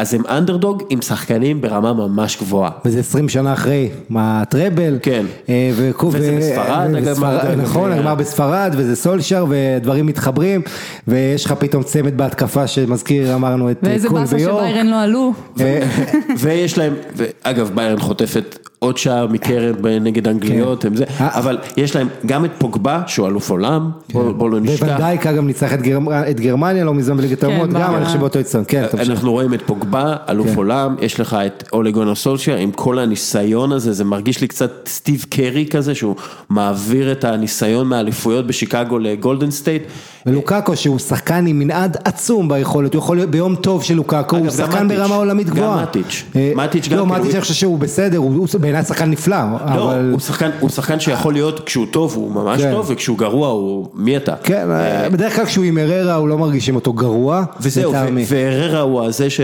אז 0.00 0.14
הם 0.14 0.22
אנדרדוג 0.28 0.82
עם 0.90 1.02
שחקנים 1.02 1.60
ברמה 1.60 1.92
ממש 1.92 2.36
גבוהה. 2.40 2.70
וזה 2.84 3.00
20 3.00 3.28
שנה 3.28 3.52
אחרי, 3.52 3.88
מה 4.08 4.40
הטראבל, 4.42 4.98
כן. 5.02 5.26
אה, 5.48 5.70
ו- 5.74 5.90
וזה 6.12 6.32
ו- 6.32 6.36
בספרד, 6.38 6.86
וזה 6.90 6.98
אגב, 6.98 7.14
ספרד, 7.16 7.44
מה- 7.56 7.62
נכון, 7.62 7.92
הגמר 7.92 8.14
בספרד, 8.14 8.74
וזה 8.76 8.96
סולשר, 8.96 9.46
ודברים 9.48 10.06
מתחברים, 10.06 10.62
ויש 11.08 11.44
לך 11.44 11.52
פתאום 11.52 11.82
צמד 11.82 12.16
בהתקפה 12.16 12.66
שמזכיר, 12.66 13.34
אמרנו, 13.34 13.70
את 13.70 13.84
אה, 13.84 13.88
ואיזה 13.90 14.08
קול 14.08 14.20
באסה 14.20 14.36
ויורק. 14.36 14.64
שביירן 14.68 14.86
לא 14.86 15.00
עלו. 15.00 15.32
אה, 15.60 15.80
ויש 16.40 16.78
להם, 16.78 16.94
ואגב 17.16 17.70
ביירן 17.74 17.98
חוטפת 18.00 18.68
עוד 18.82 18.96
שער 18.98 19.26
מקרן 19.26 19.72
נגד 20.00 20.28
אנגליות, 20.28 20.84
הם 20.84 20.96
זה, 20.96 21.04
אה. 21.20 21.38
אבל 21.38 21.58
יש 21.76 21.96
להם 21.96 22.08
גם 22.26 22.44
את 22.44 22.50
פוגבה 22.58 23.02
שהוא 23.06 23.26
אלוף 23.28 23.50
עולם, 23.50 23.90
בוא 24.12 24.32
בוא 24.32 24.50
לא 24.50 24.60
נשכח. 24.60 24.86
וון 24.86 25.06
דייק 25.06 25.32
גם 25.32 25.46
ניצח 25.46 25.72
את 25.74 25.80
גרמ- 25.82 26.10
את 26.30 26.40
גרמניה 26.40 26.84
לא 26.84 26.94
מזמן 26.94 27.16
בליגת 27.16 27.42
האומות, 27.44 27.70
גם 27.70 27.80
ברור. 27.82 27.96
אני 27.96 28.04
חושב 28.04 28.18
באותו 28.18 28.40
אצטדיון, 28.40 28.64
כן, 28.68 28.86
תמשיך. 28.90 29.10
אנחנו 29.10 29.32
רואים 29.32 29.54
את 29.54 29.62
פוגבה, 29.66 30.16
אלוף 30.28 30.48
כן. 30.48 30.56
עולם, 30.56 30.96
יש 31.00 31.20
לך 31.20 31.36
את 31.46 31.68
אולה 31.72 31.90
גונר 31.90 32.14
סולשייר 32.14 32.56
עם 32.56 32.70
כל 32.70 32.98
הניסיון 32.98 33.72
הזה, 33.72 33.92
זה 33.92 34.04
מרגיש 34.04 34.40
לי 34.40 34.48
קצת 34.48 34.70
סטיב 34.88 35.24
קרי 35.30 35.66
כזה, 35.70 35.94
שהוא 35.94 36.14
מעביר 36.50 37.12
את 37.12 37.24
הניסיון 37.24 37.86
מהאליפויות 37.88 38.46
בשיקגו 38.46 38.98
לגולדן 38.98 39.50
סטייט. 39.50 39.82
ולוקאקו 40.26 40.76
שהוא 40.76 40.98
שחקן 40.98 41.46
עם 41.46 41.58
מנעד 41.58 41.96
עצום 42.04 42.48
ביכולת, 42.48 42.94
הוא 42.94 42.98
יכול 43.02 43.16
להיות 43.16 43.30
ביום 43.30 43.56
טוב 43.56 43.82
של 43.82 43.94
לוקאקו, 43.94 44.36
הוא 44.36 44.46
אגב, 44.46 44.56
גם 44.60 44.66
שחקן 44.66 44.86
מטיץ', 44.86 44.98
ברמה 44.98 45.14
עולמית 45.14 45.46
גם 45.50 45.54
גבוהה. 45.56 45.82
מטיץ'. 45.82 46.24
אה, 46.36 46.52
מטיץ' 46.56 46.88
גם 46.88 46.98
לא, 46.98 47.06
מטיץ' 47.06 47.34
אני 47.34 47.40
חושב 47.40 47.54
שהוא 47.54 47.78
בסדר, 47.78 48.18
הוא 48.18 48.34
הוא 48.36 48.46
בעיניי 48.72 48.88
שחקן 48.88 49.10
נפלא, 49.10 49.36
לא, 49.36 49.90
אבל... 49.90 50.08
הוא 50.12 50.20
שחקן, 50.20 50.50
הוא 50.60 50.70
שחקן 50.70 51.00
שיכול 51.00 51.32
להיות, 51.32 51.60
כשהוא 51.66 51.86
טוב 51.90 52.14
הוא 52.14 52.32
ממש 52.32 52.62
כן. 52.62 52.70
טוב, 52.72 52.86
וכשהוא 52.88 53.18
גרוע 53.18 53.48
הוא, 53.48 53.88
מי 53.94 54.16
אתה? 54.16 54.34
כן, 54.42 54.68
בדרך 55.12 55.36
כלל 55.36 55.44
כשהוא 55.44 55.64
עם 55.64 55.78
אררה 55.78 56.14
הוא 56.14 56.28
לא 56.28 56.38
מרגישים 56.38 56.74
אותו 56.74 56.92
גרוע. 56.92 57.44
וזהו, 57.60 57.92
לטעמי. 57.92 58.22
ו- 58.22 58.26
והררה 58.28 58.80
הוא 58.80 59.04
הזה 59.04 59.30
ש... 59.30 59.40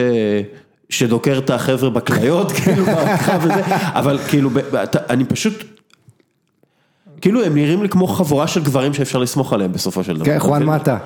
שדוקר 0.88 1.38
את 1.38 1.50
החבר'ה 1.50 1.90
בכליות, 1.90 2.52
כאילו, 2.56 2.84
וזה, 3.40 3.62
אבל 3.94 4.18
כאילו, 4.28 4.50
אני 5.10 5.24
פשוט, 5.24 5.64
כאילו 7.26 7.44
הם 7.44 7.54
נראים 7.54 7.82
לי 7.82 7.88
כמו 7.88 8.06
חבורה 8.06 8.46
של 8.46 8.62
גברים 8.62 8.94
שאפשר 8.94 9.18
לסמוך 9.18 9.52
עליהם 9.52 9.72
בסופו 9.72 10.04
של 10.04 10.16
דבר. 10.16 10.24
כן, 10.24 10.38
חואן 10.38 10.62
מטה. 10.62 10.96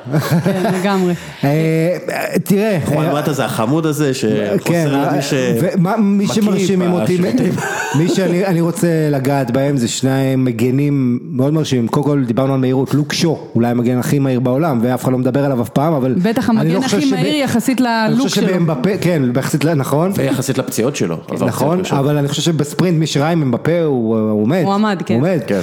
כן, 0.44 0.62
לגמרי. 0.80 1.14
אה, 1.44 1.96
תראה, 2.44 2.78
חואן 2.84 3.12
מטה 3.12 3.32
זה 3.32 3.44
החמוד 3.44 3.86
הזה 3.86 4.06
כן, 4.06 4.12
שחוסר 4.12 4.94
אה, 4.94 5.10
למי 5.12 5.22
ומה- 5.60 5.96
מי 5.96 6.26
שמקיא 6.26 6.42
שמרשימים 6.42 6.92
אותי, 6.92 7.16
בשירותים. 7.16 7.52
מי 7.98 8.08
שאני 8.08 8.46
אני 8.46 8.60
רוצה 8.60 9.08
לגעת 9.10 9.50
בהם 9.50 9.76
זה 9.76 9.88
שניים 9.88 10.44
מגנים 10.44 11.18
מאוד 11.30 11.52
מרשימים, 11.52 11.88
קודם 11.88 12.06
כל 12.06 12.24
דיברנו 12.24 12.54
על 12.54 12.60
מהירות, 12.60 12.94
לוק 12.94 13.12
שו, 13.12 13.38
אולי 13.54 13.68
המגן 13.68 13.98
הכי 13.98 14.18
מהיר 14.18 14.40
בעולם 14.40 14.78
ואף 14.82 15.04
אחד 15.04 15.12
לא 15.12 15.18
מדבר 15.18 15.44
עליו 15.44 15.62
אף 15.62 15.68
פעם, 15.68 15.92
אבל 15.92 16.14
בטח 16.22 16.50
אני 16.50 16.60
המגן 16.60 16.74
לא 16.74 16.80
חושב 16.80 16.96
הכי 16.96 17.10
מהיר 17.10 17.34
יחסית 17.34 17.80
אני 17.80 18.14
ללוק 18.14 18.28
חושב 18.28 18.40
שלו. 18.40 18.48
שבאמבפה, 18.48 18.90
כן, 19.00 19.22
יחסית, 19.36 19.64
נכון, 19.64 20.12
ויחסית 20.14 20.58
לפציעות 20.58 20.96
שלו. 20.96 21.16
נכון. 21.40 21.80
אבל 21.90 22.16
אני 22.16 22.28
חושב 22.28 22.42
שבספרינט 22.42 22.98
מי 22.98 23.06
שראה 23.06 23.30
עם 23.30 23.42
אמבפה 23.42 23.82
הוא 23.82 24.18
הוא 24.18 24.42
עומד, 24.42 24.62
הוא 24.64 24.74
עמד, 25.18 25.42
כן. 25.46 25.60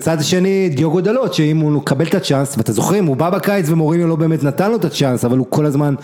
ובצד 0.00 0.20
השני 0.20 0.68
דיוגו 0.68 1.00
דלות 1.00 1.34
שאם 1.34 1.58
הוא 1.58 1.72
מקבל 1.72 2.06
את 2.06 2.14
הצ'אנס, 2.14 2.54
ואתה 2.56 2.72
זוכרים, 2.72 3.06
הוא 3.06 3.16
בא 3.16 3.30
בקיץ 3.30 3.68
ומוריניו 3.68 4.08
לא 4.08 4.16
באמת 4.16 4.44
נתן 4.44 4.70
לו 4.70 4.76
את 4.76 4.84
הצ'אנס, 4.84 5.24
אבל 5.24 5.38
הוא 5.38 5.46
כל 5.50 5.66
הזמן 5.66 5.94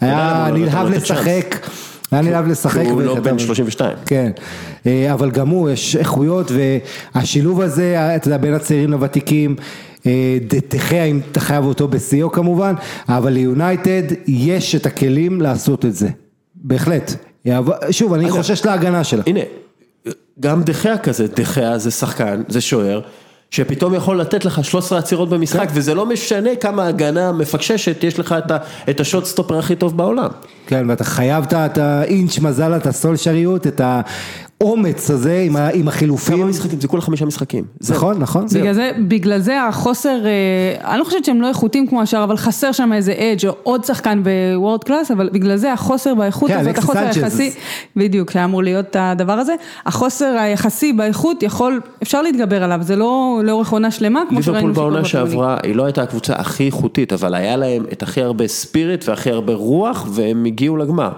היה 0.00 0.46
לא 0.50 0.58
נלהב? 0.58 0.88
לשחק, 0.88 1.66
היה 2.12 2.22
נלהב 2.22 2.46
לשחק, 2.48 2.84
הוא 2.90 3.02
לא 3.02 3.20
בן 3.20 3.38
32. 3.38 3.96
כן, 4.06 4.30
אה, 4.86 5.12
אבל 5.12 5.30
גם 5.30 5.48
הוא, 5.48 5.70
יש 5.70 5.96
איכויות 5.96 6.50
והשילוב 7.14 7.60
הזה, 7.60 7.94
אה, 7.98 8.16
אתה 8.16 8.28
יודע, 8.28 8.36
בין 8.38 8.54
הצעירים 8.54 8.90
לוותיקים, 8.90 9.56
אה, 10.06 10.38
ד- 10.48 10.74
דחיה 10.74 11.04
אם 11.04 11.20
אתה 11.32 11.40
חייב 11.40 11.64
אותו 11.64 11.88
בשיאו 11.88 12.32
כמובן, 12.32 12.74
אבל 13.08 13.32
ליונייטד 13.32 14.02
יש 14.26 14.74
את 14.74 14.86
הכלים 14.86 15.40
לעשות 15.40 15.84
את 15.84 15.94
זה, 15.94 16.08
בהחלט. 16.54 17.14
שוב, 17.90 18.12
אני 18.14 18.30
חושש 18.30 18.64
להגנה 18.66 19.04
שלה. 19.04 19.22
הנה, 19.26 19.40
גם 20.40 20.62
דחיה 20.62 20.98
כזה, 20.98 21.26
דחיה 21.36 21.78
זה 21.78 21.90
שחקן, 21.90 22.42
זה 22.48 22.60
שוער, 22.60 23.00
שפתאום 23.52 23.94
יכול 23.94 24.20
לתת 24.20 24.44
לך 24.44 24.64
13 24.64 24.98
עצירות 24.98 25.28
במשחק, 25.28 25.60
כן. 25.68 25.74
וזה 25.74 25.94
לא 25.94 26.06
משנה 26.06 26.50
כמה 26.60 26.86
הגנה 26.86 27.32
מפקששת, 27.32 28.04
יש 28.04 28.18
לך 28.18 28.34
את 28.38 28.50
ה- 28.50 28.56
את 28.90 29.00
ה 29.00 29.05
shot 29.05 29.24
stopper 29.24 29.58
הכי 29.58 29.76
טוב 29.76 29.96
בעולם. 29.96 30.28
כן, 30.66 30.84
ואתה 30.88 31.04
חייב 31.04 31.44
את 31.44 31.78
ה- 31.78 32.00
האינץ' 32.00 32.38
מזל, 32.38 32.76
את 32.76 32.86
הסולשריות, 32.86 33.66
את 33.66 33.80
האומץ 34.62 35.10
הזה 35.10 35.42
עם 35.46 35.56
ה- 35.56 35.68
עם 35.68 35.80
כמה 35.82 35.90
החילופים. 35.90 36.48
משחקים? 36.48 36.80
זה 36.80 36.88
כולה 36.88 37.02
חמישה 37.02 37.24
משחקים. 37.24 37.64
נכון, 37.90 38.18
נכון. 38.18 38.46
בגלל 38.54 38.72
זה, 38.74 38.90
בגלל 39.08 39.38
זה 39.38 39.62
החוסר, 39.62 40.26
אה, 40.26 40.90
אני 40.92 40.98
לא 40.98 41.04
חושבת 41.04 41.24
שהם 41.24 41.40
לא 41.42 41.48
איכותיים 41.48 41.86
כמו 41.86 42.02
השאר, 42.02 42.24
אבל 42.24 42.36
חסר 42.36 42.72
שם 42.72 42.92
איזה 42.92 43.12
edge 43.12 43.46
או 43.46 43.54
עוד 43.62 43.84
שחקן 43.84 44.22
ב 44.22 44.32
world 44.32 44.84
class, 44.84 45.10
אבל 45.10 45.28
בגלל 45.32 45.56
זה 45.56 45.72
החוסר 45.72 46.14
באיכות 46.14 46.48
כן, 46.50 46.56
הזאת, 46.58 46.68
אלכסיס 46.68 46.84
החוסר 46.84 47.00
סנצ'ז. 47.12 47.16
היחסי, 47.40 47.50
בדיוק, 47.96 48.30
שהיה 48.30 48.44
אמור 48.44 48.62
להיות 48.62 48.96
הדבר 48.98 49.32
הזה, 49.32 49.54
החוסר 49.86 50.36
היחסי 50.38 50.92
באיכות 50.92 51.42
יכול, 51.42 51.80
אפשר 52.02 52.22
להתגבר 52.22 52.62
עליו, 52.64 52.78
זה 52.82 52.96
לא 52.96 53.12
לאורך 53.44 53.72
עונה 53.72 53.90
שלמה, 53.90 54.22
כמו 54.28 54.42
שראינו 54.42 54.68
ליברפול 54.68 54.90
בעונה. 54.92 55.04
שעברה, 55.08 55.56
היא 55.62 55.74
לא 55.76 55.84
הייתה 55.84 56.02
הקבוצה 56.02 56.34
הכי 56.36 56.66
איכותית, 56.66 57.12
אבל 57.12 57.34
היה 57.34 57.56
להם 57.56 57.84
את 57.92 58.02
הכי 58.02 58.22
הרבה 58.22 58.48
ספיריט 58.48 59.08
והכי 59.08 59.30
הרבה 59.30 59.54
רוח, 59.54 60.06
והם 60.10 60.44
הגיעו 60.44 60.76
לגמר. 60.76 61.10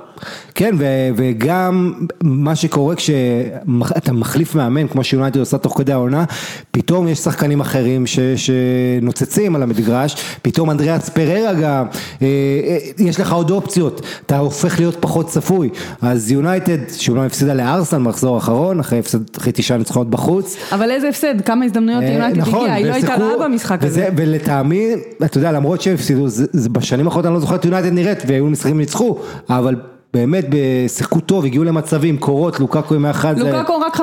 כן, 0.54 0.74
ו- 0.78 0.84
וגם 1.16 1.92
מה 2.22 2.56
שקורה 2.56 2.94
כשאתה 2.94 4.12
מחליף 4.12 4.54
מאמן, 4.54 4.88
כמו 4.88 5.04
שיונייטד 5.04 5.38
עושה 5.40 5.58
תוך 5.58 5.78
כדי 5.78 5.92
העונה, 5.92 6.24
פתאום 6.70 7.08
יש 7.08 7.18
שחקנים 7.18 7.60
אחרים 7.60 8.06
ש- 8.06 8.18
שנוצצים 8.36 9.56
על 9.56 9.62
המגרש, 9.62 10.16
פתאום 10.42 10.70
אנדריאס 10.70 11.08
פררה 11.08 11.54
גם, 11.54 11.86
אה, 12.22 12.26
אה, 12.26 12.78
יש 12.98 13.20
לך 13.20 13.32
עוד 13.32 13.50
אופציות, 13.50 14.00
אתה 14.26 14.38
הופך 14.38 14.78
להיות 14.80 14.96
פחות 15.00 15.26
צפוי. 15.28 15.68
אז 16.02 16.30
יונייטד, 16.32 16.78
שאומנם 16.96 17.24
הפסידה 17.24 17.54
לארסנל 17.54 17.98
במחזור 17.98 18.34
האחרון, 18.34 18.80
אחרי 18.80 18.98
הפסד- 18.98 19.36
אחרי 19.38 19.52
תשעה 19.54 19.78
ניצחונות 19.78 20.10
בחוץ. 20.10 20.56
אבל 20.72 20.90
איזה 20.90 21.08
הפסד, 21.08 21.40
כמה 21.40 21.64
הזדמנויות 21.64 22.02
אה, 22.02 22.08
יונייטד 22.12 22.40
הגיעה, 22.40 22.74
היא 22.74 22.86
לא 22.86 22.92
הייתה 22.94 23.14
רעה 23.14 23.48
במשחק 23.48 23.78
וזה- 23.82 24.06
הזה. 24.06 24.14
ולטעמי, 24.16 24.88
אתה 25.24 25.38
יודע, 25.38 25.52
למרות 25.52 25.80
שהם 25.80 25.94
הפסידו, 25.94 26.28
זה- 26.28 26.46
זה 26.52 26.68
בשנים 26.68 27.06
האחרונות 27.06 27.26
אני 27.26 27.34
לא 27.34 27.40
זוכר 27.40 27.54
את 27.54 27.64
יונייטד 27.64 27.92
נראית, 27.92 28.18
והיו 28.26 28.46
משחקים 28.46 28.78
ניצחו, 28.78 29.18
אבל 29.50 29.74
באמת 30.14 30.44
שיחקו 30.88 31.20
טוב, 31.20 31.44
הגיעו 31.44 31.64
למצבים, 31.64 32.16
קורות, 32.18 32.60
לוקקו 32.60 32.94
עם 32.94 33.04
האחד. 33.04 33.38
לוקאקו 33.38 33.78
רק 33.80 33.96
50% 33.96 34.00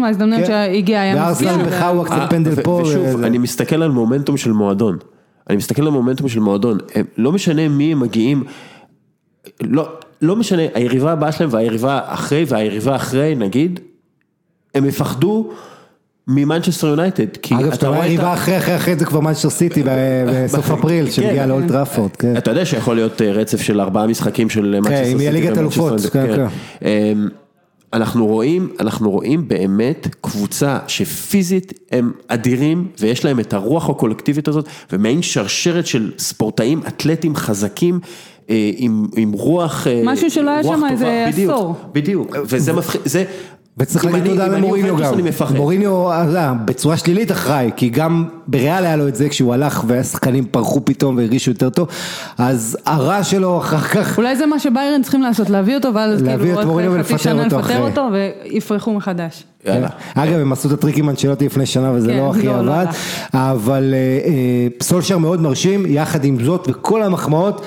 מההזדמנויות 0.00 0.40
כן. 0.46 0.46
שהגיע 0.46 1.00
היה 1.00 1.30
מפגיע. 1.30 1.56
בחאווה 1.56 2.04
קצת 2.04 2.14
אה, 2.18 2.26
פנדל 2.30 2.50
ו- 2.56 2.62
פה. 2.62 2.80
ושוב, 2.84 3.02
וזה- 3.14 3.26
אני 3.26 3.38
מסתכל 3.38 3.82
על 3.82 3.90
מומנטום 3.90 4.36
של 4.36 4.52
מועדון. 4.52 4.98
אני 5.50 5.56
מסתכל 5.56 5.82
על 5.82 5.88
מומנטום 5.90 6.28
של 6.28 6.40
מועדון. 6.40 6.78
הם- 6.94 7.04
לא 7.16 7.32
משנה 7.32 7.68
מי 7.68 7.92
הם 7.92 8.00
מגיעים, 8.00 8.44
לא, 9.62 9.88
לא 10.22 10.36
משנה, 10.36 10.62
היריבה 10.74 11.12
הבאה 11.12 11.32
שלהם 11.32 11.50
והיריבה 11.52 12.00
אחרי 12.06 12.44
והיריבה 12.48 12.96
אחרי, 12.96 13.34
נגיד, 13.34 13.80
הם 14.74 14.84
יפחדו 14.84 15.50
ממנצ'סטר 16.28 16.86
יונייטד. 16.86 17.36
כי 17.42 17.54
אגב, 17.54 17.64
אתה 17.66 17.74
שאתה 17.74 17.88
רואה 17.88 17.98
רואה 17.98 18.06
את 18.08 18.12
יריבה 18.12 18.30
ה- 18.30 18.34
אחרי 18.34 18.58
אחרי 18.58 18.76
אחרי 18.76 18.96
זה 18.96 19.04
כבר 19.04 19.20
מנצ'סטר 19.20 19.50
סיטי 19.50 19.82
ב- 19.82 19.88
בסוף 20.44 20.70
אפריל, 20.70 21.10
שמגיע 21.10 21.42
כן. 21.42 21.48
לאולט 21.48 21.68
טראפורד, 21.68 22.10
כן. 22.16 22.36
אתה 22.36 22.50
יודע 22.50 22.64
שיכול 22.66 22.94
להיות 22.94 23.22
אה, 23.22 23.32
רצף 23.32 23.60
של 23.60 23.80
ארבעה 23.80 24.06
משחקים 24.06 24.50
של 24.50 24.80
מנצ'סטר 24.80 25.12
אם 25.12 25.20
יהיה 25.20 25.30
ליגת 25.32 25.58
ומנצ'סטר 25.58 25.60
אלופות, 25.60 26.00
כן, 26.12 26.46
אמ, 26.82 27.28
אנחנו 27.92 28.26
רואים, 28.26 28.68
אנחנו 28.80 29.10
רואים 29.10 29.48
באמת 29.48 30.08
קבוצה 30.20 30.78
שפיזית 30.86 31.72
הם 31.92 32.12
אדירים 32.28 32.86
ויש 33.00 33.24
להם 33.24 33.40
את 33.40 33.52
הרוח 33.54 33.90
הקולקטיבית 33.90 34.48
הזאת 34.48 34.68
ומעין 34.92 35.22
שרשרת 35.22 35.86
של 35.86 36.12
ספורטאים 36.18 36.80
אתלטים 36.88 37.36
חזקים 37.36 38.00
אה, 38.50 38.70
עם, 38.76 39.06
עם 39.16 39.32
רוח, 39.32 39.86
אה, 39.86 40.02
משהו 40.04 40.30
שלא 40.30 40.50
היה 40.50 40.62
שם. 40.62 40.82
איזה 40.90 41.26
בדיוק, 41.32 41.52
עשור. 41.52 41.74
בדיוק, 41.92 42.36
וזה 42.44 42.72
מפחיד, 42.72 43.00
זה, 43.04 43.24
וצריך 43.78 44.04
להגיד 44.04 44.26
תודה 44.26 44.46
למוריניו 44.46 44.96
גם. 44.96 45.14
מוריניו, 45.56 46.12
אתה 46.12 46.28
יודע, 46.28 46.52
בצורה 46.64 46.96
שלילית 46.96 47.32
אחראי, 47.32 47.70
כי 47.76 47.88
גם 47.88 48.24
בריאל 48.46 48.84
היה 48.84 48.96
לו 48.96 49.08
את 49.08 49.14
זה 49.14 49.28
כשהוא 49.28 49.54
הלך 49.54 49.84
והשחקנים 49.86 50.44
פרחו 50.44 50.84
פתאום 50.84 51.16
והרגישו 51.16 51.50
יותר 51.50 51.70
טוב, 51.70 51.88
אז 52.38 52.78
הרע 52.86 53.22
שלו 53.24 53.58
אחר 53.58 53.78
כך, 53.78 54.18
אולי 54.18 54.36
זה 54.36 54.46
מה 54.46 54.58
שביירן 54.58 55.02
צריכים 55.02 55.22
לעשות, 55.22 55.50
להביא 55.50 55.74
אותו 55.74 55.94
ואז 55.94 56.22
כאילו 56.22 56.60
עוד 56.60 57.02
חצי 57.02 57.18
שנה 57.18 57.46
לפטר. 57.46 57.82
אותו 57.82 58.08
ויפרחו 58.12 58.94
מחדש. 58.94 59.44
יאללה. 59.66 59.88
אגב 60.14 60.40
הם 60.40 60.52
עשו 60.52 60.68
את 60.68 60.72
הטריק 60.72 60.98
עם 60.98 61.08
אנצ'לוטי 61.08 61.46
לפני 61.46 61.66
שנה 61.66 61.92
וזה 61.92 62.10
כן, 62.10 62.18
לא 62.18 62.30
הכי 62.30 62.46
לא, 62.46 62.64
לא 62.64 62.74
עבד, 62.74 62.86
אבל 63.34 63.94
אה, 63.94 63.98
אה, 63.98 64.66
סולשר 64.82 65.18
מאוד 65.18 65.40
מרשים, 65.40 65.86
יחד 65.86 66.24
עם 66.24 66.44
זאת 66.44 66.68
וכל 66.70 67.02
המחמאות, 67.02 67.66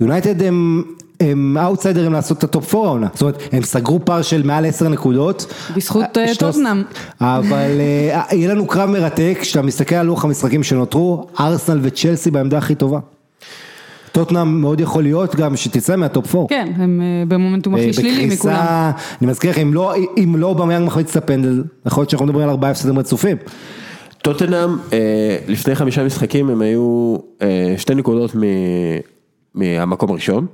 יונייטד 0.00 0.42
הם... 0.42 0.82
הם 1.20 1.56
אאוטסיידרים 1.58 2.12
לעשות 2.12 2.38
את 2.38 2.44
ה 2.44 2.51
top 2.51 2.74
4 2.74 2.86
העונה, 2.88 3.06
זאת 3.12 3.22
אומרת 3.22 3.42
הם 3.52 3.62
סגרו 3.62 4.04
פער 4.04 4.22
של 4.22 4.42
מעל 4.42 4.66
10 4.66 4.88
נקודות, 4.88 5.46
בזכות, 5.76 6.18
אה, 6.18 6.26
שלוש- 6.34 6.36
טוטנהאם. 6.54 6.82
אבל 7.20 7.70
אה, 7.80 8.22
יהיה 8.32 8.48
לנו 8.54 8.66
קרב 8.66 8.90
מרתק, 8.90 9.36
כשאתה 9.40 9.62
מסתכל 9.62 9.94
על 9.94 10.06
לוח 10.06 10.24
המשחקים 10.24 10.62
שנותרו, 10.62 11.26
ארסנל 11.40 11.78
וצ'לסי 11.82 12.30
בעמדה 12.30 12.58
הכי 12.58 12.74
טובה. 12.74 12.98
טוטנאם 14.12 14.60
מאוד 14.60 14.80
יכול 14.80 15.02
להיות 15.02 15.36
גם 15.36 15.56
שתצא 15.56 15.96
מה 15.96 16.11
top 16.11 16.34
4. 16.34 16.46
כן, 16.48 16.72
הם 16.76 17.00
אה, 17.00 17.24
במומנטום 17.28 17.74
הכי 17.74 17.92
שלילי 17.92 18.26
מכולם. 18.26 18.54
בקריסה, 18.54 18.90
אני 19.22 19.30
מזכיר 19.30 19.50
לך, 19.50 19.58
אם 19.58 19.74
לא, 19.74 19.94
אובמיאנג 20.36 20.86
מחמיץ 20.86 21.16
את 21.16 21.22
הפנדל, 21.22 21.64
יכול 21.86 22.00
להיות 22.00 22.10
שאנחנו 22.10 22.26
מדברים 22.26 22.44
על 22.44 22.50
ארבעה 22.50 22.70
הפסדים 22.70 22.98
רצופים. 22.98 23.36
טוטנאם, 24.22 24.70
אה, 24.92 24.98
לפני 25.48 25.74
חמישה 25.74 26.04
משחקים 26.04 26.50
הם 26.50 26.60
היו 26.62 27.16
אה, 27.42 27.74
שתי 27.76 27.94
נקודות 27.94 28.36
מ- 28.36 28.40
מהמקום 29.54 30.10
הראשון. 30.10 30.46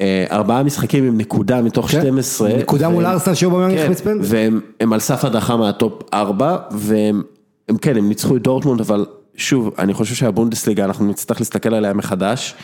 אה, 0.00 0.24
ארבעה 0.30 0.62
משחקים 0.62 1.04
עם 1.04 1.18
נקודה 1.18 1.62
מתוך 1.62 1.90
כן. 1.90 2.00
12. 2.00 2.48
נקודה 2.58 2.88
מול 2.88 3.04
והם- 3.04 3.12
ארסנל 3.12 3.34
שאובמיאנג 3.34 3.74
כן, 3.74 3.82
החמיץ 3.82 4.00
פנדל. 4.00 4.24
והם 4.24 4.60
הם 4.80 4.92
על 4.92 5.00
סף 5.00 5.24
הדחה 5.24 5.56
מה 5.56 5.74
top 5.74 6.02
4, 6.14 6.56
והם 6.70 7.22
הם, 7.68 7.76
כן, 7.78 7.96
הם 7.96 8.08
ניצחו 8.08 8.36
את 8.36 8.42
דורטמונד, 8.42 8.80
אבל 8.80 9.06
שוב, 9.36 9.70
אני 9.78 9.94
חושב 9.94 10.14
שהבונדסליגה, 10.14 10.84
אנחנו 10.84 11.06
נצטרך 11.08 11.40
להסתכל 11.40 11.74
עליה 11.74 11.92
מחדש, 11.92 12.54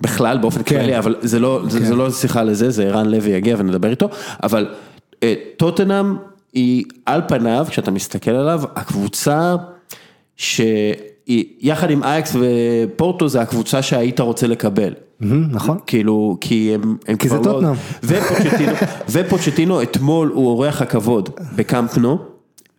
בכלל, 0.00 0.38
באופן 0.38 0.60
כן. 0.64 0.78
כללי, 0.80 0.98
אבל 0.98 1.16
זה 1.20 1.38
לא, 1.38 1.60
כן. 1.62 1.68
זה 1.84 1.94
לא 1.94 2.10
שיחה 2.10 2.42
לזה, 2.42 2.70
זה 2.70 2.84
ערן 2.84 3.06
לוי 3.06 3.30
יגיע 3.30 3.56
ונדבר 3.58 3.90
איתו, 3.90 4.08
אבל 4.42 4.66
אה, 5.22 5.34
טוטנאם 5.56 6.16
היא 6.52 6.84
על 7.06 7.20
פניו, 7.28 7.66
כשאתה 7.68 7.90
מסתכל 7.90 8.30
עליו, 8.30 8.62
הקבוצה 8.76 9.56
שהיא, 10.36 10.94
יחד 11.60 11.90
עם 11.90 12.02
אייקס 12.02 12.36
ופורטו, 12.40 13.28
זה 13.28 13.40
הקבוצה 13.40 13.82
שהיית 13.82 14.20
רוצה 14.20 14.46
לקבל. 14.46 14.92
נכון. 15.50 15.78
כאילו, 15.86 16.36
כי 16.40 16.74
הם, 16.74 16.96
הם 17.08 17.16
כי 17.16 17.28
זה 17.28 17.36
כבר 17.38 17.46
לא... 17.46 17.52
טוטנהאם. 17.52 17.74
ופוצ'טינו, 18.04 18.72
ופוצ'טינו 19.12 19.82
אתמול 19.82 20.30
הוא 20.34 20.46
אורח 20.48 20.82
הכבוד 20.82 21.30
בקאמפ 21.56 21.98
נו, 21.98 22.18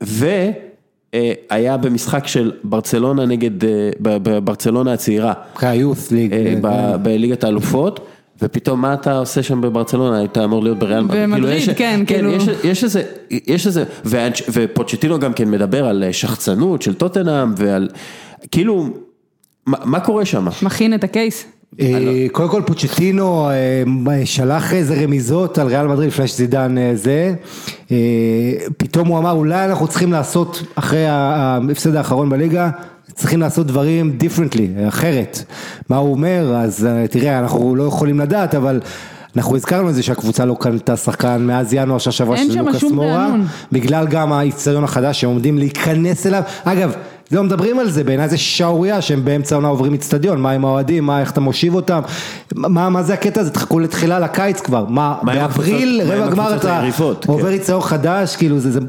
והיה 0.01 1.77
במשחק 1.77 2.27
של 2.27 2.51
ברצלונה 2.63 3.25
נגד, 3.25 3.63
אה, 3.65 3.69
ב- 4.01 4.17
בברצלונה 4.29 4.93
הצעירה, 4.93 5.33
כיוס 5.59 6.11
ליג. 6.11 6.33
אה, 6.65 6.97
בליגת 6.97 7.43
האלופות. 7.43 7.99
ופתאום 8.41 8.81
מה 8.81 8.93
אתה 8.93 9.17
עושה 9.17 9.43
שם 9.43 9.61
בברצלונה, 9.61 10.17
היית 10.17 10.37
אמור 10.37 10.63
להיות 10.63 10.79
בריאל 10.79 11.01
מדריד. 11.03 11.23
במדריד, 11.23 11.43
כאילו, 11.45 11.57
יש- 11.57 11.69
כן, 11.69 12.01
כאילו. 12.07 12.31
יש, 12.31 12.43
יש 12.63 12.83
איזה, 12.83 13.03
יש 13.47 13.67
איזה, 13.67 13.83
ופוצ'טינו 14.53 15.19
גם 15.19 15.33
כן 15.33 15.51
מדבר 15.51 15.85
על 15.87 16.03
אה, 16.03 16.13
שחצנות 16.13 16.81
של 16.81 16.93
טוטנאם 16.93 17.53
ועל, 17.57 17.89
כאילו, 18.51 18.89
מה, 19.65 19.77
מה 19.83 19.99
קורה 19.99 20.25
שם? 20.25 20.47
מכין 20.61 20.93
את 20.93 21.03
הקייס. 21.03 21.45
אה, 21.79 22.25
קודם 22.31 22.49
כל 22.49 22.61
פוצ'טינו 22.65 23.49
אה, 23.49 24.25
שלח 24.25 24.73
איזה 24.73 25.03
רמיזות 25.03 25.57
על 25.57 25.67
ריאל 25.67 25.87
מדריד 25.87 26.07
לפני 26.07 26.27
שזידן 26.27 26.77
אה, 26.77 26.91
זה, 26.95 27.33
פתאום 28.77 29.07
הוא 29.07 29.17
אמר 29.17 29.31
אולי 29.31 29.65
אנחנו 29.65 29.87
צריכים 29.87 30.11
לעשות 30.11 30.63
אחרי 30.75 31.07
ההפסד 31.07 31.95
האחרון 31.95 32.29
בליגה, 32.29 32.69
צריכים 33.13 33.39
לעשות 33.39 33.67
דברים 33.67 34.17
differently, 34.19 34.87
אחרת. 34.87 35.43
מה 35.89 35.97
הוא 35.97 36.11
אומר? 36.11 36.55
אז 36.55 36.85
אה, 36.85 37.07
תראה, 37.07 37.39
אנחנו 37.39 37.75
לא 37.75 37.83
יכולים 37.83 38.19
לדעת, 38.19 38.55
אבל 38.55 38.79
אנחנו 39.35 39.55
הזכרנו 39.55 39.89
את 39.89 39.95
זה 39.95 40.03
שהקבוצה 40.03 40.45
לא 40.45 40.57
קנתה 40.59 40.97
שחקן 40.97 41.41
מאז 41.41 41.73
ינואר 41.73 41.97
של 41.97 42.09
השבוע 42.09 42.37
של 42.37 42.61
לוקאס 42.61 42.83
מורה. 42.83 43.35
בגלל 43.71 44.07
גם 44.07 44.33
האיצטדיון 44.33 44.83
החדש 44.83 45.21
שהם 45.21 45.29
עומדים 45.29 45.57
להיכנס 45.57 46.27
אליו. 46.27 46.43
אגב, 46.63 46.95
לא 47.31 47.43
מדברים 47.43 47.79
על 47.79 47.89
זה, 47.89 48.03
בעיניי 48.03 48.29
זה 48.29 48.37
שערורייה 48.37 49.01
שהם 49.01 49.25
באמצע 49.25 49.55
העונה 49.55 49.67
עוברים 49.67 49.93
איצטדיון, 49.93 50.41
מה 50.41 50.51
עם 50.51 50.65
האוהדים, 50.65 51.05
מה, 51.05 51.21
איך 51.21 51.31
אתה 51.31 51.41
מושיב 51.41 51.75
אותם, 51.75 52.01
מה, 52.55 52.89
מה 52.89 53.03
זה 53.03 53.13
הקטע 53.13 53.41
הזה, 53.41 53.51
תחכו 53.51 53.79
לתחילה 53.79 54.19
לקיץ 54.19 54.61
כבר, 54.61 54.85
מה, 54.89 55.15
מה 55.21 55.33
באפריל, 55.33 56.01
רבע 56.05 56.29
גמר 56.29 56.55
אתה? 56.55 56.81
עובר 57.27 57.47
כן. 57.47 57.53
איצטדיון 57.53 57.81
חדש, 57.81 58.35
כאילו 58.35 58.59
זה, 58.59 58.71
זה 58.71 58.79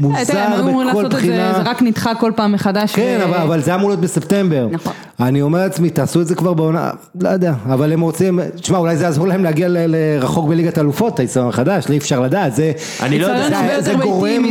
מוזר 0.00 0.46
בכל 0.90 1.08
בחינה. 1.08 1.52
זה 1.64 1.70
רק 1.70 1.82
נדחה 1.82 2.14
כל 2.14 2.32
פעם 2.36 2.52
מחדש. 2.52 2.94
כן, 2.94 3.20
ו- 3.30 3.42
אבל, 3.42 3.60
זה 3.60 3.74
אמור 3.74 3.88
להיות 3.88 4.00
בספטמבר. 4.00 4.68
נכון. 4.70 4.92
אני 5.20 5.42
אומר 5.42 5.58
לעצמי, 5.58 5.90
תעשו 5.90 6.20
את 6.20 6.26
זה 6.26 6.34
כבר 6.34 6.52
בעונה, 6.54 6.90
לא 7.20 7.28
יודע, 7.28 7.52
אבל 7.66 7.92
הם 7.92 8.00
רוצים, 8.00 8.40
תשמע, 8.60 8.78
אולי 8.78 8.96
זה 8.96 9.04
יעזור 9.04 9.28
להם 9.28 9.44
להגיע 9.44 9.66
לרחוק 9.70 10.48
בליגת 10.48 10.78
אלופות, 10.78 11.18
האיצטדיון 11.18 11.48
החדש, 11.48 11.90
אי 11.90 11.98
אפשר 11.98 12.20
לדעת, 12.20 12.54
זה, 12.54 12.72
אני 13.02 13.18
לא 13.18 13.26
יודע. 13.26 13.80
זה, 13.80 13.94
גורם. 13.94 14.42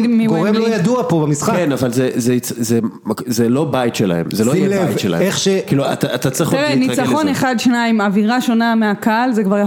לא 0.53 0.67
ידוע 0.75 1.03
פה 1.09 1.21
במשחק. 1.25 1.53
כן, 1.53 1.71
אבל 1.71 1.91
זה, 1.93 2.09
זה, 2.15 2.37
זה, 2.43 2.63
זה, 2.63 2.79
זה 3.25 3.49
לא 3.49 3.63
בית 3.65 3.95
שלהם, 3.95 4.25
זה 4.31 4.45
לא 4.45 4.55
יהיה 4.55 4.85
בית 4.85 4.99
שלהם. 4.99 5.21
איך 5.21 5.37
ש- 5.39 5.47
כאילו, 5.67 5.93
אתה, 5.93 6.29
צריך 6.29 6.49
עוד 6.49 6.59
תראה, 6.59 6.75
להתרגל 6.75 6.91
לזה. 6.93 7.01
ניצחון 7.01 7.27
אחד, 7.27 7.55
שניים, 7.57 8.01
אווירה 8.01 8.41
שונה 8.41 8.75
מהקהל, 8.75 9.31
זה 9.33 9.43
כבר 9.43 9.57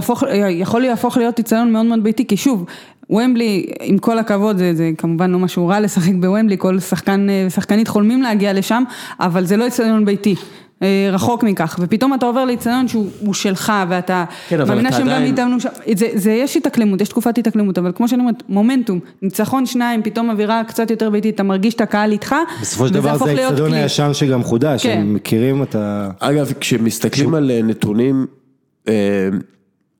יכול 0.49 0.81
להפוך 0.81 1.17
להיות 1.17 1.37
ניצחון 1.37 1.71
מאוד 1.71 1.85
מאוד 1.85 2.03
ביתי, 2.03 2.27
כי 2.27 2.37
שוב, 2.37 2.65
ומבלי, 3.09 3.65
עם 3.81 3.97
כל 3.97 4.19
הכבוד, 4.19 4.57
זה, 4.57 4.73
זה 4.75 4.91
כמובן 4.97 5.31
לא 5.31 5.39
משהו 5.39 5.67
רע 5.67 5.79
לשחק 5.79 6.13
בוומבלי, 6.19 6.55
כל 6.57 6.79
שחקן 6.79 7.29
אה, 7.29 7.43
ושחקנית 7.47 7.87
חולמים 7.87 8.21
להגיע 8.21 8.53
לשם, 8.53 8.83
אבל 9.19 9.45
זה 9.45 9.57
לא 9.57 9.65
איצטדיון 9.65 10.05
ביתי. 10.05 10.35
אה, 10.81 11.09
רחוק 11.11 11.43
מכך, 11.43 11.79
ופתאום 11.81 12.13
אתה 12.13 12.25
עובר 12.25 12.45
לאיצטדיון 12.45 12.87
שהוא 12.87 13.09
הוא 13.19 13.33
שלך, 13.33 13.73
ואתה 13.89 14.25
כן, 14.49 14.59
אבל 14.61 14.69
מאמינה 14.69 14.89
אתה 14.89 14.97
שהם 14.97 15.07
גם 15.07 15.13
עדיין- 15.13 15.33
התאמנו 15.33 15.59
שם, 15.59 15.69
זה, 15.95 16.07
זה 16.13 16.31
יש 16.31 16.57
התאקלמות, 16.57 17.01
יש 17.01 17.09
תקופת 17.09 17.37
התאקלמות, 17.37 17.77
אבל 17.77 17.91
כמו 17.95 18.07
שאני 18.07 18.21
אומרת, 18.21 18.43
מומנטום, 18.49 18.99
ניצחון 19.21 19.65
שניים, 19.65 20.03
פתאום 20.03 20.29
אווירה 20.29 20.61
קצת 20.67 20.91
יותר 20.91 21.09
ביתית, 21.09 21.35
אתה 21.35 21.43
מרגיש 21.43 21.73
את 21.73 21.81
הקהל 21.81 22.11
איתך, 22.11 22.35
בסופו 22.61 22.87
של 22.87 22.93
וזה 22.93 22.99
דבר 22.99 23.17
זה 23.17 23.25
להיות 23.25 23.39
האיצטדיון 23.39 23.69
כלי. 23.69 23.79
הישן 23.79 24.09
שגם 24.13 24.43
חודש, 24.43 24.83
כן. 24.85 24.97
הם 24.97 25.13
מכירים 25.13 25.63
את 25.63 25.75
ה... 25.75 26.09
אגב, 26.19 26.51
כשמסתכלים 26.59 27.33
על 27.33 27.51
אה, 27.51 27.61
נתונים, 27.63 28.25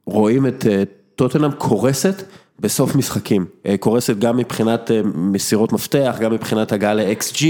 רואים 0.06 0.46
את 0.48 0.66
טוטנאם 1.16 1.52
קורסת 1.52 2.24
בסוף 2.60 2.96
משחקים. 2.96 3.46
אה, 3.66 3.76
קורסת 3.80 4.20
גם 4.20 4.38
מבחינת 4.38 4.92
אה, 4.92 5.02
מסירות 5.16 5.74
מפתח, 5.74 6.16
גם 6.22 6.32
מבחינת 6.34 6.72
הגעה 6.72 6.94
ל-XG, 6.94 7.44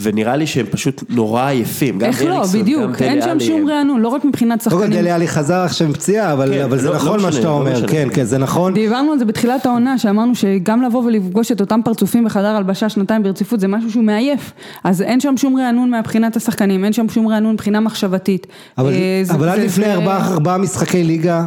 ונראה 0.00 0.36
לי 0.36 0.46
שהם 0.46 0.66
פשוט 0.70 1.02
נורא 1.08 1.46
עייפים. 1.46 2.00
איך 2.02 2.22
לא, 2.24 2.42
בדיוק, 2.54 3.02
אין 3.02 3.22
שם 3.22 3.40
שום 3.40 3.68
רענון, 3.70 4.00
לא 4.00 4.08
רק 4.08 4.24
מבחינת 4.24 4.62
קודם 4.64 4.76
כל 4.76 4.82
שחקנים. 4.82 5.00
דלי 5.00 5.10
עלי 5.10 5.28
חזר 5.28 5.54
עכשיו 5.60 5.86
עם 5.86 5.92
פציעה, 5.92 6.32
אבל 6.32 6.54
כן, 6.54 6.62
אבל 6.64 6.78
זה 6.78 6.86
לא- 6.88 6.92
לא 6.94 6.96
נכון 7.00 7.22
מה 7.22 7.32
שאתה 7.32 7.44
לא 7.44 7.50
אומר. 7.52 7.88
כן, 7.88 8.08
כן, 8.14 8.24
זה 8.24 8.38
נכון. 8.38 8.74
דיברנו 8.74 9.12
על 9.12 9.18
זה 9.18 9.24
בתחילת 9.24 9.66
העונה, 9.66 9.98
שאמרנו 9.98 10.34
שגם 10.34 10.82
לבוא 10.82 11.02
ולפגוש 11.04 11.52
את 11.52 11.60
אותם 11.60 11.80
פרצופים 11.84 12.24
בחדר 12.24 12.56
הלבשה 12.56 12.88
שנתיים 12.88 13.22
ברציפות 13.22 13.60
זה 13.60 13.68
משהו 13.68 13.90
שהוא 13.90 14.04
מעייף. 14.04 14.52
אז 14.84 15.02
אין 15.02 15.20
שם 15.20 15.36
שום 15.36 15.58
רענון 15.58 15.94
מבחינת 15.94 16.36
השחקנים, 16.36 16.84
אין 16.84 16.92
שם 16.92 17.08
שום 17.08 17.28
רענון 17.28 17.52
מבחינה 17.52 17.80
מחשבתית. 17.80 18.46
אבל 18.78 18.92
אה, 18.92 19.22
עד 19.34 19.40
זה- 19.40 19.64
לפני 19.64 19.94
ארבעה 19.94 20.58
משחקי 20.58 21.04
ליגה, 21.04 21.44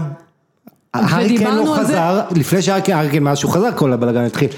האריקן 0.93 1.55
לא 1.55 1.77
על 1.77 1.85
זה- 1.85 1.93
חזר, 1.93 2.21
לפני 2.35 2.61
שהאריקן, 2.61 2.93
האריקן 2.93 3.23
מאז 3.23 3.37
שהוא 3.37 3.51
חזר 3.51 3.69
כל 3.75 3.93
הבלאגן 3.93 4.23
התחיל, 4.23 4.49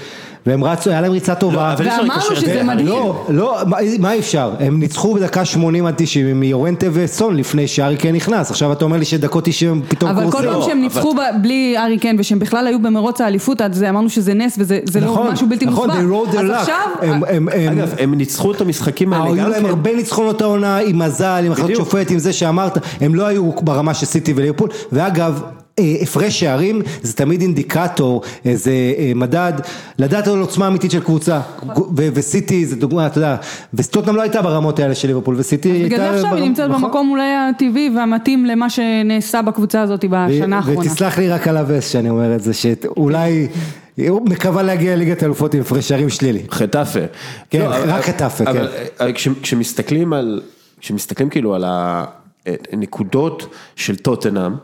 והם 0.46 0.64
רצו, 0.64 0.90
היה 0.90 1.00
להם 1.00 1.12
ריצה 1.12 1.34
טובה. 1.34 1.72
אפשר 1.72 1.84
ואמרנו 2.02 2.20
שזה 2.36 2.40
זה. 2.54 2.62
מדהים. 2.62 2.86
לא, 2.86 3.26
לא, 3.28 3.58
מה- 3.98 4.18
אפשר? 4.18 4.50
הם 4.60 4.80
ניצחו 4.80 5.14
בדקה 5.14 5.44
80 5.44 5.86
עד 5.86 5.94
90 5.96 6.40
מיורנטה 6.40 6.86
וסון 6.92 7.36
לפני 7.36 7.68
שאריקן 7.68 8.12
נכנס, 8.14 8.50
עכשיו 8.50 8.72
אתה 8.72 8.84
אומר 8.84 8.96
לי 8.96 9.04
שדקות 9.04 9.44
90 9.44 9.70
הם 9.70 9.80
פתאום 9.88 10.10
אבל 10.10 10.24
כל 10.24 10.30
קורסים. 10.30 10.50
פעם 10.52 10.62
שהם 10.62 10.80
ניצחו 10.80 11.14
ב- 11.14 11.42
בלי 11.42 11.74
ארי 11.78 11.98
קן 11.98 12.16
ושהם 12.18 12.38
בכלל 12.38 12.66
היו 12.66 12.78
במרוץ 12.82 13.20
האליפות, 13.20 13.60
אז 13.60 13.76
זה- 13.76 13.88
אמרנו 13.90 14.10
שזה 14.10 14.34
נס 14.34 14.54
וזה 14.58 14.78
זה 14.84 15.00
לא 15.00 15.06
נכון, 15.06 15.32
משהו 15.32 15.48
בלתי 15.48 15.66
נכון, 15.66 15.90
מוסבר. 15.90 16.02
they 16.02 16.28
rode 16.28 16.34
their 16.34 16.50
luck. 16.50 16.60
עכשיו, 16.60 16.76
הם- 17.02 17.22
הם- 17.28 17.48
הם- 17.52 17.78
אגב, 17.78 17.94
הם 17.98 18.14
ניצחו 18.14 18.52
את 18.52 18.60
המשחקים 18.60 19.12
האלה 19.12 19.24
היו 19.24 19.48
להם 19.50 19.62
כן. 19.62 19.68
הרבה 19.68 19.96
ניצחונות 19.96 20.42
העונה 20.42 20.78
עם 20.78 20.98
מזל, 20.98 21.42
עם 21.46 21.52
החלטות. 21.52 21.76
שופט, 21.76 22.10
עם 22.10 22.18
זה 22.18 22.32
שאמרת, 22.32 22.78
הם 23.00 23.14
לא 23.14 23.26
היו 23.26 23.52
ברמה 23.62 23.94
של 23.94 24.06
סיטי 24.06 24.32
וליברפול, 24.36 24.68
ואגב, 24.92 25.42
הפרש 26.02 26.40
שערים 26.40 26.82
זה 27.02 27.12
תמיד 27.12 27.40
אינדיקטור, 27.40 28.22
איזה 28.44 28.70
אה, 28.98 29.12
מדד, 29.14 29.52
לדעת 29.98 30.28
על 30.28 30.40
עוצמה 30.40 30.66
אמיתית 30.66 30.90
של 30.90 31.00
קבוצה, 31.00 31.40
ו- 31.96 32.08
וסיטי 32.14 32.66
זה 32.66 32.76
דוגמה, 32.76 33.06
אתה 33.06 33.18
יודע, 33.18 33.36
וסטוטנאם 33.74 34.16
לא 34.16 34.22
הייתה 34.22 34.42
ברמות 34.42 34.78
האלה 34.78 34.94
של 34.94 35.08
ליברפול, 35.08 35.34
וסיטי 35.38 35.68
הייתה... 35.70 35.86
בגלל 35.96 36.12
זה 36.12 36.20
עכשיו 36.20 36.34
היא 36.34 36.44
נמצאת 36.44 36.70
נכון. 36.70 36.82
במקום 36.82 37.10
אולי 37.10 37.30
הטבעי 37.50 37.90
והמתאים 37.96 38.46
למה 38.46 38.70
שנעשה 38.70 39.42
בקבוצה 39.42 39.82
הזאת 39.82 40.04
בשנה 40.10 40.56
האחרונה. 40.56 40.80
ותסלח 40.90 41.18
לי 41.18 41.28
רק 41.28 41.48
על 41.48 41.56
הווסט 41.56 41.92
שאני 41.92 42.10
אומר 42.10 42.34
את 42.34 42.42
זה, 42.42 42.54
שאולי, 42.54 43.48
הוא 44.08 44.28
מקווה 44.28 44.62
להגיע 44.62 44.96
לליגת 44.96 45.22
האלופות 45.22 45.54
עם 45.54 45.60
הפרש 45.60 45.88
שערים 45.88 46.08
שלילי. 46.10 46.42
חטאפה. 46.50 47.00
כן, 47.50 47.60
לא, 47.60 47.66
אבל- 47.66 47.90
רק 47.90 48.04
חטאפה, 48.04 48.44
אבל 48.50 48.68
כן. 48.68 49.04
אה, 49.06 49.12
כש- 49.12 49.28
כשמסתכלים 49.42 50.12
על, 50.12 50.40
כשמסתכלים 50.80 51.28
כאילו 51.28 51.54
על 51.54 51.64
הנקודות 52.72 53.46
של 53.76 53.96
טוטנאם, 53.96 54.52
אה, 54.52 54.58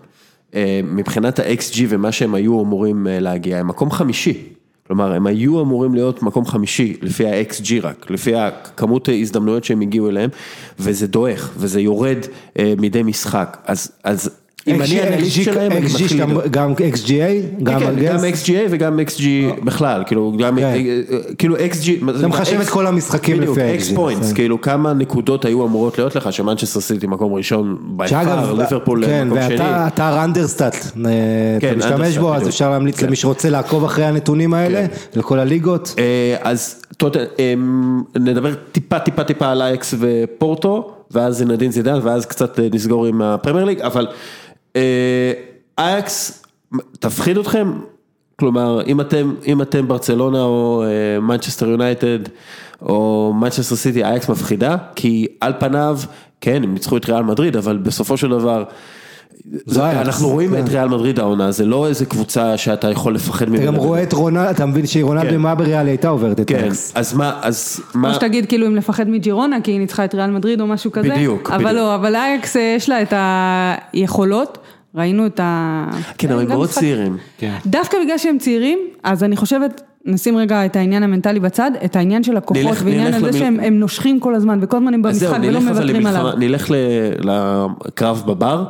מבחינת 0.84 1.38
ה-XG 1.38 1.76
ומה 1.88 2.12
שהם 2.12 2.34
היו 2.34 2.62
אמורים 2.62 3.06
אה, 3.06 3.20
להגיע, 3.20 3.58
הם 3.58 3.68
מקום 3.68 3.90
חמישי. 3.90 4.42
כלומר, 4.86 5.12
הם 5.12 5.26
היו 5.26 5.60
אמורים 5.60 5.94
להיות 5.94 6.22
מקום 6.22 6.46
חמישי, 6.46 6.96
לפי 7.02 7.26
ה-XG 7.26 7.72
רק, 7.82 8.10
לפי 8.10 8.34
הכמות 8.34 9.08
ההזדמנויות 9.08 9.64
שהם 9.64 9.80
הגיעו 9.80 10.08
אליהם, 10.08 10.30
וזה 10.78 11.06
דועך, 11.06 11.52
וזה 11.56 11.80
יורד 11.80 12.18
אה, 12.58 12.74
מדי 12.78 13.02
משחק. 13.02 13.56
אז, 13.64 13.92
אז 14.04 14.30
אם 14.66 14.82
אני 14.82 15.02
אנליסט 15.02 15.42
שלהם, 15.42 15.72
אני 15.72 15.86
XG 15.86 16.02
מתחיל 16.02 16.22
לדאוג. 16.22 16.42
גם 16.50 16.74
XGA, 16.74 17.62
גם 17.62 17.80
כן, 17.80 17.94
גם. 18.04 18.18
XGA 18.18 18.66
וגם 18.70 19.00
XG 19.00 19.22
בכלל, 19.64 20.02
כאילו 20.06 20.32
גם, 20.38 20.56
כן. 20.56 20.62
אה, 20.62 20.74
אה, 21.12 21.34
כאילו 21.38 21.56
XG, 21.56 22.10
אתה 22.18 22.28
מחשב 22.28 22.60
את 22.60 22.68
כל 22.68 22.86
המשחקים 22.86 23.36
בדיוק, 23.36 23.58
לפי 23.58 23.78
X 23.78 23.82
ה-XG, 23.82 23.94
points, 23.96 24.24
בסדר. 24.24 24.36
כאילו 24.36 24.60
כמה 24.60 24.92
נקודות 24.92 25.44
היו 25.44 25.66
אמורות 25.66 25.98
להיות 25.98 26.16
לך, 26.16 26.32
שמנצ'סטר 26.32 26.80
סיטי 26.80 27.06
מקום 27.06 27.34
ראשון 27.34 27.76
by 27.82 28.06
far, 28.06 28.54
ליברפול 28.54 29.06
כן, 29.06 29.28
מקום 29.28 29.42
שני. 29.42 29.54
ואתה 29.54 29.86
אתר 29.86 30.24
Understat, 30.24 30.76
כן, 31.60 31.68
אתה 31.68 31.76
משתמש 31.76 32.18
בו, 32.18 32.28
אז 32.34 32.36
בדיוק. 32.36 32.48
אפשר 32.48 32.70
להמליץ 32.70 33.00
כן. 33.00 33.06
למי 33.06 33.16
שרוצה 33.16 33.50
לעקוב 33.50 33.84
אחרי 33.84 34.04
הנתונים 34.04 34.54
האלה, 34.54 34.86
לכל 35.16 35.38
הליגות. 35.38 35.94
אה, 35.98 36.36
אז 36.42 36.82
אה, 37.38 37.54
נדבר 38.16 38.54
טיפה 38.72 38.98
טיפה 38.98 39.24
טיפה 39.24 39.48
על 39.48 39.62
אייקס 39.62 39.94
ופורטו, 39.98 40.92
ואז 41.10 41.36
זינדין 41.36 41.72
זידן, 41.72 41.98
ואז 42.02 42.26
קצת 42.26 42.58
אה, 42.58 42.68
נסגור 42.72 43.06
עם 43.06 43.22
הפרמייר 43.22 43.64
ליג, 43.64 43.80
אבל 43.80 44.06
אה, 44.06 44.12
אייקס 45.78 46.42
תפחיד 46.98 47.38
אתכם? 47.38 47.72
כלומר, 48.36 48.82
אם 48.86 49.00
אתם, 49.00 49.34
אם 49.46 49.62
אתם 49.62 49.88
ברצלונה 49.88 50.42
או 50.42 50.84
מנצ'סטר 51.20 51.68
יונייטד 51.68 52.18
או 52.82 53.32
מנצ'סטר 53.40 53.76
סיטי, 53.76 54.04
אייקס 54.04 54.28
מפחידה, 54.28 54.76
כי 54.94 55.26
על 55.40 55.52
פניו, 55.58 55.98
כן, 56.40 56.64
הם 56.64 56.74
ניצחו 56.74 56.96
את 56.96 57.08
ריאל 57.08 57.22
מדריד, 57.22 57.56
אבל 57.56 57.76
בסופו 57.76 58.16
של 58.16 58.28
דבר, 58.28 58.64
זה, 59.66 59.82
אייקס, 59.82 60.06
אנחנו 60.06 60.28
רואים 60.28 60.50
כן. 60.50 60.64
את 60.64 60.68
ריאל 60.68 60.88
מדריד 60.88 61.18
העונה, 61.18 61.50
זה 61.50 61.64
לא 61.64 61.86
איזה 61.86 62.06
קבוצה 62.06 62.56
שאתה 62.56 62.90
יכול 62.90 63.14
לפחד 63.14 63.42
אתה 63.42 63.52
ממנה. 63.52 63.66
גם 63.66 63.74
רואה 63.74 64.02
את 64.02 64.12
רונלד, 64.12 64.48
אתה 64.48 64.66
מבין 64.66 64.86
שרונלדו 64.86 65.28
כן. 65.28 65.34
עם 65.34 65.42
מה 65.42 65.54
בריאלי 65.54 65.90
הייתה 65.90 66.08
עוברת 66.08 66.40
את 66.40 66.48
כן, 66.48 66.64
האקס. 66.64 66.92
אז 66.94 67.14
מה, 67.14 67.38
אז 67.42 67.80
או 67.94 67.98
מה, 67.98 68.14
שתגיד 68.14 68.46
כאילו 68.46 68.66
אם 68.66 68.76
לפחד 68.76 69.08
מג'ירונה 69.08 69.60
כי 69.60 69.70
היא 69.70 69.78
ניצחה 69.78 70.04
את 70.04 70.14
ריאל 70.14 70.30
מדריד 70.30 70.60
או 70.60 70.66
משהו 70.66 70.92
כזה. 70.92 71.08
בדיוק, 71.10 71.50
אבל 71.50 71.64
בדיוק. 71.64 71.76
לא, 71.76 71.94
אבל 71.94 72.16
אייקס 72.16 72.56
אה, 72.56 72.74
יש 72.76 72.88
לה 72.88 73.02
את 73.02 73.14
היכולות, 73.92 74.58
ראינו 74.94 75.26
את 75.26 75.40
ה... 75.42 75.84
כן, 76.18 76.30
אבל 76.32 76.40
הם 76.42 76.46
גם 76.46 76.56
מאוד 76.56 76.68
צעירים. 76.68 77.16
כן. 77.38 77.54
דווקא 77.66 77.96
בגלל 78.04 78.18
שהם 78.18 78.38
צעירים, 78.38 78.78
אז 79.02 79.24
אני 79.24 79.36
חושבת, 79.36 79.80
נשים 80.04 80.36
רגע 80.36 80.66
את 80.66 80.76
העניין 80.76 81.02
המנטלי 81.02 81.40
בצד, 81.40 81.70
את 81.84 81.96
העניין 81.96 82.22
של 82.22 82.36
הכוחות 82.36 82.64
נלך- 82.64 82.82
ועניין 82.84 83.04
נלך 83.06 83.16
הזה 83.16 83.26
למיל- 83.26 83.38
שהם 83.38 83.60
הם 83.60 83.78
נושכים 83.80 84.20
כל 84.20 84.34
הזמן 84.34 84.58
וכל 84.62 84.76
הזמן 84.76 84.94
הם 84.94 85.06
אז 85.06 85.16
זהו, 85.18 85.32
במשחק 85.34 85.48
ולא 85.48 85.60
מוותרים 85.60 86.06
עליו. 86.06 86.30
נלך 86.38 86.70
ל- 86.70 86.74
לקרב 87.86 88.22
בבר, 88.26 88.64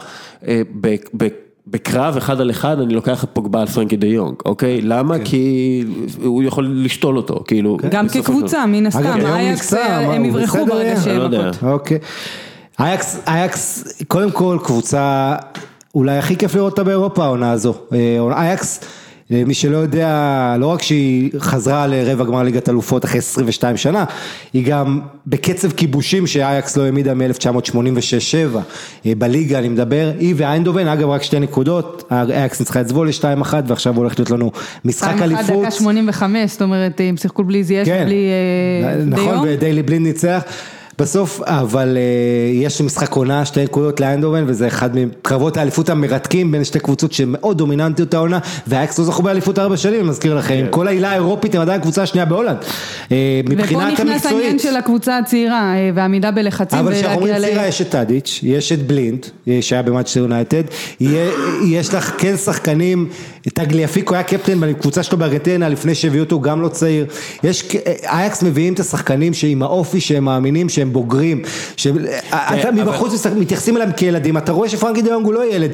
אה, 0.48 0.60
ב- 0.80 0.94
ב- 1.16 1.28
בקרב 1.66 2.16
אחד 2.16 2.40
על 2.40 2.51
אחד 2.51 2.80
אני 2.80 2.94
לוקח 2.94 3.24
את 3.24 3.28
פוגבה 3.32 3.60
על 3.60 3.66
פרנקי 3.66 3.97
דה 3.97 4.06
יונג, 4.06 4.34
אוקיי? 4.44 4.80
למה? 4.82 5.16
כי 5.24 5.84
הוא 6.22 6.42
יכול 6.42 6.70
לשתול 6.84 7.16
אותו, 7.16 7.42
כאילו. 7.47 7.76
גם 7.90 8.06
בסופו 8.06 8.22
של 8.22 8.32
כקבוצה. 8.32 8.66
מן 8.66 8.86
הסתם, 8.86 9.18
אייקס 9.26 9.74
אה, 9.74 9.98
הם 10.14 10.24
יברחו 10.24 10.66
ברגע 10.66 11.01
שהם 11.01 11.30
לא. 11.32 11.40
אוקיי. 11.62 11.98
אייקס, 12.80 13.20
אייקס, 13.26 13.84
קודם 14.09 14.30
כל 14.30 14.59
קבוצה, 14.64 15.36
אולי 15.94 16.18
הכי 16.18 16.36
כיף 16.36 16.54
לראות 16.54 16.72
אותה 16.72 16.84
באירופה 16.84 17.24
העונה 17.24 17.52
הזו. 17.52 17.74
אה, 17.92 18.18
אייקס, 18.32 18.80
אה, 19.32 19.42
מי 19.46 19.54
שלא 19.54 19.76
יודע, 19.76 20.56
לא 20.58 20.66
רק 20.66 20.82
שהיא 20.82 21.30
חזרה 21.38 21.86
לרבע 21.86 22.24
גמר 22.24 22.42
ליגת 22.42 22.68
אלופות 22.68 23.04
אחרי 23.04 23.18
22 23.18 23.76
שנה, 23.76 24.04
היא 24.52 24.66
גם 24.66 25.00
בקצב 25.26 25.70
כיבושים 25.72 26.26
שאייקס 26.26 26.76
לא 26.76 26.82
העמידה 26.82 27.14
מ-1986-7 27.14 28.58
אה, 29.06 29.12
בליגה, 29.18 29.58
אני 29.58 29.68
מדבר, 29.68 30.12
היא 30.18 30.34
ואיינדובן, 30.36 30.86
אגב 30.86 31.08
רק 31.08 31.22
שתי 31.22 31.40
נקודות, 31.40 32.08
אייקס 32.10 32.60
ניצחה 32.60 32.80
את 32.80 32.88
זוולה 32.89 33.09
ל-2-1 33.08 33.54
ועכשיו 33.66 33.96
הולך 33.96 34.18
להיות 34.18 34.30
לנו 34.30 34.50
משחק 34.84 35.22
אליפות. 35.22 35.46
פעם 35.46 35.56
אחת 35.56 35.62
דקה 35.62 35.70
85, 35.70 36.50
זאת 36.50 36.62
אומרת, 36.62 37.00
הם 37.08 37.16
שיחקו 37.16 37.44
בלי 37.44 37.64
זייש, 37.64 37.88
כן, 37.88 38.04
בלי 38.06 38.30
נכון, 39.06 39.24
דה 39.24 39.31
יונג. 39.31 39.48
ודיילי 39.48 39.82
בלינד 39.82 40.02
ניצח. 40.02 40.42
בסוף, 41.01 41.40
אבל 41.43 41.97
אה, 41.97 42.02
יש 42.52 42.81
משחק 42.81 43.12
עונה, 43.12 43.44
שתי 43.44 43.64
נקודות 43.64 44.01
לאיינדובן, 44.01 44.44
וזה 44.47 44.66
אחד 44.66 44.97
מקרבות 44.97 45.56
האליפות 45.56 45.89
המרתקים 45.89 46.52
בין 46.52 46.64
שתי 46.64 46.81
קבוצות 46.81 47.12
שמאוד 47.12 47.59
דומיננטיות 47.59 48.14
העונה, 48.14 48.39
ואייקס 48.66 48.98
לא 48.98 49.05
זכו 49.05 49.22
באליפות 49.22 49.59
ארבע 49.59 49.77
שנים, 49.77 50.01
אני 50.01 50.09
מזכיר 50.09 50.35
לכם, 50.35 50.55
עם 50.55 50.66
כל 50.70 50.89
ההילה 50.89 51.10
האירופית 51.10 51.55
הם 51.55 51.60
עדיין 51.60 51.81
קבוצה 51.81 52.06
שנייה 52.06 52.27
בהולנד. 52.27 52.56
אה, 53.12 53.40
ופה 53.47 53.86
נכנס 53.86 54.27
העניין. 54.27 54.59
של 54.59 54.77
הקבוצה 54.77 55.18
הצעירה 55.18 55.74
אה, 55.74 55.90
והעמידה 55.94 56.31
בלחצים 56.31 56.78
אבל 56.78 56.94
כשאנחנו 56.94 57.16
אומרים. 57.16 57.40
צעירה 57.40 57.66
יש 57.66 57.81
את 57.81 57.89
טאדיץ', 57.89 58.40
יש 58.43 58.72
את 58.72 58.86
בלינד, 58.86 59.27
שהיה 59.60 59.82
במנצ'סטר 59.82 60.20
יונייטד, 60.20 60.62
יש 61.66 61.94
לך 61.94 62.14
כן 62.18 62.36
שחקנים, 62.36 63.09
טגליאפיקו 63.48 64.14
היה 64.14 64.22
קפטן 64.22 64.60
בקבוצה 64.60 65.02
שלו 65.02 65.18
בארגנטינה 65.18 65.68
לפני 65.68 65.94
שהביאו 65.94 66.24
אותו, 66.24 66.40
גם 66.40 66.62
לא 66.62 66.68
צעיר, 66.68 67.06
יש, 67.44 67.77
אייקס 68.05 68.43
מביאים 68.43 68.74
את 68.74 68.81
השחקנים 68.81 69.35
שעם 69.35 69.62
האופי 69.62 70.01
שהם 70.01 70.24
מאמינים 70.24 70.68
שהם 70.68 70.89
בוגרים, 70.92 71.42
שאתה 71.76 71.98
אבל- 72.32 72.70
מבחוץ 72.70 73.12
משחק- 73.14 73.32
מתייחסים 73.36 73.76
אליהם 73.76 73.92
כילדים, 73.92 74.36
אתה 74.36 74.52
רואה 74.52 74.68
שפרנקי 74.68 75.02
דה 75.02 75.10
יונג 75.10 75.27
הוא 75.26 75.34
לא 75.34 75.52
ילד, 75.54 75.70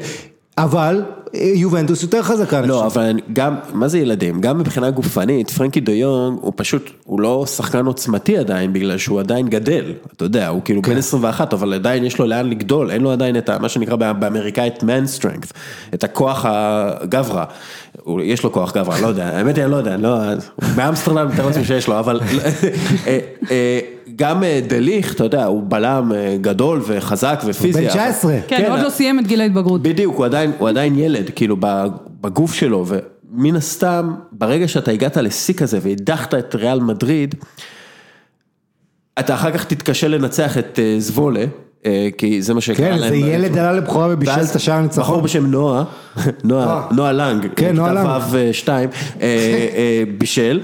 אבל 0.57 1.01
אה, 1.35 1.51
יובנטוס 1.55 2.03
יותר 2.03 2.21
חזקה, 2.21 2.61
לא. 2.61 2.85
אבל 2.85 3.19
גם, 3.33 3.55
מה 3.73 3.87
זה 3.87 3.99
ילדים? 3.99 4.41
גם 4.41 4.57
מבחינה 4.59 4.89
גופנית, 4.91 5.49
פרנקי 5.51 5.79
דה 5.79 5.91
יונג 5.91 6.37
הוא 6.41 6.53
פשוט, 6.55 6.89
הוא 7.05 7.21
לא 7.21 7.45
שחקן 7.55 7.85
עוצמתי 7.85 8.37
עדיין, 8.37 8.73
בגלל 8.73 8.97
שהוא 8.97 9.19
עדיין 9.19 9.47
גדל, 9.47 9.83
אתה 10.15 10.25
יודע, 10.25 10.47
הוא 10.47 10.61
כאילו 10.65 10.81
כן. 10.81 10.91
בן 10.91 10.97
21, 10.97 11.53
אבל 11.53 11.73
עדיין 11.73 12.03
יש 12.05 12.17
לו 12.19 12.25
לאן 12.25 12.49
לגדול, 12.49 12.91
אין 12.91 13.01
לו 13.01 13.11
עדיין 13.11 13.37
את 13.37 13.49
ה- 13.49 13.59
מה 13.59 13.69
שנקרא 13.69 13.95
בא- 13.95 14.13
באמריקאית 14.13 14.83
man 14.83 15.19
strength, 15.21 15.51
את 15.93 16.03
הכוח 16.03 16.45
הגברא, 16.49 17.43
הוא- 18.03 18.21
יש 18.21 18.43
לו 18.43 18.51
כוח 18.51 18.77
גברא, 18.77 18.99
לא 18.99 19.07
יודע, 19.07 19.25
האמת 19.27 19.55
היא 19.55 19.63
אני 19.63 19.71
לא 19.71 19.77
יודע, 19.77 19.97
לא, 19.97 20.17
באמסטרדם 20.75 21.27
אתה 21.33 21.43
רוצה 21.43 21.63
שיש 21.63 21.87
לו, 21.87 21.99
אבל 21.99 22.19
אה, 23.07 23.19
אה, 23.51 23.79
גם 24.17 24.43
אה, 24.43 24.59
דליך, 24.67 25.13
אתה 25.13 25.23
יודע, 25.23 25.45
הוא 25.45 25.63
בלם 25.67 26.11
אה, 26.15 26.37
גדול 26.41 26.81
וחזק 26.87 27.41
ופיזי. 27.45 27.73
בן 27.79 27.79
אבל- 27.79 27.89
19. 27.89 28.37
כן, 28.47 28.71
עוד 28.71 28.79
לא 28.79 28.89
סיים 28.89 29.19
את 29.19 29.27
גיל 29.27 29.41
ההתבגרות. 29.41 29.81
בדיוק, 29.81 30.15
הוא 30.17 30.25
עדיין, 30.25 30.51
הוא 30.57 30.69
עדיין 30.69 30.99
ילד, 30.99 31.29
כאילו 31.35 31.57
בגוף 32.21 32.53
שלו, 32.53 32.85
ומן 32.87 33.55
הסתם, 33.55 34.13
ברגע 34.31 34.67
שאתה 34.67 34.91
הגעת 34.91 35.17
לשיא 35.17 35.53
כזה 35.53 35.79
והדחת 35.81 36.33
את 36.33 36.55
ריאל 36.55 36.79
מדריד, 36.79 37.35
אתה 39.19 39.33
אחר 39.33 39.51
כך 39.51 39.63
תתקשה 39.65 40.07
לנצח 40.07 40.57
את 40.57 40.79
אה, 40.79 40.95
זבולה, 40.99 41.45
אה, 41.85 42.07
כי 42.17 42.41
זה 42.41 42.53
מה 42.53 42.61
שקרה 42.61 42.89
כן, 42.91 42.97
להם. 42.97 43.09
זה 43.09 43.15
ילד 43.15 43.57
עלה 43.57 43.71
לבכורה 43.73 44.07
ובישל 44.11 44.41
את 44.51 44.55
השער 44.55 44.77
הניצחון. 44.77 45.03
בחור 45.03 45.21
בשם 45.21 45.45
נועה, 45.45 45.83
נועה, 46.43 46.65
אה. 46.67 46.87
נועה 46.95 47.11
לנג, 47.11 47.47
כן, 47.55 47.75
נועה 47.75 47.93
לנג. 47.93 48.07
כתב 48.07 48.23
שתיים, 48.51 48.89
אה, 49.21 49.27
אה, 49.75 50.03
בישל. 50.17 50.61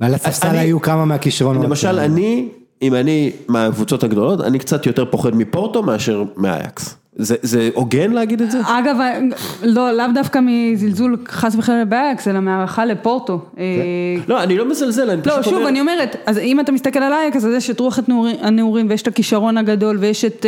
ועל 0.00 0.14
הספסל 0.14 0.56
היו 0.56 0.80
כמה 0.80 1.04
מהכישרונות. 1.04 1.64
למשל 1.64 1.98
אני, 1.98 2.48
אם 2.82 2.94
אני 2.94 3.32
מהקבוצות 3.48 4.04
הגדולות, 4.04 4.40
אני 4.40 4.58
קצת 4.58 4.86
יותר 4.86 5.04
פוחד 5.10 5.34
מפורטו 5.34 5.82
מאשר 5.82 6.24
מאייקס. 6.36 6.96
זה, 7.18 7.70
הוגן 7.74 8.10
להגיד 8.12 8.42
את 8.42 8.50
זה? 8.50 8.58
אגב, 8.64 8.96
לא, 9.62 9.92
לאו 9.92 10.06
דווקא 10.14 10.38
מזלזול 10.42 11.16
חס 11.28 11.54
וחלילה 11.58 11.84
באייקס, 11.84 12.28
אלא 12.28 12.40
מהערכה 12.40 12.84
לפורטו. 12.84 13.40
אה, 13.58 13.64
לא, 14.28 14.42
אני 14.42 14.58
לא 14.58 14.64
מזלזל, 14.70 15.10
אני 15.10 15.20
לא, 15.26 15.32
פשוט 15.32 15.44
שוב, 15.44 15.54
אומר... 15.54 15.68
אני 15.68 15.80
אומרת, 15.80 16.16
אז 16.26 16.38
אם 16.38 16.60
אתה 16.60 16.72
מסתכל 16.72 16.98
על 16.98 17.12
אייקס, 17.12 17.44
אז 17.44 17.52
יש 17.56 17.70
את 17.70 17.80
רוח 17.80 17.98
הנעורים- 18.42 18.86
ויש 18.90 19.02
את 19.02 19.06
הכישרון 19.06 19.58
הגדול 19.58 19.98
ויש 20.00 20.24
את, 20.24 20.46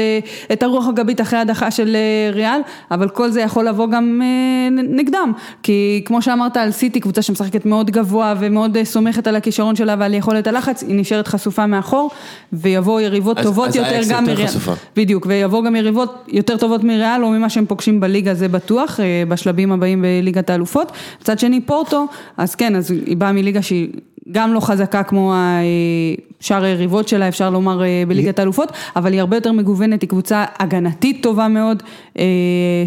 אה, 0.51 0.67
הרוח 0.67 0.89
הגבית 0.89 1.21
אחרי 1.21 1.39
הדחה 1.39 1.71
של 1.71 1.97
אה, 1.97 2.31
ריאל, 2.33 2.61
אבל 2.91 3.09
כל 3.09 3.31
זה 3.31 3.41
יכול 3.41 3.69
לבוא 3.69 3.87
גם 3.87 4.21
אה, 4.23 4.83
נגדם. 4.83 5.33
כי 5.63 6.03
כמו 6.05 6.23
שאמרת 6.23 6.57
על 6.57 6.71
סיטי, 6.71 7.01
קבוצה 7.01 7.23
שמשחקת 7.23 7.67
מאוד 7.67 7.91
גבוה 7.91 8.35
ומאוד 8.41 8.77
סומכת 8.85 9.27
על 9.27 9.37
הכישרון 9.37 9.77
שלה 9.77 9.95
ועל 9.99 10.15
יכולת 10.15 10.47
הלחץ, 10.47 10.83
היא 10.83 10.95
נשארת 11.01 11.29
חשופה 11.29 11.67
מאחור, 11.67 12.11
ויבואו 12.53 13.01
יריבות 13.01 13.39
טובות 13.43 13.75
יותר 13.75 14.01
גם 14.11 14.25
מריאל. 14.25 14.49
בדיוק, 14.97 15.27
ויבואו 15.27 15.63
גם 15.63 15.77
יריבות 15.77 16.25
יותר 16.29 16.57
טובות 16.61 16.85
מריאל 16.85 17.24
או 17.24 17.31
ממה 17.31 17.51
שהם 17.51 17.66
פוגשים 17.66 18.01
בליגה 18.01 18.35
זה 18.35 18.49
בטוח, 18.49 19.01
אה, 19.01 19.23
בשלבים 19.28 19.73
הבאים 19.73 20.03
בליגת 20.03 20.51
האלופות. 20.51 20.93
מצד 21.20 21.39
שני 21.39 21.61
פורטו, 21.61 22.07
אז 22.37 22.55
כן, 22.55 22.77
אז 22.77 22.91
היא 22.91 23.16
באה 23.16 23.32
מליגה 23.32 23.62
שהיא 23.62 23.89
גם 24.33 24.55
לא 24.55 24.61
חזקה 24.61 25.03
כמו 25.03 25.35
ה- 25.35 25.37
אה, 25.37 25.65
שאר 26.41 26.65
היריבות 26.65 27.09
שלה, 27.09 27.29
אפשר 27.29 27.51
לומר 27.51 27.83
אה, 27.83 28.03
בליגת 28.09 28.39
האלופות, 28.39 28.73
אבל 28.97 29.13
היא 29.13 29.21
הרבה 29.21 29.37
יותר 29.37 29.53
מגוונת, 29.53 30.03
היא 30.03 30.09
קבוצה 30.11 30.45
הגנתית 30.59 31.23
טובה 31.23 31.49
מאוד, 31.49 31.83
אה, 32.19 32.25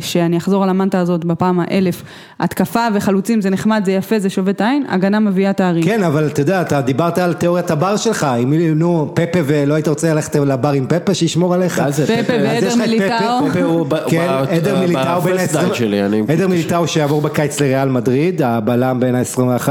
שאני 0.02 0.38
אחזור 0.38 0.64
על 0.64 0.70
המנטה 0.70 1.00
הזאת 1.00 1.26
בפעם 1.26 1.60
האלף, 1.60 2.04
התקפה 2.40 2.80
וחלוצים 2.94 3.42
זה 3.42 3.50
נחמד, 3.50 3.82
זה 3.86 3.92
יפה, 3.92 4.20
זה 4.20 4.30
שובת 4.30 4.62
עין, 4.62 4.86
הגנה 4.90 5.20
מביאה 5.20 5.54
תארים. 5.54 5.84
כן, 5.84 6.04
אבל 6.04 6.28
אתה 6.28 6.42
יודע, 6.42 6.62
אתה 6.62 6.82
דיברת 6.82 7.18
על 7.18 7.34
תיאוריית 7.34 7.72
הבר 7.72 7.98
שלך, 7.98 8.28
אם 8.44 8.54
נו, 8.76 9.12
פפה 9.14 9.40
ולא 9.46 9.74
היית 9.74 9.88
רוצה 9.88 10.14
ללכת 10.14 10.36
לבר 10.36 10.72
עם 10.72 10.86
פפה 10.88 11.14
שישמור 11.14 11.54
עליך? 11.54 11.80
פפה 11.80 12.34
ועדר 12.44 12.68
את 12.74 12.78
מיליטאו. 12.78 13.50
פפה 13.52 13.64
הוא 13.64 13.86
ב- 13.90 13.96
כן, 14.12 14.28
עדר 14.50 14.80
מיליטאו 14.80 15.22
בין 15.22 15.34
בפרסט 15.36 15.56
ה-20... 15.56 15.62
דייט 15.62 15.74
שלי, 15.76 16.06
אני- 16.06 16.22
עדר 16.28 16.48
מיליטאו 16.48 16.88
שיעבור 16.88 17.22
בקיץ 17.22 17.60
לריאל 17.62 17.90
מדריד, 17.90 18.42
הבלם 18.42 19.00
בין 19.00 19.16
ה-21. 19.16 19.70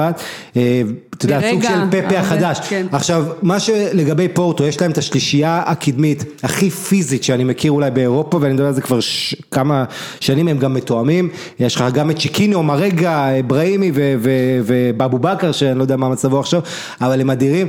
אתה 1.14 1.24
יודע, 1.24 1.40
סוג 1.50 1.62
של 1.62 1.90
פפה 1.90 2.18
החדש. 2.18 2.60
כן. 2.68 2.86
עכשיו, 2.92 3.24
מה 3.42 3.60
שלגבי 3.60 4.28
פורטו, 4.28 4.64
יש 4.64 4.80
להם 4.80 4.90
את 4.90 4.98
השלישייה 4.98 5.62
הקדמית 5.66 6.24
הכי 6.42 6.70
פיזית 6.70 7.24
שאני 7.24 7.44
מכיר 7.44 7.72
אולי 7.72 7.90
באירופה, 7.90 8.38
ואני 8.40 8.54
מדבר 8.54 8.66
על 8.66 8.74
זה 8.74 8.80
כבר 8.80 9.00
ש... 9.00 9.36
כמה 9.50 9.84
שנים, 10.20 10.48
הם 10.48 10.58
גם 10.58 10.74
מתואמים. 10.74 11.28
יש 11.60 11.76
לך 11.76 11.84
גם 11.92 12.10
את 12.10 12.18
צ'יקינו, 12.18 12.62
מרגה, 12.62 13.40
אברהימי 13.40 13.90
ו- 13.94 14.14
ו- 14.18 14.60
ובאבו 14.64 15.18
בכר, 15.18 15.52
שאני 15.52 15.78
לא 15.78 15.82
יודע 15.82 15.96
מה 15.96 16.08
מצבו 16.08 16.40
עכשיו, 16.40 16.60
אבל 17.00 17.20
הם 17.20 17.30
אדירים. 17.30 17.66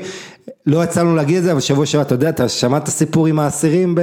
לא 0.66 0.84
יצאנו 0.84 1.16
להגיד 1.16 1.38
את 1.38 1.44
זה, 1.44 1.52
אבל 1.52 1.60
שבוע 1.60 1.86
שעבר, 1.86 2.04
אתה 2.04 2.14
יודע, 2.14 2.30
אתה 2.30 2.50
שמעת 2.50 2.88
סיפור 2.88 3.28
עם 3.28 3.40
האסירים 3.40 3.96
ב... 3.96 4.02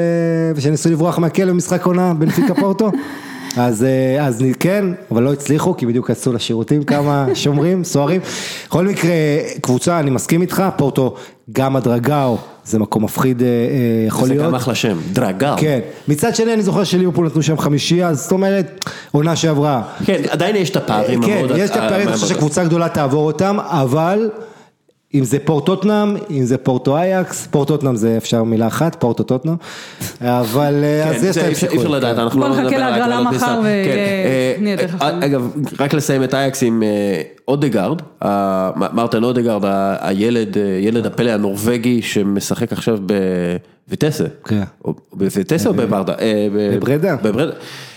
שניסו 0.58 0.90
לברוח 0.90 1.18
מהכלא 1.18 1.52
במשחק 1.52 1.86
עונה 1.86 2.14
בנפיקה 2.14 2.54
פורטו? 2.54 2.90
אז, 3.56 3.84
אה, 3.84 4.26
אז 4.26 4.44
כן, 4.60 4.84
אבל 5.10 5.22
לא 5.22 5.32
הצליחו, 5.32 5.76
כי 5.76 5.86
בדיוק 5.86 6.10
יצאו 6.10 6.32
לשירותים 6.32 6.82
כמה 6.82 7.26
שומרים, 7.34 7.84
סוהרים. 7.84 8.20
בכל 8.66 8.86
מקרה, 8.86 9.10
קבוצה, 9.60 10.00
אני 10.00 10.10
מסכים 10.10 10.42
איתך, 10.42 10.62
פורטו, 10.76 11.14
גם 11.52 11.76
הדרגאו, 11.76 12.38
זה 12.64 12.78
מקום 12.78 13.04
מפחיד 13.04 13.42
אה, 13.42 13.46
אה, 13.46 13.52
יכול 14.06 14.28
זה 14.28 14.34
להיות. 14.34 14.46
גם 14.46 14.54
אחלה 14.54 14.74
שם, 14.74 14.98
דרגל. 15.12 15.54
כן, 15.56 15.80
מצד 16.08 16.34
שני 16.34 16.54
אני 16.54 16.62
זוכר 16.62 16.84
שליברפול 16.84 17.26
נתנו 17.26 17.42
שם 17.42 17.58
חמישייה, 17.58 18.08
אז 18.08 18.22
זאת 18.22 18.32
אומרת, 18.32 18.84
עונה 19.12 19.36
שעברה. 19.36 19.82
כן, 20.04 20.22
עדיין 20.28 20.56
יש 20.56 20.70
את 20.70 20.76
הפערים 20.76 21.22
כן. 21.22 21.46
יש 21.56 21.70
את 21.70 21.76
הפערים, 21.76 22.08
אני 22.08 22.16
חושב 22.16 22.34
שקבוצה 22.34 22.64
גדולה 22.64 22.88
תעבור 22.88 23.26
אותם, 23.26 23.56
אבל 23.60 24.30
אם 25.14 25.24
זה 25.24 25.38
פורטוטנאם, 25.38 26.16
אם 26.30 26.44
זה 26.44 26.58
פורטו 26.58 26.96
אייקס, 26.96 27.46
פורטוטנאם 27.50 27.96
זה 27.96 28.16
אפשר 28.16 28.42
מילה 28.44 28.66
אחת, 28.66 28.96
פורטו 29.00 29.22
טוטנאם, 29.22 29.54
אבל 30.20 30.74
אה, 30.84 31.02
כן, 31.04 31.16
אז 31.16 31.24
יש 31.24 31.34
זה 31.34 31.42
להם 31.42 31.50
אפשר- 31.50 31.66
אי 31.66 31.70
סיכוי. 31.70 31.78
אפשר 31.78 31.88
לדעת, 31.88 32.18
אנחנו 32.18 32.40
לא 32.40 32.48
נדבר 32.48 32.76
על 32.76 32.82
ההגרלות 32.82 33.20
מחר 33.34 33.60
בכניסה. 33.60 33.60
ו- 33.62 34.62
נהיה 34.62 34.72
יותר 34.72 34.82
אה, 34.84 34.88
חכמים. 34.88 35.22
אגב, 35.22 35.50
רק 35.80 35.94
לסיים 35.94 36.24
את 36.24 36.34
אייקס 36.34 36.62
עם 36.62 36.82
אה, 36.82 37.22
אודגרד, 37.48 38.02
מרטין 38.92 39.24
אודגרד, 39.24 39.62
הילד, 40.00 40.58
אה, 40.58 40.62
ילד 40.80 41.06
הפלא 41.06 41.30
הנורבגי 41.30 42.02
שמשחק 42.02 42.72
עכשיו 42.72 42.98
בוויטסה. 43.86 44.24
כן. 44.44 44.62
או 44.84 44.94
בוויטסה 45.12 45.68
או 45.68 45.74
בברדה? 45.74 46.14
בברדה. 47.22 47.52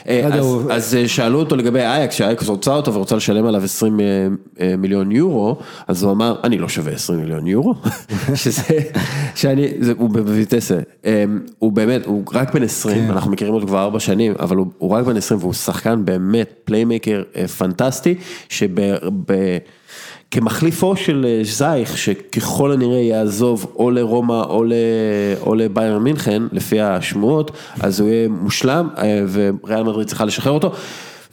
אה, 0.07 0.27
אז- 0.69 0.95
אה, 0.95 1.07
שאלו 1.07 1.39
אותו 1.39 1.55
לגבי 1.55 1.80
אייקס, 1.80 2.15
שאייקס 2.15 2.47
רוצה 2.47 2.71
אותו 2.75 2.93
ורוצה 2.93 3.15
לשלם 3.15 3.45
עליו 3.45 3.63
20 3.63 3.99
אה, 3.99 4.75
מיליון 4.77 5.11
יורו, 5.11 5.57
אז 5.88 6.03
הוא 6.03 6.11
אמר, 6.11 6.35
אני 6.43 6.57
לא 6.57 6.69
שווה 6.69 6.91
20 6.93 7.19
מיליון 7.19 7.47
יורו, 7.47 7.73
שזה, 8.35 8.61
שאני, 9.35 9.67
זה, 9.80 9.93
הוא 9.97 10.09
בוויטסה, 10.09 10.80
אה, 11.05 11.23
הוא 11.59 11.71
באמת, 11.71 12.05
הוא 12.05 12.23
רק 12.34 12.53
בן 12.53 12.63
20, 12.63 13.11
אנחנו 13.11 13.31
מכירים 13.31 13.53
אותו 13.53 13.67
כבר 13.67 13.84
4 13.84 13.99
שנים, 13.99 14.34
אבל 14.39 14.57
הוא, 14.57 14.67
הוא 14.77 14.91
רק 14.91 15.05
בן 15.05 15.17
20 15.17 15.39
והוא 15.39 15.53
שחקן 15.53 16.05
באמת 16.05 16.53
פליימקר 16.65 17.23
פנטסטי, 17.57 18.15
שכמחליפו 20.34 20.95
של 20.95 21.26
אה, 21.27 21.43
זייך, 21.43 21.97
שככל 21.97 22.72
הנראה 22.72 22.99
יעזוב 22.99 23.73
או 23.76 23.91
לרומא 23.91 24.43
או, 24.49 24.64
ל, 24.64 24.73
או 25.41 25.55
לביירן 25.55 26.03
מינכן, 26.03 26.43
לפי 26.51 26.81
השמועות, 26.81 27.51
אז 27.80 27.99
הוא 27.99 28.10
יהיה 28.10 28.27
מושלם, 28.27 28.89
אה, 28.97 29.23
וריאל 29.31 29.84
מדריד 29.84 30.07
צריכה 30.07 30.26
לשחרר 30.26 30.51
אותו. 30.51 30.72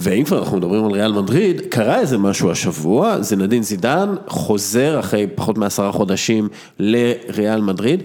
ואם 0.01 0.25
כבר 0.25 0.39
אנחנו 0.39 0.57
מדברים 0.57 0.85
על 0.85 0.91
ריאל 0.91 1.13
מדריד, 1.13 1.61
קרה 1.61 2.01
איזה 2.01 2.19
משהו 2.19 2.51
השבוע, 2.51 3.21
זה 3.21 3.37
נדין 3.37 3.63
זידן 3.63 4.15
חוזר 4.27 5.01
אחרי 5.01 5.27
פחות 5.35 5.59
מעשרה 5.59 5.93
חודשים 5.93 6.49
לריאל 6.79 7.61
מדריד. 7.61 8.03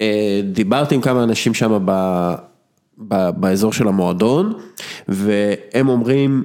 אה, 0.00 0.40
דיברתי 0.52 0.94
עם 0.94 1.00
כמה 1.00 1.22
אנשים 1.22 1.54
שם 1.54 1.78
ב, 1.84 2.34
ב, 2.98 3.30
באזור 3.30 3.72
של 3.72 3.88
המועדון, 3.88 4.52
והם 5.08 5.88
אומרים, 5.88 6.44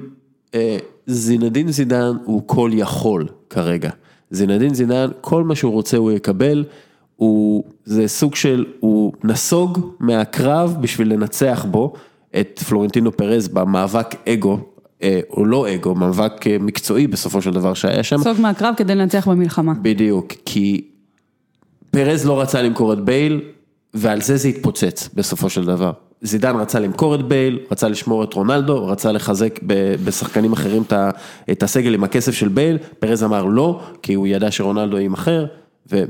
זינדין 1.08 1.70
זידן 1.70 2.16
הוא 2.24 2.42
כל 2.46 2.70
יכול 2.74 3.26
כרגע. 3.50 3.90
זינדין 4.30 4.74
זידן, 4.74 5.10
כל 5.20 5.44
מה 5.44 5.54
שהוא 5.54 5.72
רוצה 5.72 5.96
הוא 5.96 6.12
יקבל, 6.12 6.64
הוא, 7.16 7.64
זה 7.84 8.08
סוג 8.08 8.34
של, 8.34 8.64
הוא 8.80 9.12
נסוג 9.24 9.94
מהקרב 10.00 10.76
בשביל 10.80 11.12
לנצח 11.12 11.66
בו 11.70 11.92
את 12.40 12.62
פלורנטינו 12.68 13.16
פרז 13.16 13.48
במאבק 13.48 14.28
אגו, 14.28 14.58
אה, 15.02 15.20
או 15.30 15.44
לא 15.44 15.74
אגו, 15.74 15.94
מאבק 15.94 16.46
אה, 16.46 16.56
מקצועי 16.60 17.06
בסופו 17.06 17.42
של 17.42 17.50
דבר 17.50 17.74
שהיה 17.74 18.02
שם. 18.02 18.18
סוג 18.18 18.40
מהקרב 18.40 18.74
כדי 18.76 18.94
לנצח 18.94 19.28
במלחמה. 19.28 19.74
בדיוק, 19.82 20.32
כי 20.44 20.84
פרז 21.90 22.26
לא 22.26 22.40
רצה 22.40 22.62
למכור 22.62 22.92
את 22.92 23.04
בייל, 23.04 23.40
ועל 23.94 24.20
זה 24.20 24.36
זה 24.36 24.48
התפוצץ 24.48 25.08
בסופו 25.14 25.50
של 25.50 25.64
דבר. 25.64 25.92
זידן 26.22 26.56
רצה 26.56 26.80
למכור 26.80 27.14
את 27.14 27.22
בייל, 27.28 27.58
רצה 27.70 27.88
לשמור 27.88 28.24
את 28.24 28.34
רונלדו, 28.34 28.86
רצה 28.86 29.12
לחזק 29.12 29.58
בשחקנים 30.04 30.52
אחרים 30.52 30.82
את 31.50 31.62
הסגל 31.62 31.94
עם 31.94 32.04
הכסף 32.04 32.32
של 32.32 32.48
בייל, 32.48 32.78
פרז 32.98 33.24
אמר 33.24 33.44
לא, 33.44 33.80
כי 34.02 34.14
הוא 34.14 34.26
ידע 34.26 34.50
שרונלדו 34.50 34.98
יימכר, 34.98 35.46
ו... 35.92 36.04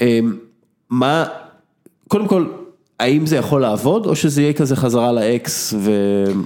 אמ, 0.00 0.36
מה, 0.90 1.24
קודם 2.08 2.28
כל, 2.28 2.46
האם 3.00 3.26
זה 3.26 3.36
יכול 3.36 3.60
לעבוד, 3.60 4.06
או 4.06 4.16
שזה 4.16 4.42
יהיה 4.42 4.52
כזה 4.52 4.76
חזרה 4.76 5.12
לאקס 5.12 5.74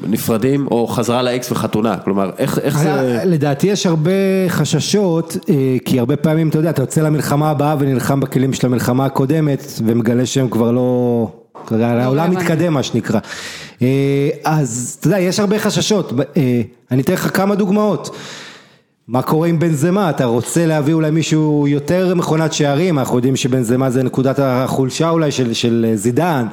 ונפרדים, 0.03 0.67
או 0.71 0.87
חזרה 0.87 1.23
לאקס 1.23 1.51
וחתונה, 1.53 1.97
כלומר, 1.99 2.31
איך, 2.39 2.59
איך 2.59 2.79
זה... 2.79 2.95
היה- 3.01 3.25
לדעתי 3.25 3.67
יש 3.67 3.87
הרבה 3.87 4.11
חששות, 4.49 5.37
אה, 5.49 5.77
כי 5.85 5.99
הרבה 5.99 6.17
פעמים, 6.17 6.49
אתה 6.49 6.59
יודע, 6.59 6.71
אתה 6.71 6.83
יוצא 6.83 7.01
למלחמה 7.03 7.51
הבאה 7.51 7.77
ונלחם 7.79 8.21
בכלים 8.21 8.53
של 8.53 8.67
המלחמה 8.67 9.05
הקודמת, 9.05 9.65
ומגלה 9.85 10.27
שהם 10.27 10.49
כבר 10.49 10.71
לא... 10.73 11.29
יודע, 11.71 11.89
העולם. 11.89 12.31
מתקדם, 12.31 12.73
מה 12.73 12.83
שנקרא. 12.83 13.21
אה, 13.83 14.29
אז 14.45 14.97
אתה 15.01 15.07
יודע, 15.07 15.19
יש 15.19 15.41
הרבה 15.41 15.59
חששות. 15.59 16.13
אה, 16.37 16.63
אני 16.91 17.03
אתן 17.03 17.13
לך 17.13 17.37
כמה 17.37 17.55
דוגמאות. 17.55 18.17
מה 19.09 19.23
קורה 19.23 19.49
עם 19.49 19.59
בנזמה? 19.59 20.11
אתה 20.11 20.25
רוצה 20.25 20.67
להביא 20.67 20.95
אולי 20.95 21.11
מישהו 21.11 21.69
יותר 21.69 22.15
מכונת 22.15 22.53
שערים, 22.53 22.99
אנחנו 22.99 23.17
יודעים 23.17 23.37
שבנזמה 23.37 23.91
זה 23.91 24.03
נקודת 24.03 24.39
החולשה 24.39 25.11
אולי 25.11 25.31
של, 25.33 25.55
של 25.55 25.93
זידן. 25.95 26.47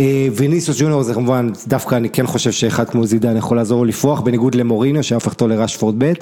אה, 0.00 0.28
ויניסוס 0.36 0.80
ג'וניור 0.80 1.02
זה 1.02 1.14
כמובן, 1.14 1.50
דווקא 1.66 1.94
אני 1.94 2.10
כן 2.10 2.26
חושב 2.26 2.52
שאחד 2.52 2.90
כמו 2.90 3.06
זידן 3.06 3.36
יכול 3.36 3.56
לעזור 3.56 3.78
לו 3.78 3.84
לפרוח, 3.84 4.20
בניגוד 4.20 4.54
למוריניו 4.54 5.02
שהפך 5.02 5.32
אותו 5.32 5.48
לרשפורד 5.48 5.94
ב'. 5.98 6.12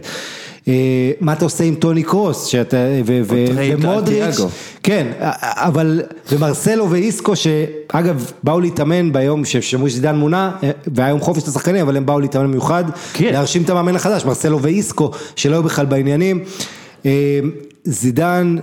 אה, 0.69 1.11
מה 1.21 1.33
אתה 1.33 1.45
עושה 1.45 1.65
עם 1.65 1.75
טוני 1.75 2.03
קרוס, 2.03 2.45
שאתה, 2.45 2.77
ו, 3.07 3.21
ו, 3.25 3.45
ומודריץ'. 3.57 4.37
כן, 4.83 5.07
אבל, 5.41 6.03
ומרסלו 6.33 6.91
ואיסקו 6.91 7.33
שאגב 7.37 8.31
באו 8.43 8.61
להתאמן 8.61 9.13
ביום 9.13 9.45
ששמעו 9.45 9.91
שזידן 9.91 10.17
מונה, 10.17 10.51
אה, 10.63 10.71
והיה 10.95 11.09
יום 11.09 11.21
חופש 11.21 11.49
לשחקנים, 11.49 11.83
אבל 11.83 11.97
הם 11.97 12.07
באו 12.07 12.21
להתאמן 12.21 12.47
במיוחד, 12.47 12.85
כן. 13.13 13.33
להרשים 13.33 13.63
את 13.63 13.71
המאמן 13.71 13.97
החדש, 13.97 14.25
מרסלו 14.25 14.63
ואיסקו, 14.63 15.11
שלא 15.37 15.55
היו 15.55 15.63
בכלל 15.63 15.87
בעניינים. 15.87 16.45
אה, 17.07 17.41
זידן, 17.85 18.57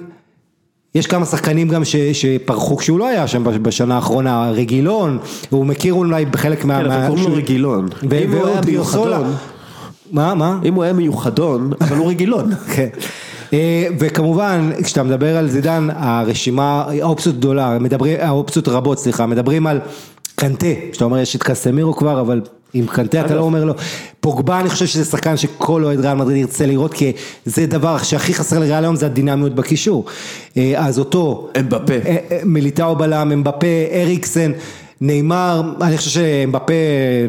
יש 0.96 1.08
כמה 1.08 1.26
שחקנים 1.26 1.68
גם 1.68 1.86
ש, 1.86 1.96
שפרחו 1.96 2.78
כשהוא 2.78 3.00
לא 3.00 3.08
היה 3.08 3.28
שם 3.28 3.44
בשנה 3.62 3.96
האחרונה, 3.96 4.52
רגילון, 4.52 5.18
הוא 5.50 5.66
מכיר 5.66 5.94
אולי 5.94 6.26
בחלק 6.26 6.66
מה... 6.66 6.80
כן, 6.80 6.92
אבל 6.92 7.08
קוראים 7.08 7.30
לו 7.30 7.36
רגילון. 7.36 7.88
ו- 8.10 8.24
אם 8.24 8.32
הוא 8.32 8.48
היה 8.48 8.62
ביוסולה. 8.62 9.22
מה, 10.12 10.36
מה? 10.36 10.60
אם 10.66 10.74
הוא 10.74 10.84
היה 10.84 10.94
מיוחדון, 10.94 11.72
אבל 11.82 11.98
הוא 11.98 12.10
רגילון. 12.10 12.56
כן. 12.76 12.88
אה, 13.54 13.88
וכמובן, 14.00 14.72
כשאתה 14.84 15.04
מדבר 15.04 15.38
על 15.38 15.50
זידן, 15.50 15.88
הרשימה, 15.96 16.86
האופציות 17.02 17.38
גדולה, 17.38 17.80
מדברים, 17.80 18.18
האופציות 18.20 18.68
רבות, 18.68 19.00
סליחה, 19.00 19.26
מדברים 19.26 19.68
על 19.68 19.80
קנטה, 20.36 20.68
שאתה 20.94 21.06
אומר 21.06 21.18
יש 21.18 21.36
את 21.36 21.44
קסמירו 21.44 21.96
כבר, 21.96 22.22
אבל 22.22 22.42
עם 22.74 22.88
קנטה 22.88 23.26
אתה 23.26 23.36
לא 23.36 23.42
אומר 23.42 23.66
לו, 23.66 23.74
פוגבה 24.20 24.60
אני 24.60 24.70
חושב 24.70 24.86
שזה 24.86 25.06
שחקן 25.06 25.38
שכל 25.38 25.84
אוהד 25.84 26.00
ריאל 26.00 26.14
מדריד 26.14 26.38
ירצה 26.38 26.66
לראות, 26.66 26.94
כי 26.94 27.12
זה 27.46 27.66
דבר 27.66 27.98
שהכי 27.98 28.34
חסר 28.34 28.60
לריאל 28.60 28.84
היום, 28.84 28.96
זה 28.96 29.06
הדינמיות 29.06 29.56
בקישור. 29.56 30.06
אה, 30.58 30.74
אז 30.78 31.00
אותו, 31.00 31.50
אמבפה. 31.60 31.94
אה, 31.94 32.18
מיליטאו 32.46 32.96
בלם, 32.96 33.32
אמבפה, 33.32 33.68
אריקסן. 33.92 34.52
נאמר, 35.02 35.62
אני 35.82 35.98
חושב 35.98 36.10
שאמבפה, 36.10 36.74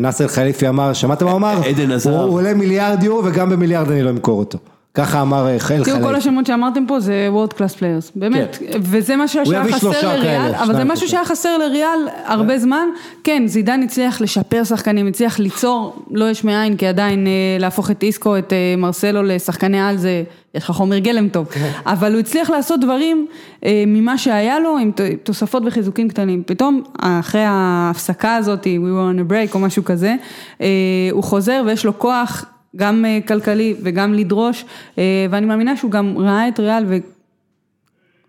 נאסר 0.00 0.28
אל 0.28 0.38
חלאיפי 0.38 0.68
אמר, 0.68 0.92
שמעת 0.92 1.22
מה 1.22 1.30
הוא 1.30 1.38
אמר? 1.38 1.60
אדן 1.68 1.90
הזאר. 1.90 2.22
הוא 2.22 2.34
עולה 2.34 2.54
מיליארד 2.54 3.02
יורו 3.02 3.24
וגם 3.24 3.50
במיליארד 3.50 3.90
אני 3.90 4.02
לא 4.02 4.10
אמכור 4.10 4.38
אותו. 4.38 4.58
ככה 4.94 5.20
אמר 5.20 5.48
אה, 5.48 5.58
חייל 5.58 5.84
תראו, 5.84 6.02
כל. 6.02 6.14
השמות 6.14 6.46
שאמרתם 6.46 6.84
פה 6.86 7.00
זה 7.00 7.28
world 7.30 7.52
class 7.52 7.74
players, 7.74 8.12
באמת, 8.14 8.58
וזה 8.80 9.16
משהו 9.16 9.46
שהיה 9.46 9.64
חסר 9.72 10.16
לריאל, 10.16 10.54
אבל 10.54 10.76
זה 10.76 10.84
משהו. 10.84 11.08
שהיה 11.08 11.24
חסר 11.24 11.58
לריאל 11.58 12.08
הרבה 12.24 12.58
זמן, 12.58 12.86
כן, 13.24 13.42
זידן 13.46 13.82
הצליח 13.82 14.20
לשפר 14.20 14.64
שחקנים, 14.64 15.06
הצליח 15.06 15.38
ליצור, 15.38 16.02
לא 16.10 16.30
יש 16.30 16.44
מאין, 16.44 16.76
כי 16.76 16.86
עדיין 16.86 17.26
אה, 17.26 17.32
להפוך 17.58 17.90
את 17.90 18.02
איסקו, 18.02 18.38
את 18.38 18.52
אה, 18.52 18.74
מרסלו 18.78 19.22
לשחקני 19.22 19.80
על 19.80 19.96
זה, 19.96 20.22
יש 20.54 20.64
לך 20.64 20.70
חומר 20.70 20.98
גלם 20.98 21.28
טוב, 21.28 21.48
אבל 21.86 22.12
הוא 22.12 22.20
הצליח 22.20 22.50
לעשות 22.50 22.80
דברים 22.80 23.26
אה, 23.64 23.84
ממה 23.86 24.18
שהיה 24.18 24.60
לו, 24.60 24.78
עם 24.78 24.92
תוספות 25.22 25.62
וחיזוקים 25.66 26.08
קטנים, 26.08 26.42
פתאום 26.46 26.82
אחרי 26.98 27.44
ההפסקה 27.44 28.36
הזאת, 28.36 28.64
we 28.64 28.66
were 28.66 29.16
on 29.16 29.30
a 29.30 29.32
break 29.32 29.54
או 29.54 29.58
משהו 29.58 29.84
כזה, 29.84 30.14
אה, 30.60 30.66
הוא 31.12 31.22
חוזר 31.22 31.62
ויש 31.66 31.84
לו 31.84 31.98
כוח. 31.98 32.44
גם 32.76 33.04
אה, 33.04 33.18
כלכלי 33.28 33.74
וגם 33.82 34.14
לדרוש, 34.14 34.64
אה, 34.98 35.26
ואני 35.30 35.46
מאמינה 35.46 35.76
שהוא 35.76 35.90
גם 35.90 36.18
ראה 36.18 36.48
את 36.48 36.60
ריאל 36.60 36.84
ו... 36.88 36.96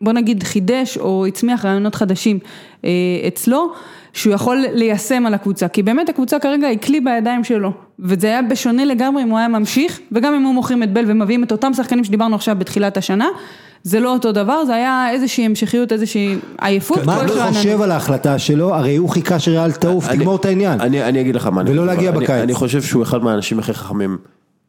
בוא 0.01 0.13
נגיד 0.13 0.43
חידש 0.43 0.97
או 0.97 1.25
הצמיח 1.25 1.65
רעיונות 1.65 1.95
חדשים 1.95 2.39
אה, 2.85 2.89
אצלו, 3.27 3.73
שהוא 4.13 4.33
יכול 4.33 4.65
ליישם 4.73 5.25
על 5.25 5.33
הקבוצה, 5.33 5.67
כי 5.67 5.83
באמת 5.83 6.09
הקבוצה 6.09 6.39
כרגע 6.39 6.67
היא 6.67 6.79
כלי 6.79 6.99
בידיים 6.99 7.43
שלו, 7.43 7.71
וזה 7.99 8.27
היה 8.27 8.41
בשונה 8.41 8.85
לגמרי 8.85 9.23
אם 9.23 9.29
הוא 9.29 9.37
היה 9.37 9.47
ממשיך, 9.47 9.99
וגם 10.11 10.33
אם 10.33 10.43
הוא 10.43 10.53
מוכרים 10.53 10.83
את 10.83 10.93
בל 10.93 11.03
ומביאים 11.07 11.43
את 11.43 11.51
אותם 11.51 11.73
שחקנים 11.73 12.03
שדיברנו 12.03 12.35
עכשיו 12.35 12.55
בתחילת 12.59 12.97
השנה, 12.97 13.27
זה 13.83 13.99
לא 13.99 14.13
אותו 14.13 14.31
דבר, 14.31 14.65
זה 14.65 14.75
היה 14.75 15.09
איזושהי 15.11 15.45
המשכיות, 15.45 15.91
איזושהי 15.91 16.35
עייפות. 16.61 17.03
מה 17.05 17.25
אתה 17.25 17.33
רעננות. 17.33 17.55
חושב 17.57 17.81
על 17.81 17.91
ההחלטה 17.91 18.39
שלו? 18.39 18.75
הרי 18.75 18.95
הוא 18.95 19.09
חיכה 19.09 19.39
שריאל 19.39 19.71
תעוף, 19.71 20.07
תגמור 20.09 20.35
את 20.35 20.45
העניין. 20.45 20.81
אני, 20.81 21.03
אני 21.03 21.21
אגיד 21.21 21.35
לך 21.35 21.47
מה 21.47 21.61
אני 21.61 21.71
ולא 21.71 21.81
חושב, 21.81 21.93
להגיע 21.93 22.09
אני- 22.09 22.19
בקיץ. 22.19 22.43
אני 22.43 22.53
חושב 22.53 22.81
שהוא 22.81 23.03
אחד 23.03 23.23
מהאנשים 23.23 23.59
הכי 23.59 23.73
חכמים 23.73 24.17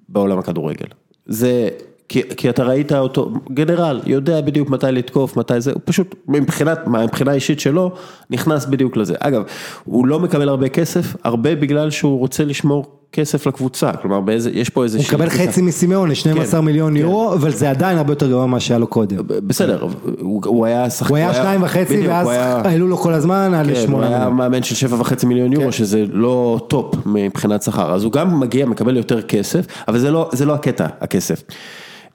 בעולם 0.08 0.38
הכדורגל. 0.38 0.86
זה, 1.26 1.68
כי, 2.08 2.22
כי 2.36 2.50
אתה 2.50 2.64
ראית 2.64 2.92
אותו, 2.92 3.32
גנרל, 3.52 4.00
יודע 4.06 4.40
בדיוק 4.40 4.70
מתי 4.70 4.86
לתקוף, 4.92 5.36
מתי 5.36 5.60
זה, 5.60 5.72
הוא 5.72 5.80
פשוט, 5.84 6.14
מבחינת, 6.28 6.78
מבחינה 6.86 7.32
אישית 7.32 7.60
שלו, 7.60 7.90
נכנס 8.30 8.66
בדיוק 8.66 8.96
לזה. 8.96 9.14
אגב, 9.20 9.42
הוא 9.84 10.06
לא 10.06 10.20
מקבל 10.20 10.48
הרבה 10.48 10.68
כסף, 10.68 11.16
הרבה 11.24 11.54
בגלל 11.54 11.90
שהוא 11.90 12.18
רוצה 12.18 12.44
לשמור 12.44 12.86
כסף 13.14 13.46
לקבוצה, 13.46 13.92
כלומר, 13.92 14.20
באיזה, 14.20 14.50
יש 14.50 14.68
פה 14.68 14.84
איזה... 14.84 14.98
הוא 14.98 15.04
מקבל 15.08 15.30
חצי 15.30 15.62
מסימאון, 15.62 16.14
12 16.14 16.60
כן, 16.60 16.66
מיליון 16.66 16.92
כן. 16.92 16.96
יורו, 16.96 17.32
אבל 17.34 17.50
זה 17.50 17.70
עדיין 17.70 17.98
הרבה 17.98 18.12
יותר 18.12 18.28
גרוע 18.28 18.46
ממה 18.46 18.60
שהיה 18.60 18.78
לו 18.78 18.86
קודם. 18.86 19.16
בסדר, 19.26 19.86
הוא, 20.20 20.42
הוא 20.46 20.66
היה 20.66 20.90
שחקן, 20.90 21.08
הוא 21.08 21.16
היה 21.16 21.34
שניים 21.34 21.62
וחצי, 21.62 21.96
בדיוק, 21.96 22.12
ואז 22.12 22.26
הוא 22.26 22.32
היה- 22.32 22.56
העלו 22.64 22.88
לו 22.88 22.96
כל 22.96 23.12
הזמן 23.12 23.54
על 23.54 23.66
כן, 23.66 23.72
הוא 23.76 23.80
שמונה 23.86 24.08
היה. 24.08 24.28
מאמן 24.30 24.62
של 24.62 24.74
שבע 24.74 25.00
וחצי 25.00 25.26
מיליון 25.26 25.52
יורו, 25.52 25.72
שזה 25.72 26.04
לא 26.12 26.60
טופ 26.68 26.94
מבחינת 27.06 27.62
שכר, 27.62 27.94
אז 27.94 28.04
הוא 28.04 28.12
גם 28.12 28.40
מגיע, 28.40 28.66
מקבל 28.66 28.96
יותר 28.96 29.22
כסף, 29.22 29.66
אבל 29.88 29.98
זה 29.98 30.10
לא, 30.10 30.28
זה 30.32 30.44
לא 30.46 30.54
הקטע, 30.54 30.86
הכסף. 31.00 31.42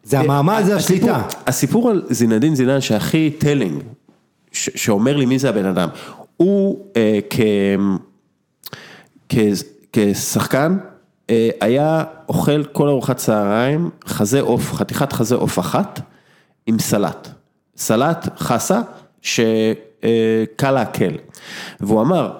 זה 0.03 0.19
המעמד, 0.19 0.61
זה 0.65 0.75
הסיפור- 0.75 1.09
השליטה. 1.11 1.21
הסיפור 1.47 1.89
על 1.89 2.01
זינדין 2.09 2.55
זידן 2.55 2.81
שהכי 2.81 3.29
telling, 3.37 3.81
ש- 4.51 4.69
שאומר 4.75 5.17
לי 5.17 5.25
מי 5.25 5.39
זה 5.39 5.49
הבן 5.49 5.65
אדם, 5.65 5.89
הוא 6.37 6.79
אה, 6.97 7.19
כ... 7.29 7.39
כ... 9.29 9.35
כשחקן 9.93 10.77
אה, 10.79 10.88
היה 11.61 12.03
אוכל 12.29 12.63
כל 12.63 12.87
ארוחת 12.87 13.17
צהריים 13.17 13.89
חזה 14.05 14.41
עוף, 14.41 14.73
חתיכת 14.73 15.13
חזה 15.13 15.35
עוף 15.35 15.59
אחת 15.59 16.01
עם 16.65 16.79
סלט. 16.79 17.27
סלט 17.77 18.27
חסה 18.37 18.81
שקל 19.21 20.71
לעכל. 20.71 21.15
והוא 21.79 22.01
אמר, 22.01 22.37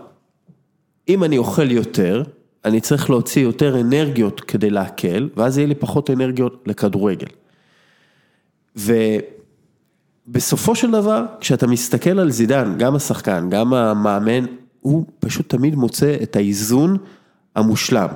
אם 1.10 1.24
אני 1.24 1.38
אוכל 1.38 1.72
יותר, 1.72 2.24
אני 2.66 2.82
צריך 2.82 3.10
להוציא 3.10 3.42
יותר 3.42 3.82
אנרגיות 3.82 4.42
כדי 4.42 4.70
לעכל, 4.70 5.28
ואז 5.36 5.58
יהיה 5.58 5.68
לי 5.68 5.76
פחות 5.76 6.10
אנרגיות 6.10 6.64
לכדורגל. 6.68 7.28
ובסופו 10.28 10.76
של 10.76 10.92
דבר, 10.92 11.26
כשאתה 11.40 11.68
מסתכל 11.68 12.20
על 12.20 12.32
זידן, 12.32 12.76
גם 12.78 12.96
השחקן, 12.96 13.50
גם 13.50 13.74
המאמן, 13.74 14.46
הוא 14.82 15.06
פשוט 15.20 15.50
תמיד 15.50 15.76
מוצא 15.76 16.18
את 16.24 16.36
האיזון 16.36 16.98
המושלם. 17.56 18.08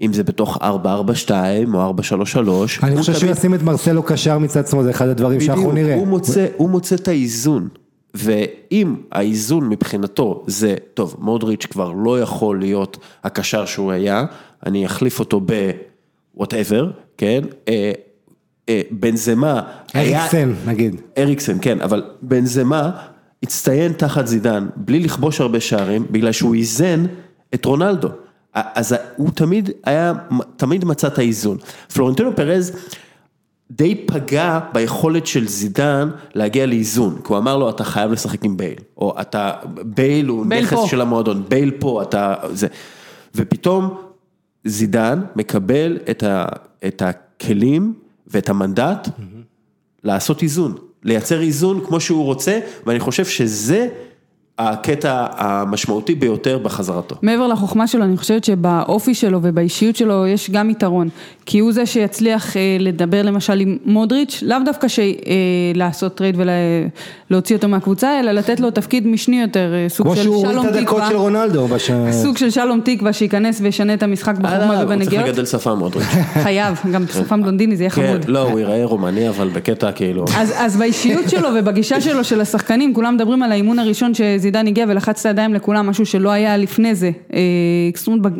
אם 0.00 0.12
זה 0.12 0.24
בתוך 0.24 0.58
442 0.62 1.74
או 1.74 1.80
433. 1.80 2.80
אני 2.82 2.96
חושב 2.96 3.14
שהוא 3.14 3.30
ישים 3.30 3.54
את 3.54 3.62
מרסלו 3.62 4.02
קשר 4.02 4.38
מצד 4.38 4.66
שמאל, 4.66 4.84
זה 4.84 4.90
אחד 4.90 5.08
הדברים 5.08 5.40
שאנחנו 5.40 5.62
בדיוק, 5.62 5.74
נראה. 5.74 5.94
הוא 5.94 6.06
מוצא, 6.06 6.46
הוא 6.56 6.70
מוצא 6.70 6.94
את 6.94 7.08
האיזון, 7.08 7.68
ואם 8.14 8.96
האיזון 9.12 9.68
מבחינתו 9.68 10.44
זה, 10.46 10.74
טוב, 10.94 11.16
מודריץ' 11.18 11.66
כבר 11.66 11.92
לא 11.92 12.20
יכול 12.20 12.60
להיות 12.60 12.98
הקשר 13.24 13.64
שהוא 13.64 13.92
היה, 13.92 14.24
אני 14.66 14.86
אחליף 14.86 15.20
אותו 15.20 15.40
ב-whatever, 15.46 16.84
כן? 17.18 17.40
אה, 17.68 17.92
אה, 18.68 18.80
בנזמה 18.90 19.62
היה... 19.94 20.20
אריקסן, 20.20 20.52
נגיד. 20.66 21.00
אריקסן, 21.18 21.56
כן, 21.60 21.80
אבל 21.80 22.04
בנזמה 22.22 22.90
הצטיין 23.42 23.92
תחת 23.92 24.26
זידן, 24.26 24.66
בלי 24.76 25.00
לכבוש 25.00 25.40
הרבה 25.40 25.60
שערים, 25.60 26.06
בגלל 26.10 26.32
שהוא 26.32 26.54
איזן 26.54 27.06
את 27.54 27.64
רונלדו. 27.64 28.08
אז 28.54 28.94
הוא 29.16 29.30
תמיד 29.30 29.70
היה, 29.84 30.12
תמיד 30.56 30.84
מצא 30.84 31.06
את 31.06 31.18
האיזון. 31.18 31.58
פלורנטינו 31.94 32.36
פרז 32.36 32.72
די 33.70 33.94
פגע 34.06 34.60
ביכולת 34.72 35.26
של 35.26 35.48
זידן 35.48 36.10
להגיע 36.34 36.66
לאיזון, 36.66 37.16
כי 37.24 37.28
הוא 37.28 37.38
אמר 37.38 37.56
לו 37.56 37.70
אתה 37.70 37.84
חייב 37.84 38.12
לשחק 38.12 38.44
עם 38.44 38.56
בייל, 38.56 38.78
או 38.96 39.14
אתה, 39.20 39.52
בייל 39.82 40.26
הוא 40.26 40.46
בייל 40.46 40.62
נכס 40.62 40.74
פה. 40.74 40.86
של 40.90 41.00
המועדון, 41.00 41.44
בייל 41.48 41.70
פה, 41.70 42.02
אתה, 42.02 42.34
זה, 42.52 42.66
ופתאום 43.34 43.96
זידן 44.64 45.20
מקבל 45.36 45.98
את, 46.10 46.22
ה, 46.22 46.46
את 46.86 47.02
הכלים 47.02 47.94
ואת 48.26 48.48
המנדט 48.48 49.08
לעשות 50.04 50.42
איזון, 50.42 50.74
לייצר 51.02 51.40
איזון 51.40 51.80
כמו 51.86 52.00
שהוא 52.00 52.24
רוצה, 52.24 52.60
ואני 52.86 53.00
חושב 53.00 53.24
שזה 53.24 53.88
הקטע 54.58 55.26
המשמעותי 55.36 56.14
ביותר 56.14 56.58
בחזרתו. 56.58 57.16
מעבר 57.22 57.46
לחוכמה 57.46 57.86
שלו, 57.86 58.04
אני 58.04 58.16
חושבת 58.16 58.44
שבאופי 58.44 59.14
שלו 59.14 59.38
ובאישיות 59.42 59.96
שלו 59.96 60.26
יש 60.26 60.50
גם 60.50 60.70
יתרון. 60.70 61.08
כי 61.46 61.58
הוא 61.58 61.72
זה 61.72 61.86
שיצליח 61.86 62.56
אה, 62.56 62.76
לדבר 62.80 63.22
למשל 63.22 63.60
עם 63.60 63.76
מודריץ', 63.84 64.42
לאו 64.46 64.56
דווקא 64.64 64.88
ש- 64.88 64.98
אה, 64.98 65.04
לעשות 65.74 66.14
trade 66.14 66.36
ולהוציא 67.30 67.56
אותו 67.56 67.68
מהקבוצה, 67.68 68.20
אלא 68.20 68.32
לתת 68.32 68.60
לו 68.60 68.70
תפקיד 68.70 69.06
משני 69.06 69.40
יותר, 69.40 69.72
אה, 69.74 69.88
סוג 69.88 70.06
כמו 70.06 70.16
של 70.16 70.22
שהוא 70.22 70.34
הוריד 70.36 70.50
שלום 70.52 70.66
את 70.68 70.74
הדקות 70.74 70.86
תקווה. 70.96 71.08
של 71.10 71.16
רונלדו. 71.16 71.66
בש- 71.68 71.90
סוג 72.10 72.36
של 72.36 72.50
שלום 72.50 72.80
תקווה 72.84 73.12
שייכנס 73.12 73.60
וישנה 73.60 73.94
את 73.94 74.02
המשחק 74.02 74.34
בחוכמה 74.38 74.58
אה, 74.58 74.66
הוא 74.66 74.74
צריך 74.74 74.86
ובנגיעות. 74.86 75.26
לגדל 75.28 75.44
שפה 75.46 75.74
מודריץ'. 75.74 76.04
חייב, 76.44 76.78
גם 76.92 77.04
שפם 77.06 77.42
בלונדיני 77.42 77.76
זה 77.76 77.82
יהיה 77.82 77.90
כן, 77.90 78.06
חמוד. 78.06 78.28
לא, 78.28 78.38
הוא 78.50 78.58
ייראה 78.58 78.84
רומני, 78.84 79.28
אבל 79.28 79.48
בקטע 79.48 79.92
כאילו... 79.92 80.24
אז, 80.36 80.52
אז 80.56 80.76
באישיות 80.76 81.28
שלו 81.30 81.48
ובגישה 81.56 82.00
שלו 82.00 82.24
של 82.24 82.40
השחקנים, 82.40 82.94
כולם 82.94 83.14
מדברים 83.14 83.42
על 83.42 83.52
האימון 83.52 83.78
הראשון 83.78 84.14
שזידן 84.44 84.66
הגיע 84.66 84.84
ולחץ 84.88 85.20
את 85.20 85.26
הידיים 85.26 85.54
לכולם, 85.54 85.86
משהו 85.86 86.06
שלא 86.06 86.30
היה 86.30 86.56
לפני 86.56 86.94
זה. 86.94 87.10
אה, 87.34 87.38
זאת 87.94 88.06
אומרת, 88.06 88.32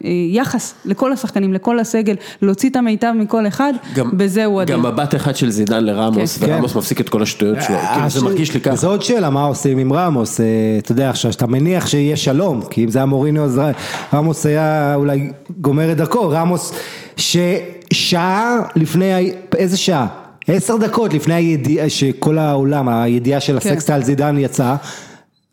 ביחס 0.00 0.74
לכל 0.84 1.12
השחקנים, 1.12 1.52
לכל 1.52 1.78
הסגל, 1.78 2.14
להוציא 2.42 2.70
את 2.70 2.76
המיטב 2.76 3.12
מכל 3.16 3.46
אחד, 3.46 3.72
גם- 3.94 4.10
בזה 4.12 4.44
הוא 4.44 4.62
אדיר. 4.62 4.76
גם 4.76 4.82
מבט 4.86 5.14
אחד 5.14 5.36
של 5.36 5.50
זידן 5.50 5.84
לרמוס, 5.84 6.38
כן. 6.38 6.46
ורמוס 6.52 6.76
מפסיק 6.76 7.00
את 7.00 7.08
כל 7.08 7.22
השטויות 7.22 7.58
שלו, 7.66 7.76
כאילו 7.94 8.08
זה 8.10 8.24
מרגיש 8.24 8.54
לי 8.54 8.60
ככה. 8.60 8.76
זו 8.76 8.90
עוד 8.90 9.02
שאלה, 9.02 9.30
מה 9.30 9.44
עושים 9.44 9.78
עם 9.78 9.92
רמוס? 9.92 10.40
אה, 10.40 10.46
אתה 10.78 10.92
יודע, 10.92 11.10
עכשיו 11.10 11.32
שאתה 11.32 11.46
מניח 11.46 11.86
שיהיה 11.86 12.16
שלום, 12.16 12.60
כי 12.70 12.84
אם 12.84 12.90
זה 12.90 12.98
היה 12.98 13.06
מוריניו, 13.06 13.44
אז 13.44 13.60
רמוס 14.14 14.46
היה 14.46 14.94
אולי 14.94 15.30
גומר 15.60 15.92
את 15.92 15.96
דרכו, 15.96 16.28
רמוס 16.28 16.72
ששעה 17.16 18.56
לפני, 18.76 19.32
איזה 19.56 19.76
שעה? 19.76 20.06
עשר 20.46 20.76
דקות 20.76 21.14
לפני 21.14 21.34
הידיעה, 21.34 21.88
שכל 21.90 22.38
העולם, 22.38 22.88
הידיעה 22.88 23.40
של 23.40 23.52
כן. 23.60 23.68
הסקסטה 23.68 23.94
על 23.94 24.02
זידן 24.02 24.38
יצאה. 24.38 24.76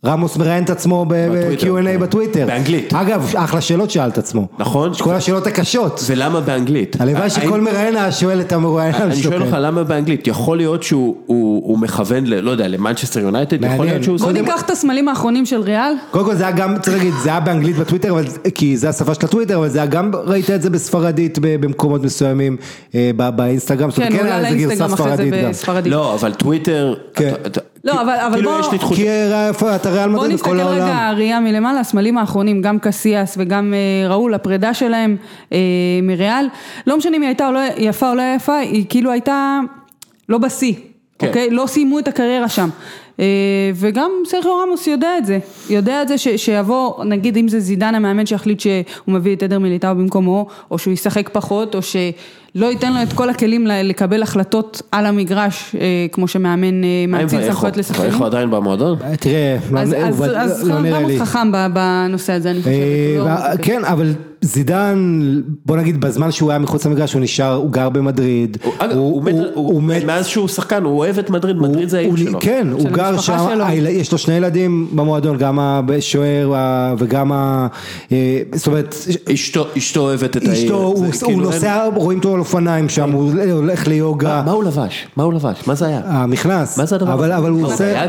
רמוס 0.05 0.37
מראיין 0.37 0.63
את 0.63 0.69
עצמו 0.69 1.05
ב-Q&A 1.07 1.61
כן. 1.61 1.99
בטוויטר. 1.99 2.45
באנגלית. 2.47 2.93
אגב, 2.93 3.33
אחלה 3.35 3.61
שאלות 3.61 3.91
שאל 3.91 4.09
את 4.09 4.17
עצמו. 4.17 4.47
נכון. 4.59 4.91
כל 4.99 5.13
השאלות 5.15 5.47
הקשות. 5.47 6.01
ולמה 6.07 6.41
באנגלית? 6.41 6.95
הלוואי 7.01 7.29
שכל 7.29 7.53
האם- 7.53 7.63
מראיין 7.63 7.95
היה 7.95 8.11
שואל 8.11 8.41
את 8.41 8.51
המרואיין 8.51 8.95
אני 8.95 9.15
שלו. 9.15 9.31
שואל 9.31 9.41
אותך 9.41 9.57
למה 9.59 9.83
באנגלית, 9.83 10.27
יכול 10.27 10.57
להיות 10.57 10.83
שהוא 10.83 11.15
הוא- 11.25 11.61
הוא 11.67 11.77
מכוון, 11.79 12.25
ל- 12.25 12.39
לא 12.39 12.51
יודע, 12.51 12.67
למנצ'סטר 12.67 13.19
יונייטד, 13.19 13.63
יכול. 13.65 13.85
להיות 13.85 14.03
שהוא... 14.03 14.17
בוא 14.17 14.31
ניקח 14.31 14.61
את 14.61 14.69
הסמלים 14.69 15.07
האחרונים 15.07 15.45
של 15.45 15.61
ריאל. 15.61 15.93
קודם 16.11 16.25
כל 16.25 16.35
זה 16.35 16.43
היה 16.47 16.51
גם, 16.55 16.79
צריך 16.81 16.97
להגיד, 16.97 17.13
זה 17.23 17.29
היה 17.29 17.39
באנגלית 17.39 17.75
בטוויטר, 17.77 18.11
אבל, 18.11 18.23
כי 18.55 18.77
זה 18.77 18.89
השפה 18.89 19.13
של 19.13 19.25
הטוויטר, 19.25 19.57
אבל 19.57 19.69
זה 19.69 19.77
היה 19.79 19.87
גם, 19.87 20.11
ראית 20.25 20.49
את 20.49 20.61
זה 20.61 20.69
בספרדית 20.69 21.37
במקומות 21.41 22.03
מסוימים, 22.03 22.57
אה, 22.95 23.11
באינסטגרם, 23.35 23.91
כן, 23.91 24.01
אומרת, 24.07 24.21
הוא 24.21 24.31
עלה 24.31 24.41
לאינסטגרם 24.41 24.93
אחרי 24.93 25.17
זה. 25.17 25.47
בספרדית. 25.49 25.91
לא, 25.93 26.13
אבל 26.13 26.33
טוויטר... 26.33 26.93
לא, 27.83 28.01
אבל- 28.01 28.09
אבל 28.27 28.33
כאילו 28.35 28.51
בוא- 28.51 28.59
יש 28.59 28.71
לי 28.71 28.77
תחושה... 28.77 29.01
כי 29.01 29.09
אה, 29.09 29.47
איפה 29.47 29.75
אתה 29.75 29.89
ריאל 29.91 30.09
בוא 30.09 30.17
מדריד 30.19 30.33
נסתכל 30.33 30.49
בכל 30.57 30.67
רגע 30.67 30.85
העולם. 30.85 31.17
ראייה 31.17 31.39
מלמעלה, 31.39 31.79
הסמלים 31.79 32.17
האחרונים, 32.17 32.61
גם 32.61 32.79
קסיאס 32.79 33.35
וגם 33.39 33.73
אה, 33.73 34.09
ראול, 34.09 34.33
הפרידה 34.33 34.73
שלהם 34.73 35.15
אה, 35.53 35.57
מריאל, 36.03 36.47
לא 36.87 36.97
משנה 36.97 37.17
אם 37.17 37.21
היא 37.21 37.27
הייתה 37.29 37.47
או 37.47 37.51
לא 37.51 37.59
יפה 37.77 38.09
או 38.09 38.15
לא 38.15 38.21
יפה, 38.35 38.55
היא 38.57 38.85
כאילו 38.89 39.11
הייתה 39.11 39.59
לא 40.29 40.37
בשיא, 40.37 40.73
כן. 41.19 41.27
אוקיי? 41.27 41.49
לא 41.49 41.63
סיימו 41.67 41.99
את 41.99 42.07
הקריירה 42.07 42.49
שם. 42.49 42.69
אה, 43.19 43.25
וגם 43.75 44.11
סרחיו 44.25 44.51
רמוס 44.67 44.87
יודע 44.87 45.17
את 45.17 45.25
זה, 45.25 45.39
יודע 45.69 46.01
את 46.01 46.07
זה 46.07 46.17
ש, 46.17 46.27
שיבוא, 46.27 47.03
נגיד 47.03 47.37
אם 47.37 47.47
זה 47.47 47.59
זידן 47.59 47.95
המאמן 47.95 48.25
שיחליט 48.25 48.59
שהוא 48.59 48.73
מביא 49.07 49.35
את 49.35 49.43
עדר 49.43 49.59
מיליטאו 49.59 49.95
במקומו, 49.95 50.47
או 50.71 50.77
שהוא 50.77 50.93
ישחק 50.93 51.29
פחות, 51.29 51.75
או 51.75 51.79
שלא 51.81 52.01
ייתן 52.65 52.93
לו 52.93 53.01
את 53.03 53.13
כל 53.13 53.29
הכלים 53.29 53.67
לקבל 53.67 54.23
החלטות 54.23 54.81
על 54.91 55.05
המגרש, 55.05 55.75
אה, 55.79 55.85
כמו 56.11 56.27
שמאמן 56.27 56.83
אה, 56.83 56.87
ואיכו? 57.29 57.45
סמכויות 57.53 57.77
לשחקנים. 57.77 58.09
ואיכו 58.09 58.25
עדיין 58.25 58.51
במועדון? 58.51 58.97
אה, 59.03 59.17
תראה, 59.17 59.57
לא- 59.71 59.79
אז, 59.79 59.93
אז, 59.97 60.21
הוא- 60.21 60.25
אז 60.37 60.67
לא 60.69 60.79
נראה 60.81 60.97
רמוס 60.99 61.11
לי. 61.11 61.19
חכם 61.19 61.51
בנושא 61.73 62.33
הזה, 62.33 62.51
אני 62.51 62.59
חושבת. 62.59 62.73
אה, 62.73 63.19
הוא 63.19 63.29
לא. 63.29 63.63
כן, 63.63 63.85
אבל 63.85 64.13
זידן, 64.47 65.21
בוא 65.65 65.77
נגיד 65.77 66.01
בזמן 66.01 66.31
שהוא 66.31 66.49
היה 66.49 66.59
מחוץ 66.59 66.85
למגרש, 66.85 67.13
הוא 67.13 67.21
נשאר, 67.21 67.53
הוא 67.53 67.71
גר 67.71 67.89
במדריד. 67.89 68.57
הוא- 68.93 69.23
מת- 69.23 69.35
הוא- 69.53 69.83
מאז 69.83 70.25
שהוא 70.27 70.47
שחקן, 70.47 70.83
הוא 70.83 70.97
אוהב 70.97 71.19
את 71.19 71.29
מדריד, 71.29 71.57
מדריד 71.57 71.89
זה 71.89 71.97
העיר 71.97 72.15
שלו. 72.15 72.39
כן, 72.39 72.67
הוא 72.71 72.89
גר 72.89 73.17
שם, 73.17 73.47
יש 73.89 74.11
לו 74.11 74.17
שני 74.17 74.33
ילדים 74.33 74.87
במועדון, 74.91 75.37
גם 75.37 75.59
השוער 75.97 76.53
וגם 76.97 77.31
ה... 77.31 77.67
אה, 78.11 78.41
זאת 78.55 78.67
אומרת, 78.67 78.95
אשתו 79.33 79.65
אשתו 79.77 79.99
אוהבת 80.01 80.37
את 80.37 80.41
העיר. 80.47 80.53
אשתו, 80.53 80.75
הוא 80.83 81.05
כאילו 81.25 81.39
נוסע, 81.41 81.85
רואים 81.95 82.17
אותו 82.17 82.33
על 82.33 82.39
אופניים 82.39 82.89
שם, 82.89 83.11
הוא 83.11 83.31
הולך 83.51 83.87
ליוגה, 83.87 84.43
מה 84.45 84.51
הוא 84.51 84.63
לבש? 84.63 85.07
מה 85.17 85.23
הוא 85.23 85.33
לבש? 85.33 85.57
מה 85.67 85.75
זה 85.75 85.85
היה? 85.87 86.01
המכנס, 86.05 86.77
מה 86.77 86.85
זה 86.85 86.95
הדבר 86.95 87.13
אבל 87.13 87.23
הזה? 87.31 87.37
אבל 87.37 87.49
הוא 87.51 87.65
עושה? 87.65 88.05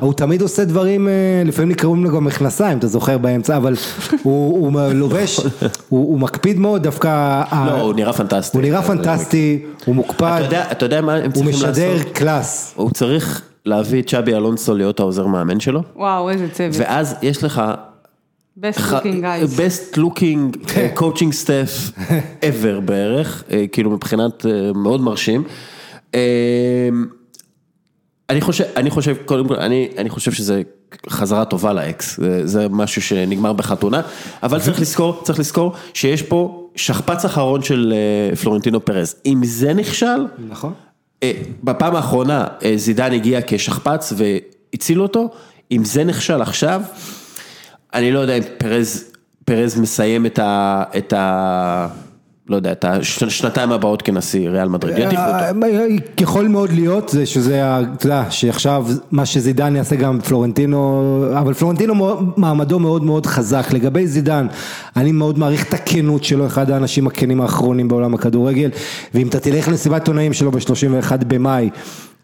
הוא 0.00 0.12
תמיד 0.12 0.42
עושה 0.42 0.64
דברים, 0.64 1.08
אה, 1.08 1.12
לפעמים 1.44 1.70
נקראים 1.70 2.04
לו 2.04 2.10
גם 2.10 2.24
מכנסיים, 2.24 2.78
אתה 2.78 2.86
זוכר 2.86 3.18
באמצע, 3.18 3.56
אבל 3.56 3.74
הוא 4.22 4.58
הוא 4.74 4.90
לובש, 4.92 5.40
הוא 5.40 5.46
הוא 5.88 6.18
מקפיד 6.20 6.58
מאוד 6.58 6.82
דווקא, 6.82 7.08
ה- 7.08 7.66
לא, 7.70 7.80
הוא 7.80 7.94
נראה 7.94 8.12
פנטסטי. 8.12 8.56
הוא 8.56 8.62
נראה 8.62 8.82
פנטסטי, 8.82 9.62
הוא 9.84 9.94
מוקפד, 9.94 10.24
אתה 10.38 10.44
יודע- 10.44 10.72
אתה 10.72 10.84
יודע 10.86 11.00
מה 11.00 11.14
הם 11.14 11.30
הוא 11.34 11.44
משדר 11.44 11.92
לעשות? 11.94 12.12
קלאס. 12.12 12.72
הוא 12.76 12.90
צריך 12.90 13.42
להביא 13.66 14.02
את 14.02 14.06
צ'אבי 14.08 14.34
אלונסו 14.34 14.74
להיות 14.74 15.00
העוזר 15.00 15.26
מאמן 15.26 15.60
שלו, 15.60 15.82
וואו, 15.96 16.30
איזה 16.30 16.46
צוות. 16.52 16.76
ואז 16.78 17.14
יש 17.22 17.44
לך 17.44 17.62
best 18.60 18.78
looking 18.78 19.22
guys. 19.22 19.58
best 19.58 19.96
looking 19.98 20.66
כן. 20.66 20.88
uh, 20.94 20.98
coaching 20.98 21.32
staff 21.44 22.00
ever 22.42 22.80
בערך, 22.84 23.44
uh, 23.48 23.52
כאילו 23.72 23.90
מבחינת 23.90 24.46
מאוד 24.74 25.00
מרשים. 25.00 25.44
אני 28.30 28.40
חושב, 28.40 28.64
אני 28.76 28.90
חושב, 28.90 29.16
קודם 29.24 29.48
כל, 29.48 29.56
אני, 29.56 29.88
אני 29.98 30.10
חושב 30.10 30.32
שזה 30.32 30.62
חזרה 31.08 31.44
טובה 31.44 31.72
לאקס, 31.72 32.20
זה, 32.20 32.46
זה 32.46 32.68
משהו 32.68 33.02
שנגמר 33.02 33.52
בחתונה, 33.52 34.00
אבל 34.42 34.60
צריך 34.60 34.80
לזכור, 34.80 35.22
צריך 35.24 35.38
לזכור 35.38 35.72
שיש 35.94 36.22
פה 36.22 36.68
שכפ"ץ 36.76 37.24
אחרון 37.24 37.62
של 37.62 37.94
uh, 38.32 38.36
פלורנטינו 38.36 38.84
פרז, 38.84 39.14
אם 39.26 39.40
זה 39.44 39.74
נכשל, 39.74 40.26
נכון. 40.48 40.72
אה, 41.22 41.32
בפעם 41.64 41.96
האחרונה 41.96 42.46
אה, 42.64 42.72
זידן 42.76 43.12
הגיע 43.12 43.40
כשכפ"ץ 43.46 44.12
והצילו 44.16 45.02
אותו, 45.02 45.30
אם 45.72 45.84
זה 45.84 46.04
נכשל 46.04 46.42
עכשיו, 46.42 46.82
אני 47.94 48.12
לא 48.12 48.18
יודע 48.18 48.36
אם 48.36 48.42
פרז, 48.58 49.04
פרז 49.44 49.80
מסיים 49.80 50.26
את 50.26 51.12
ה... 51.12 51.88
לא 52.48 52.56
יודע, 52.56 52.72
את 52.72 52.84
השנתיים 53.26 53.72
הבאות 53.72 54.02
כנשיא 54.02 54.48
ריאל 54.48 54.68
מדריד, 54.68 54.98
ידיחו 54.98 55.22
אותו. 55.22 55.64
אה, 55.64 55.86
יכול 56.20 56.48
מאוד 56.48 56.72
להיות 56.72 57.08
זה 57.08 57.26
שזה, 57.26 57.62
אתה 57.80 58.06
יודע, 58.06 58.24
שעכשיו 58.30 58.86
מה 59.10 59.26
שזידן 59.26 59.76
יעשה 59.76 59.96
גם 59.96 60.20
פלורנטינו, 60.20 61.24
אבל 61.38 61.54
פלורנטינו 61.54 61.94
מעמדו 62.36 62.78
מאוד 62.78 63.04
מאוד 63.04 63.26
חזק. 63.26 63.66
לגבי 63.72 64.06
זידן, 64.06 64.46
אני 64.96 65.12
מאוד 65.12 65.38
מעריך 65.38 65.68
את 65.68 65.74
הכנות 65.74 66.24
שלו, 66.24 66.46
אחד 66.46 66.70
האנשים 66.70 67.06
הכנים 67.06 67.40
האחרונים 67.40 67.88
בעולם 67.88 68.14
הכדורגל, 68.14 68.70
ואם 69.14 69.28
אתה 69.28 69.40
תלך 69.40 69.68
למסיבת 69.68 70.00
עיתונאים 70.00 70.32
שלו 70.32 70.50
ב-31 70.50 71.24
במאי, 71.28 71.70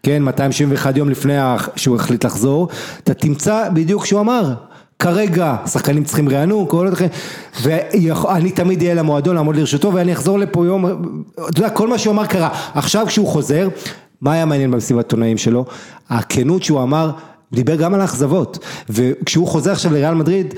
כן, 0.03 0.23
271 0.23 0.97
יום 0.97 1.09
לפני 1.09 1.33
שהוא 1.75 1.95
החליט 1.95 2.25
לחזור, 2.25 2.67
אתה 3.03 3.13
תמצא 3.13 3.69
בדיוק 3.73 4.05
שהוא 4.05 4.21
אמר. 4.21 4.53
כרגע 5.03 5.55
שחקנים 5.65 6.03
צריכים 6.03 6.29
רענון, 6.29 6.65
כל 6.69 6.89
אחרי, 6.93 7.07
ואני 7.61 8.51
תמיד 8.51 8.81
אהיה 8.81 8.93
למועדון 8.93 9.35
לעמוד 9.35 9.55
לרשותו 9.55 9.93
ואני 9.93 10.13
אחזור 10.13 10.39
לפה 10.39 10.65
יום, 10.65 10.85
אתה 11.49 11.59
יודע, 11.59 11.69
כל 11.69 11.87
מה 11.87 11.97
שהוא 11.97 12.13
אמר 12.13 12.25
קרה, 12.25 12.49
עכשיו 12.73 13.05
כשהוא 13.07 13.27
חוזר, 13.27 13.67
מה 14.21 14.33
היה 14.33 14.45
מעניין 14.45 14.71
במסיבת 14.71 15.03
עיתונאים 15.05 15.37
שלו? 15.37 15.65
הכנות 16.09 16.63
שהוא 16.63 16.83
אמר, 16.83 17.11
דיבר 17.53 17.75
גם 17.75 17.93
על 17.93 18.01
האכזבות, 18.01 18.59
וכשהוא 18.89 19.47
חוזר 19.47 19.71
עכשיו 19.71 19.91
לריאל 19.91 20.13
מדריד, 20.13 20.53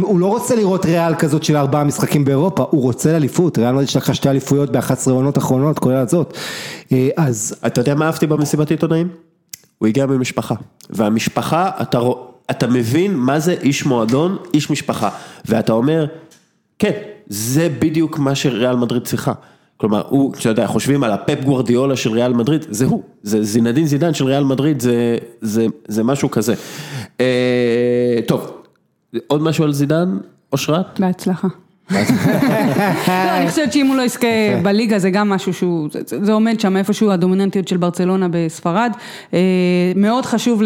הוא 0.00 0.20
לא 0.20 0.26
רוצה 0.26 0.54
לראות 0.56 0.84
ריאל 0.86 1.14
כזאת 1.14 1.44
של 1.44 1.56
ארבעה 1.56 1.84
משחקים 1.84 2.24
באירופה, 2.24 2.64
הוא 2.70 2.82
רוצה 2.82 3.16
אליפות, 3.16 3.58
ריאל 3.58 3.72
מדריד 3.72 3.88
שלקחה 3.88 4.14
שתי 4.14 4.28
אליפויות 4.30 4.72
ב-11 4.72 5.10
עונות 5.10 5.38
אחרונות, 5.38 5.78
כולל 5.78 5.96
הזאת, 5.96 6.36
אה, 6.92 7.08
אז 7.16 7.54
אתה 7.66 7.80
יודע 7.80 7.94
מה 7.94 8.06
אהבתי 8.06 8.26
במסיבת 8.26 8.70
עיתונאים? 8.70 9.08
הוא 9.78 9.86
הגיע 9.88 10.06
ממשפחה, 10.06 10.54
והמשפחה, 10.90 11.70
אתה, 11.82 11.98
רוא- 11.98 12.16
אתה 12.50 12.66
מבין 12.66 13.14
מה 13.16 13.38
זה 13.38 13.52
איש 13.62 13.86
מועדון, 13.86 14.36
איש 14.54 14.70
משפחה, 14.70 15.08
ואתה 15.44 15.72
אומר, 15.72 16.06
כן, 16.78 16.90
זה 17.26 17.68
בדיוק 17.78 18.18
מה 18.18 18.34
שריאל 18.34 18.76
מדריד 18.76 19.02
צריכה. 19.02 19.32
כלומר, 19.76 20.02
הוא, 20.08 20.34
אתה 20.40 20.48
יודע, 20.48 20.66
חושבים 20.66 21.04
על 21.04 21.12
הפפ 21.12 21.44
גוורדיולה 21.44 21.96
של 21.96 22.10
ריאל 22.12 22.32
מדריד, 22.32 22.66
זה 22.70 22.84
הוא, 22.84 23.02
זה 23.22 23.42
זינדין 23.42 23.86
זידן 23.86 24.14
של 24.14 24.24
ריאל 24.24 24.44
מדריד, 24.44 24.80
זה, 24.80 25.18
זה, 25.40 25.66
זה 25.88 26.04
משהו 26.04 26.30
כזה. 26.30 26.54
אה, 27.20 27.26
טוב, 28.26 28.50
עוד 29.26 29.42
משהו 29.42 29.64
על 29.64 29.72
זידן? 29.72 30.18
אושרת? 30.52 31.00
בהצלחה. 31.00 31.48
לא, 31.90 31.98
אני 33.08 33.48
חושבת 33.50 33.72
שאם 33.72 33.86
הוא 33.86 33.96
לא 33.96 34.02
יזכה 34.02 34.26
בליגה 34.62 34.98
זה 34.98 35.10
גם 35.10 35.28
משהו 35.28 35.54
שהוא, 35.54 35.88
זה- 36.06 36.24
זה 36.24 36.32
עומד 36.32 36.60
שם 36.60 36.76
איפשהו 36.76 37.10
הדומיננטיות 37.10 37.68
של 37.68 37.76
ברצלונה 37.76 38.26
בספרד. 38.30 38.92
אה, 39.34 39.38
מאוד 39.96 40.26
חשוב 40.26 40.62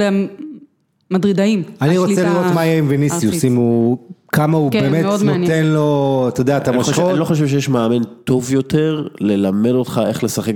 למדרידאים. 1.10 1.62
אני 1.82 1.98
רוצה 1.98 2.22
לראות 2.22 2.54
מה 2.54 2.64
יהיה 2.66 2.78
עם 2.78 2.84
ויניסיוס. 2.88 3.44
אם 3.44 3.56
הוא, 3.56 3.98
כמה 4.32 4.56
הוא 4.58 4.70
כן, 4.70 4.80
באמת. 4.80 5.04
נותן 5.04 5.66
לו, 5.66 6.26
אתה 6.28 6.40
יודע, 6.40 6.56
את 6.56 6.68
המושכות. 6.68 7.10
אני 7.10 7.18
לא 7.18 7.24
חושב 7.24 7.46
שיש 7.48 7.68
מאמן 7.68 8.02
טוב 8.24 8.52
יותר 8.52 9.06
ללמד 9.20 9.70
אותך 9.70 10.00
איך 10.06 10.24
לשחק 10.24 10.52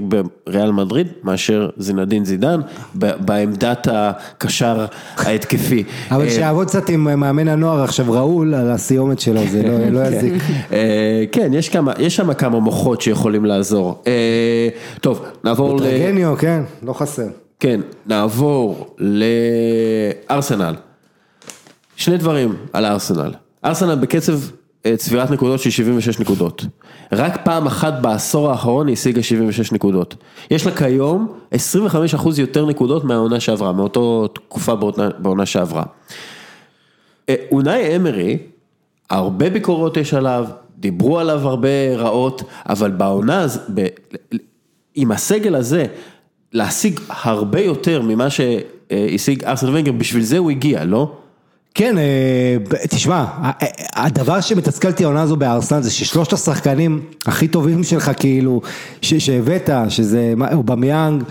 בריאל 0.46 0.72
מדריד 0.72 1.06
מאשר 1.24 1.68
זינדין 1.76 2.24
זידן 2.24 2.60
ב- 2.98 3.10
בעמדת 3.26 3.88
הקשר 3.92 4.86
ההתקפי. 5.16 5.84
אבל 6.10 6.24
אה, 6.24 6.30
שיעבוד 6.30 6.66
קצת 6.66 6.88
עם 6.88 7.04
מאמן 7.04 7.48
הנוער 7.48 7.82
עכשיו 7.82 8.12
ראול 8.12 8.54
על 8.54 8.70
הסיומת 8.70 9.20
שלו, 9.20 9.40
זה 9.50 9.62
לא- 9.62 10.00
לא 10.00 10.06
יזיק. 10.06 10.32
אה, 10.72 11.24
כן, 11.32 11.50
יש 11.54 11.68
כמה, 11.68 11.92
יש 11.98 12.16
שם 12.16 12.34
כמה 12.34 12.60
מוחות 12.60 13.00
שיכולים 13.00 13.44
לעזור. 13.44 14.02
אה, 14.06 14.68
טוב, 15.00 15.24
נעבור 15.44 15.76
ל... 15.76 15.78
טרגניו, 15.78 16.34
כן, 16.38 16.62
לא 16.82 16.92
חסר. 16.92 17.26
כן, 17.64 17.80
נעבור 18.06 18.94
לארסנל. 20.28 20.74
שני 21.96 22.16
דברים 22.16 22.56
על 22.72 22.84
הארסנל. 22.84 23.32
ארסנל 23.64 23.94
בקצב 23.94 24.32
אה, 24.86 24.96
צבירת 24.96 25.30
נקודות 25.30 25.60
של 25.60 25.70
76 25.70 26.20
נקודות. 26.20 26.64
רק 27.12 27.44
פעם 27.44 27.66
אחת 27.66 27.94
בעשור 28.00 28.50
האחרון 28.50 28.86
היא 28.86 28.92
השיגה 28.92 29.22
76 29.22 29.72
נקודות. 29.72 30.14
יש 30.50 30.66
לה 30.66 30.76
כיום 30.76 31.38
25% 31.54 31.56
יותר 32.38 32.66
נקודות 32.66 33.04
מהעונה 33.04 33.40
שעברה, 33.40 33.72
מאותו 33.72 34.28
תקופה 34.28 34.74
בעונה, 35.18 35.46
שעברה. 35.46 35.82
אה, 37.28 37.34
אונאי 37.52 37.96
אמרי, 37.96 38.38
הרבה 39.10 39.50
ביקורות 39.50 39.96
יש 39.96 40.14
עליו, 40.14 40.46
דיברו 40.78 41.18
עליו 41.18 41.48
הרבה 41.48 41.96
רעות, 41.96 42.42
אבל 42.68 42.90
בעונה, 42.90 43.46
ב- 43.74 43.86
עם 44.94 45.12
הסגל 45.12 45.54
הזה, 45.54 45.86
להשיג 46.54 47.00
הרבה 47.08 47.60
יותר 47.60 48.02
ממה 48.02 48.26
שהשיג 48.30 49.44
ארסן 49.44 49.68
ונגר, 49.68 49.92
בשביל 49.92 50.22
זה 50.22 50.38
הוא 50.38 50.50
הגיע, 50.50 50.84
לא? 50.84 51.12
כן, 51.74 51.98
אה, 51.98 52.56
תשמע, 52.88 53.14
ה- 53.16 53.48
ה- 53.48 54.04
הדבר 54.06 54.40
שמתסכל 54.40 54.88
אותי 54.88 55.04
העונה 55.04 55.22
הזו 55.22 55.36
בארסנל 55.36 55.82
זה 55.82 55.90
ששלושת 55.90 56.32
השחקנים 56.32 57.00
הכי 57.26 57.48
טובים 57.48 57.84
שלך 57.84 58.10
כאילו, 58.16 58.60
שהבאת, 59.02 59.70
שזה 59.88 60.34
אובמיאנג, 60.52 61.22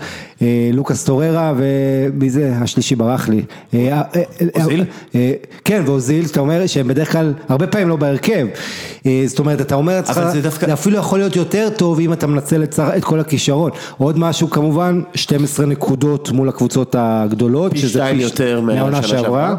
אה, 0.42 0.46
לוקאס 0.72 1.04
טוררה 1.04 1.52
ומי 1.56 2.30
זה, 2.30 2.52
השלישי 2.56 2.94
ברח 2.96 3.28
לי. 3.28 3.42
אה, 3.74 3.78
אה, 3.88 4.02
אה, 4.16 4.22
אוזיל? 4.62 4.84
אה, 5.14 5.32
כן, 5.64 5.82
ואוזיל, 5.86 6.26
שאתה 6.26 6.40
אומר 6.40 6.66
שהם 6.66 6.88
בדרך 6.88 7.12
כלל, 7.12 7.32
הרבה 7.48 7.66
פעמים 7.66 7.88
לא 7.88 7.96
בהרכב. 7.96 8.46
אה, 9.06 9.22
זאת 9.26 9.38
אומרת, 9.38 9.60
אתה 9.60 9.74
אומר 9.74 9.96
לעצמך, 9.96 10.18
זה 10.32 10.40
דווקא- 10.42 10.66
זה 10.66 10.72
אפילו 10.72 10.98
יכול 10.98 11.18
להיות 11.18 11.36
יותר 11.36 11.68
טוב 11.76 12.00
אם 12.00 12.12
אתה 12.12 12.26
מנצל 12.26 12.62
את 12.62 12.78
את 12.96 13.04
כל 13.04 13.20
הכישרון. 13.20 13.70
עוד 13.98 14.18
משהו 14.18 14.50
כמובן, 14.50 15.00
12 15.14 15.66
נקודות 15.66 16.30
מול 16.30 16.48
הקבוצות 16.48 16.94
הגדולות. 16.98 17.72
פי 17.72 17.78
שתיים 17.78 18.20
יותר 18.20 18.60
מהשנה 18.60 19.02
שעברה. 19.08 19.48
אה, 19.50 19.54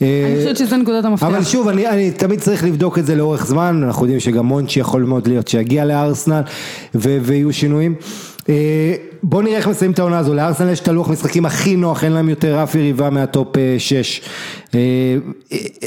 אני 0.00 0.34
חושבת 0.38 0.56
שזה 0.56 0.76
נקודת 0.76 1.04
המפתח. 1.04 1.26
אבל 1.26 1.44
שוב, 1.44 1.68
אני, 1.68 1.88
אני 1.88 2.10
תמיד 2.10 2.40
צריך 2.40 2.64
לבדוק 2.64 2.98
את 2.98 3.06
זה 3.06 3.14
לאורך 3.14 3.46
זמן, 3.46 3.82
אנחנו 3.86 4.04
יודעים 4.04 4.20
שגם 4.20 4.46
מונצ'י 4.46 4.80
יכול 4.80 5.02
מאוד 5.02 5.28
להיות 5.28 5.48
שיגיע 5.48 5.84
לארסנל 5.84 6.42
ו- 6.94 7.18
ויהיו 7.22 7.52
שינויים. 7.52 7.94
אה, 8.48 8.94
בוא 9.22 9.42
נראה 9.42 9.56
איך 9.56 9.68
מסיימים 9.68 9.92
את 9.92 9.98
העונה 9.98 10.18
הזו, 10.18 10.34
לארסנל 10.34 10.70
יש 10.70 10.80
את 10.80 10.88
הלוח 10.88 11.08
משחקים 11.08 11.46
הכי 11.46 11.76
נוח, 11.76 12.04
אין 12.04 12.12
להם 12.12 12.28
יותר 12.28 12.62
אף 12.62 12.74
יריבה 12.74 13.10
מהטופ 13.10 13.56
6. 13.78 14.20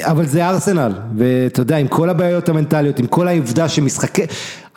אבל 0.01 0.25
זה 0.25 0.47
ארסנל, 0.47 0.91
ואתה 1.17 1.61
יודע, 1.61 1.77
עם 1.77 1.87
כל 1.87 2.09
הבעיות 2.09 2.49
המנטליות, 2.49 2.99
עם 2.99 3.07
כל 3.07 3.27
העובדה 3.27 3.69
שמשחקי... 3.69 4.21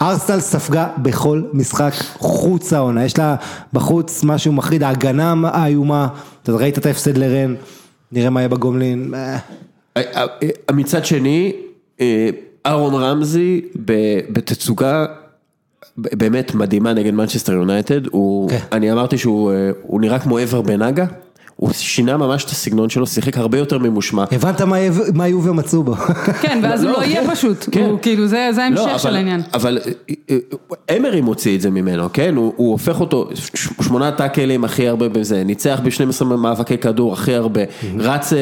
ארסנל 0.02 0.40
ספגה 0.40 0.86
בכל 0.98 1.42
משחק 1.52 1.92
חוץ 2.18 2.72
העונה, 2.72 3.04
יש 3.04 3.18
לה 3.18 3.36
בחוץ 3.72 4.24
משהו 4.24 4.52
מחריד, 4.52 4.82
ההגנה 4.82 5.34
האיומה, 5.44 6.09
אתה 6.42 6.52
ראית 6.52 6.78
את 6.78 6.86
ההפסד 6.86 7.18
לרן, 7.18 7.54
נראה 8.12 8.30
מה 8.30 8.40
יהיה 8.40 8.48
בגומלין. 8.48 9.14
אה. 9.14 9.39
אה, 9.97 10.02
אה, 10.16 10.48
מצד 10.72 11.05
שני, 11.05 11.52
אה, 12.01 12.28
אהרון 12.66 12.94
רמזי 12.94 13.60
בתצוגה 14.32 15.06
באמת 15.97 16.55
מדהימה 16.55 16.93
נגד 16.93 17.14
מנצ'סטר 17.14 17.52
יונייטד, 17.52 18.01
כן. 18.51 18.59
אני 18.72 18.93
אמרתי 18.93 19.18
שהוא 19.18 19.52
אה, 19.52 19.70
הוא 19.82 20.01
נראה 20.01 20.18
כמו 20.18 20.43
אבר 20.43 20.62
בנגה, 20.62 21.06
הוא 21.56 21.70
שינה 21.72 22.16
ממש 22.16 22.44
את 22.44 22.50
הסגנון 22.50 22.88
שלו, 22.88 23.06
שיחק 23.06 23.38
הרבה 23.38 23.58
יותר 23.58 23.78
ממושמע. 23.78 24.24
הבנת 24.32 24.60
מה 24.62 24.80
יב- 24.80 25.00
מה 25.14 25.28
יובל 25.28 25.50
מצאו 25.50 25.82
בו. 25.82 25.94
כן, 26.40 26.60
ואז 26.62 26.82
הוא 26.84 26.90
לא, 26.92 26.98
לא 26.98 27.04
יהיה 27.04 27.24
כן, 27.26 27.34
פשוט. 27.34 27.68
כן. 27.72 27.82
הוא 27.90 27.98
כאילו, 28.02 28.26
זה 28.26 28.48
זה 28.54 28.68
לא, 28.70 28.86
ההמשך 28.86 29.02
של 29.02 29.16
העניין. 29.16 29.42
אבל 29.54 29.78
אה, 30.10 30.14
אה, 30.90 30.96
אמרי 30.96 31.20
מוציא 31.20 31.56
את 31.56 31.60
זה 31.60 31.70
ממנו, 31.70 32.08
כן? 32.12 32.34
הוא, 32.36 32.52
הופך 32.56 33.00
אותו, 33.00 33.28
שמונה 33.82 34.10
טאקלים 34.12 34.64
הכי 34.64 34.88
הרבה 34.88 35.08
בזה, 35.08 35.44
ניצח 35.44 35.80
ב-12 35.84 36.24
מאבקי 36.24 36.78
כדור 36.78 37.12
הכי 37.12 37.34
הרבה, 37.34 37.60
רץ 37.98 38.32
אה, 38.32 38.38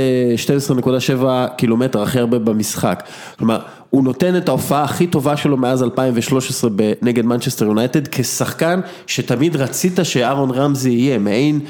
12.7 1.19 1.25
קילומטר 1.57 2.03
הכי 2.03 2.19
הרבה 2.19 2.39
במשחק. 2.39 3.03
כלומר, 3.39 3.59
הוא 3.91 4.05
נותן 4.05 4.37
את 4.37 4.49
ההופעה 4.49 4.83
הכי 4.85 5.07
טובה 5.07 5.37
שלו 5.37 5.57
מאז 5.57 5.83
2013 5.83 6.71
ב- 6.77 6.93
נגד 7.03 7.25
מנצ'סטר 7.27 7.65
יונייטד, 7.65 8.09
כשחקן 8.09 8.81
שתמיד 9.07 9.57
רצית 9.57 9.99
שאהרון 10.03 10.51
רמזי 10.51 10.91
יהיה, 10.91 11.19
מעין 11.19 11.61
אה, 11.61 11.67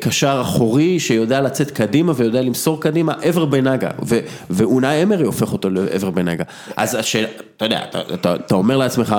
קשר 0.00 0.38
אחורי 0.42 1.00
שיודע 1.00 1.40
לצאת 1.40 1.70
קדימה 1.70 2.12
ויודע 2.16 2.40
למסור 2.42 2.80
קדימה, 2.80 3.12
אבר 3.28 3.44
בנגה, 3.44 3.90
ו- 4.04 4.18
ואונאי 4.50 5.02
אמרי 5.02 5.24
הופך 5.24 5.52
אותו 5.52 5.70
לאבר 5.70 6.10
בנגה. 6.10 6.44
אז 6.76 6.94
השאלה, 6.94 7.28
אתה 7.56 7.64
יודע, 7.64 7.80
אתה, 8.14 8.54
אומר 8.54 8.76
לעצמך, 8.76 9.16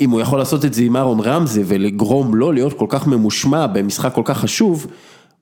אם 0.00 0.10
הוא 0.10 0.20
יכול 0.20 0.38
לעשות 0.38 0.64
את 0.64 0.74
זה 0.74 0.82
עם 0.82 0.96
אהרון 0.96 1.20
רמזי 1.20 1.62
ולגרום 1.66 2.34
לו 2.34 2.52
להיות 2.52 2.72
כל 2.78 2.86
כך 2.88 3.06
ממושמע 3.06 3.66
במשחק 3.66 4.12
כל 4.14 4.22
כך 4.24 4.38
חשוב, 4.38 4.86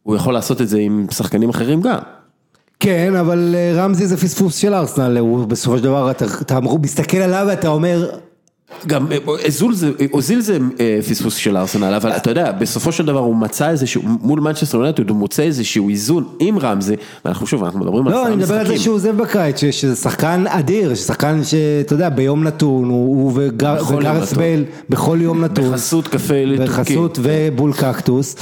הוא 0.02 0.16
יכול 0.16 0.34
לעשות 0.34 0.60
את 0.60 0.68
זה 0.68 0.78
עם 0.78 1.06
שחקנים 1.10 1.48
אחרים 1.48 1.80
גם. 1.80 1.98
כן, 2.80 3.14
אבל 3.16 3.54
אה, 3.58 3.72
רמזי 3.84 4.06
זה 4.06 4.16
פספוס 4.16 4.56
של 4.56 4.74
ארסנל, 4.74 5.18
הוא 5.18 5.46
בסופו 5.46 5.76
של 5.78 5.84
דבר, 5.84 6.10
אתה, 6.10 6.56
אמרו- 6.56 6.78
מסתכל 6.78 7.16
עליו 7.16 7.46
ואתה 7.48 7.68
אומר, 7.68 8.10
גם 8.86 9.12
אה, 9.12 9.18
אזול 9.46 9.74
זה, 9.74 9.90
אוזיל 10.12 10.40
זה 10.40 10.58
אה, 10.80 10.98
פספוס 11.08 11.36
של 11.36 11.56
ארסנל, 11.56 11.94
אבל 11.94 12.12
אתה 12.12 12.30
יודע, 12.30 12.52
בסופו 12.52 12.92
של 12.92 13.06
דבר 13.06 13.18
הוא 13.18 13.36
מצא 13.36 13.70
איזשהו, 13.70 14.02
מול 14.04 14.40
מנצ'סטר 14.40 14.78
יונייטד 14.78 15.10
הוא 15.10 15.16
מוצא 15.16 15.42
איזשהו 15.42 15.88
איזון 15.88 16.24
עם 16.38 16.58
רמזי, 16.58 16.94
ואנחנו 17.24 17.46
שוב, 17.46 17.64
אנחנו 17.64 17.80
מדברים 17.80 18.06
על 18.06 18.12
לא, 18.12 18.18
עשרה 18.18 18.32
אני 18.32 18.36
מדבר 18.36 18.54
על 18.54 18.66
זה 18.66 18.72
משחקים. 18.72 18.82
שהוא 18.82 18.94
עוזב 18.94 19.16
בקיץ, 19.16 19.60
שזה 19.70 19.96
שחקן 19.96 20.44
אדיר, 20.48 20.94
שחקן 20.94 21.44
שאתה 21.44 21.94
יודע, 21.94 22.08
ביום 22.08 22.44
נתון, 22.44 22.84
הוא 22.84 23.32
וגארת'. 23.34 24.32
בייל, 24.32 24.64
בכל 24.90 25.18
יום 25.20 25.44
נתון, 25.44 25.72
בחסות 25.72 26.08
קפה 26.08 26.34
טורקי. 26.56 26.64
בחסות 26.64 27.18
ובול 27.22 27.72
קקטוס. 27.72 28.36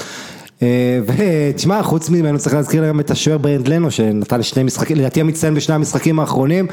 אה, 0.63 1.01
ותשמע, 1.07 1.83
חוץ 1.83 2.11
ממנו 2.11 2.39
צריך 2.39 2.55
להזכיר 2.55 2.89
גם 2.89 3.01
את 3.01 3.11
השוער 3.11 3.39
ברנד 3.39 3.69
לנו 3.69 3.91
שנתן 3.91 4.43
שני 4.43 4.63
משחקים, 4.63 4.97
לדעתי 4.97 5.21
המצטיין 5.21 5.55
בשני 5.55 5.75
המשחקים 5.75 6.21
האחרונים 6.21 6.67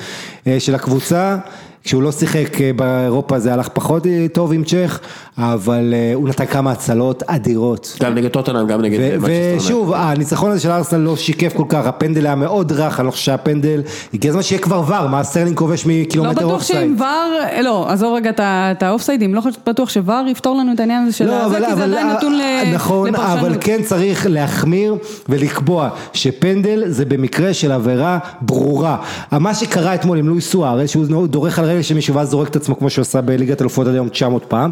אה, 0.47 0.59
של 0.59 0.75
הקבוצה, 0.75 1.37
כשהוא 1.83 2.03
לא 2.03 2.11
שיחק 2.11 2.61
אה, 2.61 2.71
באירופה 2.75 3.39
זה 3.39 3.53
הלך 3.53 3.67
פחות 3.67 4.05
אה, 4.05 4.25
טוב 4.33 4.53
עם 4.53 4.63
צ'ך, 4.63 4.99
אבל 5.37 5.93
אה, 5.93 6.11
הוא 6.13 6.29
נתן 6.29 6.45
כמה 6.45 6.71
הצלות 6.71 7.23
אדירות. 7.27 7.97
גם 8.01 8.15
נגד 8.15 8.29
טוטנאם, 8.29 8.67
גם 8.67 8.81
נגד. 8.81 8.99
ושוב, 9.21 9.93
הניצחון 9.93 10.51
הזה 10.51 10.59
של 10.59 10.71
ארסנל 10.71 10.99
לא 10.99 11.15
שיקף 11.15 11.53
כל 11.55 11.63
כך, 11.69 11.85
הפנדל 11.85 12.25
היה 12.25 12.35
מאוד 12.35 12.71
רך, 12.71 12.99
אני 12.99 13.05
לא 13.05 13.11
חושב 13.11 13.23
שהפנדל, 13.23 13.81
הגיע 14.13 14.31
הזמן 14.31 14.43
שיהיה 14.43 14.61
כבר 14.61 14.83
VAR, 14.87 15.07
מה 15.07 15.23
סטרלינג 15.23 15.57
כובש 15.57 15.85
לא 15.85 15.91
מקילומטר 15.93 16.33
בטוח 16.33 16.51
אופסייד. 16.51 16.97
שעם 16.97 17.07
VAR, 17.07 17.61
לא, 17.63 17.89
עזוב 17.89 18.15
רגע 18.15 18.31
את 18.39 18.83
האופסיידים, 18.83 19.35
לא 19.35 19.41
בטוח 19.67 19.89
ש 19.89 20.03
VAR 20.03 20.25
יפתור 20.27 20.57
לנו 20.57 20.73
את 20.73 20.79
העניין 20.79 21.03
הזה 21.03 21.17
של 21.17 21.27
לא, 21.27 21.45
אבל, 21.45 21.65
כי 21.65 21.75
זה 21.75 21.83
עדיין 21.83 22.07
נתון 22.07 22.39
נכון, 22.73 23.09
לפרשנות. 23.09 23.39
אבל 23.39 23.57
כן 23.61 23.83
צריך 23.83 24.27
להחמיר 24.29 24.95
ולקבוע 25.29 25.89
שפנדל 26.13 26.83
זה 26.87 27.05
במקרה 27.05 27.53
של 27.53 27.71
עבירה 27.71 28.19
ברורה. 28.41 28.97
מה 29.31 29.53
שקרה 29.53 29.95
אתמול 29.95 30.17
עם 30.17 30.27
לואי 30.27 30.41
סוארז, 30.41 30.89
שהוא 30.89 31.27
דורך 31.27 31.59
על 31.59 31.70
רגל 31.71 31.81
של 31.81 31.95
מישהו 31.95 32.15
ואז 32.15 32.29
זורק 32.29 32.47
את 32.47 32.55
עצמו 32.55 32.79
כמו 32.79 32.89
שהוא 32.89 33.01
עשה 33.01 33.21
בליגת 33.21 33.61
אלופות 33.61 33.87
עד 33.87 33.93
היום 33.93 34.09
900 34.09 34.45
פעם, 34.47 34.71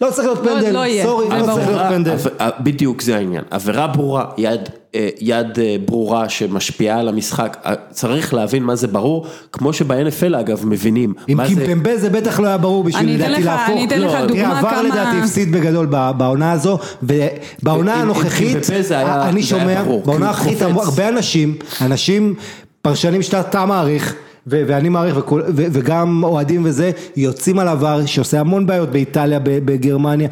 לא 0.00 0.10
צריך 0.10 0.26
להיות 0.28 0.46
לא, 0.46 0.52
פנדל, 0.52 0.70
לא 0.72 0.86
יהיה, 0.86 1.04
סורי, 1.04 1.28
לא. 1.28 1.44
צריך 1.54 1.68
להיות 1.68 1.82
פנדל. 1.88 2.10
עבירה- 2.10 2.50
בדיוק 2.60 3.02
זה 3.02 3.16
העניין, 3.16 3.42
עבירה 3.50 3.86
ברורה, 3.86 4.24
יד, 4.38 4.60
אה, 4.94 5.08
יד 5.20 5.58
אה, 5.58 5.76
ברורה 5.86 6.28
שמשפיעה 6.28 7.00
על 7.00 7.08
המשחק, 7.08 7.56
אה, 7.66 7.72
צריך 7.90 8.34
להבין 8.34 8.62
מה 8.62 8.76
זה 8.76 8.86
ברור, 8.88 9.26
כמו 9.52 9.72
שב-NFL 9.72 10.40
אגב 10.40 10.66
מבינים, 10.66 11.14
עם 11.28 11.36
מה 11.36 11.48
זה, 11.48 11.54
קימפמבה 11.54 11.96
זה 11.98 12.10
בטח 12.10 12.40
לא 12.40 12.46
היה 12.46 12.58
ברור 12.58 12.84
בשביל 12.84 13.02
אני 13.08 13.16
אתן 13.16 13.24
לדעתי 13.30 13.42
לך- 13.42 13.46
להפוך. 13.48 13.76
אני 13.76 13.86
אתן 13.86 14.00
לך 14.00 14.12
לא, 14.14 14.26
דוגמה 14.26 14.42
תראה, 14.44 14.58
עבר 14.58 14.70
כמה- 14.70 14.82
לדעתי 14.82 15.16
הפסיד 15.18 15.52
בגדול 15.52 15.86
בעונה 16.16 16.52
הזו, 16.52 16.78
ובעונה 17.02 17.94
הנוכחית, 17.94 18.56
קימפמבה 18.66 19.28
אני 19.28 19.42
שומע, 19.42 19.82
בעונה 19.82 19.90
הוא 20.04 20.14
הנוכחית 20.14 20.62
הרבה 20.62 21.08
אנשים, 21.08 21.54
אנשים, 21.82 22.34
פרשנים 22.82 23.22
שאתה 23.22 23.40
אתה 23.40 23.66
מעריך, 23.66 24.14
ואני 24.46 24.88
מעריך, 24.88 25.16
וכל- 25.18 25.42
ו- 25.48 25.66
וגם 25.72 26.24
אוהדים 26.24 26.60
וזה, 26.64 26.90
יוצאים 27.16 27.58
על 27.58 27.68
עבר 27.68 28.06
שעושה 28.06 28.40
המון 28.40 28.66
בעיות 28.66 28.88
באיטליה, 28.90 29.38
בגרמניה, 29.44 30.28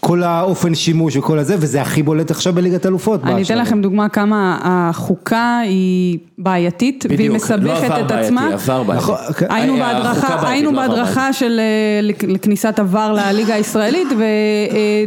כל 0.00 0.22
האופן 0.22 0.74
שימוש 0.74 1.16
וכל 1.16 1.38
הזה, 1.38 1.56
וזה 1.58 1.82
הכי 1.82 2.02
בולט 2.02 2.30
עכשיו 2.30 2.52
בליגת 2.52 2.86
אלופות. 2.86 3.20
אני 3.24 3.42
אתן. 3.42 3.58
לכם 3.58 3.80
דוגמה 3.82 4.08
כמה 4.08 4.58
החוקה 4.62 5.58
היא 5.64 6.18
בעייתית, 6.38 7.04
והיא 7.08 7.18
בדיוק, 7.18 7.36
מסבכת 7.36 7.62
לא 7.62 7.72
עבר 7.72 8.00
את 8.00 8.06
בעייתי, 8.08 8.26
עצמה. 8.26 8.48
עבר 8.52 8.82
בעייתי. 8.82 9.04
נכון, 9.04 9.16
היינו 9.48 9.74
היה- 9.74 9.90
החוקה 9.90 10.02
בהדרכה, 10.04 10.28
בעייתית, 10.28 10.48
היינו 10.48 10.72
לא 10.72 10.84
עבר 10.84 10.94
בהדרכה 10.94 11.32
של 11.32 11.60
אה, 11.60 12.00
לכניסת 12.28 12.78
עבר 12.78 13.12
לליגה 13.12 13.54
הישראלית 13.54 14.08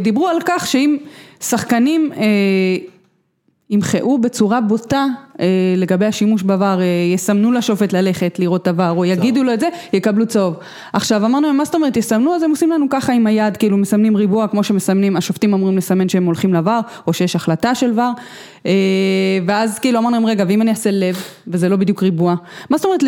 ודיברו 0.00 0.28
על 0.28 0.36
כך 0.46 0.66
שאם 0.66 0.96
שחקנים 1.40 2.10
אה, 2.16 2.22
ימחאו 3.70 4.18
בצורה 4.18 4.60
בוטה 4.60 4.96
אה, 4.96 5.06
לגבי 5.76 6.06
השימוש 6.06 6.42
בעבר, 6.42 6.78
אה, 6.80 6.84
יסמנו 7.14 7.52
לשופט 7.52 7.92
ללכת 7.92 8.38
לראות 8.38 8.68
עבר 8.68 8.90
או 8.96 9.04
יגידו 9.04 9.42
לו 9.44 9.54
את 9.54 9.60
זה, 9.60 9.68
יקבלו 9.92 10.26
צהוב. 10.26 10.54
עכשיו 10.92 11.26
אמרנו 11.26 11.46
להם, 11.46 11.56
מה 11.56 11.64
זאת 11.64 11.74
אומרת 11.74 11.96
יסמנו? 11.96 12.34
אז 12.34 12.42
הם 12.42 12.50
עושים 12.50 12.70
לנו 12.70 12.86
ככה 12.90 13.12
עם 13.12 13.26
היד, 13.26 13.56
כאילו 13.56 13.76
מסמנים 13.76 14.16
ריבוע 14.16 14.48
כמו 14.48 14.64
שמסמנים, 14.64 15.16
השופטים 15.16 15.54
אמורים 15.54 15.76
לסמן 15.76 16.08
שהם 16.08 16.24
הולכים 16.24 16.52
לעבר 16.54 16.80
או 17.06 17.12
שיש 17.12 17.36
החלטה 17.36 17.74
של 17.74 17.92
ור. 17.98 18.10
אה, 18.66 18.72
ואז 19.46 19.78
כאילו 19.78 19.98
אמרנו 19.98 20.16
להם, 20.16 20.26
רגע, 20.26 20.44
ואם 20.48 20.62
אני 20.62 20.70
אעשה 20.70 20.90
לב, 20.92 21.16
וזה 21.48 21.68
לא 21.68 21.76
בדיוק 21.76 22.02
ריבוע, 22.02 22.34
מה 22.70 22.76
זאת 22.76 22.84
אומרת 22.84 23.00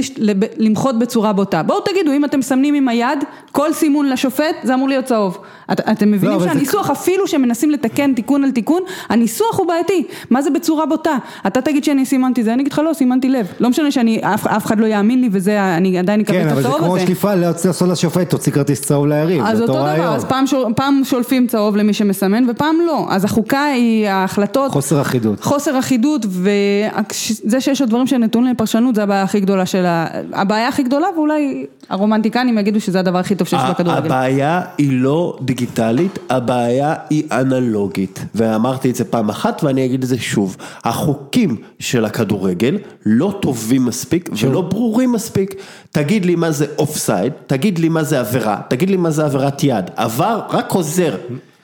למחות 0.59 0.99
בצורה 0.99 1.33
בוטה? 1.33 1.63
בואו 1.63 1.81
תגידו, 1.81 2.13
אם 2.13 2.25
אתם 2.25 2.39
מסמנים 2.39 2.75
עם 2.75 2.89
היד, 2.89 3.19
כל 3.53 3.73
סימון 3.73 4.09
לשופט, 4.09 4.45
זה 4.63 4.75
אמור 4.75 4.89
להיות 4.89 5.05
צהוב. 5.05 5.39
את, 5.73 5.81
אתם 5.81 6.11
מבינים 6.11 6.35
אבל 6.35 6.43
זה- 6.45 6.49
שהניסוח, 6.55 6.91
אפילו 6.91 7.27
שמנסים 7.29 7.71
לתקן 7.71 8.15
תיקון 8.15 8.45
על 8.45 8.51
תיקון, 8.51 8.83
הניסוח 9.09 9.59
הוא 9.59 9.67
בעייתי. 9.69 10.05
מה 10.31 10.43
זה 10.43 10.51
בצורה 10.51 10.87
בוטה? 10.87 11.17
אתה 11.47 11.61
תגיד 11.61 11.85
שאני 11.85 12.03
סימנתי 12.21 12.45
זה, 12.45 12.53
אני 12.55 12.63
אגיד 12.63 12.73
לך 12.73 12.79
לא, 12.79 12.93
סימנתי 12.95 13.29
לב. 13.29 13.47
לא 13.61 13.71
משנה 13.71 13.91
שאני, 13.91 14.21
אף, 14.23 14.47
אף 14.47 14.67
אחד 14.67 14.81
לא 14.81 14.87
יאמין 14.87 15.21
לי 15.21 15.29
וזה, 15.33 15.77
אני 15.77 15.99
עדיין 15.99 16.21
אקבל 16.21 16.35
כן, 16.35 16.47
את 16.47 16.53
אבל 16.53 16.63
זה 16.63 16.69
הצהוב 16.69 16.85
כמו 16.85 16.97
הזה. 16.97 17.07
שליפה, 17.07 17.35
לעשות 17.35 17.89
לשופט, 17.89 18.31
תוציא 18.31 18.53
כרטיס 18.53 18.81
צהוב 18.83 19.07
ליריב, 19.07 19.45
אז 19.47 19.61
אותו 19.61 19.73
אותו 19.73 19.85
דבר. 19.85 20.15
אז 20.15 20.25
פעם, 20.25 20.47
שול, 20.47 20.73
פעם 20.77 21.01
שולפים 21.05 21.47
צהוב 21.47 21.77
למי 21.77 21.93
שמסמן 21.93 22.51
ופעם 22.51 22.77
לא. 22.87 23.07
אז 23.11 23.25
החוקה 23.25 23.65
היא 23.65 24.09
ההחלטות. 24.09 24.71
חוסר 24.71 25.01
אחידות. 25.01 25.41
חוסר 25.41 25.79
אחידות 25.79 26.27
וזה 26.29 27.61
שיש 27.61 27.81
עוד 27.81 27.91
דברים 27.91 28.07
שנתונים 28.07 28.53
לפרשנות 28.55 28.95
זה 28.95 29.03
הבעיה 29.03 29.23
הכי 29.23 29.41
גדולה 29.41 29.67
של 29.67 29.87
ה... 29.87 30.07
הבעיה 30.33 30.69
הכי 30.69 30.83
גדולה 30.83 31.07
ואולי 31.17 31.67
הרומנטיקנים 31.89 32.59
יגידו 32.59 32.81
שזה 32.81 33.01
הדבר 33.01 33.19
הכי 33.19 33.35
טוב 33.35 33.49
שיש 33.49 33.61
בכדורגל. 33.71 34.07
הבעיה 34.07 34.63
היא 34.79 34.89
לא 34.93 35.37
דיגיטלית, 35.43 36.19
הבעיה 36.31 36.95
היא 37.11 37.23
אנלוגית. 37.33 38.25
ואמרתי 38.35 38.91
את 38.91 38.95
זה 38.95 39.05
פעם 39.05 39.29
אחת 39.29 39.65
ואני 39.65 39.85
אגיד 39.85 40.03
את 40.03 40.09
זה 40.09 40.19
שוב. 40.19 40.57
החוקים 40.85 41.57
של 41.79 42.05
הכדורגל 42.11 42.79
לא 43.07 43.39
טובים 43.43 43.85
מספיק 43.85 44.31
ולא 44.43 44.61
ברורים 44.61 45.13
מספיק. 45.13 45.55
תגיד 45.91 46.27
לי 46.27 46.35
מה 46.37 46.51
זה 46.51 46.67
אוף 46.79 46.97
סייד, 46.97 47.33
תגיד 47.47 47.79
לי 47.79 47.89
מה 47.89 48.03
זה 48.03 48.21
עבירה, 48.21 48.57
תגיד 48.69 48.91
לי 48.91 48.97
מה 48.97 49.11
זה 49.11 49.25
עבירת 49.25 49.65
יד. 49.65 49.85
ה 49.97 50.08
VAR 50.08 50.41
רק 50.51 50.73
עוזר, 50.73 51.15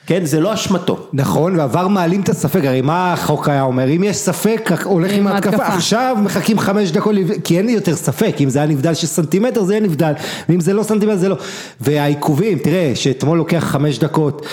כן? 0.07 0.25
זה 0.25 0.39
לא 0.39 0.53
אשמתו. 0.53 1.07
נכון, 1.13 1.59
וה 1.59 1.70
VAR 1.70 1.87
מעלים 1.87 2.21
את 2.21 2.29
הספק, 2.29 2.61
הרי 2.63 2.81
מה 2.81 3.13
החוק 3.13 3.49
היה 3.49 3.61
אומר, 3.61 3.89
אם 3.95 4.03
יש 4.03 4.17
ספק, 4.17 4.71
הולך 4.83 5.11
עם 5.11 5.27
ההתקפה. 5.27 5.67
עכשיו 5.67 6.17
מחכים 6.23 6.59
חמש 6.59 6.91
דקות, 6.91 7.15
לב- 7.15 7.31
כי 7.43 7.57
אין 7.57 7.65
לי 7.65 7.71
יותר 7.71 7.95
ספק, 7.95 8.35
אם 8.41 8.49
זה 8.49 8.59
היה 8.59 8.67
נבדל 8.67 8.93
של 8.93 9.07
סנטימטר 9.07 9.63
זה 9.63 9.73
יהיה 9.73 9.83
נבדל, 9.83 10.13
ואם 10.49 10.59
זה 10.59 10.73
לא 10.73 10.83
סנטימטר 10.83 11.17
זה 11.17 11.29
לא, 11.29 11.37
והעיכובים, 11.81 12.57
תראה, 12.57 12.91
שאתמול 12.95 13.37
לוקח 13.37 13.63
חמש 13.67 13.99
דקות, 13.99 14.45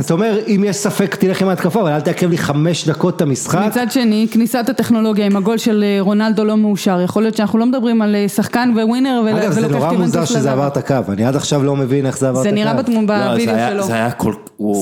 אתה 0.00 0.14
אומר, 0.14 0.38
אם 0.48 0.64
יש 0.66 0.76
ספק 0.76 1.14
תלך 1.14 1.42
עם 1.42 1.48
ההתקפה, 1.48 1.80
אבל 1.80 1.90
אל 1.92 2.00
תעכב 2.00 2.30
לי 2.30 2.38
חמש 2.38 2.88
דקות 2.88 3.16
את 3.16 3.22
המשחק, 3.22 3.58
מצד 3.66 3.86
שני, 3.90 4.26
כניסת 4.30 4.68
הטכנולוגיה 4.68 5.26
עם 5.26 5.36
הגול 5.36 5.58
של 5.58 5.84
אה, 5.86 5.96
רונלדו 6.00 6.44
לא 6.44 6.56
מאושר, 6.56 7.00
יכול 7.00 7.22
להיות 7.22 7.36
שאנחנו 7.36 7.58
לא 7.58 7.66
מדברים 7.66 8.02
על 8.02 8.14
אה, 8.14 8.28
שחקן 8.28 8.72
וווינר 8.76 9.22
ול- 9.26 9.38
אגב 9.38 9.52
זה 9.52 9.60
ולוקח 9.60 9.76
נורא 9.76 9.92
מוזר 9.92 10.24
שזה 10.24 10.38
לזר. 10.38 10.50
עבר 10.52 10.66
את 10.66 10.76
הקו, 10.76 10.94
אני 11.08 11.24
עד 11.24 11.36
עכשיו 11.36 11.62
לא 11.62 11.76
מבין 11.76 12.06
איך 12.06 12.18
זה 12.18 12.28
עבר 12.28 12.38
את 12.38 12.42
זה 12.42 12.48
הקו. 12.48 12.56
נראה 12.56 12.72
לא, 12.74 12.82
זה 12.82 12.92
בווידאו 13.30 13.54
היה- 13.54 13.70
שלו. 13.70 13.82
זה 13.82 13.94
היה 13.94 14.10
כל... 14.10 14.32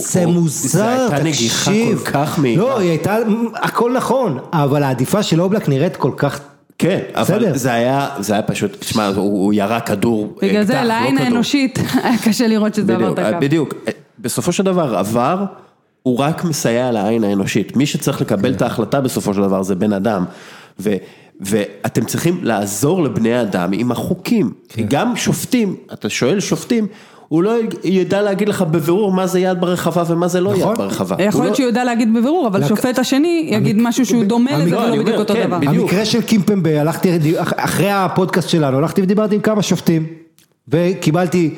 זה 0.01 0.27
מוזר, 0.27 0.69
זה 0.69 0.89
הייתה 0.89 1.25
נגיחה 1.25 1.71
תקשיב. 1.71 1.99
כל 1.99 2.11
כך 2.11 2.39
מהירה. 2.39 2.63
לא, 2.65 2.79
היא 2.79 2.89
הייתה, 2.91 3.17
הכל 3.55 3.93
נכון, 3.97 4.39
אבל 4.53 4.83
העדיפה 4.83 5.23
של 5.23 5.41
אובלק 5.41 5.69
נראית 5.69 5.97
כל 5.97 6.11
כך, 6.17 6.41
כן, 6.79 6.99
אבל. 7.15 7.57
זה 7.59 7.73
היה, 7.73 8.09
זה 8.21 8.33
היה 8.33 8.43
פשוט, 8.43 8.77
תשמע, 8.81 9.07
הוא, 9.07 9.17
הוא 9.17 9.55
ירה 9.55 9.81
כדור, 9.81 10.37
בגלל 10.43 10.51
אקדח, 10.63 10.67
זה 10.67 10.75
לא 10.75 10.83
לעין. 10.83 11.19
האנושית 11.19 11.79
היה 12.05 12.19
קשה 12.25 12.47
לראות 12.47 12.75
שזה 12.75 12.95
עבר 12.95 13.13
את 13.13 13.19
הקו. 13.19 13.37
בדיוק, 13.41 13.75
בסופו 14.23 14.53
של 14.53 14.63
דבר 14.65 14.97
עבר, 14.97 15.45
הוא 16.03 16.19
רק 16.19 16.45
מסייע 16.45 16.91
לעין 16.93 17.25
האנושית, 17.25 17.77
מי 17.77 17.87
שצריך 17.87 18.21
לקבל 18.21 18.53
את 18.53 18.63
ההחלטה 18.63 19.01
בסופו 19.01 19.35
של 19.35 19.41
דבר 19.43 19.63
זה 19.63 19.75
בן 19.75 19.93
אדם, 19.93 20.25
ו, 20.81 20.95
ואתם 21.41 22.05
צריכים 22.05 22.39
לעזור 22.43 23.03
לבני 23.03 23.41
אדם 23.43 23.71
עם 23.73 23.93
החוקים, 23.93 24.53
כי 24.69 24.83
גם 24.83 25.17
שופטים, 25.17 25.77
אתה 25.93 26.09
שואל 26.09 26.41
שופטים, 26.41 26.87
הוא 27.29 27.43
לא 27.43 27.55
ידע 27.85 28.23
להגיד 28.23 28.49
לך 28.49 28.63
בבירור 28.63 29.13
מה 29.13 29.27
זה 29.27 29.41
יד 29.41 29.61
ברחבה 29.61 30.03
ומה 30.09 30.29
זה 30.29 30.41
לא 30.41 30.53
נכון. 30.53 30.73
יד 30.73 30.79
ברחבה. 30.79 31.17
יכול 31.25 31.41
להיות 31.41 31.51
לא- 31.51 31.57
שהוא 31.57 31.67
יודע 31.67 31.85
להגיד 31.85 32.15
בבירור, 32.15 32.47
אבל 32.47 32.61
לק- 32.61 32.69
שופט 32.69 32.99
השני 32.99 33.49
יגיד 33.53 33.77
משהו 33.81 34.07
שהוא 34.07 34.25
דומה 34.25 34.59
לזה 34.59 34.71
לא, 34.71 34.79
ולא 34.79 35.03
בדיוק 35.03 35.19
אותו 35.19 35.35
כן, 35.35 35.47
דבר. 35.47 35.59
בדיוק. 35.59 35.75
המקרה 35.91 36.05
של 36.05 36.23
קימפמבה, 36.23 36.81
הלכתי, 36.81 37.41
אח- 37.41 37.53
אחרי 37.57 37.91
הפודקאסט 37.91 38.49
שלנו, 38.49 38.79
הלכתי 38.79 39.03
ודיברתי 39.03 39.35
עם 39.35 39.41
כמה 39.41 39.63
שופטים, 39.63 40.07
וקיבלתי 40.69 41.55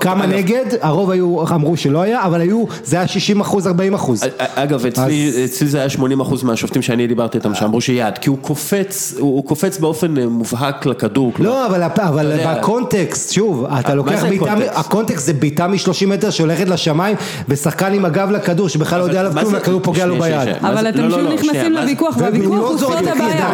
כמה 0.00 0.26
נגד, 0.26 0.64
הרוב 0.80 1.10
היו, 1.10 1.42
אמרו 1.54 1.76
שלא 1.76 2.00
היה, 2.02 2.24
אבל 2.26 2.40
היו, 2.40 2.64
זה 2.84 2.96
היה 2.96 3.08
60 3.08 3.40
אחוז, 3.40 3.66
40 3.66 3.94
אחוז. 3.94 4.22
אגב, 4.54 4.86
אצלי, 4.86 5.32
אצלי 5.44 5.66
זה 5.68 5.78
היה 5.78 5.86
80% 5.86 6.00
מהשופטים 6.44 6.82
שאני 6.82 7.06
דיברתי 7.06 7.38
איתם 7.38 7.54
שאמרו 7.54 7.80
שיד, 7.80 8.18
כי 8.18 8.28
הוא 8.30 8.38
קופץ, 8.40 9.14
הוא 9.18 9.34
הוא 9.36 9.44
קופץ 9.44 9.78
באופן 9.78 10.18
אה, 10.18 10.26
מובהק 10.26 10.86
לכדור. 10.86 11.32
לא, 11.38 11.66
אבל, 11.66 11.82
אבל. 11.82 12.36
בקונטקסט, 12.46 13.32
שוב, 13.32 13.64
אתה 13.80 13.94
לוקח 13.94 14.22
בעיטה, 14.24 14.44
קונטקסט? 14.46 14.72
הקונטקסט 14.78 15.26
זה 15.26 15.32
בעיטה 15.32 15.66
מ-30 15.66 16.06
מטר 16.06 16.30
שהולכת 16.30 16.68
לשמיים, 16.68 17.16
ושחקן 17.48 17.92
עם 17.92 18.04
הגב 18.04 18.30
לכדור, 18.30 18.68
שבכלל 18.68 18.98
לא 18.98 19.04
יודע 19.04 19.20
עליו 19.20 19.32
כלום, 19.32 19.50
זה- 19.50 19.56
הכדור 19.56 19.80
פוגע 19.80 20.06
לו 20.06 20.18
ביד. 20.18 20.48
אבל 20.60 20.88
אתם 20.88 20.98
לא, 20.98 21.08
לא, 21.08 21.16
שוב 21.16 21.24
לא, 21.24 21.34
נכנסים 21.34 21.72
לוויכוח, 21.72 22.16
והוויכוח 22.18 22.56
לא 22.58 22.68
הוא 22.68 22.78
סוד 22.78 22.92
הבעיה. 22.92 23.48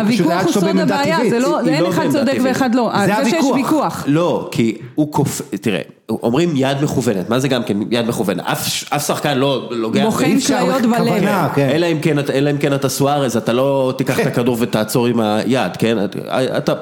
הוויכוח 0.00 0.42
הוא 0.44 0.52
סוד 0.52 0.78
הבעיה. 0.78 1.18
זה 1.30 1.38
לא, 1.38 1.60
אין 1.68 1.82
לא 1.82 1.88
אחד 1.90 2.06
צודק. 2.12 2.38
ואחד 2.44 2.74
לא, 2.74 2.92
זה 3.06 3.12
זה 3.24 3.30
שיש 3.30 3.44
הוויכוח. 3.44 3.56
ויכוח. 3.56 4.04
לא, 4.06 4.48
כי 4.50 4.74
הוא 4.94 5.12
קופ... 5.12 5.40
תראה, 5.60 5.80
אומרים 6.08 6.52
יד 6.56 6.82
מכוונת, 6.82 7.28
מה 7.30 7.38
זה 7.38 7.48
גם 7.48 7.62
כן 7.64 7.76
יד 7.90 8.06
מכוונת? 8.08 8.40
אף, 8.44 8.84
אף 8.94 9.06
שחקן 9.06 9.38
לא 9.38 9.68
לוגע... 9.70 10.04
בוחן 10.04 10.24
אי 10.24 10.36
אפשר- 10.36 10.58
כליות 10.60 10.82
כן. 11.54 11.68
אלא 11.68 11.86
אם 11.86 11.98
כן, 12.02 12.18
אתה- 12.18 12.32
אלא 12.32 12.50
אם 12.50 12.58
כן 12.58 12.74
אתה 12.74 12.88
סוארז, 12.88 13.36
אתה 13.36 13.52
לא 13.52 13.94
תיקח 13.98 14.20
את 14.20 14.26
הכדור 14.26 14.56
ותעצור 14.60 15.06
עם 15.06 15.20
היד, 15.20 15.76
כן? 15.78 16.04
אתה- 16.04 16.18
אתה... 16.56 16.72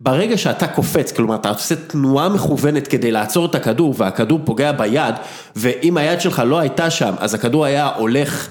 ברגע 0.00 0.36
שאתה 0.36 0.66
קופץ, 0.66 1.12
כלומר 1.12 1.34
אתה 1.34 1.48
עושה 1.48 1.74
תנועה 1.86 2.28
מכוונת 2.28 2.86
כדי 2.88 3.10
לעצור 3.10 3.46
את 3.46 3.54
הכדור 3.54 3.94
והכדור 3.96 4.40
פוגע 4.44 4.72
ביד 4.72 5.14
ואם 5.56 5.96
היד 5.96 6.20
שלך 6.20 6.42
לא 6.46 6.58
הייתה 6.58 6.90
שם 6.90 7.14
אז 7.18 7.34
הכדור 7.34 7.64
היה 7.64 7.90
הולך 7.96 8.48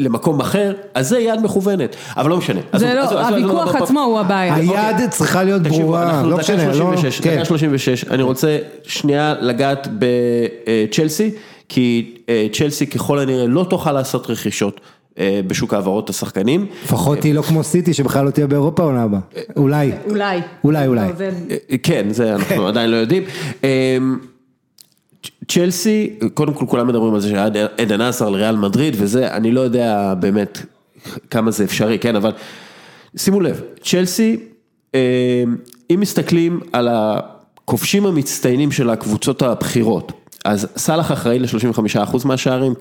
למקום 0.00 0.40
אחר, 0.40 0.72
אז 0.94 1.08
זה 1.08 1.18
יד 1.18 1.40
מכוונת, 1.40 1.96
אבל 2.16 2.30
לא 2.30 2.36
משנה. 2.36 2.60
זה 2.76 2.94
לא, 2.94 3.28
הוויכוח 3.28 3.74
עצמו 3.74 4.00
הוא 4.00 4.20
הבעיה. 4.20 4.54
היד 4.54 5.10
צריכה 5.10 5.42
להיות 5.42 5.62
ברורה, 5.62 6.22
לא 6.22 6.36
משנה, 6.36 6.66
לא, 6.66 6.72
36, 6.74 7.20
כן. 7.20 7.36
דקה 7.36 7.44
36, 7.44 8.04
אני 8.04 8.22
רוצה 8.22 8.58
שנייה 8.82 9.34
לגעת 9.40 9.88
בצ'לסי, 9.98 11.30
כי 11.68 12.14
אה, 12.28 12.46
צ'לסי 12.52 12.86
ככל 12.86 13.18
הנראה 13.18 13.46
לא 13.46 13.66
תוכל 13.70 13.92
לעשות 13.92 14.30
רכישות 14.30 14.80
אה, 15.18 15.40
בשוק 15.46 15.74
העברות 15.74 16.10
השחקנים. 16.10 16.66
לפחות 16.84 17.24
היא 17.24 17.34
לא 17.34 17.42
כמו 17.42 17.64
סיטי 17.64 17.94
שבכלל 17.94 18.24
לא 18.24 18.30
תהיה 18.30 18.46
באירופה 18.46 18.82
עונה 18.82 19.02
הבאה, 19.02 19.20
אולי, 19.56 19.92
אולי. 20.08 20.40
אולי, 20.64 20.86
אולי. 20.86 21.08
לא, 21.18 21.24
אה, 21.70 21.76
כן, 21.82 22.06
זה 22.10 22.34
אנחנו 22.34 22.68
עדיין 22.68 22.90
לא 22.90 22.96
יודעים. 22.96 23.22
צ'לסי, 25.48 26.18
קודם 26.34 26.54
כל 26.54 26.66
כולם 26.68 26.86
מדברים 26.86 27.14
על 27.14 27.20
זה 27.20 27.28
שאדן 27.28 27.56
הזאר 27.56 28.00
לריאל 28.20 28.56
מדריד 28.56 28.94
וזה, 28.98 29.28
אני 29.36 29.52
לא 29.52 29.60
יודע 29.60 30.14
באמת 30.20 30.58
כמה 31.30 31.50
זה 31.50 31.64
אפשרי, 31.64 31.98
כן, 31.98 32.16
אבל 32.16 32.32
שימו 33.16 33.40
לב, 33.40 33.60
צ'לסי, 33.82 34.36
אה, 34.94 35.44
אם 35.90 36.00
מסתכלים 36.00 36.60
על 36.72 36.88
הכובשים 36.90 38.06
המצטיינים 38.06 38.72
של 38.72 38.90
הקבוצות 38.90 39.42
הבכירות, 39.42 40.12
אז 40.44 40.66
סאלח 40.76 41.12
אחראי 41.12 41.38
ל-35% 41.38 42.16
מהשערים 42.24 42.74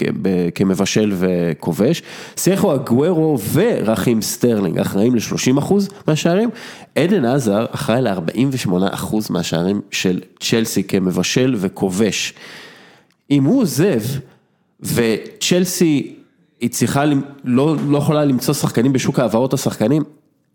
כמבשל 0.55 1.13
וכובש, 1.17 2.01
סרחיו 2.37 2.75
אגוארו 2.75 3.37
ורחים 3.53 4.21
סטרלינג 4.21 4.79
אחראים 4.79 5.15
ל-30% 5.15 5.73
מהשערים, 6.07 6.49
אדן 6.95 7.25
הזאר 7.25 7.65
אחראי 7.71 8.01
ל-48% 8.01 9.15
מהשערים 9.29 9.81
של 9.91 10.19
צ'לסי 10.39 10.83
כמבשל 10.83 11.55
וכובש. 11.57 12.33
אם 13.31 13.43
הוא 13.43 13.61
עוזב 13.61 14.01
וצ'לסי 14.81 16.15
היא 16.59 16.69
צריכה, 16.69 17.03
לא, 17.43 17.75
לא 17.87 17.97
יכולה 17.97 18.25
למצוא 18.25 18.53
שחקנים 18.53 18.93
בשוק 18.93 19.19
העברות 19.19 19.53
השחקנים, 19.53 20.03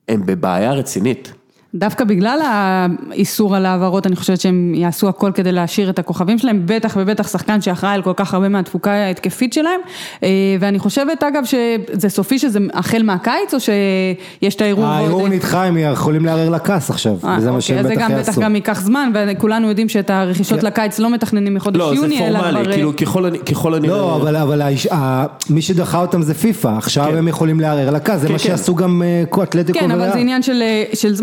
הם 0.09 0.27
בבעיה 0.27 0.73
רצינית. 0.73 1.33
דווקא 1.75 2.05
בגלל 2.05 2.39
האיסור 2.45 3.57
על 3.57 3.67
העברות, 3.67 4.07
אני 4.07 4.17
חושבת 4.17 4.41
שהם 4.41 4.73
יעשו 4.75 5.09
הכל 5.09 5.31
כדי 5.35 5.53
להשאיר 5.53 5.91
את 5.91 5.99
הכוכבים 5.99 6.39
שלהם, 6.39 6.63
בטח 6.67 6.97
ובטח 7.01 7.29
שחקן 7.29 7.61
שאחראי 7.61 7.95
על 7.95 8.03
כל 8.03 8.13
כך 8.17 8.35
הרבה 8.35 8.49
מהתפוקה 8.49 8.93
ההתקפית 8.93 9.53
שלהם, 9.53 9.81
אה, 10.23 10.29
ואני 10.61 10.79
חושבת 10.79 11.23
אגב 11.23 11.43
שזה 11.45 12.09
סופי 12.09 12.39
שזה 12.39 12.59
החל 12.75 13.03
מהקיץ, 13.03 13.55
או 13.55 13.59
שיש 13.61 14.55
את 14.55 14.61
הערעור? 14.61 14.85
הערעור 14.87 15.29
נדחה, 15.29 15.65
הם 15.65 15.77
יכולים 15.79 16.25
לערער 16.25 16.51
לכס 16.51 16.91
עכשיו, 16.91 17.17
אה, 17.25 17.35
וזה 17.39 17.51
מה 17.51 17.57
אוקיי, 17.57 17.63
שהם 17.63 17.79
אז 17.79 17.87
זה 17.87 17.93
בטח 17.95 18.01
גם 18.03 18.11
יעשו. 18.11 18.33
בטח 18.33 18.41
גם 18.43 18.55
ייקח 18.55 18.81
זמן, 18.81 19.11
וכולנו 19.15 19.69
יודעים 19.69 19.89
שאת 19.89 20.11
הרכישות 20.11 20.61
כן. 20.61 20.67
לקיץ 20.67 20.99
לא 20.99 21.11
מתכננים 21.11 21.55
מחודש 21.55 21.79
לא, 21.79 21.89
זה 21.91 21.95
יוני, 21.97 22.27
אלא 22.29 22.39
כבר... 22.39 22.51
פורמלי, 22.51 22.69
אה, 22.71 22.75
כאילו 22.75 22.97
ככל 22.97 23.25
הנ- 23.27 23.39
ככל 23.53 23.75
הנראה... 23.75 23.97
לא, 23.97 24.17
אבל, 24.17 24.37
אבל 24.37 24.63
האיש- 24.63 24.93
ה- 24.93 25.25
מי 25.51 25.63
שדחה 25.63 26.01
אותם 26.01 26.23
זה 26.23 26.35
פיפא, 26.35 26.69
עכשיו 26.69 27.05
כן. 27.11 27.17
הם 27.17 27.29
יכולים 27.29 27.61
לערער 27.61 27.91
לכס, 27.91 28.21
זה 28.21 28.27
כן, 28.27 28.33
מה 28.33 28.39
כן. 28.39 28.45
שעשו 28.45 28.75
גם 28.75 29.03
אה, 29.03 29.43
אתלטיקו 29.43 29.79
כן, 29.79 29.91
אבל 29.91 30.01
וריאל. 30.01 30.13
זה 30.13 30.19
עניין 30.19 30.43
של, 30.43 30.63
אה, 30.63 30.85
של 30.95 31.15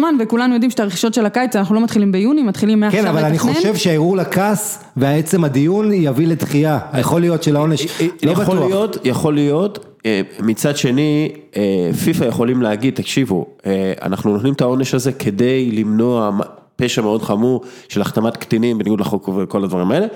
זמן, 0.42 0.52
וכולנו 0.52 0.54
יודעים 0.54 0.72
שאת 0.72 0.80
הרכישות 0.80 1.14
של 1.14 1.26
הקיץ, 1.26 1.56
אנחנו 1.56 1.76
לא 1.76 1.82
מתחילים 1.84 2.12
ביוני, 2.12 2.44
מתחילים 2.44 2.80
מעכשיו 2.80 3.02
כן, 3.02 3.08
אבל 3.08 3.26
אני 3.26 3.36
לתכנן. 3.36 3.54
חושב 3.54 3.76
שהערעור 3.76 4.18
לכס 4.18 4.84
ועצם 4.98 5.44
הדיון 5.44 5.94
יביא 5.94 6.28
לדחייה, 6.28 6.80
יכול 7.00 7.22
להיות 7.22 7.44
של 7.44 7.56
העונש, 7.56 8.02
לא 8.24 8.32
יכול 8.32 8.44
בטוח. 8.44 8.70
להיות, 8.70 8.98
יכול 9.04 9.34
להיות, 9.34 9.86
אה, 10.06 10.22
מצד 10.40 10.78
שני, 10.78 11.32
אה, 11.56 11.90
פיפ"א 12.06 12.26
יכולים 12.26 12.62
להגיד, 12.62 12.96
תקשיבו, 12.96 13.46
אה, 13.66 13.94
אנחנו 14.02 14.34
נותנים 14.34 14.54
את 14.54 14.62
העונש 14.62 14.94
הזה 14.94 15.12
כדי 15.12 15.72
למנוע 15.72 16.32
פשע 16.76 17.02
מאוד 17.02 17.22
חמור 17.22 17.62
של 17.90 18.02
החתמת 18.02 18.38
קטינים 18.38 18.78
בניגוד 18.78 19.00
לחוק 19.00 19.30
וכל 19.30 19.64
הדברים 19.64 19.92
האלה. 19.92 20.08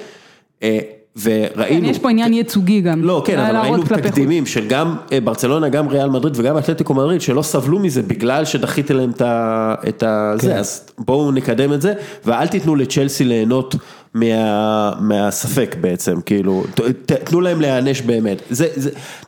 אה, 1.18 1.22
כן, 1.24 1.60
וראינו, 1.60 1.88
יש 1.90 2.00
פה 2.00 2.10
עניין 2.10 2.34
ייצוגי 2.34 2.82
גם. 2.82 3.04
לא, 3.04 3.24
כן, 3.26 3.40
אבל 3.40 3.52
להראות 3.52 3.92
ראינו. 3.92 4.04
תקדימים 4.10 4.46
של 4.46 4.68
גם 4.68 4.96
אה, 5.12 5.22
ברצלונה, 5.22 5.70
גם 5.70 5.88
ריאל 5.88 6.10
מדריד 6.10 6.34
וגם 6.38 6.58
אתלטיקו 6.58 6.94
מדריד 6.94 7.22
שלא 7.22 7.42
סבלו 7.42 7.80
מזה 7.80 8.02
בגלל 8.02 8.46
שדחיתי 8.46 8.94
להם 8.94 9.10
את 9.12 9.22
ה- 9.22 9.76
כן. 9.82 10.48
זה, 10.48 10.56
אז 10.56 10.88
בואו 10.98 11.32
נקדם 11.32 11.74
את 11.74 11.82
זה, 11.82 11.94
ואל 12.26 12.48
תיתנו 12.48 12.76
לצ'לסי 12.76 13.24
ליהנות 13.24 13.76
מה- 14.14 14.92
מהספק 15.00 15.76
בעצם, 15.82 16.22
כאילו, 16.26 16.64
תנו 17.26 17.42
להם 17.42 17.62
להיענש 17.62 18.02
באמת, 18.02 18.42
זה, 18.50 18.68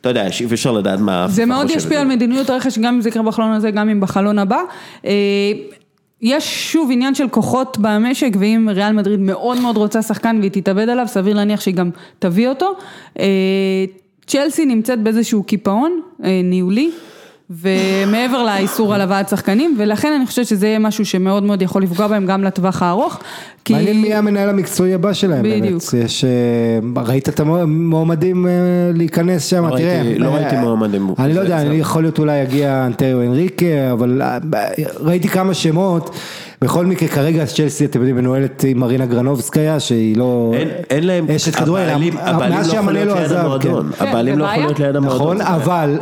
אתה 0.00 0.08
יודע, 0.08 0.26
אי 0.40 0.46
אפשר 0.52 0.72
לדעת 0.72 1.00
מה... 1.00 1.26
זה 1.28 1.44
מאוד 1.46 1.70
ישפיע. 1.70 2.00
על 2.00 2.06
מדיניות 2.06 2.50
הרכש, 2.50 2.78
גם 2.78 2.94
אם 2.94 3.00
זה 3.00 3.08
יקרה 3.08 3.22
בחלון 3.22 3.52
הזה, 3.52 3.70
גם 3.70 3.88
אם 3.88 4.00
בחלון 4.00 4.38
הבא. 4.38 4.60
יש 6.22 6.72
שוב 6.72 6.90
עניין 6.92 7.14
של 7.14 7.28
כוחות 7.28 7.78
במשק, 7.80 8.30
ואם 8.38 8.68
ריאל 8.72 8.92
מדריד 8.92 9.20
מאוד 9.20 9.60
מאוד 9.60 9.76
רוצה 9.76 10.02
שחקן 10.02 10.36
והיא 10.38 10.50
תתאבד 10.50 10.88
עליו, 10.88 11.08
סביר 11.08 11.36
להניח 11.36 11.60
שהיא 11.60 11.74
גם 11.74 11.90
תביא 12.18 12.48
אותו. 12.48 12.72
אה, 13.18 13.24
צ'לסי 14.26 14.66
נמצאת 14.66 15.02
באיזשהו 15.02 15.42
קיפאון 15.42 16.00
אה, 16.24 16.40
ניהולי. 16.44 16.90
ומעבר 17.50 18.42
לאיסור 18.44 18.94
על 18.94 19.00
הבאת 19.00 19.28
שחקנים, 19.28 19.76
ולכן 19.78 20.12
אני 20.16 20.26
חושבת 20.26 20.46
שזה 20.46 20.66
יהיה 20.66 20.78
משהו 20.78 21.04
שמאוד 21.06 21.42
מאוד 21.42 21.62
יכול 21.62 21.82
לפגוע 21.82 22.06
בהם 22.06 22.26
גם 22.26 22.44
לטווח 22.44 22.82
הארוך. 22.82 23.18
כי- 23.64 23.72
מעניין 23.72 24.00
מי 24.02 24.14
המנהל 24.14 24.48
המקצועי 24.48 24.94
הבא 24.94 25.12
שלהם 25.12 25.42
באמת, 25.42 25.62
בדיוק. 25.62 25.82
יש, 26.04 26.24
אה, 26.24 26.30
ראית 27.02 27.28
את 27.28 27.40
המועמדים 27.40 28.46
אה, 28.46 28.52
להיכנס 28.94 29.46
שם, 29.46 29.64
לא 29.66 29.76
תראה, 29.76 30.02
ראיתי- 30.02 30.18
לא 30.18 30.26
אה, 30.28 30.34
ראיתי 30.34 30.56
מועמדים. 30.56 31.14
אני 31.18 31.34
לא 31.34 31.40
יודע, 31.40 31.60
אני 31.60 31.74
יכול 31.74 32.02
להיות 32.02 32.18
אולי 32.18 32.38
יגיע 32.42 32.86
אנטריו 32.86 33.22
אנריקה, 33.22 33.64
אבל 33.92 34.22
ראיתי 35.00 35.28
כמה 35.28 35.54
שמות, 35.54 36.10
בכל 36.62 36.86
מקרה 36.86 37.08
כרגע 37.08 37.46
צ'לסי 37.46 37.84
אתם 37.84 37.98
יודעים 37.98 38.16
מנוהלת 38.16 38.64
עם 38.68 38.78
מרינה 38.78 39.06
גרנובסקיה 39.06 39.80
שהיא 39.80 40.16
לא 40.16 40.52
אין, 40.54 40.68
אין 40.90 41.04
להם, 41.06 41.26
אשת 41.30 41.54
כדורגל, 41.54 41.84
הבעלים, 41.88 42.14
הבעלים 42.18 42.56
מאז 42.58 42.66
לא 42.68 42.72
יכול 42.72 42.84
שהמנהל 42.86 43.04
להיות 43.04 43.08
לא 43.16 43.22
ליד 43.22 43.24
עזב, 43.32 43.36
המועדון, 43.44 43.90
כן. 43.98 44.06
הבעלים 44.08 44.38
לא 44.38 44.46
זה 44.46 44.50
יכול 44.52 44.64
להיות. 44.64 44.80
ליד 44.80 44.96
המועדון. 44.96 45.16
נכון, 45.20 45.36
זה 45.38 45.44
בעיה. 45.44 45.56
אבל 45.56 45.98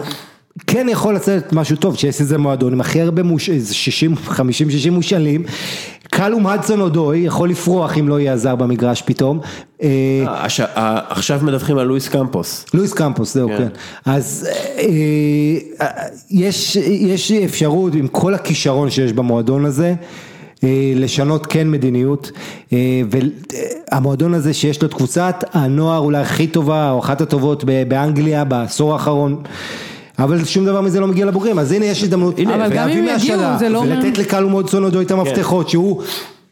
כן 0.66 0.86
יכול 0.90 1.14
לצאת 1.14 1.52
משהו 1.52 1.76
טוב, 1.76 1.96
צ'לסי 1.96 2.24
זה 2.24 2.38
מועדון 2.38 2.72
עם 2.72 2.80
הכי 2.80 3.00
הרבה 3.00 3.22
מוש... 3.22 3.50
איזה 3.50 3.74
60, 3.74 4.14
50-60 4.28 4.40
מושאלים, 4.90 5.44
קלום 6.10 6.46
הדסון 6.46 6.80
אודוי 6.80 7.18
יכול 7.18 7.50
לפרוח 7.50 7.98
אם 7.98 8.08
לא 8.08 8.20
יהיה 8.20 8.36
זר 8.36 8.56
במגרש 8.56 9.02
פתאום. 9.02 9.40
אה, 9.82 10.46
עכשיו 11.08 11.40
מדווחים 11.42 11.78
על 11.78 11.86
לואיס 11.86 12.08
קמפוס. 12.08 12.66
לואיס 12.74 12.92
קמפוס, 12.92 13.34
זהו, 13.34 13.48
כן. 13.48 13.56
כן. 13.58 13.68
אז 14.04 14.48
אה, 14.50 14.86
אה, 15.80 16.06
יש, 16.30 17.32
אפשרות 17.32 17.94
עם 17.94 18.08
כל 18.08 18.34
הכישרון 18.34 18.90
שיש 18.90 19.12
במועדון 19.12 19.64
הזה. 19.64 19.94
לשנות 20.94 21.46
כן 21.46 21.70
מדיניות 21.70 22.30
והמועדון 23.92 24.34
הזה 24.34 24.54
שיש 24.54 24.82
לו 24.82 24.88
את 24.88 24.94
קבוצת 24.94 25.44
הנוער 25.52 25.98
אולי 25.98 26.18
הכי 26.18 26.46
טובה 26.46 26.90
או 26.90 26.98
אחת 26.98 27.20
הטובות 27.20 27.64
באנגליה 27.88 28.44
בעשור 28.44 28.92
האחרון 28.92 29.42
אבל 30.18 30.44
שום 30.44 30.64
דבר 30.66 30.80
מזה 30.80 31.01
לא 31.01 31.06
מגיע 31.06 31.26
לבוגרים 31.26 31.59
אז 31.59 31.72
הנה 31.72 31.84
יש 31.84 32.02
הזדמנות 32.02 32.38
אבל 32.40 32.70
גם 32.76 32.88
אם 32.88 33.06
יגיעו, 33.16 33.40
זה 33.59 33.68
לא 33.68 33.78
אומר- 33.78 33.97
ולתת 34.05 34.18
לקלום 34.18 34.55
אודסון 34.55 34.84
עוד 34.84 34.97
את 34.97 35.10
המפתחות 35.10 35.68
שהוא 35.68 36.02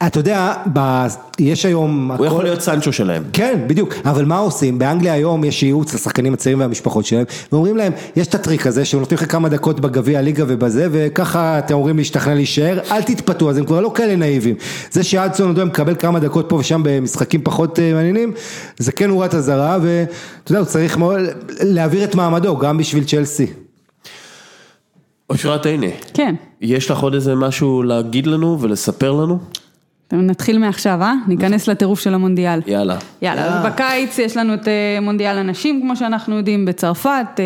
אתה 0.06 0.18
יודע 0.20 0.54
ב- 0.72 1.06
יש 1.38 1.66
היום 1.66 2.06
הוא 2.10 2.14
הכל- 2.14 2.26
יכול 2.26 2.44
להיות 2.44 2.60
סנצ'ו 2.60 2.92
שלהם. 2.92 3.22
כן, 3.32 3.60
בדיוק, 3.66 3.94
אבל 4.04 4.24
מה 4.24 4.38
עושים? 4.38 4.78
באנגליה 4.78 5.12
היום 5.12 5.44
יש 5.44 5.62
ייעוץ 5.62 5.94
לשחקנים 5.94 6.34
הצעירים 6.34 6.60
והמשפחות 6.60 7.04
שלהם, 7.04 7.24
ואומרים 7.52 7.76
להם, 7.76 7.92
יש 8.16 8.26
את 8.26 8.34
הטריק 8.34 8.66
הזה, 8.66 8.84
שהוא 8.84 9.00
נותן 9.00 9.16
לך 9.16 9.32
כמה 9.32 9.48
דקות 9.48 9.80
בגביע 9.80 10.18
הליגה 10.18 10.44
ובזה, 10.48 10.88
וככה 10.90 11.58
אתם 11.58 11.74
אומרים 11.74 11.96
להשתכנע 11.98 12.34
להישאר, 12.34 12.78
אל 12.90 13.02
תתפתו, 13.02 13.50
אז 13.50 13.58
הם 13.58 13.64
כבר 13.64 13.80
לא 13.80 13.92
כאלה 13.94 14.16
נאיבים. 14.16 14.54
זה 14.90 15.02
שאדסון 15.02 15.46
עוד 15.56 15.64
מקבל 15.64 15.94
כמה 15.94 16.20
דקות 16.20 16.48
פה 16.48 16.56
ושם 16.56 16.80
במשחקים 16.84 17.40
פחות 17.44 17.78
אה, 17.78 17.92
מעניינים, 17.94 18.32
זה 18.78 18.92
כן 18.92 19.08
נורת 19.08 19.34
אזהרה, 19.34 19.78
ואתה 19.82 20.12
יודע, 20.52 20.58
הוא 20.60 20.66
צריך 20.68 20.96
מאוד 20.98 21.20
להעביר 21.60 22.04
את 22.04 22.14
מעמדו, 22.14 22.56
גם 22.56 22.78
בשביל 22.78 23.04
צ'לסי. 23.04 23.46
אושרת 25.30 25.66
הנה, 25.66 25.86
כן. 26.14 26.34
יש 26.60 26.90
לך 26.90 26.98
עוד 26.98 27.14
איזה 27.14 27.34
משהו 27.34 27.82
להגיד 27.82 28.26
לנו 28.26 28.58
ולספר 28.60 29.12
לנו? 29.12 29.38
נתחיל 30.12 30.58
מעכשיו, 30.58 31.02
אה? 31.02 31.14
ניכנס 31.28 31.68
לטירוף 31.68 32.00
של 32.00 32.14
המונדיאל. 32.14 32.60
יאללה. 32.66 32.96
יאללה, 33.22 33.46
אז 33.46 33.66
בקיץ 33.66 34.18
יש 34.18 34.36
לנו 34.36 34.54
את 34.54 34.68
אה, 34.68 34.98
מונדיאל 35.02 35.38
הנשים, 35.38 35.80
כמו 35.82 35.96
שאנחנו 35.96 36.36
יודעים, 36.36 36.64
בצרפת, 36.64 37.26
אה, 37.38 37.44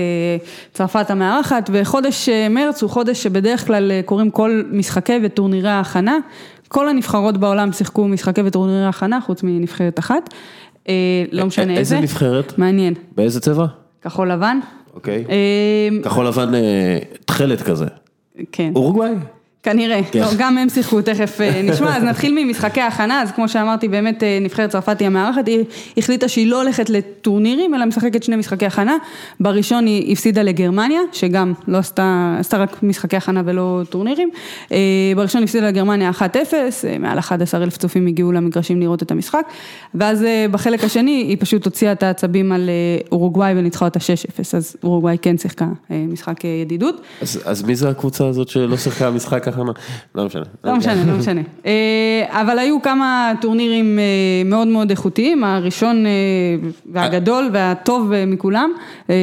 צרפת 0.73 1.11
המארחת, 1.11 1.71
וחודש 1.73 2.29
אה, 2.29 2.49
מרץ 2.49 2.83
הוא 2.83 2.91
חודש 2.91 3.23
שבדרך 3.23 3.67
כלל 3.67 3.93
קוראים 4.05 4.31
כל 4.31 4.63
משחקי 4.71 5.19
וטורנירי 5.23 5.69
ההכנה. 5.69 6.17
כל 6.69 6.89
הנבחרות 6.89 7.37
בעולם 7.37 7.73
שיחקו 7.73 8.09
משחקי 8.09 8.41
וטורנירי 8.45 8.87
הכנה, 8.87 9.21
חוץ 9.21 9.43
מנבחרת 9.43 9.99
אחת. 9.99 10.35
לא 11.33 11.47
משנה 11.47 11.73
איזה 11.73 11.79
איזה. 11.79 12.01
נבחרת? 12.01 12.59
מעניין. 12.59 12.95
באיזה 13.17 13.41
צבע? 13.41 13.67
כחול 14.03 14.33
לבן. 14.33 14.59
אוקיי. 14.95 15.25
כחול 16.03 16.27
לבן 16.27 16.53
תכלת 17.25 17.63
כזה. 17.63 17.87
כן. 18.53 18.73
אורוגוואי? 18.75 19.15
כנראה, 19.63 20.01
כן. 20.11 20.21
לא, 20.21 20.27
גם 20.39 20.59
הם 20.59 20.69
שיחקו, 20.69 21.03
תכף 21.03 21.41
אה, 21.41 21.63
נשמע, 21.65 21.97
אז 21.97 22.03
נתחיל 22.03 22.45
ממשחקי 22.45 22.81
ההכנה, 22.81 23.23
אז 23.23 23.33
כמו 23.33 23.49
שאמרתי, 23.49 23.89
באמת 23.89 24.23
אה, 24.23 24.39
נבחרת 24.41 24.71
צרפת 24.71 25.01
היא 25.01 25.07
המארחת, 25.07 25.47
היא 25.47 25.65
החליטה 25.97 26.29
שהיא 26.29 26.47
לא 26.47 26.63
הולכת 26.63 26.91
לטורנירים, 26.91 27.75
אלא 27.75 27.85
משחקת 27.85 28.23
שני 28.23 28.37
משחקי 28.37 28.67
הכנה, 28.67 28.97
בראשון 29.41 29.87
היא 29.87 30.13
הפסידה 30.13 30.43
לגרמניה, 30.43 31.01
שגם 31.13 31.53
לא 31.69 31.79
עשתה, 31.79 32.37
עשתה 32.41 32.57
רק 32.57 32.83
משחקי 32.83 33.17
הכנה 33.17 33.43
ולא 33.45 33.83
טורנירים, 33.91 34.31
אה, 34.73 34.79
בראשון 35.17 35.43
הפסידה 35.43 35.69
לגרמניה 35.69 36.11
1-0, 36.11 36.23
אה, 36.85 36.99
מעל 36.99 37.19
11 37.19 37.63
אלף 37.63 37.77
צופים 37.77 38.07
הגיעו 38.07 38.33
למגרשים 38.33 38.81
לראות 38.81 39.03
את 39.03 39.11
המשחק, 39.11 39.47
ואז 39.95 40.25
בחלק 40.51 40.85
השני 40.85 41.25
היא 41.29 41.37
פשוט 41.41 41.65
הוציאה 41.65 41.93
את 41.93 42.03
העצבים 42.03 42.53
על 42.53 42.71
אורוגוואי 43.13 43.53
וניצחה 43.57 43.85
אותה 43.85 43.99
6-0, 43.99 44.55
אז 44.57 44.77
אורוגוואי 44.83 45.17
כן 45.23 45.39
שיחקה 45.39 45.67
משחק 45.91 46.45
ידידות. 46.45 47.01
אז, 47.23 47.43
אז 47.45 47.63
מי 47.63 47.77
זה 47.77 47.89
הקבוצה 47.89 48.27
הזאת 48.27 48.49
שלא 48.49 48.77
שיחקה 48.77 49.11
משחק 49.11 49.48
הכנה? 49.49 49.73
לא 50.15 50.27
משנה. 50.27 50.43
לא 50.65 50.77
משנה, 50.77 51.05
לא 51.13 51.17
משנה. 51.19 51.41
אה, 51.67 52.41
אבל 52.41 52.59
היו 52.59 52.83
כמה 52.83 53.33
טורנירים 53.41 53.99
אה, 53.99 54.05
מאוד 54.45 54.69
מאוד 54.69 54.91
איכותיים, 54.91 55.45
הראשון 55.45 56.07
אה, 56.07 56.11
והגדול 56.93 57.51
והטוב 57.53 58.13
מכולם, 58.27 58.71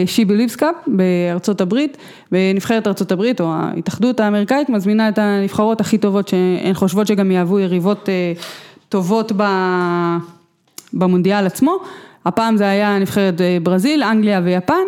שיבי 0.05 0.35
ליבסקאפ 0.35 0.75
בארצות 0.87 1.61
הברית, 1.61 1.97
בנבחרת 2.31 2.87
ארצות 2.87 3.11
הברית, 3.11 3.41
או 3.41 3.53
ההתאחדות 3.53 4.19
האמריקאית, 4.19 4.69
מזמינה 4.69 5.09
את 5.09 5.17
הנבחרות 5.17 5.81
הכי 5.81 5.97
טובות 5.97 6.27
שהן 6.27 6.73
חושבות 6.73 7.07
שגם 7.07 7.31
יהוו 7.31 7.59
יריבות 7.59 8.09
טובות 8.89 9.31
במונדיאל 10.93 11.45
עצמו. 11.45 11.77
הפעם 12.25 12.57
זה 12.57 12.69
היה 12.69 12.99
נבחרת 12.99 13.41
ברזיל, 13.63 14.03
אנגליה 14.03 14.41
ויפן, 14.43 14.85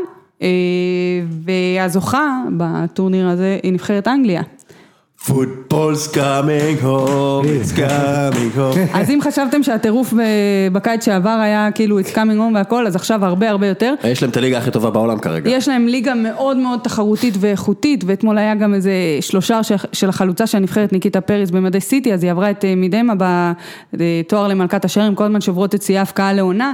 והזוכה 1.44 2.42
בטורניר 2.58 3.28
הזה 3.28 3.60
היא 3.64 3.74
נבחרת 3.74 4.08
אנגליה. 4.08 4.42
Football's 5.26 6.08
coming 6.14 6.78
home, 6.84 7.46
it's 7.46 7.72
coming 7.76 8.52
home. 8.58 8.78
אז 9.00 9.10
אם 9.10 9.20
חשבתם 9.24 9.64
שהטירוף 9.64 10.14
ב- 10.14 10.18
בקיץ 10.74 11.06
שעבר 11.06 11.30
היה 11.30 11.70
כאילו 11.76 12.00
it's 12.00 12.14
coming 12.14 12.16
home 12.38 12.56
והכל, 12.56 12.88
אז 12.88 12.96
עכשיו 12.96 13.26
הרבה 13.26 13.50
הרבה 13.50 13.68
יותר. 13.68 13.94
יש 14.04 14.22
להם 14.22 14.32
את 14.32 14.38
הליגה 14.38 14.58
הכי 14.58 14.72
טובה 14.72 14.90
בעולם 14.90 15.20
כרגע. 15.20 15.50
יש 15.50 15.68
להם 15.68 15.88
ליגה 15.88 16.14
מאוד 16.16 16.58
מאוד 16.58 16.80
תחרותית 16.84 17.34
ואיכותית, 17.40 18.04
ואתמול 18.08 18.38
היה 18.38 18.56
גם 18.56 18.74
איזה 18.74 18.92
שלושה 19.22 19.60
של- 19.94 20.10
החלוצה 20.10 20.48
של 20.48 20.58
הנבחרת 20.58 20.94
ניקיטה 20.94 21.22
פריס 21.22 21.50
במדי 21.50 21.80
סיטי, 21.82 22.14
אז 22.14 22.24
היא 22.24 22.32
עברה 22.32 22.52
את 22.52 22.66
אה, 22.66 22.76
מידמה 22.76 23.14
בתואר 23.94 24.48
למלכת 24.48 24.86
השערים, 24.86 25.16
כל 25.16 25.24
הזמן 25.24 25.42
שוברות 25.42 25.76
את 25.76 25.82
שיאי 25.82 25.98
ההפקעה 25.98 26.34
לעונה. 26.34 26.74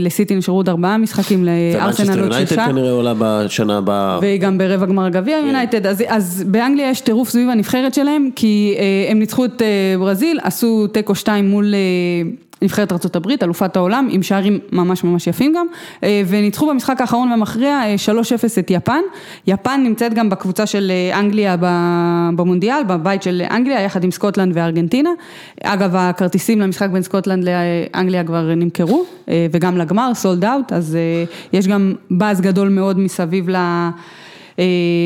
לסיטי 0.00 0.34
נשארו 0.36 0.56
עוד 0.56 0.68
ארבעה 0.68 0.98
משחקים, 0.98 1.44
לארסנל 1.74 2.08
עוד 2.08 2.18
יונייטד 2.18 2.48
שישה. 2.48 2.66
כנראה 2.66 2.90
עולה 2.90 3.14
בשנה 3.18 3.78
הבאה. 3.78 4.18
והיא 4.22 4.40
גם 4.40 4.58
ברבע 4.58 4.86
גמר 4.86 5.08
גביע 5.08 5.36
יונייטד, 5.38 5.86
אז, 5.86 6.04
אז 6.08 6.44
באנגליה 6.46 6.90
יש 6.90 7.00
טירוף 7.00 7.28
סביב 7.28 7.47
הנבחרת 7.50 7.94
שלהם, 7.94 8.30
כי 8.36 8.74
אה, 8.78 9.10
הם 9.10 9.18
ניצחו 9.18 9.44
את 9.44 9.62
אה, 9.62 9.94
ברזיל, 9.98 10.38
עשו 10.42 10.86
תיקו 10.86 11.14
2 11.14 11.50
מול 11.50 11.74
אה, 11.74 12.30
נבחרת 12.62 12.92
ארה"ב, 12.92 13.28
אלופת 13.42 13.76
העולם, 13.76 14.08
עם 14.10 14.22
שערים 14.22 14.58
ממש 14.72 15.04
ממש 15.04 15.26
יפים 15.26 15.54
גם, 15.56 15.66
וניצחו 16.26 16.68
במשחק 16.68 17.00
האחרון 17.00 17.30
והמכריע 17.30 17.80
אה, 17.84 17.94
3-0 18.06 18.58
את 18.58 18.70
יפן. 18.70 19.00
יפן 19.46 19.80
נמצאת 19.84 20.14
גם 20.14 20.30
בקבוצה 20.30 20.66
של 20.66 20.92
אנגליה 21.14 21.56
במונדיאל, 22.36 22.84
בבית 22.84 23.22
של 23.22 23.42
אנגליה, 23.50 23.80
יחד 23.82 24.04
עם 24.04 24.10
סקוטלנד 24.10 24.52
וארגנטינה. 24.56 25.10
אגב, 25.62 25.96
הכרטיסים 25.96 26.60
למשחק 26.60 26.90
בין 26.90 27.02
סקוטלנד 27.02 27.44
לאנגליה 27.44 28.24
כבר 28.24 28.54
נמכרו, 28.56 29.04
וגם 29.50 29.78
לגמר, 29.78 30.14
sold 30.14 30.44
out, 30.44 30.72
אז 30.72 30.98
יש 31.52 31.68
גם 31.68 31.94
באז 32.10 32.40
גדול 32.40 32.68
מאוד 32.68 32.98
מסביב 32.98 33.50
ל... 33.50 33.56
אה, 34.58 34.64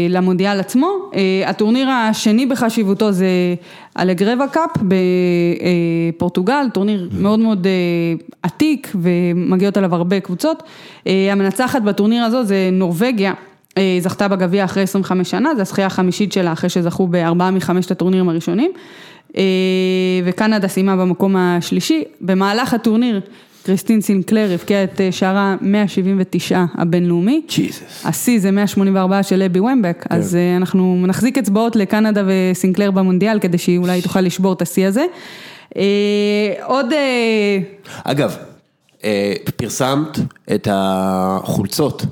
למונדיאל 0.09 0.61
עצמו. 0.61 0.89
אה, 1.15 1.43
הטורניר 1.47 1.91
השני 1.91 2.47
בחשיבותו 2.47 3.12
זה 3.12 3.27
אלגרבה 3.99 4.49
Cup 4.49 4.70
בפורטוגל, 6.12 6.66
טורניר 6.74 7.09
מאוד 7.19 7.39
מאוד 7.39 7.66
אה, 7.66 7.73
עתיק 8.43 8.93
ומגיעות 8.95 9.77
עליו 9.77 9.95
הרבה 9.95 10.20
קבוצות. 10.20 10.62
אה, 11.07 11.29
המנצחת 11.33 11.83
בטורניר 11.83 12.24
הזה 12.24 12.45
זה 12.45 12.69
נורבגיה. 12.73 13.33
אה, 13.79 13.99
זכתה 14.01 14.29
בגביע 14.29 14.65
אחרי 14.65 14.83
25 14.83 15.31
שנה, 15.31 15.55
זו 15.55 15.61
הזכייה 15.61 15.87
החמישית 15.87 16.33
שלה 16.33 16.53
אחרי 16.53 16.70
שזכו 16.70 17.07
בארבעה 17.07 17.51
מחמשת 17.51 17.91
הטורנירים 17.91 18.29
הראשונים. 18.29 18.73
אה, 19.37 19.43
וקנדה 20.24 20.69
סיימה 20.69 20.97
במקום 20.97 21.37
השלישי. 21.37 22.05
במהלך 22.20 22.74
הטורניר 22.74 23.20
קריסטין 23.63 24.01
סינקלר 24.01 24.51
הבקיעה 24.55 24.85
את 24.85 25.01
אה, 25.01 25.13
שערה 25.13 25.57
179 25.61 26.65
הבינלאומי. 26.75 27.43
ג'יזוס. 27.49 28.07
השיא 28.07 28.41
זה 28.41 28.51
184 28.51 29.23
של 29.23 29.37
אבי 29.37 29.61
וומבק, 29.61 30.07
אז 30.11 30.37
אה, 30.37 30.57
אנחנו 30.57 31.05
נחזיק 31.07 31.39
אצבעות 31.39 31.77
לקנדה 31.77 32.23
וסינקלר 32.27 32.91
במונדיאל 32.91 33.39
כדי 33.39 33.59
שהיא 33.59 33.79
אולי 33.79 34.03
תוכל 34.03 34.21
לשבור 34.21 34.53
את 34.53 34.63
השיא 34.63 34.87
הזה. 34.87 35.05
אה, 35.77 35.83
עוד, 36.65 36.87
אגב, 38.05 38.37
פרסמת 39.57 40.19
את 40.55 40.69
החולצות 40.71 42.05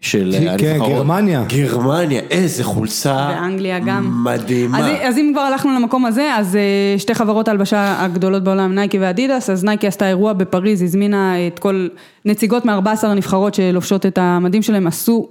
של 0.00 0.34
כן. 0.58 0.78
גרמניה. 0.78 1.44
גרמניה, 1.48 2.20
איזה 2.30 2.64
חולצה 2.64 3.28
באנגליה 3.28 3.78
גם. 3.78 4.24
מדהימה. 4.24 4.78
אז, 4.78 4.86
אז 5.02 5.18
אם 5.18 5.30
כבר 5.32 5.40
הלכנו 5.40 5.74
למקום 5.74 6.06
הזה, 6.06 6.34
אז 6.36 6.56
אה, 6.56 6.98
שתי 6.98 7.14
חברות 7.14 7.48
ההלבשה 7.48 8.04
הגדולות 8.04 8.44
בעולם, 8.44 8.74
נייקי 8.74 8.98
ואדידס, 8.98 9.50
אז 9.50 9.64
נייקי 9.64 9.86
עשתה 9.86 10.08
אירוע 10.08 10.32
בפריז, 10.32 10.82
הזמינה 10.82 11.46
את 11.46 11.58
כל 11.58 11.88
נציגות 12.24 12.64
מ-14 12.64 13.06
הנבחרות 13.06 13.54
שלובשות 13.54 14.06
את 14.06 14.18
המדים 14.18 14.62
שלהם, 14.62 14.86
עשו 14.86 15.28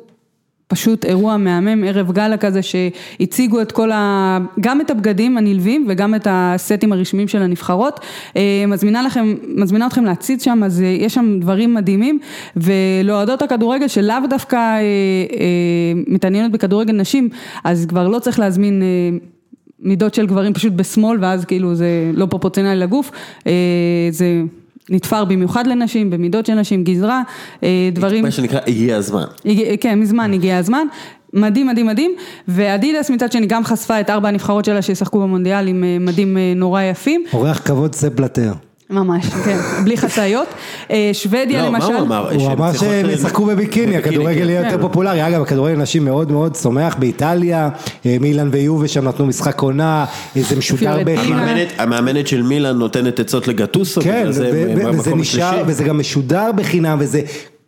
פשוט 0.68 1.06
אירוע 1.06 1.38
מהמם, 1.38 1.84
ערב 1.84 2.12
גאלה 2.12 2.38
כזה 2.38 2.60
שהציגו 2.62 3.62
את 3.62 3.72
כל 3.72 3.92
ה... 3.92 4.38
גם 4.60 4.82
את 4.82 4.92
הבגדים 4.92 5.38
הנלווים 5.38 5.86
וגם 5.90 6.16
את 6.16 6.28
הסטים 6.30 6.94
הרשמיים 6.94 7.28
של 7.28 7.42
הנבחרות. 7.42 8.00
אה, 8.38 8.64
מזמינה 8.68 9.02
לכם, 9.02 9.36
מזמינה 9.48 9.88
אתכם 9.88 10.06
להציץ 10.06 10.44
שם, 10.44 10.62
אז 10.66 10.82
אה, 10.82 10.88
יש 10.88 11.14
שם 11.14 11.40
דברים 11.40 11.74
מדהימים, 11.74 12.20
ולאוהדות 12.56 13.42
הכדורגל 13.42 13.88
שלאו 13.88 14.16
דווקא 14.30 14.56
אה, 14.56 14.80
אה, 14.80 14.82
מתעניינות 16.08 16.52
בכדורגל 16.52 16.94
נשים, 16.94 17.30
אז 17.64 17.86
כבר 17.86 18.08
לא 18.08 18.20
צריך 18.20 18.40
להזמין 18.40 18.82
אה, 18.82 19.18
מידות 19.80 20.14
של 20.14 20.28
גברים 20.28 20.54
פשוט 20.54 20.74
בשמאל, 20.74 21.18
ואז 21.22 21.46
כאילו 21.46 21.76
זה 21.76 22.12
לא 22.14 22.26
פרופורציונלי 22.26 22.80
לגוף, 22.80 23.12
אה, 23.48 23.52
זה... 24.12 24.42
נתפר 24.90 25.26
במיוחד 25.26 25.68
לנשים, 25.68 26.10
במידות 26.10 26.46
של 26.46 26.54
נשים, 26.54 26.84
גזרה, 26.84 27.22
אה, 27.64 27.90
דברים... 27.94 28.24
מה 28.24 28.32
שנקרא, 28.32 28.60
הגיע 28.68 28.98
הזמן. 28.98 29.24
הגיע, 29.46 29.78
כן, 29.78 30.00
מזמן 30.00 30.34
הגיע 30.34 30.58
הזמן. 30.58 30.88
מדהים, 31.34 31.68
מדהים, 31.68 31.88
מדהים. 31.88 32.12
ואדידס 32.48 33.10
מצד 33.10 33.32
שני 33.32 33.46
גם 33.46 33.64
חשפה 33.64 34.00
את 34.00 34.10
ארבע 34.10 34.28
הנבחרות 34.28 34.66
שלה 34.66 34.82
שישחקו 34.82 35.20
במונדיאל 35.20 35.68
עם 35.68 35.84
אה, 35.84 35.98
מדים 36.00 36.38
אה, 36.38 36.54
נורא 36.56 36.82
יפים. 36.82 37.24
אורח 37.34 37.62
כבוד 37.66 37.96
ספ 37.96 38.16
פלטר. 38.16 38.67
ממש, 38.90 39.26
כן, 39.26 39.58
בלי 39.84 39.98
חצאיות. 39.98 40.48
אה, 40.92 41.10
שוודיה 41.14 41.64
לא, 41.64 41.72
מה 41.72 41.78
למשל. 41.78 41.94
הוא 41.94 42.02
אמר? 42.02 42.34
הוא 42.34 42.52
אמר 42.52 42.74
שהם 42.74 43.10
ישחקו 43.10 43.46
בביקיני, 43.46 43.98
הכדורגל 43.98 44.50
יהיה 44.50 44.62
כן. 44.62 44.70
יותר 44.70 44.82
פופולרי, 44.82 45.28
אגב 45.28 45.42
הכדורגל 45.42 45.76
נשים 45.76 46.06
מאוד 46.06 46.32
מאוד 46.32 46.54
צומח 46.54 46.96
באיטליה, 46.96 47.70
אה, 48.06 48.18
מילאן 48.22 48.50
ויובה 48.52 48.88
שם 48.88 49.08
נתנו 49.08 49.26
משחק 49.26 49.62
עונה, 49.62 50.06
אה, 50.38 50.42
זה 50.42 50.56
משודר. 50.56 50.98
בחינם. 51.06 51.48
המאמנת, 51.78 52.28
של 52.28 52.42
מילאן 52.42 52.78
נותנת 52.78 53.20
עצות 53.20 53.48
לגטוסו, 53.48 54.02
כן, 54.02 54.26
וזה 54.30 55.16
נשאר. 55.16 55.64
וזה 55.68 55.84
גם 55.84 55.98
משודר 55.98 56.52
בחינם, 56.56 56.98
וזה 57.02 57.22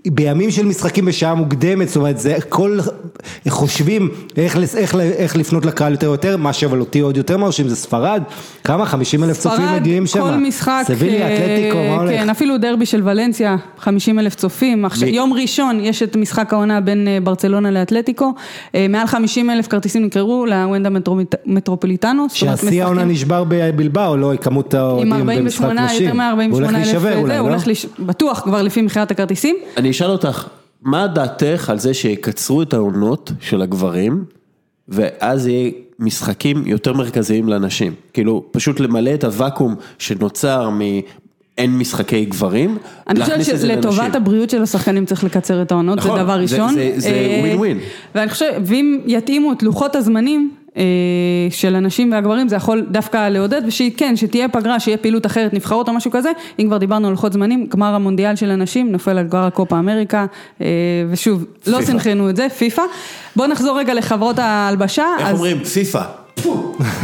בימים 0.07 0.51
של 0.51 0.65
משחקים 0.65 1.05
בשעה 1.05 1.35
מוקדמת, 1.35 1.87
זאת 1.87 1.95
אומרת, 1.97 2.19
זה 2.19 2.35
כל, 2.49 2.79
חושבים 3.49 4.09
איך, 4.37 4.57
לס- 4.57 4.75
איך, 4.75 4.95
ל- 4.95 4.99
איך 5.01 5.37
לפנות 5.37 5.65
לקהל 5.65 5.91
יותר 5.91 6.07
יותר, 6.07 6.37
מה 6.37 6.53
שאבל 6.53 6.79
אותי 6.79 6.99
עוד 6.99 7.17
יותר 7.17 7.37
מרשים 7.37 7.67
זה 7.67 7.75
ספרד, 7.75 8.23
כמה? 8.63 8.85
50 8.85 9.23
אלף 9.23 9.37
צופים 9.37 9.57
ספרד, 9.65 9.79
מגיעים 9.81 10.07
שם, 10.07 10.19
כל 10.21 10.31
משחק, 10.35 10.83
סביליה, 10.87 11.27
אה, 11.27 11.35
אתלטיקו, 11.35 11.77
מה 11.89 12.01
הולך? 12.01 12.11
כן, 12.11 12.29
אפילו 12.29 12.57
דרבי 12.57 12.85
של 12.85 13.01
ולנסיה, 13.05 13.55
50 13.77 14.19
אלף 14.19 14.35
צופים, 14.35 14.85
עכשיו, 14.85 15.07
מי- 15.09 15.15
יום 15.15 15.33
ראשון 15.33 15.79
יש 15.81 16.03
את 16.03 16.15
משחק 16.15 16.53
העונה 16.53 16.81
בין 16.81 17.07
אה, 17.07 17.17
ברצלונה 17.23 17.71
לאתלטיקו, 17.71 18.33
אה, 18.75 18.85
מעל 18.89 19.07
50 19.07 19.49
אלף 19.49 19.67
כרטיסים 19.67 20.01
נמכרו 20.03 20.45
לוונדה 20.45 20.89
מטרו- 20.89 21.17
מטרופוליטנו, 21.45 22.25
שהשיא 22.33 22.83
העונה 22.83 23.03
נשבר 23.05 23.43
בבלבאו, 23.47 24.17
לא, 24.17 24.31
כמות 24.41 24.73
עם 24.73 24.79
האוהדים 25.13 25.43
במשחק 25.43 25.61
48, 25.63 25.85
נשים, 25.85 26.01
יותר 26.03 26.13
מ-48 26.17 26.23
הוא 26.49 26.53
הולך 26.53 26.69
אלף, 26.69 26.75
להישבר 26.77 26.99
זה, 27.01 27.15
אולי, 27.15 27.37
הוא 27.37 27.47
לא? 27.47 27.53
הולך 27.53 27.67
להיש... 27.67 27.85
בטוח 27.99 28.39
כבר 28.39 28.61
לפי 28.61 28.81
מכירת 28.81 29.11
הכרטיסים. 29.11 29.55
אני 29.77 29.88
אשאל 29.89 30.09
אותך, 30.11 30.47
מה 30.81 31.07
דעתך 31.07 31.69
על 31.69 31.79
זה 31.79 31.93
שיקצרו 31.93 32.61
את 32.61 32.73
העונות 32.73 33.31
של 33.39 33.61
הגברים, 33.61 34.23
ואז 34.87 35.47
יהיה 35.47 35.71
משחקים 35.99 36.63
יותר 36.67 36.93
מרכזיים 36.93 37.49
לנשים? 37.49 37.93
כאילו, 38.13 38.45
פשוט 38.51 38.79
למלא 38.79 39.13
את 39.13 39.23
הוואקום 39.23 39.75
שנוצר 39.99 40.69
מ... 40.69 40.79
אין 41.57 41.77
משחקי 41.77 42.25
גברים, 42.25 42.77
אני 43.07 43.19
חושבת 43.25 43.59
שלטובת. 43.61 44.15
הבריאות 44.15 44.49
של 44.49 44.61
השחקנים 44.63 45.05
צריך 45.05 45.23
לקצר 45.23 45.61
את 45.61 45.71
העונות, 45.71 45.99
זה 46.01 46.07
נכון, 46.07 46.19
דבר 46.21 46.35
זה- 46.35 46.41
ראשון. 46.55 46.73
זה- 46.95 47.09
אה, 47.09 47.39
ווין 47.41 47.57
ווין. 47.57 47.79
ואני 48.15 48.29
חושבת, 48.29 48.55
ואם 48.65 48.99
יתאימו 49.05 49.51
את 49.51 49.63
לוחות 49.63 49.95
הזמנים 49.95 50.51
אה, 50.51 50.68
של 51.49 51.75
הנשים 51.75 52.11
והגברים, 52.11 52.49
זה 52.49 52.55
יכול 52.55 52.85
דווקא 52.91 53.29
לעודד, 53.29 53.61
ושכן, 53.67 54.15
שתהיה 54.15 54.49
פגרה, 54.49 54.79
שיהיה 54.79 54.97
פעילות 54.97 55.25
אחרת, 55.25 55.53
נבחרות 55.53 55.89
או 55.89 55.93
משהו 55.93 56.11
כזה, 56.11 56.29
אם 56.59 56.65
כבר 56.67 56.77
דיברנו 56.77 57.07
על 57.07 57.11
לוחות 57.13 57.33
זמנים, 57.33 57.67
גמר 57.69 57.95
המונדיאל 57.95 58.35
של 58.35 58.51
הנשים, 58.51 58.91
נופל 58.91 59.17
על 59.17 59.27
גמר 59.27 59.43
הקופה 59.45 59.79
אמריקה, 59.79 60.25
אה, 60.61 60.65
ושוב, 61.11 61.45
לא 61.67 61.77
פיפ"א. 61.77 61.91
סנכרנו 61.91 62.29
את 62.29 62.35
זה, 62.35 62.47
פיפא. 62.57 62.81
בואו 63.35 63.47
נחזור 63.47 63.79
רגע 63.79 63.93
לחברות 63.93 64.39
ההלבשה. 64.39 65.05
איך 65.19 65.27
אז- 65.27 65.33
אומרים? 65.35 65.63
פיפא. 65.63 66.01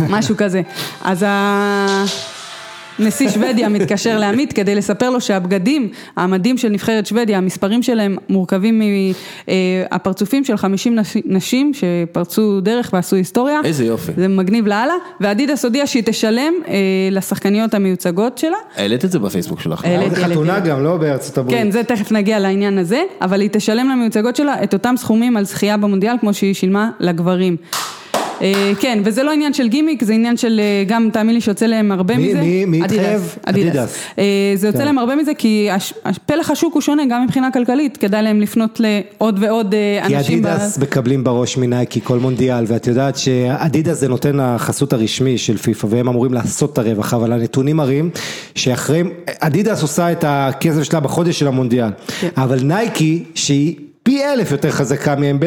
משהו 0.10 0.36
כזה. 0.38 0.62
אז 1.04 1.24
ה... 1.28 2.06
נשיא 3.00 3.30
שוודיה 3.30 3.70
מתקשר 3.70 4.18
לעמית 4.20 4.54
כדי 4.54 4.76
לספר 4.76 5.10
לו 5.10 5.22
שהבגדים, 5.22 5.90
המדים 6.18 6.58
של 6.58 6.70
נבחרת 6.70 7.06
שוודיה, 7.06 7.38
המספרים 7.38 7.84
שלהם 7.84 8.18
מורכבים 8.30 8.82
מהפרצופים 9.92 10.44
של 10.44 10.58
50 10.58 10.96
נש- 11.00 11.18
נשים 11.26 11.72
שפרצו 11.74 12.62
דרך 12.62 12.90
ועשו 12.94 13.16
היסטוריה. 13.16 13.60
איזה 13.64 13.86
יופי. 13.86 14.12
זה 14.18 14.28
מגניב 14.28 14.68
לאללה, 14.68 14.94
ואדידס 15.22 15.66
הודיעה 15.66 15.88
שהיא 15.88 16.04
תשלם 16.06 16.54
אה, 16.68 16.74
לשחקניות 17.12 17.74
המיוצגות 17.74 18.38
שלה. 18.38 18.58
העלית 18.76 19.06
את 19.06 19.12
זה 19.12 19.20
בפייסבוק 19.20 19.60
שלך. 19.62 19.86
העליתי, 19.86 20.10
זה 20.16 20.22
העליתי. 20.22 20.32
חתונה 20.40 20.60
גם, 20.60 20.84
לא 20.84 20.98
בארצות 20.98 21.38
הברית. 21.38 21.58
כן, 21.58 21.72
זה 21.72 21.84
תכף 21.84 22.12
נגיע 22.12 22.40
לעניין 22.40 22.78
הזה, 22.78 23.04
אבל 23.22 23.42
היא 23.42 23.50
תשלם 23.52 23.90
למיוצגות 23.90 24.36
שלה 24.36 24.64
את 24.64 24.74
אותם 24.74 24.94
סכומים 24.98 25.38
על 25.38 25.46
זכייה 25.46 25.78
במונדיאל 25.78 26.16
כמו 26.20 26.34
שהיא 26.34 26.54
שילמה 26.54 26.90
לגברים. 27.00 27.58
אה, 28.42 28.72
כן, 28.80 29.00
וזה 29.06 29.24
לא 29.24 29.32
עניין 29.32 29.54
של 29.54 29.68
גימיק, 29.68 30.04
זה 30.04 30.14
עניין 30.14 30.38
של 30.38 30.60
אה, 30.64 30.84
גם, 30.88 31.10
תאמין 31.14 31.36
לי 31.36 31.42
שיוצא 31.42 31.66
להם 31.66 31.92
הרבה 31.92 32.18
מי- 32.18 32.28
מזה. 32.30 32.42
מי- 32.42 32.66
מי 32.66 32.82
התחייב? 32.84 33.36
אדידס. 33.46 33.98
אה, 34.20 34.24
זה 34.56 34.68
יוצא 34.68 34.80
כן. 34.80 34.86
להם 34.86 34.98
הרבה 34.98 35.16
מזה 35.16 35.34
כי 35.38 35.70
פלח 36.26 36.50
השוק 36.52 36.74
הוא 36.74 36.82
שונה 36.82 37.04
גם 37.10 37.24
מבחינה 37.24 37.52
כלכלית, 37.52 37.98
כדאי 37.98 38.22
להם 38.24 38.42
לפנות 38.42 38.80
לעוד 38.84 39.38
ועוד 39.42 39.76
כי 40.08 40.16
אנשים. 40.16 40.42
ב- 40.42 40.46
אדידס 40.48 40.78
מקבלים 40.78 41.24
בראש 41.24 41.58
מנייקי 41.58 42.00
כל 42.04 42.20
מונדיאל, 42.20 42.64
ואת 42.68 42.88
יודעת 42.88 43.18
שאדידס 43.18 43.98
זה 44.00 44.08
נותן 44.08 44.40
החסות 44.40 44.94
הרשמי 44.94 45.38
של 45.38 45.58
פיפ"א, 45.58 45.88
והם 45.90 46.08
אמורים 46.08 46.34
לעשות 46.34 46.74
את 46.74 46.78
הרווח, 46.78 47.14
אבל 47.14 47.32
הנתונים 47.34 47.78
מראים 47.78 48.10
שאחרי, 48.56 49.04
אדידס 49.40 49.82
עושה 49.82 50.12
את 50.12 50.24
הכסף 50.28 50.84
שלה 50.84 51.00
בחודש 51.00 51.40
של 51.40 51.48
המונדיאל, 51.48 51.90
כן. 52.20 52.28
אבל 52.38 52.60
נייקי, 52.64 53.24
שהיא 53.36 53.76
פי 54.06 54.26
אלף 54.26 54.52
יותר 54.52 54.72
חזקה 54.72 55.16
מהם 55.16 55.40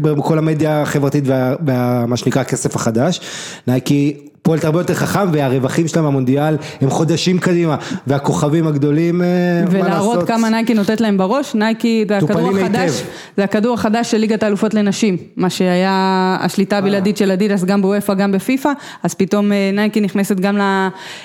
בכל 0.00 0.38
המדיה 0.38 0.82
החברתית 0.82 1.24
ומה 1.26 2.16
שנקרא 2.16 2.42
הכסף 2.42 2.76
החדש, 2.76 3.20
נייקי 3.66 4.28
פועלת 4.44 4.64
הרבה 4.64 4.80
יותר 4.80 4.94
חכם 4.94 5.28
והרווחים 5.32 5.88
שלה 5.88 6.02
מהמונדיאל 6.02 6.56
הם 6.80 6.90
חודשים 6.90 7.38
קדימה 7.38 7.76
והכוכבים 8.06 8.66
הגדולים, 8.66 9.22
אה, 9.22 9.26
ולהראות? 9.70 10.26
כמה 10.26 10.48
נייקי 10.48 10.74
נותנת 10.74 11.00
להם 11.00 11.18
בראש, 11.18 11.54
נייקי 11.54 12.04
זה 12.08 12.16
הכדור 12.16 12.58
החדש. 12.58 13.02
זה 13.36 13.44
הכדור 13.44 13.74
החדש 13.74 14.10
של 14.10 14.18
ליגת 14.18 14.42
האלופות 14.42 14.74
לנשים, 14.74 15.16
מה 15.36 15.50
שהיה 15.50 16.36
השליטה 16.40 16.78
הבלעדית 16.78 17.16
של 17.16 17.30
אדידס 17.30 17.64
גם 17.64 17.82
באופ"א 17.82 18.14
גם 18.14 18.32
בפיפא, 18.32 18.72
אז 19.02 19.14
פתאום 19.14 19.52
אה, 19.52 19.70
נייקי 19.72 20.00
נכנסת 20.00 20.40
גם 20.40 20.58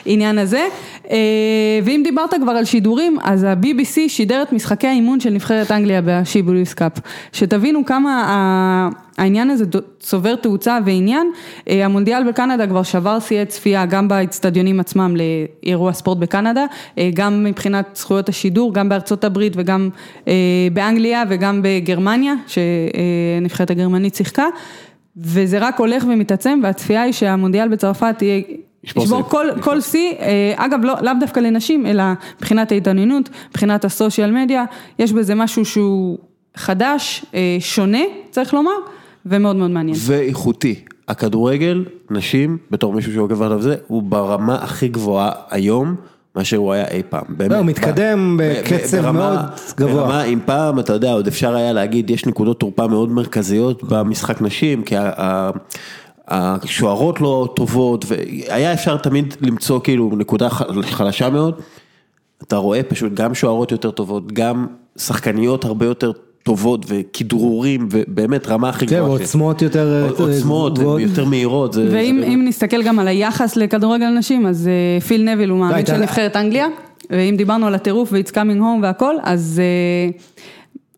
לעניין 0.05 0.37
הזה. 0.37 0.67
אה, 1.11 1.17
ואם 1.83 2.01
דיברת 2.03 2.33
כבר 2.41 2.51
על 2.51 2.65
שידורים, 2.65 3.17
אז 3.23 3.43
ה-BBC 3.43 3.99
שידר 4.07 4.41
את 4.41 4.53
משחקי 4.53 4.87
האימון 4.87 5.19
של 5.19 5.29
נבחרת 5.29 5.71
אנגליה 5.71 6.01
בשיבוליס 6.05 6.73
קאפ, 6.73 6.93
שתבינו 7.31 7.85
כמה 7.85 8.89
העניין 9.19 9.49
הזה 9.49 9.65
צובר 9.99 10.35
תאוצה 10.35 10.79
ועניין, 10.85 11.31
אה, 11.69 11.85
המונדיאל 11.85 12.29
בקנדה 12.29 12.67
כבר 12.67 12.83
שבר 12.83 13.19
שיאי 13.19 13.45
צפייה 13.45 13.85
גם 13.85 14.07
באצטדיונים 14.07 14.79
עצמם 14.79 15.15
לאירוע 15.63 15.93
ספורט 15.93 16.17
בקנדה, 16.17 16.65
אה, 16.97 17.09
גם 17.13 17.43
מבחינת 17.43 17.85
זכויות 17.95 18.29
השידור, 18.29 18.73
גם 18.73 18.89
בארצות 18.89 19.23
הברית 19.23 19.53
וגם 19.55 19.89
אה, 20.27 20.33
באנגליה 20.73 21.23
וגם 21.29 21.61
בגרמניה, 21.63 22.33
שנבחרת 22.47 23.71
הגרמנית 23.71 24.15
שיחקה, 24.15 24.45
וזה 25.17 25.59
רק 25.59 25.79
הולך 25.79 26.03
ומתעצם 26.09 26.59
והצפייה 26.63 27.01
היא 27.01 27.13
שהמונדיאל 27.13 27.67
בצרפת 27.67 28.21
יהיה... 28.21 28.41
ישבור. 28.83 29.23
כל, 29.23 29.47
כל 29.61 29.81
שיא, 29.81 30.13
אגב 30.55 30.79
לא, 30.83 30.93
לאו 31.01 31.13
דווקא 31.19 31.39
לנשים, 31.39 31.85
אלא 31.85 32.03
מבחינת 32.37 32.71
ההתעניינות, 32.71 33.29
מבחינת 33.49 33.85
הסושיאל 33.85 34.31
מדיה, 34.31 34.65
יש 34.99 35.13
בזה 35.13 35.35
משהו 35.35 35.65
שהוא 35.65 36.17
חדש, 36.55 37.25
שונה, 37.59 38.01
צריך 38.31 38.53
לומר, 38.53 38.71
ומאוד 39.25 39.55
מאוד 39.55 39.71
מעניין. 39.71 39.97
ואיכותי. 40.01 40.75
הכדורגל, 41.07 41.85
נשים, 42.11 42.57
בתור 42.71 42.93
מישהו 42.93 43.13
שעוקב 43.13 43.41
עליו 43.41 43.61
זה, 43.61 43.75
הוא 43.87 44.03
ברמה 44.03 44.55
הכי 44.55 44.87
גבוהה 44.87 45.31
היום, 45.49 45.95
מאשר 46.35 46.57
הוא 46.57 46.73
היה 46.73 46.87
אי 46.87 47.01
פעם. 47.09 47.23
באמת. 47.29 47.51
לא, 47.51 47.57
הוא 47.57 47.65
מתקדם 47.65 48.37
ב- 48.39 48.53
בקצב 48.59 48.97
ברמה- 48.97 49.11
מאוד 49.11 49.39
גבוה. 49.77 49.93
ברמה, 50.03 50.23
אם 50.23 50.39
פעם, 50.45 50.79
אתה 50.79 50.93
יודע, 50.93 51.11
עוד 51.13 51.27
אפשר 51.27 51.55
היה 51.55 51.73
להגיד, 51.73 52.09
יש 52.09 52.25
נקודות 52.25 52.59
תורפה 52.59 52.87
מאוד 52.87 53.09
מרכזיות 53.11 53.83
במשחק 53.83 54.41
נשים, 54.41 54.83
כי 54.83 54.95
השוערות 56.27 57.21
לא 57.21 57.53
טובות, 57.55 58.05
והיה 58.07 58.73
אפשר 58.73 58.97
תמיד 58.97 59.33
למצוא 59.41 59.79
כאילו 59.83 60.11
נקודה 60.17 60.49
חלשה 60.81 61.29
מאוד. 61.29 61.53
אתה 62.43 62.55
רואה 62.57 62.83
פשוט 62.83 63.13
גם 63.13 63.33
שוערות 63.35 63.71
יותר 63.71 63.91
טובות, 63.91 64.31
גם 64.31 64.67
שחקניות 64.97 65.65
הרבה 65.65 65.85
יותר 65.85 66.11
טובות 66.43 66.85
וכדרורים, 66.89 67.87
ובאמת 67.91 68.47
רמה 68.47 68.69
הכי 68.69 68.87
כן, 68.87 68.95
גבוהה. 68.95 69.09
ועוצמות 69.11 69.61
יותר, 69.61 70.03
אה, 70.03 70.09
עוצמות. 70.23 70.79
יותר 70.99 71.25
מהירות. 71.25 71.75
ואם 71.75 72.41
נסתכל 72.47 72.83
גם 72.83 72.99
על 72.99 73.07
היחס 73.07 73.55
לכדורגל 73.55 74.09
נשים, 74.09 74.45
אז 74.47 74.67
אה, 74.67 75.01
פיל 75.01 75.23
נביל 75.33 75.49
הוא 75.49 75.59
מאמן 75.59 75.85
של 75.85 75.97
נבחרת 75.97 76.35
אנגליה, 76.35 76.67
ואם 77.09 77.35
דיברנו 77.37 77.67
על 77.67 77.75
הטירוף 77.75 78.09
ו-It's 78.11 78.31
coming 78.31 78.59
home 78.59 78.81
והכל, 78.83 79.15
אז 79.23 79.61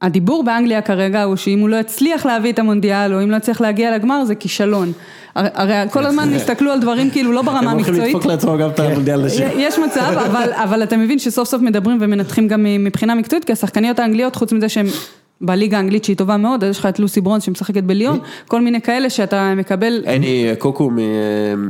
הדיבור 0.02 0.44
באנגליה 0.44 0.82
כרגע 0.82 1.24
הוא 1.24 1.36
שאם 1.36 1.60
הוא 1.60 1.70
לא 1.70 1.76
יצליח 1.76 2.26
להביא 2.26 2.52
את 2.54 2.60
המונדיאל, 2.60 3.14
או 3.14 3.24
אם 3.24 3.32
לא 3.32 3.36
יצליח 3.36 3.62
להגיע 3.62 3.96
לגמר, 3.96 4.26
זה 4.26 4.36
כישלון. 4.36 4.92
הרי- 5.36 5.90
כל 5.92 6.06
הזמן 6.06 6.34
הסתכלו 6.34 6.72
על 6.72 6.80
דברים 6.80 7.10
כאילו 7.10 7.32
לא 7.32 7.42
ברמה 7.42 7.60
הם 7.60 7.68
הולכים 7.68 7.94
המקצועית. 7.94 8.16
לדפוק 8.16 8.32
לעצמם 8.32 8.58
גם 8.58 8.70
את 8.70 8.80
המונדיאל 8.80 9.26
נשים. 9.26 9.48
יש 9.58 9.80
מצב, 9.80 10.14
אבל, 10.26 10.50
אבל 10.54 10.84
אתה 10.84 10.98
מבין 10.98 11.20
שסוף 11.20 11.48
סוף 11.48 11.62
מדברים 11.62 11.98
ומנתחים 12.02 12.48
גם 12.48 12.66
מבחינה 12.80 13.16
מקצועית, 13.16 13.46
כי 13.46 13.52
השחקניות 13.52 14.00
האנגליות, 14.00 14.36
חוץ 14.36 14.54
מזה 14.54 14.70
שהן 14.70 14.86
בליגה 15.42 15.78
האנגלית 15.78 16.04
שהיא 16.04 16.18
טובה 16.18 16.38
מאוד, 16.38 16.64
אז 16.64 16.70
יש 16.70 16.80
לך 16.80 16.86
את 16.86 17.00
לוסי 17.00 17.22
ברונס 17.22 17.44
שמשחקת 17.44 17.84
בליון, 17.84 18.20
כל 18.48 18.62
מיני 18.62 18.82
כאלה 18.82 19.10
שאתה 19.10 19.54
מקבל, 19.58 20.02
אין, 20.06 20.22
היא 20.22 20.54
קוקו, 20.56 20.90
מ- 20.90 21.70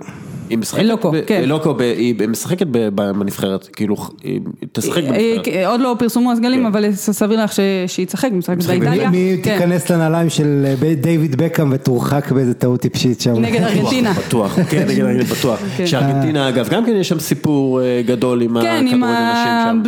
היא 0.51 0.57
משחקת, 0.59 0.83
לוקו, 0.83 1.11
ב- 1.11 1.21
כן. 1.27 1.43
ב- 1.77 1.81
היא 1.81 2.15
משחקת 2.27 2.67
ב- 2.71 2.89
בנבחרת, 2.95 3.67
כאילו, 3.75 3.95
היא 4.23 4.39
תשחק 4.71 5.03
בנבחרת. 5.03 5.47
אה, 5.47 5.67
עוד 5.67 5.81
לא 5.81 5.95
פרסמו 5.99 6.31
הסגלים, 6.31 6.65
אבל 6.65 6.91
סביר 6.93 7.43
לך 7.43 7.51
ש- 7.53 7.59
שהיא 7.87 8.05
תשחק, 8.07 8.29
משחקת 8.31 8.63
באיטליה, 8.63 9.09
מי 9.09 9.37
כן, 9.43 9.53
תיכנס 9.57 9.91
לנעליים 9.91 10.29
של 10.29 10.65
אה, 10.83 10.93
דיוויד 10.95 11.35
בקאם 11.35 11.71
ותורחק 11.71 12.31
באיזה 12.31 12.53
טעות 12.53 12.79
טיפשית 12.81 13.21
שם. 13.21 13.33
נגד 13.41 13.61
ארגנטינה. 13.67 14.13
בטוח, 14.13 14.59
כן, 14.69 14.85
נגד 14.87 14.99
ארגנטינה 15.05 15.23
בטוח. 15.39 15.59
כן. 15.77 15.87
שארגנטינה 15.87 16.49
אגב, 16.49 16.69
גם 16.69 16.85
כן 16.85 16.95
יש 16.95 17.09
שם 17.09 17.19
סיפור 17.19 17.81
אה, 17.81 18.01
גדול 18.05 18.41
עם 18.41 18.49
כן, 18.61 18.67
הכדורגל 18.67 18.93
עם 18.93 19.03
נשים 19.03 19.03
ה... 19.03 19.63
שם. 19.65 19.81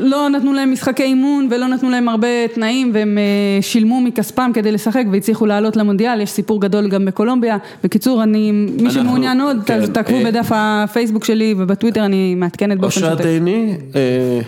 לא 0.00 0.28
נתנו 0.28 0.52
להם 0.52 0.72
משחקי 0.72 1.02
אימון 1.02 1.48
ולא 1.50 1.66
נתנו 1.66 1.90
להם 1.90 2.08
הרבה 2.08 2.28
תנאים 2.54 2.90
והם 2.94 3.18
אה, 3.18 3.22
שילמו 3.62 4.00
מכספם 4.00 4.50
כדי 4.54 4.72
לשחק 4.72 5.04
והצליחו 5.12 5.46
לעלות 5.46 5.76
למונדיאל, 5.76 6.20
יש 6.20 6.30
סיפור 6.30 6.60
גדול 6.60 6.88
גם 6.88 7.04
בקולומביה. 7.04 7.56
בקיצור, 7.84 8.22
אני, 8.22 8.50
מי 8.52 8.90
שמעוניין 8.90 9.40
עוד, 9.40 9.56
כן, 9.66 9.86
ת- 9.86 9.98
תעקבו 10.10 10.26
אה, 10.26 10.32
בדף 10.32 10.50
הפייסבוק 10.54 11.24
שלי 11.24 11.54
ובטוויטר 11.58 12.04
אני 12.04 12.34
מעדכנת 12.34 12.78
באופן 12.78 13.00
אושרת 13.00 13.18
שוטף. 13.18 13.24
עיני, 13.24 13.76
אה, 13.94 14.40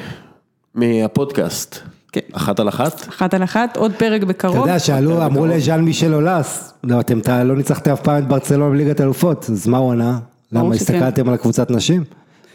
מהפודקאסט, 0.75 1.79
כן. 2.13 2.21
אחת 2.33 2.61
על 2.61 2.69
אחת. 2.69 3.09
אחת 3.09 3.35
על 3.35 3.45
אחת, 3.45 3.77
עוד 3.77 3.93
פרק 3.97 4.23
אתה 4.23 4.27
בקרוב. 4.27 4.57
יודע, 4.57 4.79
שאלו, 4.79 5.27
אמרו 5.27 5.47
לז'אן 5.47 5.81
מישל 5.81 6.15
אולס, 6.15 6.73
לא, 6.85 7.01
אתם 7.01 7.21
לא 7.45 7.57
ניצחתם 7.57 7.93
אף 7.93 8.01
פעם 8.01 8.19
את 8.19 8.29
ברצלונה 8.29 8.71
בליגת 8.71 9.01
אלופות, 9.01 9.47
אז 9.51 9.67
מה 9.67 9.79
הוא 9.79 9.93
ענה? 9.93 10.19
למה. 10.53 10.75
הסתכלתם 10.75 11.29
על 11.29 11.35
הקבוצת 11.35 11.71
נשים? 11.71 12.05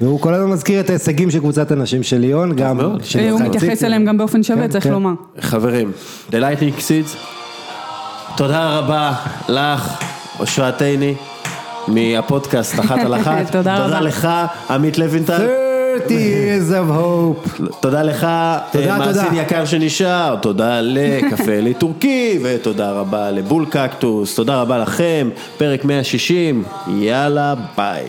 והוא 0.02 0.20
כל 0.20 0.34
הזמן 0.34 0.50
מזכיר 0.52 0.80
את 0.80 0.90
ההישגים 0.90 1.32
של 1.32 1.40
קבוצת 1.40 1.72
הנשים 1.72 2.04
של 2.04 2.18
ליון, 2.18 2.56
גם 2.56 2.80
אה, 2.80 2.86
הוא 3.32 3.42
מתייחס. 3.42 3.84
אליהם 3.84 4.06
גם 4.06 4.18
באופן 4.18 4.44
שווה, 4.44 4.62
כן, 4.62 4.68
צריך 4.70 4.84
כן. 4.84 4.92
לומר. 4.92 5.12
חברים, 5.40 5.92
The 6.30 6.34
Lightning 6.34 6.80
Seeds, 6.80 7.18
תודה 8.38 8.78
רבה 8.80 9.14
לך, 9.50 10.00
אושרת 10.40 10.82
עיני, 10.82 11.16
מהפודקאסט 11.88 12.80
אחת 12.80 13.00
על 13.00 13.16
אחת. 13.16 13.52
תודה 13.52 13.76
רבה. 13.76 13.86
תודה 13.86 14.00
לך, 14.00 14.28
עמית 14.70 14.98
לוינטל. 14.98 15.48
30 15.98 16.18
years 16.18 16.72
of 16.72 16.92
hope. 16.92 17.62
תודה 17.80 18.04
לך, 18.04 18.24
אה, 18.24 18.98
מאזין 18.98 19.24
תודה. 19.24 19.42
יקר 19.42 19.66
שנשאר, 19.66 20.36
תודה 20.42 20.82
לקפה 20.82 21.52
אלי 21.60 21.74
טורקי, 21.74 22.40
ותודה 22.44 22.92
רבה 22.92 23.32
לבול 23.32 23.66
קקטוס, 23.66 24.36
תודה 24.36 24.62
רבה 24.62 24.78
לכם, 24.78 25.30
פרק 25.58 25.86
160, 25.86 26.64
יאללה 26.88 27.54
ביי. 27.78 28.08